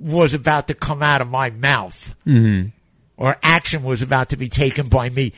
was 0.00 0.34
about 0.34 0.66
to 0.66 0.74
come 0.74 1.02
out 1.04 1.20
of 1.20 1.28
my 1.28 1.50
mouth 1.50 2.16
Mhm. 2.26 2.72
or 3.16 3.36
action 3.44 3.84
was 3.84 4.02
about 4.02 4.30
to 4.30 4.36
be 4.36 4.48
taken 4.48 4.88
by 4.88 5.08
me, 5.08 5.32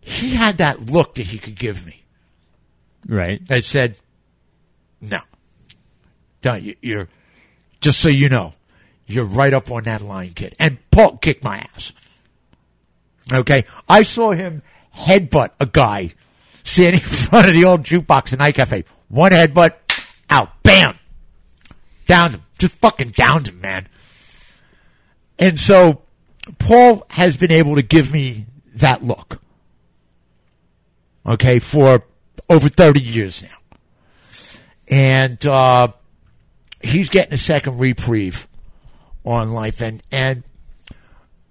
he 0.00 0.30
had 0.34 0.56
that 0.56 0.86
look 0.86 1.16
that 1.16 1.26
he 1.26 1.38
could 1.38 1.54
give 1.54 1.84
me 1.84 2.02
Right. 3.06 3.46
that 3.48 3.62
said, 3.64 3.98
"No, 5.02 5.20
don't 6.40 6.62
you, 6.62 6.76
you're 6.80 7.08
just 7.82 8.00
so 8.00 8.08
you 8.08 8.30
know, 8.30 8.54
you're 9.06 9.24
right 9.26 9.52
up 9.52 9.70
on 9.70 9.82
that 9.82 10.00
line, 10.00 10.32
kid." 10.32 10.54
And 10.58 10.78
Paul 10.90 11.18
kicked 11.18 11.44
my 11.44 11.58
ass. 11.74 11.92
Okay, 13.32 13.64
I 13.86 14.02
saw 14.02 14.32
him 14.32 14.62
headbutt 14.96 15.50
a 15.60 15.66
guy 15.66 16.14
standing 16.62 17.00
in 17.02 17.06
front 17.06 17.48
of 17.48 17.52
the 17.54 17.64
old 17.66 17.82
jukebox 17.82 18.32
at 18.32 18.38
Night 18.38 18.54
Cafe. 18.54 18.84
One 19.08 19.32
headbutt, 19.32 19.74
out, 20.30 20.62
bam, 20.62 20.98
downed 22.06 22.34
him, 22.34 22.42
just 22.58 22.74
fucking 22.76 23.10
downed 23.10 23.48
him, 23.48 23.60
man. 23.60 23.88
And 25.38 25.58
so 25.58 26.02
Paul 26.58 27.06
has 27.10 27.36
been 27.36 27.50
able 27.52 27.74
to 27.76 27.82
give 27.82 28.12
me 28.12 28.46
that 28.76 29.02
look. 29.04 29.40
Okay, 31.26 31.58
for 31.58 32.04
over 32.50 32.68
30 32.68 33.00
years 33.00 33.42
now. 33.42 33.56
And 34.88 35.44
uh, 35.46 35.88
he's 36.82 37.08
getting 37.08 37.32
a 37.32 37.38
second 37.38 37.78
reprieve 37.78 38.46
on 39.24 39.52
life. 39.52 39.80
And, 39.80 40.02
and, 40.12 40.42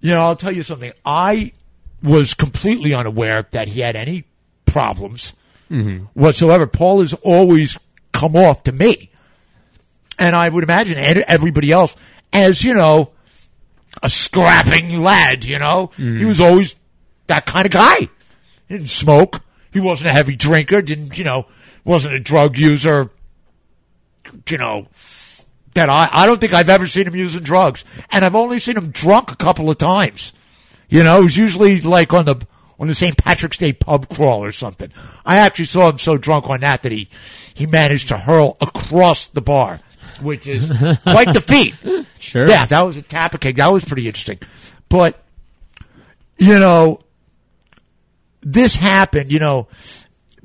you 0.00 0.10
know, 0.10 0.20
I'll 0.22 0.36
tell 0.36 0.52
you 0.52 0.62
something. 0.62 0.92
I 1.04 1.52
was 2.02 2.34
completely 2.34 2.94
unaware 2.94 3.48
that 3.50 3.68
he 3.68 3.80
had 3.80 3.96
any 3.96 4.24
problems 4.66 5.32
Mhm. 5.70 6.08
whatsoever. 6.14 6.66
Paul 6.66 7.00
has 7.00 7.14
always 7.22 7.76
come 8.12 8.36
off 8.36 8.62
to 8.64 8.72
me. 8.72 9.10
And 10.18 10.36
I 10.36 10.48
would 10.48 10.64
imagine 10.64 10.98
everybody 11.26 11.72
else 11.72 11.96
as, 12.32 12.62
you 12.62 12.74
know, 12.74 13.12
a 14.02 14.10
scrapping 14.10 15.02
lad, 15.02 15.44
you 15.44 15.58
know? 15.58 15.90
Mm. 15.96 16.18
He 16.18 16.24
was 16.24 16.40
always 16.40 16.76
that 17.26 17.46
kind 17.46 17.66
of 17.66 17.72
guy. 17.72 18.08
He 18.68 18.76
didn't 18.76 18.88
smoke. 18.88 19.40
He 19.72 19.80
wasn't 19.80 20.10
a 20.10 20.12
heavy 20.12 20.36
drinker. 20.36 20.82
Didn't, 20.82 21.18
you 21.18 21.24
know, 21.24 21.46
wasn't 21.84 22.14
a 22.14 22.20
drug 22.20 22.56
user. 22.56 23.10
You 24.48 24.58
know, 24.58 24.88
that 25.74 25.90
I, 25.90 26.08
I 26.10 26.26
don't 26.26 26.40
think 26.40 26.54
I've 26.54 26.68
ever 26.68 26.86
seen 26.86 27.06
him 27.06 27.16
using 27.16 27.42
drugs. 27.42 27.84
And 28.10 28.24
I've 28.24 28.34
only 28.34 28.58
seen 28.58 28.76
him 28.76 28.90
drunk 28.90 29.30
a 29.30 29.36
couple 29.36 29.68
of 29.68 29.78
times. 29.78 30.32
You 30.88 31.02
know, 31.02 31.20
it 31.20 31.24
was 31.24 31.36
usually 31.36 31.80
like 31.80 32.12
on 32.12 32.24
the, 32.24 32.36
on 32.78 32.88
the 32.88 32.94
St. 32.94 33.16
Patrick's 33.16 33.56
Day 33.56 33.72
pub 33.72 34.08
crawl 34.08 34.44
or 34.44 34.52
something. 34.52 34.90
I 35.24 35.38
actually 35.38 35.66
saw 35.66 35.88
him 35.90 35.98
so 35.98 36.16
drunk 36.16 36.48
on 36.48 36.60
that 36.60 36.82
that 36.82 36.92
he, 36.92 37.08
he 37.54 37.66
managed 37.66 38.08
to 38.08 38.18
hurl 38.18 38.56
across 38.60 39.26
the 39.26 39.42
bar, 39.42 39.80
which 40.24 40.46
is 40.46 40.66
quite 41.02 41.32
the 41.32 41.40
feat. 41.40 41.74
Sure. 42.24 42.48
Yeah, 42.48 42.64
that 42.64 42.80
was 42.80 42.96
a 42.96 43.02
tap 43.02 43.34
a 43.34 43.38
cake. 43.38 43.56
That 43.56 43.66
was 43.70 43.84
pretty 43.84 44.06
interesting. 44.06 44.38
But, 44.88 45.22
you 46.38 46.58
know, 46.58 47.00
this 48.40 48.76
happened, 48.76 49.30
you 49.30 49.38
know, 49.38 49.68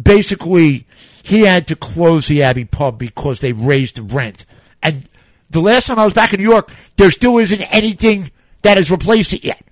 basically 0.01 0.85
he 1.23 1.41
had 1.41 1.68
to 1.68 1.77
close 1.77 2.27
the 2.27 2.43
Abbey 2.43 2.65
pub 2.65 2.99
because 2.99 3.39
they 3.39 3.53
raised 3.53 3.95
the 3.95 4.03
rent. 4.03 4.45
And 4.84 5.07
the 5.49 5.61
last 5.61 5.88
time 5.88 5.99
I 5.99 6.03
was 6.03 6.11
back 6.11 6.34
in 6.34 6.41
New 6.41 6.49
York, 6.49 6.69
there 6.97 7.11
still 7.11 7.38
isn't 7.38 7.61
anything 7.73 8.30
that 8.64 8.76
has 8.76 8.91
replaced 8.91 9.31
it 9.31 9.45
yet. 9.45 9.64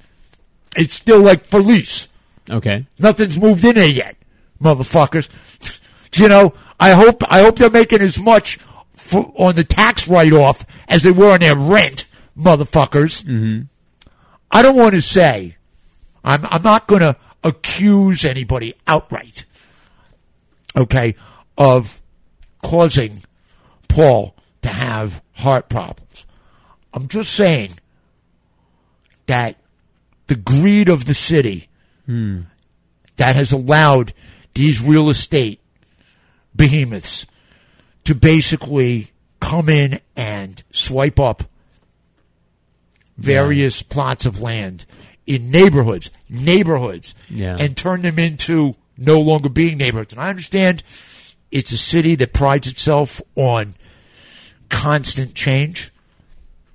It's 0.78 0.94
still 0.94 1.20
like 1.20 1.44
for 1.44 1.60
lease. 1.60 2.08
Okay. 2.50 2.86
Nothing's 3.00 3.38
moved 3.38 3.66
in 3.66 3.76
there 3.76 3.88
yet, 3.88 4.16
motherfuckers. 4.62 5.28
You 6.16 6.30
know, 6.30 6.54
I 6.80 6.92
hope 6.92 7.22
I 7.30 7.42
hope 7.42 7.58
they're 7.58 7.70
making 7.70 8.02
as 8.02 8.18
much 8.18 8.60
for, 9.08 9.32
on 9.36 9.56
the 9.56 9.64
tax 9.64 10.08
write 10.08 10.34
off 10.34 10.66
as 10.88 11.04
they 11.04 11.12
were 11.12 11.32
on 11.32 11.40
their 11.40 11.56
rent, 11.56 12.06
motherfuckers. 12.38 13.24
Mm-hmm. 13.24 13.64
I 14.52 14.62
don't 14.62 14.76
want 14.76 14.96
to 14.96 15.02
say, 15.02 15.56
I'm 16.24 16.46
I'm 16.46 16.64
not 16.64 16.88
going 16.88 17.02
to 17.02 17.16
accuse 17.44 18.26
anybody 18.26 18.76
outright, 18.86 19.46
okay, 20.76 21.16
of 21.58 22.02
causing 22.64 23.24
Paul 23.88 24.36
to 24.62 24.70
have 24.70 25.22
heart 25.34 25.70
problems. 25.70 26.26
I'm 26.94 27.08
just 27.08 27.34
saying 27.34 27.72
that 29.28 29.58
the 30.28 30.36
greed 30.36 30.90
of 30.90 31.06
the 31.06 31.14
city 31.14 31.70
Hmm. 32.06 32.44
that 33.18 33.36
has 33.36 33.52
allowed 33.52 34.14
these 34.54 34.82
real 34.82 35.10
estate 35.10 35.60
behemoths 36.56 37.26
to 38.08 38.16
basically 38.16 39.10
come 39.42 39.68
in 39.68 40.00
and 40.16 40.64
swipe 40.72 41.20
up 41.20 41.44
various 43.18 43.84
plots 43.84 44.26
of 44.26 44.40
land 44.42 44.86
in 45.26 45.52
neighborhoods, 45.52 46.10
neighborhoods, 46.30 47.14
Yeah. 47.30 47.58
and 47.60 47.76
turn 47.76 48.04
them 48.04 48.18
into 48.18 48.76
no 48.98 49.20
longer 49.20 49.50
being 49.50 49.76
neighborhoods. 49.78 50.14
And 50.14 50.22
I 50.22 50.30
understand 50.30 50.84
it's 51.52 51.74
a 51.74 51.78
city 51.78 52.16
that 52.16 52.32
prides 52.32 52.66
itself 52.70 53.22
on 53.36 53.76
constant 54.70 55.34
change. 55.34 55.92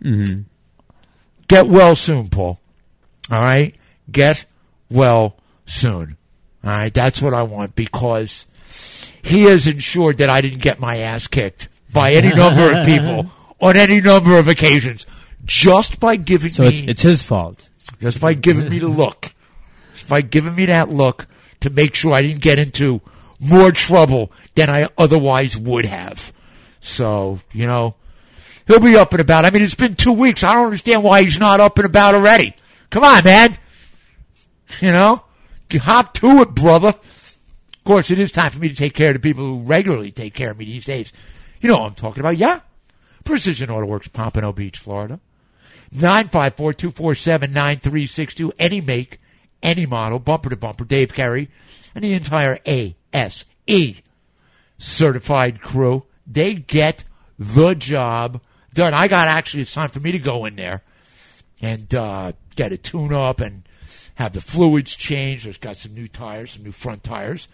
Mhm. 0.03 0.45
Get 1.49 1.67
well 1.67 1.97
soon, 1.97 2.29
Paul. 2.29 2.61
All 3.31 3.41
right? 3.41 3.75
Get 4.11 4.45
well 4.91 5.39
soon. 5.65 6.19
All 6.63 6.71
right? 6.73 6.93
That's 6.93 7.23
what 7.23 7.33
I 7.33 7.43
want 7.43 7.75
because 7.75 8.45
he 9.23 9.45
has 9.45 9.67
ensured 9.67 10.19
that 10.19 10.29
I 10.29 10.41
didn't 10.41 10.61
get 10.63 10.81
my 10.81 10.99
ass 10.99 11.27
kicked 11.27 11.69
by 11.93 12.13
any 12.13 12.35
number 12.35 12.73
of 12.73 12.85
people 12.87 13.31
on 13.61 13.77
any 13.77 14.01
number 14.01 14.39
of 14.39 14.49
occasions 14.49 15.07
just 15.45 16.01
by 16.01 16.17
giving 16.17 16.51
So 16.51 16.63
me 16.65 16.69
it's 16.71 16.81
it's 16.83 17.03
his 17.03 17.23
fault. 17.23 17.69
just 18.01 18.21
by 18.21 18.35
giving 18.35 18.69
me 18.69 18.79
the 18.79 18.89
look, 18.89 19.33
just 19.95 20.09
by 20.09 20.21
giving 20.21 20.55
me 20.55 20.67
that 20.67 20.89
look 20.91 21.27
to 21.61 21.71
make 21.71 21.95
sure 21.95 22.13
I 22.13 22.23
didn't 22.23 22.41
get 22.43 22.59
into 22.59 23.01
more 23.41 23.73
trouble 23.73 24.31
than 24.55 24.71
I 24.71 24.89
otherwise 24.99 25.57
would 25.57 25.85
have. 25.87 26.33
So, 26.81 27.41
you 27.53 27.67
know, 27.67 27.95
he'll 28.67 28.81
be 28.81 28.97
up 28.97 29.13
and 29.13 29.21
about. 29.21 29.45
I 29.45 29.51
mean, 29.51 29.63
it's 29.63 29.75
been 29.75 29.95
two 29.95 30.13
weeks. 30.13 30.43
I 30.43 30.55
don't 30.55 30.67
understand 30.67 31.03
why 31.05 31.23
he's 31.23 31.39
not 31.39 31.61
up 31.61 31.77
and 31.79 31.87
about 31.87 32.15
already. 32.15 32.55
Come 32.91 33.05
on, 33.05 33.23
man. 33.25 33.57
You 34.81 34.93
know, 34.93 35.23
hop 35.73 36.15
to 36.15 36.41
it, 36.43 36.55
brother. 36.55 36.95
Of 37.83 37.87
course, 37.87 38.13
it 38.13 38.21
is 38.21 38.31
time 38.31 38.53
for 38.53 38.61
me 38.61 38.69
to 38.69 38.77
take 38.77 38.95
care 38.95 39.09
of 39.09 39.15
the 39.15 39.21
people 39.21 39.45
who 39.45 39.59
regularly 39.59 40.13
take 40.13 40.35
care 40.35 40.53
of 40.53 40.59
me 40.59 40.67
these 40.67 40.85
days. 40.85 41.13
You 41.61 41.69
know 41.69 41.79
what 41.79 41.87
I'm 41.87 41.95
talking 41.95 42.21
about, 42.21 42.37
yeah? 42.37 42.61
Precision 43.25 43.71
Auto 43.71 43.87
Works, 43.87 44.07
Pompano 44.07 44.53
Beach, 44.53 44.79
Florida. 44.79 45.19
954-247-9362. 45.93 48.53
Any 48.57 48.81
make, 48.81 49.21
any 49.65 49.85
model, 49.85 50.21
bumper 50.21 50.51
to 50.51 50.57
bumper, 50.57 50.85
Dave 50.85 51.13
Carey, 51.13 51.51
and 51.93 52.05
the 52.05 52.13
entire 52.13 52.61
ASE 52.65 53.47
certified 54.79 55.61
crew. 55.61 56.07
They 56.25 56.55
get 56.55 57.03
the 57.37 57.75
job 57.75 58.41
done. 58.73 58.95
I 58.95 59.09
got 59.09 59.27
actually, 59.27 59.63
it's 59.63 59.75
time 59.75 59.89
for 59.89 59.99
me 59.99 60.13
to 60.13 60.21
go 60.21 60.45
in 60.45 60.55
there 60.55 60.85
and 61.61 61.93
uh, 61.93 62.31
get 62.55 62.71
a 62.71 62.79
tune 62.79 63.13
up 63.13 63.41
and 63.41 63.65
have 64.15 64.35
the 64.35 64.41
fluids 64.41 64.95
changed. 64.95 65.47
There's 65.47 65.59
got 65.59 65.79
some 65.79 65.95
new 65.95 66.07
tires, 66.07 66.53
some 66.53 66.63
new 66.63 66.71
front 66.71 67.03
tires. 67.03 67.49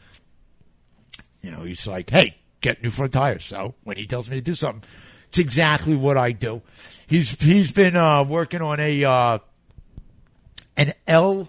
You 1.43 1.51
know, 1.51 1.63
he's 1.63 1.87
like, 1.87 2.11
hey, 2.11 2.37
get 2.61 2.83
new 2.83 2.91
front 2.91 3.13
tires. 3.13 3.45
So 3.45 3.75
when 3.85 3.97
he 3.97 4.07
tells 4.07 4.29
me 4.29 4.37
to 4.37 4.43
do 4.43 4.55
something, 4.55 4.89
it's 5.29 5.39
exactly 5.39 5.95
what 5.95 6.17
I 6.17 6.33
do. 6.33 6.63
He's 7.07 7.31
he's 7.41 7.71
been 7.71 7.97
uh, 7.97 8.25
working 8.25 8.63
on 8.63 8.81
a 8.81 9.05
uh, 9.05 9.39
an 10.77 10.93
L 11.07 11.49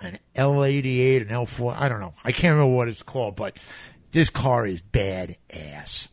an 0.00 0.18
L 0.34 0.64
eighty 0.64 1.00
eight, 1.00 1.22
an 1.22 1.30
L 1.30 1.46
four. 1.46 1.74
I 1.76 1.88
don't 1.88 2.00
know. 2.00 2.14
I 2.24 2.32
can't 2.32 2.54
remember 2.54 2.74
what 2.74 2.88
it's 2.88 3.02
called, 3.02 3.36
but 3.36 3.58
this 4.12 4.30
car 4.30 4.66
is 4.66 4.80
bad 4.80 5.36
ass. 5.52 6.08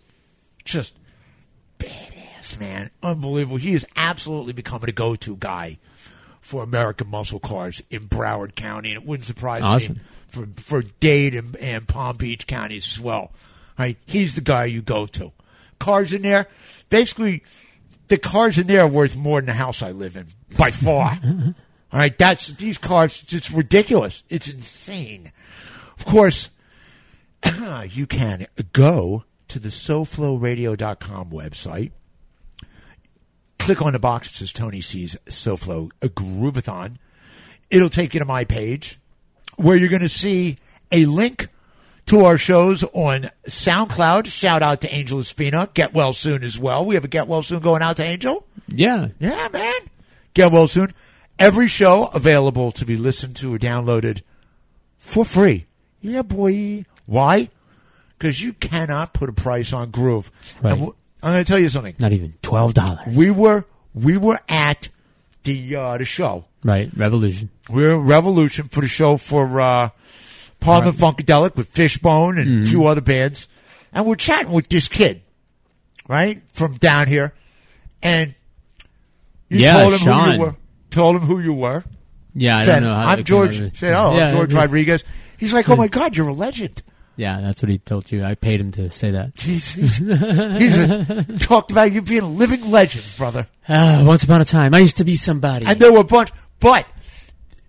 Just 0.66 0.94
badass, 1.80 2.60
man. 2.60 2.92
Unbelievable. 3.02 3.58
He 3.58 3.74
is 3.74 3.86
absolutely 3.96 4.54
becoming 4.54 4.90
a 4.90 4.94
go 4.94 5.16
to 5.16 5.36
guy 5.36 5.78
for 6.52 6.64
American 6.64 7.08
muscle 7.08 7.40
cars 7.40 7.82
in 7.90 8.10
Broward 8.10 8.56
County, 8.56 8.92
and 8.92 9.02
it 9.02 9.08
wouldn't 9.08 9.26
surprise 9.26 9.62
Awesome. 9.62 9.96
me 9.96 10.02
for 10.28 10.48
for 10.62 10.82
Dade 11.00 11.34
and, 11.34 11.56
and 11.56 11.88
Palm 11.88 12.18
Beach 12.18 12.46
counties 12.46 12.86
as 12.92 13.00
well. 13.00 13.32
Right? 13.80 13.98
He's 14.06 14.36
the 14.36 14.42
guy 14.42 14.66
you 14.66 14.82
go 14.82 15.06
to. 15.08 15.32
Cars 15.80 16.12
in 16.12 16.24
there, 16.24 16.48
basically, 16.90 17.44
the 18.10 18.18
cars 18.18 18.60
in 18.60 18.68
there 18.68 18.82
are 18.82 18.88
worth 18.88 19.16
more 19.16 19.40
than 19.40 19.46
the 19.46 19.54
house 19.54 19.82
I 19.82 19.92
live 19.92 20.18
in 20.18 20.28
by 20.58 20.72
far. 20.72 21.18
All 21.24 21.54
right, 22.00 22.18
that's 22.18 22.48
these 22.48 22.78
cars. 22.78 23.24
It's 23.30 23.50
ridiculous. 23.50 24.22
It's 24.28 24.50
insane. 24.50 25.32
Of 25.98 26.04
course, 26.04 26.50
you 27.90 28.08
can 28.08 28.48
go 28.74 29.24
to 29.48 29.58
the 29.58 29.70
SoFloRadio.com 29.70 31.30
website. 31.30 31.92
Click 33.62 33.82
on 33.84 33.94
the 33.94 34.00
box 34.00 34.28
that 34.28 34.38
says 34.38 34.52
Tony 34.52 34.82
C's 34.82 35.16
SoFlo 35.28 35.92
a 36.02 36.10
Groove-A-Thon. 36.10 36.98
It'll 37.70 37.90
take 37.90 38.16
you 38.16 38.20
to 38.20 38.26
my 38.26 38.44
page 38.44 39.00
where 39.56 39.78
you're 39.78 39.88
going 39.88 40.02
to 40.02 40.10
see 40.10 40.58
a 40.92 41.06
link 41.06 41.48
to 42.08 42.26
our 42.26 42.40
shows 42.40 42.84
on 42.84 43.30
SoundCloud. 43.46 44.26
Shout 44.26 44.64
out 44.64 44.82
to 44.82 44.94
Angel 44.94 45.20
Espina. 45.20 45.72
Get 45.76 45.94
well 45.94 46.12
soon 46.12 46.44
as 46.44 46.58
well. 46.58 46.84
We 46.84 46.96
have 46.96 47.04
a 47.04 47.08
get 47.08 47.28
well 47.28 47.44
soon 47.44 47.60
going 47.60 47.84
out 47.84 47.98
to 47.98 48.04
Angel. 48.04 48.46
Yeah. 48.68 49.10
Yeah, 49.20 49.48
man. 49.54 49.80
Get 50.34 50.52
well 50.52 50.68
soon. 50.68 50.94
Every 51.38 51.68
show 51.68 52.08
available 52.08 52.72
to 52.72 52.84
be 52.84 52.98
listened 52.98 53.36
to 53.38 53.54
or 53.54 53.60
downloaded 53.60 54.22
for 54.98 55.24
free. 55.24 55.68
Yeah, 56.02 56.24
boy. 56.24 56.86
Why? 57.06 57.50
Because 58.18 58.42
you 58.42 58.54
cannot 58.54 59.14
put 59.14 59.30
a 59.30 59.34
price 59.34 59.72
on 59.72 59.92
Groove. 59.92 60.32
Right. 60.62 60.78
And 60.78 60.94
I'm 61.24 61.34
going 61.34 61.44
to 61.44 61.48
tell 61.52 61.60
you 61.60 61.70
something. 61.70 61.96
Not 62.00 62.12
even 62.14 62.34
twelve 62.42 62.74
dollars. 62.74 63.02
We 63.08 63.30
were 63.32 63.66
we 63.94 64.18
were 64.18 64.40
at 64.50 64.90
the 65.44 65.76
uh, 65.76 65.98
the 65.98 66.06
show. 66.06 66.46
Right. 66.64 66.90
Revolution. 66.96 67.50
We 67.70 67.84
were 67.84 67.94
at 68.00 68.06
Revolution 68.08 68.68
for 68.68 68.82
the 68.82 68.88
show 68.88 69.18
for 69.18 69.60
uh, 69.62 69.90
Parliament 70.60 70.96
Funkadelic 70.98 71.56
with 71.56 71.68
Fishbone 71.70 72.38
and 72.38 72.48
a 72.50 72.66
Mhm. 72.66 72.70
few 72.70 72.86
other 72.86 73.02
bands, 73.02 73.48
and 73.94 74.06
we're 74.06 74.16
chatting 74.16 74.52
with 74.52 74.70
this 74.70 74.88
kid, 74.88 75.22
right 76.08 76.42
from 76.54 76.76
down 76.78 77.08
here, 77.08 77.34
and 78.04 78.34
you 79.50 79.60
Yeah, 79.60 79.74
told 79.82 79.94
him 79.94 80.00
who 80.00 80.06
Sean. 80.06 80.34
you 80.34 80.40
were. 80.40 80.56
Told 80.92 81.16
him 81.16 81.22
who 81.24 81.40
you 81.40 81.54
were. 81.54 81.84
Yeah, 82.36 82.58
I 82.58 82.66
Said, 82.66 82.80
don't 82.82 82.90
know. 82.90 82.96
How 82.96 83.08
I'm 83.10 83.24
George. 83.24 83.78
Said, 83.78 83.94
oh, 83.94 84.16
Yeah, 84.16 84.28
I'm 84.28 84.36
George. 84.36 84.54
Rodriguez. 84.54 85.04
He's 85.38 85.52
like, 85.54 85.68
oh 85.70 85.76
my 85.76 85.88
God, 85.88 86.16
you're 86.16 86.28
a 86.30 86.34
legend. 86.34 86.82
Yeah, 87.22 87.40
that's 87.40 87.62
what 87.62 87.70
he 87.70 87.78
told 87.78 88.12
you. 88.12 88.24
I 88.24 88.34
paid 88.34 88.60
him 88.60 88.72
to 88.72 88.90
say 88.90 89.12
that. 89.12 89.36
Jeez, 89.36 89.76
he's, 90.58 90.76
a, 90.76 91.38
talked 91.46 91.70
about 91.70 91.92
you 91.92 92.02
being 92.02 92.24
a 92.24 92.28
living 92.28 92.72
legend, 92.72 93.06
brother. 93.16 93.46
Ah, 93.70 94.04
once 94.08 94.24
upon 94.24 94.42
a 94.42 94.46
time, 94.46 94.74
I 94.74 94.80
used 94.80 94.98
to 94.98 95.04
be 95.04 95.16
somebody. 95.16 95.68
And 95.68 95.80
there 95.80 95.94
were 95.94 96.00
a 96.00 96.04
bunch, 96.04 96.32
but 96.60 96.88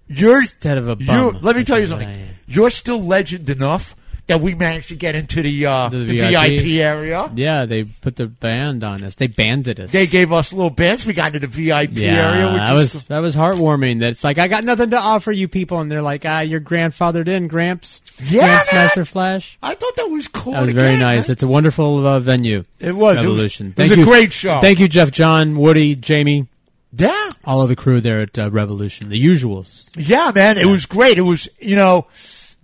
you're 0.06 0.38
Instead 0.38 0.78
of 0.78 0.88
a 0.88 0.96
you. 0.98 1.06
bum. 1.06 1.40
Let 1.42 1.56
me 1.56 1.64
tell 1.64 1.78
you 1.78 1.86
That's 1.86 2.00
what 2.00 2.08
something. 2.08 2.28
Am. 2.28 2.34
You're 2.46 2.70
still 2.70 3.02
legend 3.02 3.50
enough 3.50 3.94
that 4.28 4.40
we 4.40 4.54
managed 4.54 4.88
to 4.88 4.94
get 4.94 5.14
into 5.16 5.42
the 5.42 5.66
uh, 5.66 5.88
the, 5.88 6.04
VIP. 6.04 6.80
area. 6.80 7.30
Yeah, 7.34 7.66
they 7.66 7.84
put 7.84 8.16
the 8.16 8.28
band 8.28 8.84
on 8.84 9.02
us. 9.02 9.16
They 9.16 9.26
banded 9.26 9.80
us. 9.80 9.90
They 9.92 10.06
gave 10.06 10.32
us 10.32 10.52
little 10.52 10.70
bands. 10.70 11.04
We 11.04 11.12
got 11.12 11.34
into 11.34 11.40
the 11.40 11.46
VIP 11.48 11.90
yeah, 11.94 12.32
area, 12.32 12.46
which 12.52 12.62
that 12.62 12.72
was 12.74 13.02
that 13.04 13.18
was 13.18 13.34
heartwarming. 13.36 14.00
That 14.00 14.10
it's 14.10 14.24
like 14.24 14.38
I 14.38 14.48
got 14.48 14.64
nothing 14.64 14.90
to 14.90 14.98
offer 14.98 15.32
you 15.32 15.48
people, 15.48 15.80
and 15.80 15.90
they're 15.90 16.02
like, 16.02 16.24
ah, 16.24 16.40
you're 16.40 16.60
grandfathered 16.60 17.26
in, 17.28 17.48
Gramps, 17.48 18.00
Yeah, 18.24 18.46
Gramps 18.46 18.72
man. 18.72 18.84
Master 18.84 19.04
Flash. 19.04 19.58
I 19.62 19.74
thought 19.74 19.96
that 19.96 20.08
was 20.08 20.28
cool. 20.28 20.52
That 20.52 20.60
was 20.62 20.68
to 20.68 20.74
very 20.74 20.96
nice. 20.98 21.28
man. 21.28 21.32
It's 21.32 21.42
a 21.42 21.48
wonderful 21.48 22.06
uh, 22.06 22.20
venue. 22.20 22.62
It 22.80 22.92
was. 22.92 22.92
It 22.92 22.94
was- 22.96 23.16
Revolution. 23.16 23.66
it 23.76 23.78
was 23.78 23.88
Thank 23.88 23.92
a 23.98 24.00
you. 24.00 24.04
great 24.06 24.32
show. 24.32 24.60
Thank 24.60 24.78
you, 24.80 24.88
Jeff, 24.88 25.10
John, 25.10 25.56
Woody, 25.56 25.96
Jamie, 25.96 26.46
Yeah, 26.92 27.30
all 27.44 27.62
of 27.62 27.68
the 27.68 27.76
crew 27.76 28.00
there 28.00 28.20
at 28.20 28.38
uh, 28.38 28.50
Revolution. 28.50 29.08
The 29.08 29.22
usuals. 29.22 29.90
yeah, 29.96 30.30
man. 30.34 30.58
It 30.58 30.66
was 30.66 30.86
great. 30.86 31.18
It 31.18 31.22
was, 31.22 31.48
you 31.60 31.74
know, 31.76 32.06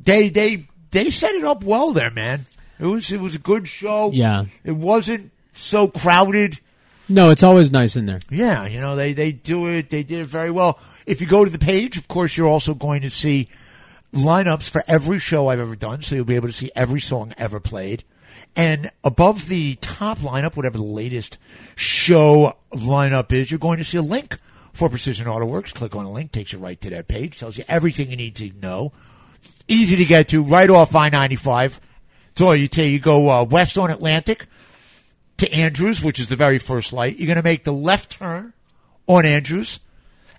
they 0.01 0.29
they 0.29 0.69
they 0.91 1.11
set 1.11 1.35
it 1.35 1.45
up 1.45 1.65
well 1.65 1.93
there, 1.93 2.11
man. 2.11 2.47
It 2.79 2.87
was 2.87 3.11
it 3.11 3.21
was 3.21 3.35
a 3.35 3.39
good 3.39 3.69
show. 3.69 4.11
Yeah. 4.13 4.47
it 4.65 4.73
wasn't 4.73 5.33
so 5.53 5.89
crowded. 5.89 6.61
No, 7.09 7.31
it's 7.31 7.43
always 7.43 7.73
nice 7.73 7.97
in 7.97 8.07
there. 8.07 8.21
Yeah, 8.31 8.67
you 8.67 8.81
know, 8.81 8.95
they, 8.95 9.15
they 9.15 9.33
do 9.33 9.67
it, 9.67 9.89
they 9.89 10.03
did 10.03 10.21
it 10.21 10.27
very 10.27 10.51
well. 10.51 10.79
If 11.07 11.23
you 11.23 11.27
go 11.27 11.43
to 11.45 11.51
the 11.51 11.59
page, 11.59 11.97
of 11.97 12.07
course, 12.07 12.37
you're 12.37 12.47
also 12.49 12.75
going 12.75 13.01
to 13.01 13.09
see 13.09 13.49
lineups 14.13 14.69
for 14.69 14.83
every 14.87 15.19
show 15.19 15.49
I've 15.49 15.59
ever 15.59 15.75
done, 15.75 16.03
so 16.03 16.15
you'll 16.15 16.27
be 16.27 16.37
able 16.37 16.49
to 16.49 16.53
see 16.53 16.71
every 16.75 17.01
song 17.01 17.33
ever 17.39 17.61
played. 17.61 18.05
And 18.55 18.91
above 19.05 19.49
the 19.49 19.77
top 19.77 20.19
lineup, 20.19 20.55
whatever 20.55 20.77
the 20.77 20.85
latest 20.85 21.39
show 21.77 22.57
lineup 22.73 23.33
is, 23.33 23.51
you're 23.51 23.59
going 23.59 23.79
to 23.79 23.85
see 23.85 23.99
a 23.99 24.03
link 24.03 24.37
for 24.75 24.89
Precision 24.91 25.29
Auto 25.29 25.47
Works. 25.47 25.73
Click 25.73 25.97
on 25.97 26.05
a 26.05 26.13
link, 26.13 26.33
takes 26.33 26.53
you 26.53 26.59
right 26.59 26.81
to 26.81 26.91
that 26.91 27.09
page, 27.09 27.39
tells 27.39 27.57
you 27.57 27.65
everything 27.69 28.11
you 28.11 28.17
need 28.17 28.37
to 28.37 28.51
know. 28.61 28.93
Easy 29.69 29.97
to 29.97 30.05
get 30.05 30.29
to, 30.29 30.43
right 30.43 30.69
off 30.69 30.95
I 30.95 31.11
95. 31.11 31.81
It's 32.31 32.41
all 32.41 32.57
you 32.57 32.69
take. 32.69 32.91
You 32.91 32.99
go 32.99 33.29
uh, 33.29 33.45
west 33.45 33.77
on 33.77 33.91
Atlantic 33.91 34.47
to 35.37 35.53
Andrews, 35.53 36.03
which 36.03 36.19
is 36.19 36.29
the 36.29 36.37
very 36.37 36.59
first 36.59 36.93
light. 36.93 37.19
You're 37.19 37.27
going 37.27 37.37
to 37.37 37.43
make 37.43 37.65
the 37.65 37.73
left 37.73 38.13
turn 38.13 38.53
on 39.07 39.27
Andrews, 39.27 39.81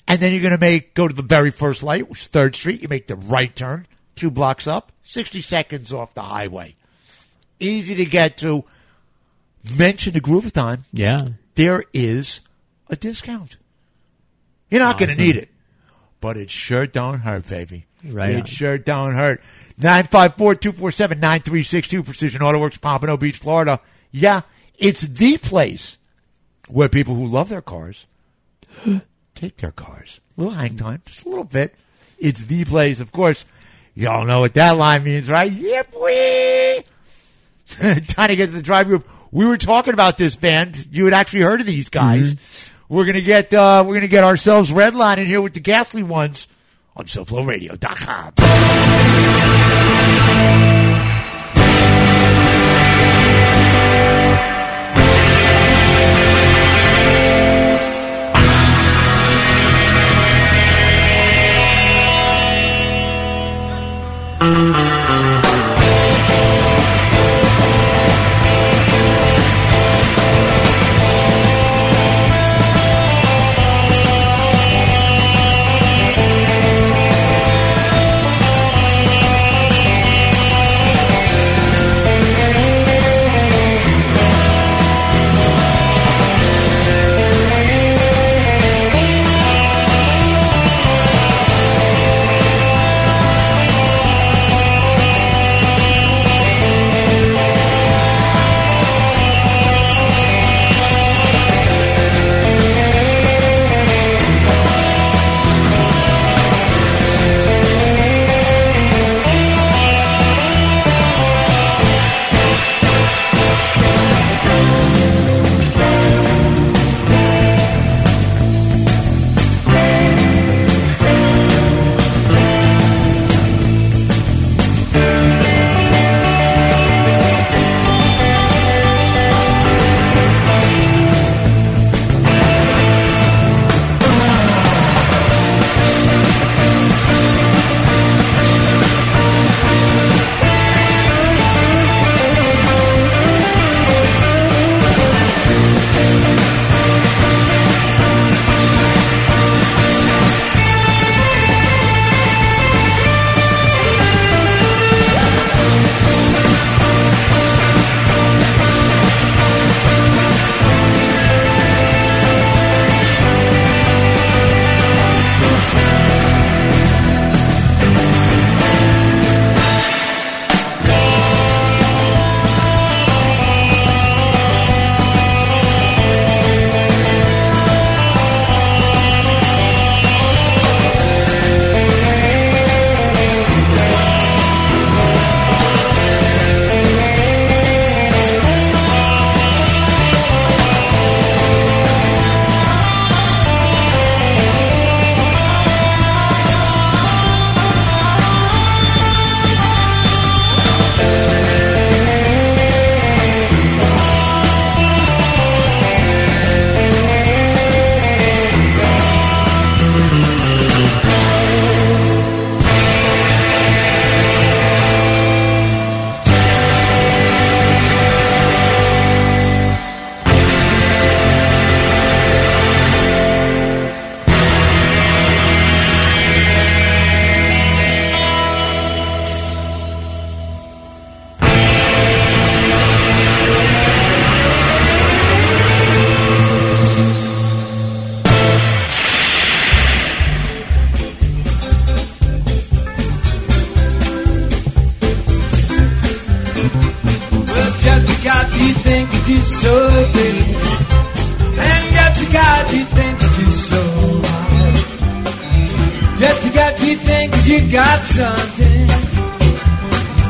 and 0.07 0.19
then 0.19 0.31
you're 0.31 0.41
going 0.41 0.53
to 0.53 0.59
make 0.59 0.93
go 0.93 1.07
to 1.07 1.13
the 1.13 1.21
very 1.21 1.51
first 1.51 1.83
light, 1.83 2.09
which 2.09 2.21
is 2.21 2.27
Third 2.27 2.55
Street. 2.55 2.81
You 2.81 2.87
make 2.87 3.07
the 3.07 3.15
right 3.15 3.55
turn, 3.55 3.87
two 4.15 4.31
blocks 4.31 4.67
up, 4.67 4.91
60 5.03 5.41
seconds 5.41 5.93
off 5.93 6.13
the 6.13 6.21
highway. 6.21 6.75
Easy 7.59 7.95
to 7.95 8.05
get 8.05 8.37
to. 8.37 8.63
Mention 9.77 10.13
the 10.13 10.21
Groove-A-Thon. 10.21 10.85
Yeah. 10.93 11.27
There 11.55 11.83
is 11.93 12.39
a 12.89 12.95
discount. 12.95 13.57
You're 14.69 14.79
not 14.79 14.97
going 14.97 15.11
to 15.11 15.17
need 15.17 15.35
it, 15.35 15.49
but 16.21 16.37
it 16.37 16.49
sure 16.49 16.87
don't 16.87 17.19
hurt, 17.19 17.47
baby. 17.49 17.85
Right 18.03 18.31
It 18.31 18.39
on. 18.41 18.45
sure 18.45 18.77
don't 18.77 19.13
hurt. 19.13 19.41
954-247-9362, 19.79 22.05
Precision 22.05 22.41
Auto 22.41 22.59
Works, 22.59 22.77
Pompano 22.77 23.17
Beach, 23.17 23.37
Florida. 23.37 23.79
Yeah, 24.11 24.41
it's 24.77 25.01
the 25.01 25.37
place 25.37 25.97
where 26.69 26.89
people 26.89 27.15
who 27.15 27.27
love 27.27 27.49
their 27.49 27.61
cars 27.61 28.05
take 29.35 29.57
their 29.57 29.71
cars. 29.71 30.19
A 30.37 30.41
little 30.41 30.57
hang 30.57 30.75
time, 30.75 31.01
just 31.05 31.25
a 31.25 31.29
little 31.29 31.43
bit. 31.43 31.75
It's 32.17 32.41
the 32.43 32.65
place. 32.65 32.99
Of 32.99 33.11
course, 33.11 33.45
y'all 33.95 34.25
know 34.25 34.41
what 34.41 34.53
that 34.55 34.77
line 34.77 35.03
means, 35.03 35.29
right? 35.29 35.51
Yep, 35.51 35.95
we. 36.01 36.83
Time 38.07 38.29
to 38.29 38.35
get 38.35 38.47
to 38.47 38.51
the 38.53 38.61
drive 38.61 38.87
group. 38.87 39.07
We 39.31 39.45
were 39.45 39.57
talking 39.57 39.93
about 39.93 40.17
this 40.17 40.35
band. 40.35 40.87
You 40.91 41.05
had 41.05 41.13
actually 41.13 41.41
heard 41.41 41.61
of 41.61 41.67
these 41.67 41.89
guys. 41.89 42.35
We're 42.89 43.05
gonna 43.05 43.21
get 43.21 43.53
uh, 43.53 43.83
we're 43.85 43.93
gonna 43.93 44.07
get 44.07 44.23
ourselves 44.23 44.71
redline 44.71 45.17
in 45.17 45.27
here 45.27 45.41
with 45.41 45.53
the 45.53 45.59
ghastly 45.59 46.01
ones 46.01 46.47
on 46.99 47.05
SoFloRadio.com. 47.05 48.33
Well, 64.39 64.49
mm-hmm. 64.51 64.88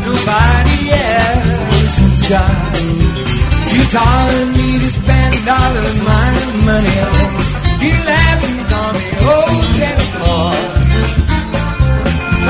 Nobody 0.07 0.79
else 0.91 1.95
has 2.03 2.21
got, 2.29 2.53
you 3.73 3.83
calling 3.97 4.51
me 4.57 4.67
to 4.79 4.89
spend 4.97 5.43
all 5.57 5.73
of 5.85 5.93
my 6.11 6.31
money 6.69 6.95
on. 7.07 7.31
You 7.83 7.93
laughing 8.11 8.59
me. 8.69 8.93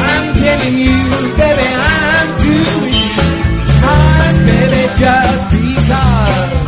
I'm 0.06 0.26
telling 0.42 0.78
you, 0.78 0.98
baby, 1.40 1.68
I'm 1.92 2.30
with 2.84 3.18
you. 3.18 3.28
Baby, 4.46 4.84
just 4.98 5.52
because. 5.52 6.59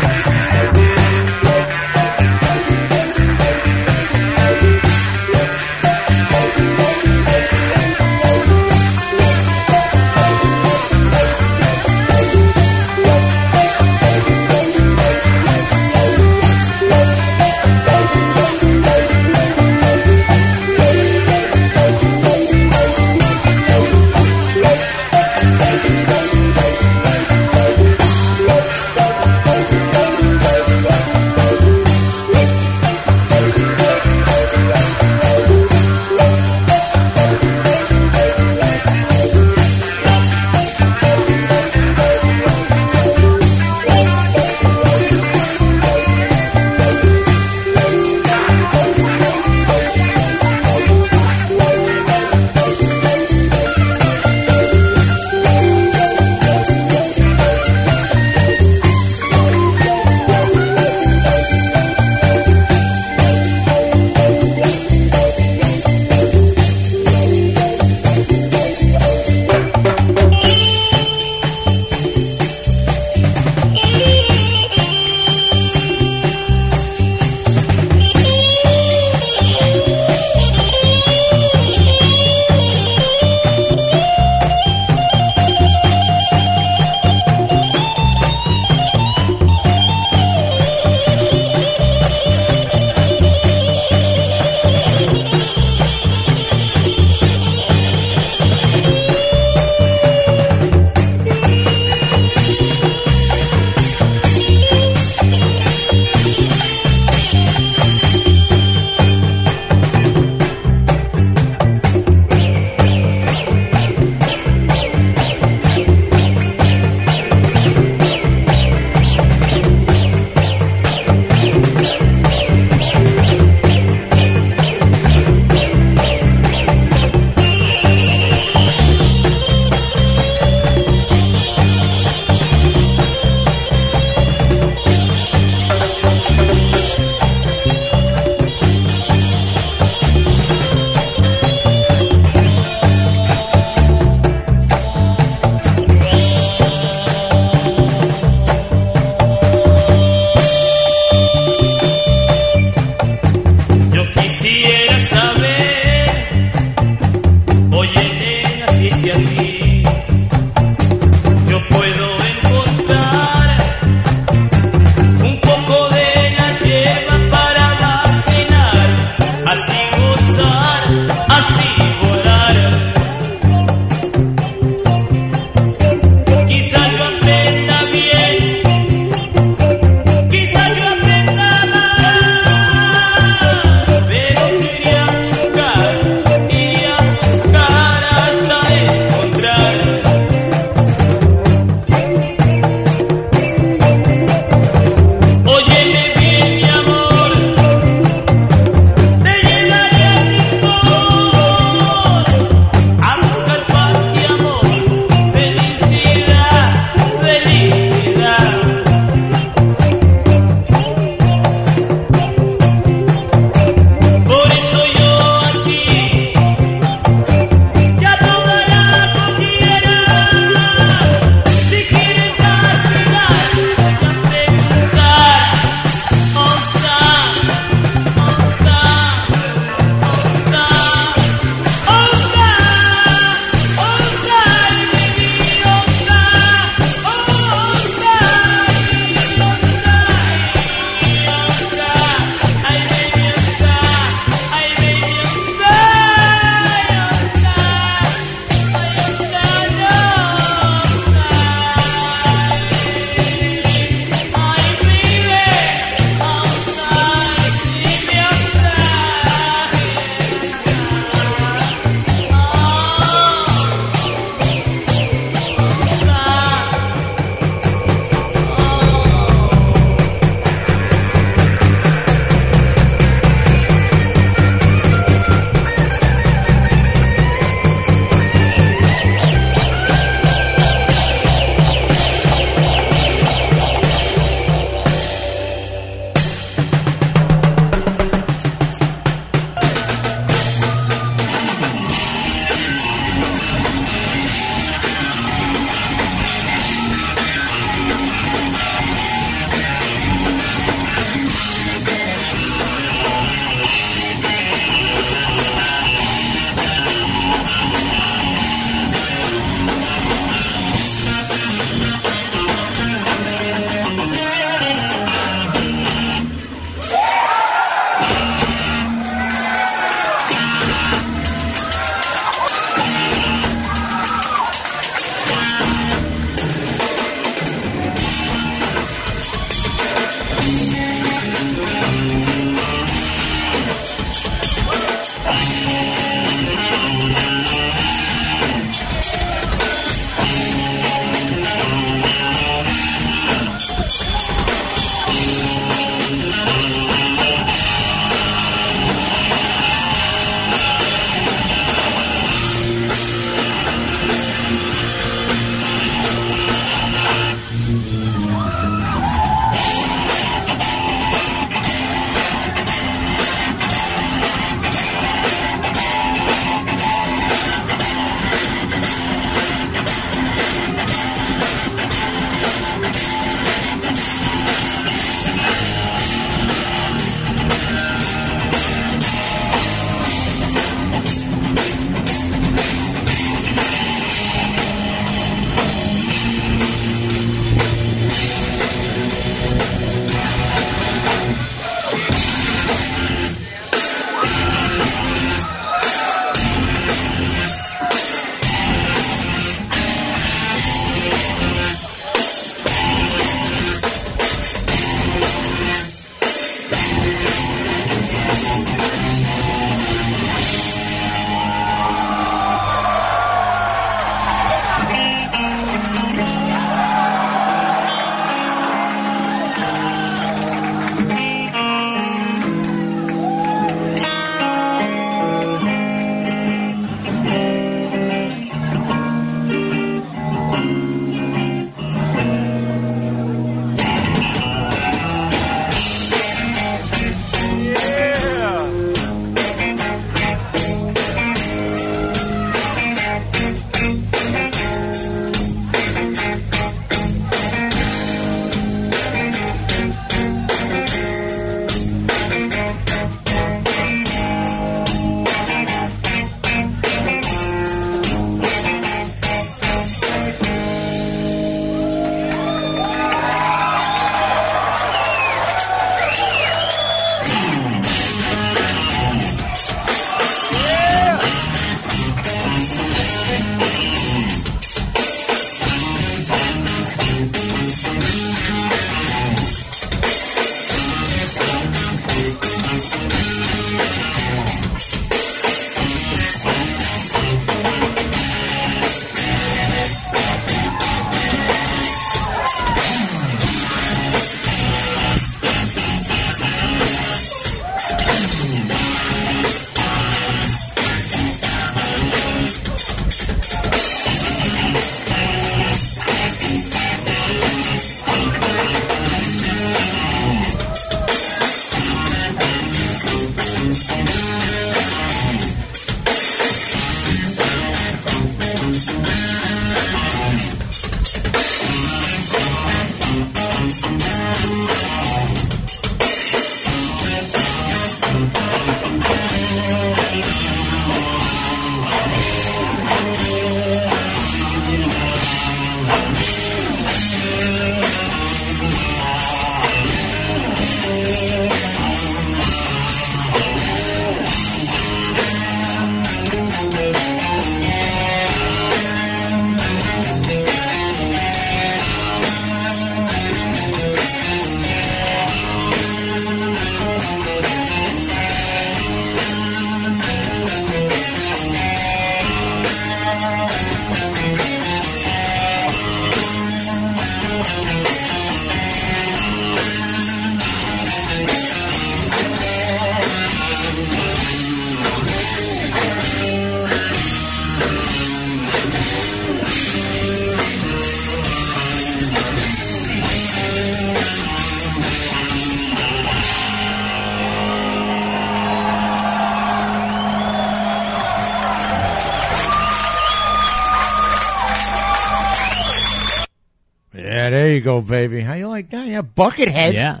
Buckethead. 599.18 599.72
Yeah. 599.74 600.00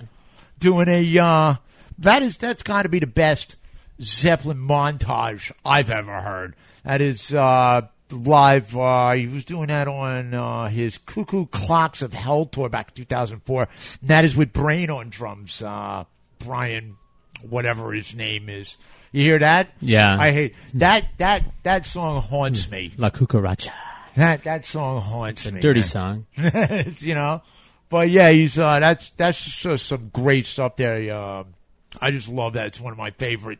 Doing 0.60 0.88
a 0.88 1.18
uh 1.18 1.54
that 1.98 2.22
is 2.22 2.36
that's 2.36 2.62
got 2.62 2.82
to 2.82 2.88
be 2.88 2.98
the 3.00 3.06
best 3.06 3.56
Zeppelin 4.00 4.58
montage 4.58 5.50
I've 5.64 5.90
ever 5.90 6.20
heard. 6.20 6.54
That 6.84 7.00
is 7.00 7.34
uh 7.34 7.82
live 8.10 8.76
uh 8.76 9.12
he 9.12 9.26
was 9.26 9.44
doing 9.44 9.68
that 9.68 9.88
on 9.88 10.34
uh 10.34 10.68
his 10.68 10.98
Cuckoo 10.98 11.46
Clocks 11.46 12.02
of 12.02 12.12
Hell 12.14 12.46
tour 12.46 12.68
back 12.68 12.90
in 12.90 12.94
2004. 12.94 13.68
And 14.00 14.08
that 14.08 14.24
is 14.24 14.36
with 14.36 14.52
Brain 14.52 14.90
on 14.90 15.10
drums. 15.10 15.62
Uh 15.62 16.04
Brian 16.38 16.96
whatever 17.42 17.92
his 17.92 18.14
name 18.14 18.48
is. 18.48 18.76
You 19.12 19.22
hear 19.22 19.38
that? 19.38 19.70
Yeah. 19.80 20.16
I 20.18 20.32
hate 20.32 20.54
that 20.74 21.06
that 21.18 21.44
that 21.62 21.86
song 21.86 22.20
haunts 22.22 22.70
me. 22.70 22.92
La 22.96 23.10
Cucaracha. 23.10 23.70
That 24.16 24.44
that 24.44 24.64
song 24.64 25.00
haunts 25.00 25.50
me. 25.50 25.60
Dirty 25.60 25.80
man. 25.80 25.88
song. 25.88 26.26
It's, 26.36 27.02
you 27.04 27.14
know, 27.14 27.42
but 27.88 28.10
yeah, 28.10 28.30
he's 28.30 28.58
uh, 28.58 28.78
that's 28.80 29.10
that's 29.10 29.42
just 29.42 29.86
some 29.86 30.10
great 30.10 30.46
stuff 30.46 30.76
there. 30.76 31.14
Um, 31.14 31.54
I 32.00 32.10
just 32.10 32.28
love 32.28 32.54
that. 32.54 32.68
It's 32.68 32.80
one 32.80 32.92
of 32.92 32.98
my 32.98 33.10
favorite. 33.12 33.58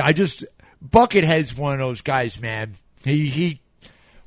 I 0.00 0.12
just 0.12 0.44
Buckethead's 0.82 1.56
one 1.56 1.74
of 1.74 1.78
those 1.78 2.00
guys, 2.00 2.40
man. 2.40 2.74
He 3.04 3.28
he 3.28 3.60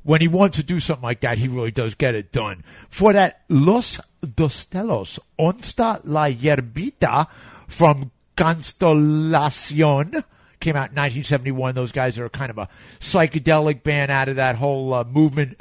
when 0.02 0.20
he 0.20 0.28
wants 0.28 0.56
to 0.56 0.62
do 0.62 0.80
something 0.80 1.02
like 1.02 1.20
that, 1.20 1.38
he 1.38 1.48
really 1.48 1.70
does 1.70 1.94
get 1.94 2.14
it 2.14 2.32
done. 2.32 2.64
For 2.88 3.12
that, 3.12 3.42
Los 3.48 4.00
Destellos, 4.24 5.18
Onsta 5.38 6.00
la 6.04 6.26
Yerbita 6.26 7.28
from 7.68 8.10
Constelacion 8.36 10.24
came 10.58 10.76
out 10.76 10.90
in 10.90 10.96
1971. 10.96 11.74
Those 11.74 11.92
guys 11.92 12.18
are 12.18 12.28
kind 12.28 12.50
of 12.50 12.58
a 12.58 12.68
psychedelic 12.98 13.82
band 13.82 14.10
out 14.10 14.28
of 14.28 14.36
that 14.36 14.56
whole 14.56 14.92
uh, 14.94 15.04
movement 15.04 15.60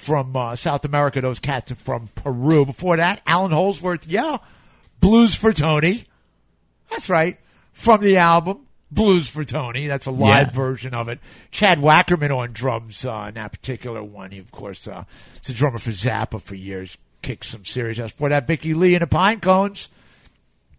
from 0.00 0.34
uh, 0.34 0.56
South 0.56 0.84
America. 0.84 1.20
Those 1.20 1.38
cats 1.38 1.70
are 1.70 1.76
from 1.76 2.08
Peru. 2.14 2.64
Before 2.66 2.96
that, 2.96 3.20
Allan 3.26 3.52
Holdsworth, 3.52 4.06
yeah, 4.06 4.38
Blues 5.00 5.34
for 5.34 5.52
Tony. 5.52 6.04
That's 6.90 7.08
right. 7.08 7.38
From 7.72 8.00
the 8.00 8.16
album 8.16 8.66
Blues 8.90 9.28
for 9.28 9.44
Tony. 9.44 9.86
That's 9.86 10.06
a 10.06 10.10
live 10.10 10.48
Yeah. 10.48 10.52
version 10.56 10.94
of 10.94 11.08
it. 11.08 11.20
Chad 11.50 11.78
Wackerman 11.78 12.36
on 12.36 12.52
drums 12.52 13.04
uh, 13.04 13.26
in 13.28 13.34
that 13.34 13.52
particular 13.52 14.02
one. 14.02 14.32
He, 14.32 14.38
of 14.38 14.50
course, 14.50 14.88
uh, 14.88 15.04
is 15.42 15.50
a 15.50 15.54
drummer 15.54 15.78
for 15.78 15.90
Zappa 15.90 16.40
for 16.42 16.54
years. 16.56 16.98
Kicked 17.22 17.44
some 17.44 17.64
serious 17.64 17.98
ass. 17.98 18.12
For 18.12 18.28
that, 18.30 18.46
Vicky 18.46 18.74
Lee 18.74 18.94
and 18.94 19.02
the 19.02 19.06
Pine 19.06 19.40
Cones. 19.40 19.88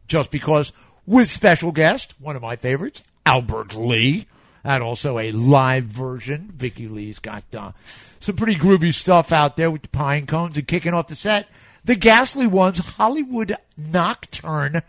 Just 0.08 0.32
because, 0.32 0.74
with 1.06 1.30
special 1.30 1.72
guest, 1.72 2.16
one 2.19 2.35
of 2.35 2.41
my 2.41 2.56
favorites, 2.58 3.01
Albert 3.25 3.75
Lee. 3.75 4.25
And 4.64 4.83
also 4.83 5.17
a 5.17 5.31
live 5.31 5.85
version. 5.85 6.51
Vicky 6.53 6.88
Lee's 6.88 7.19
got 7.19 7.43
uh, 7.56 7.72
some 8.19 8.35
pretty 8.35 8.56
groovy 8.56 8.93
stuff 8.93 9.31
out 9.31 9.57
there 9.57 9.72
with 9.72 9.81
the 9.81 9.90
Pine 9.90 10.27
Cones. 10.27 10.57
And 10.57 10.67
kicking 10.67 10.93
off 10.93 11.07
the 11.07 11.15
set, 11.15 11.48
the 11.83 11.95
Ghastly 11.95 12.48
Ones, 12.48 12.77
Hollywood 12.77 13.56
Nocturne. 13.77 14.83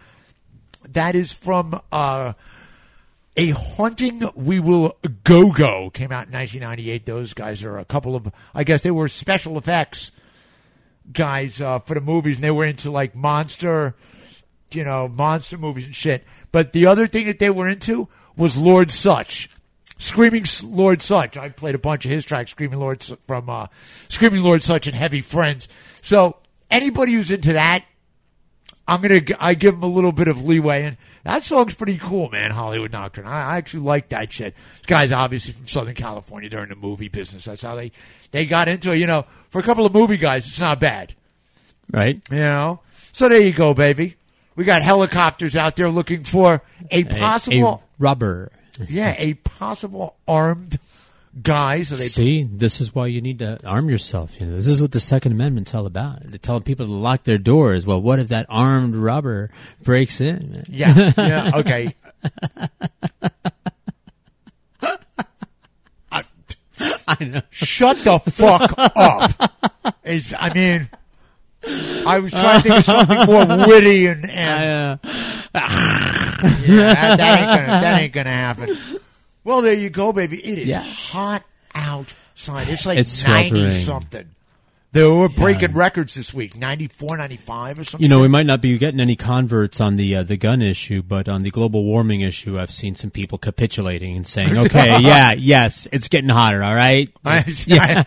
That 0.89 1.15
is 1.15 1.33
from 1.33 1.81
uh, 1.91 2.35
a 3.37 3.51
haunting 3.51 4.23
we 4.35 4.61
will 4.61 4.97
go 5.25 5.51
go 5.51 5.91
came 5.91 6.13
out 6.13 6.27
in 6.27 6.33
1998 6.33 7.07
those 7.07 7.33
guys 7.33 7.65
are 7.65 7.79
a 7.79 7.85
couple 7.85 8.15
of 8.15 8.31
i 8.55 8.63
guess 8.63 8.83
they 8.83 8.91
were 8.91 9.09
special 9.09 9.57
effects 9.57 10.11
guys 11.13 11.61
uh, 11.61 11.79
for 11.79 11.95
the 11.95 12.01
movies 12.01 12.37
and 12.37 12.45
they 12.45 12.51
were 12.51 12.65
into 12.65 12.91
like 12.91 13.15
monster 13.15 13.95
you 14.71 14.85
know 14.85 15.09
monster 15.09 15.57
movies 15.57 15.87
and 15.87 15.95
shit 15.95 16.25
but 16.51 16.73
the 16.73 16.87
other 16.87 17.07
thing 17.07 17.27
that 17.27 17.39
they 17.39 17.51
were 17.51 17.69
into 17.69 18.07
was 18.37 18.57
lord 18.57 18.91
Sutch 18.91 19.49
screaming 19.99 20.45
lord 20.65 21.01
Sutch 21.03 21.37
i 21.37 21.49
played 21.49 21.75
a 21.75 21.79
bunch 21.79 22.05
of 22.05 22.11
his 22.11 22.25
tracks 22.25 22.51
screaming 22.51 22.79
lord 22.79 23.03
from 23.27 23.49
uh, 23.49 23.67
screaming 24.09 24.43
lord 24.43 24.63
Sutch 24.63 24.87
and 24.87 24.97
heavy 24.97 25.21
friends 25.21 25.69
so 26.01 26.37
anybody 26.71 27.13
who's 27.13 27.31
into 27.31 27.53
that 27.53 27.85
I'm 28.87 29.01
gonna 29.01 29.21
I 29.39 29.55
give 29.55 29.75
him 29.75 29.83
a 29.85 29.89
little 29.89 30.13
bit 30.13 30.29
of 30.29 30.45
leeway, 30.45 30.85
and 30.85 30.97
that 31.25 31.45
song's 31.45 31.75
pretty 31.75 31.99
cool, 31.99 32.29
man. 32.31 32.51
Hollywood 32.51 32.91
Nocturne. 32.91 33.27
I, 33.27 33.53
I 33.53 33.57
actually 33.57 33.85
like 33.85 34.09
that 34.09 34.33
shit. 34.33 34.55
This 34.73 34.83
guy's 34.87 35.13
obviously 35.13 35.53
from 35.53 35.69
Southern 35.69 35.95
California. 35.95 36.51
They're 36.51 36.65
in 36.65 36.69
the 36.69 36.75
movie 36.75 37.09
business. 37.09 37.45
That's 37.45 37.63
how 37.63 37.77
they 37.77 37.93
they 38.33 38.45
got 38.45 38.69
into 38.69 38.91
it. 38.93 38.99
You 38.99 39.07
know, 39.07 39.25
for 39.51 39.61
a 39.61 39.63
couple 39.63 39.87
of 39.87 39.95
movie 39.95 40.17
guys, 40.17 40.47
it's 40.47 40.59
not 40.59 40.81
bad. 40.81 41.15
Right? 41.93 42.21
You 42.31 42.37
know. 42.39 42.81
So 43.13 43.29
there 43.29 43.41
you 43.41 43.53
go, 43.53 43.73
baby. 43.73 44.17
We 44.57 44.65
got 44.65 44.83
helicopters 44.83 45.55
out 45.57 45.77
there 45.77 45.89
looking 45.89 46.25
for 46.25 46.63
a 46.91 47.01
A- 47.01 47.05
possible, 47.05 47.83
a 47.85 48.03
rubber. 48.03 48.51
yeah, 48.89 49.15
a 49.19 49.35
possible 49.35 50.17
armed 50.27 50.79
guy. 51.41 51.83
So 51.83 51.97
they 51.97 52.09
See, 52.09 52.45
this 52.45 52.81
is 52.81 52.95
why 52.95 53.07
you 53.07 53.21
need 53.21 53.41
to 53.41 53.59
arm 53.67 53.89
yourself. 53.89 54.41
You 54.41 54.47
know, 54.47 54.57
this 54.57 54.69
is 54.69 54.81
what 54.81 54.93
the 54.93 55.01
Second 55.01 55.33
Amendment's 55.33 55.75
all 55.75 55.87
about. 55.87 56.23
They're 56.23 56.39
telling 56.39 56.63
people 56.63 56.87
to 56.87 56.93
lock 56.93 57.25
their 57.25 57.39
doors. 57.39 57.87
Well, 57.87 58.01
what 58.01 58.19
if 58.19 58.29
that 58.29 58.47
armed 58.49 58.97
robber 58.97 59.51
breaks 59.83 60.21
in? 60.21 60.53
man? 60.53 60.65
Yeah, 60.69 61.13
yeah, 61.17 61.51
okay. 61.57 61.95
I, 67.09 67.25
know. 67.25 67.43
Shut 67.51 67.99
the 67.99 68.19
fuck 68.19 68.75
up. 68.77 69.53
Is 70.05 70.35
I 70.39 70.53
mean, 70.55 70.89
I 71.65 72.19
was 72.21 72.33
trying 72.33 72.61
to 72.63 72.69
think 72.69 72.79
of 72.79 72.85
something 72.85 73.27
more 73.27 73.67
witty 73.69 74.07
and, 74.07 74.29
and 74.29 75.01
uh, 75.01 75.09
yeah, 75.55 76.95
that, 76.95 77.17
that 77.19 77.39
ain't 77.41 77.49
gonna 77.49 77.81
that 77.81 78.01
ain't 78.03 78.13
gonna 78.13 78.31
happen. 78.31 78.77
Well, 79.45 79.63
there 79.63 79.73
you 79.75 79.91
go, 79.91 80.13
baby. 80.13 80.39
It 80.45 80.59
is 80.61 80.69
Yeah. 80.69 80.83
hot 80.83 81.45
outside. 81.75 82.69
It's 82.69 82.87
like 82.87 82.99
It's 82.99 83.25
ninety 83.25 83.51
sweltering. 83.51 83.85
something. 83.85 84.29
They 84.93 85.07
were 85.07 85.31
breaking 85.31 85.73
records 85.73 86.13
this 86.15 86.35
week, 86.35 86.55
94, 86.55 87.17
95 87.17 87.79
or 87.79 87.85
something. 87.85 88.03
You 88.03 88.11
know, 88.11 88.21
we 88.21 88.29
might 88.29 88.45
not 88.45 88.61
be 88.61 88.77
getting 88.77 89.01
any 89.01 89.17
converts 89.17 89.81
on 89.81 89.97
the 89.97 90.17
uh, 90.17 90.23
the 90.23 90.37
gun 90.37 90.61
issue, 90.61 91.01
but 91.03 91.31
on 91.31 91.43
the 91.43 91.51
global 91.51 91.83
warming 91.85 92.21
issue, 92.21 92.59
I've 92.59 92.71
seen 92.71 92.95
some 92.95 93.11
people 93.11 93.39
capitulating 93.39 94.17
and 94.17 94.27
saying, 94.27 94.55
"Okay, 94.67 95.01
yeah, 95.01 95.33
yes, 95.33 95.89
it's 95.93 96.09
getting 96.09 96.29
hotter. 96.29 96.63
All 96.63 96.75
right, 96.75 97.11
yeah. 97.67 98.05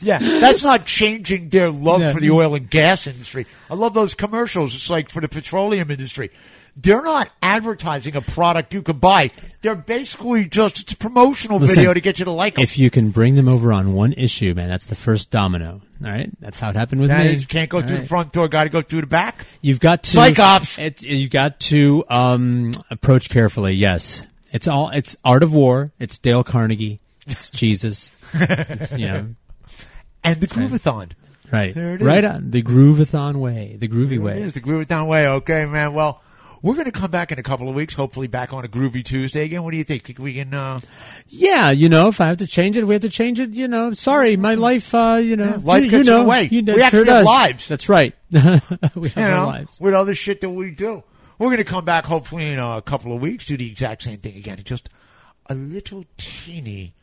yeah, 0.00 0.18
that's 0.18 0.62
not 0.62 0.86
changing 0.86 1.50
their 1.50 1.70
love 1.70 2.00
No. 2.00 2.12
for 2.14 2.20
the 2.20 2.30
oil 2.30 2.54
and 2.54 2.70
gas 2.70 3.06
industry. 3.06 3.46
I 3.70 3.74
love 3.74 3.92
those 3.92 4.14
commercials. 4.14 4.74
It's 4.74 4.88
like 4.88 5.10
for 5.10 5.20
the 5.20 5.28
petroleum 5.28 5.90
industry. 5.90 6.30
They're 6.74 7.02
not 7.02 7.28
advertising 7.42 8.16
a 8.16 8.22
product 8.22 8.72
you 8.72 8.80
can 8.82 8.96
buy. 8.98 9.30
They're 9.60 9.74
basically 9.74 10.46
just 10.46 10.80
it's 10.80 10.92
a 10.92 10.96
promotional 10.96 11.58
Listen, 11.58 11.76
video 11.76 11.92
to 11.92 12.00
get 12.00 12.18
you 12.18 12.24
to 12.24 12.30
like 12.30 12.54
them. 12.54 12.62
If 12.62 12.78
you 12.78 12.88
can 12.90 13.10
bring 13.10 13.34
them 13.34 13.46
over 13.46 13.72
on 13.74 13.92
one 13.92 14.12
issue, 14.14 14.54
man, 14.54 14.68
that's 14.70 14.86
the 14.86 14.94
first 14.94 15.30
domino. 15.30 15.82
All 16.02 16.10
right, 16.10 16.30
that's 16.40 16.58
how 16.58 16.70
it 16.70 16.76
happened 16.76 17.02
with 17.02 17.10
That 17.10 17.26
me. 17.26 17.34
is, 17.34 17.44
can't 17.44 17.68
go 17.68 17.80
All 17.80 17.86
through 17.86 17.96
right. 17.96 18.02
the 18.02 18.08
front 18.08 18.32
door. 18.32 18.48
Got 18.48 18.64
to 18.64 18.70
go 18.70 18.80
through 18.80 19.02
the 19.02 19.06
back. 19.06 19.44
You've 19.60 19.80
got 19.80 20.02
to 20.04 20.16
Psychops. 20.18 20.78
It's, 20.78 21.02
you 21.02 21.28
got 21.28 21.60
to 21.60 22.04
um, 22.08 22.72
approach 22.90 23.28
carefully. 23.28 23.74
Yes, 23.74 24.26
it's 24.50 24.66
all. 24.66 24.88
It's 24.90 25.14
art 25.24 25.42
of 25.42 25.52
war. 25.52 25.92
It's 25.98 26.18
Dale 26.18 26.42
Carnegie. 26.42 27.00
It's 27.26 27.50
Jesus. 27.52 28.10
you 28.96 29.08
know, 29.08 29.34
And 30.24 30.40
the 30.40 30.46
Groove-A-Thon. 30.46 31.10
right, 31.52 31.74
There 31.74 31.94
it 31.96 32.00
is. 32.00 32.06
right 32.06 32.24
on 32.24 32.50
the 32.50 32.62
Groove-A-Thon 32.62 33.38
way, 33.40 33.76
the 33.78 33.88
groovy 33.88 34.18
way. 34.18 34.38
It 34.38 34.42
is 34.46 34.52
the 34.54 34.60
Groove-A-Thon 34.60 35.06
way. 35.06 35.28
Okay, 35.28 35.66
man. 35.66 35.92
Well, 35.92 36.20
we're 36.62 36.74
going 36.74 36.86
to 36.86 36.92
come 36.92 37.10
back 37.10 37.32
in 37.32 37.38
a 37.38 37.42
couple 37.42 37.68
of 37.68 37.74
weeks. 37.74 37.94
Hopefully, 37.94 38.28
back 38.28 38.52
on 38.52 38.64
a 38.64 38.68
Groovy 38.68 39.04
Tuesday 39.04 39.44
again. 39.44 39.62
What 39.64 39.72
do 39.72 39.76
you 39.76 39.84
think? 39.84 40.04
Think 40.04 40.18
we 40.18 40.34
can? 40.34 40.54
Uh, 40.54 40.80
Yeah, 41.28 41.70
you 41.70 41.88
know, 41.88 42.08
if 42.08 42.20
I 42.20 42.28
have 42.28 42.38
to 42.38 42.46
change 42.46 42.76
it, 42.76 42.84
we 42.84 42.94
have 42.94 43.02
to 43.02 43.08
change 43.08 43.40
it. 43.40 43.50
You 43.50 43.68
know, 43.68 43.92
sorry, 43.92 44.36
my 44.36 44.54
life. 44.54 44.94
Uh, 44.94 45.20
you 45.22 45.36
know, 45.36 45.60
life 45.62 45.84
you, 45.84 45.90
gets 45.90 46.06
you 46.06 46.14
in 46.14 46.22
the 46.22 46.28
way. 46.28 46.48
You 46.50 46.62
know, 46.62 46.74
We 46.76 46.84
sure 46.84 47.04
have 47.04 47.24
lives. 47.24 47.68
That's 47.68 47.88
right. 47.88 48.14
we 48.30 48.40
have 48.40 48.94
you 48.94 49.10
our 49.16 49.30
know, 49.30 49.46
lives. 49.46 49.80
with 49.80 49.94
all 49.94 50.02
other 50.02 50.14
shit 50.14 50.40
that 50.40 50.50
we 50.50 50.70
do. 50.70 51.02
We're 51.38 51.48
going 51.48 51.58
to 51.58 51.64
come 51.64 51.84
back 51.84 52.04
hopefully 52.04 52.48
in 52.48 52.58
a 52.58 52.80
couple 52.82 53.12
of 53.12 53.20
weeks, 53.20 53.46
do 53.46 53.56
the 53.56 53.68
exact 53.68 54.02
same 54.02 54.18
thing 54.18 54.36
again. 54.36 54.60
Just 54.62 54.88
a 55.46 55.54
little 55.54 56.04
teeny 56.16 56.94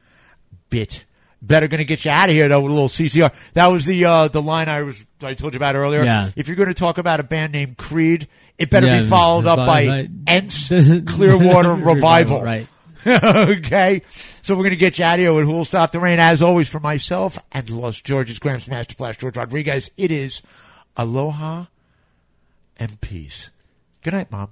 bit 0.70 1.04
better. 1.42 1.68
Going 1.68 1.80
to 1.80 1.86
get 1.86 2.06
you 2.06 2.12
out 2.12 2.30
of 2.30 2.36
here 2.36 2.48
though 2.48 2.62
with 2.62 2.72
a 2.72 2.74
little 2.74 2.90
CCR. 2.90 3.34
That 3.54 3.68
was 3.68 3.86
the 3.86 4.06
uh, 4.06 4.28
the 4.30 4.42
line 4.42 4.70
I 4.70 4.84
was 4.84 5.06
I 5.22 5.34
told 5.34 5.54
you 5.54 5.58
about 5.58 5.76
earlier. 5.76 6.04
Yeah. 6.04 6.32
If 6.36 6.48
you're 6.48 6.56
going 6.56 6.70
to 6.70 6.74
talk 6.74 6.98
about 6.98 7.20
a 7.20 7.24
band 7.24 7.52
named 7.52 7.78
Creed, 7.78 8.28
it 8.60 8.70
better 8.70 8.88
Yeah, 8.88 9.02
be 9.04 9.08
followed 9.10 9.48
up 9.48 9.58
by 9.58 9.86
by- 9.88 10.10
Ents 10.28 10.68
Clearwater 11.08 11.74
Revival. 11.74 12.42
Right. 12.44 12.68
okay. 13.08 14.02
So 14.42 14.56
we're 14.56 14.64
going 14.64 14.72
to 14.72 14.76
get 14.78 15.00
you 15.00 15.06
out 15.06 15.16
of 15.16 15.20
here 15.22 15.34
with 15.34 15.46
Who'll 15.46 15.64
Stop 15.66 15.92
the 15.94 16.00
Rain. 16.00 16.20
As 16.20 16.42
always, 16.42 16.68
for 16.68 16.80
myself 16.80 17.40
and 17.52 17.70
Los 17.70 18.02
Georges, 18.02 18.40
Graham 18.40 18.60
Master 18.68 18.96
Flash, 18.96 19.18
George 19.18 19.38
Rodriguez, 19.38 19.90
it 19.98 20.12
is 20.12 20.42
aloha 20.98 21.66
and 22.78 23.00
peace. 23.02 23.52
Good 24.04 24.14
night, 24.14 24.32
Mom. 24.32 24.50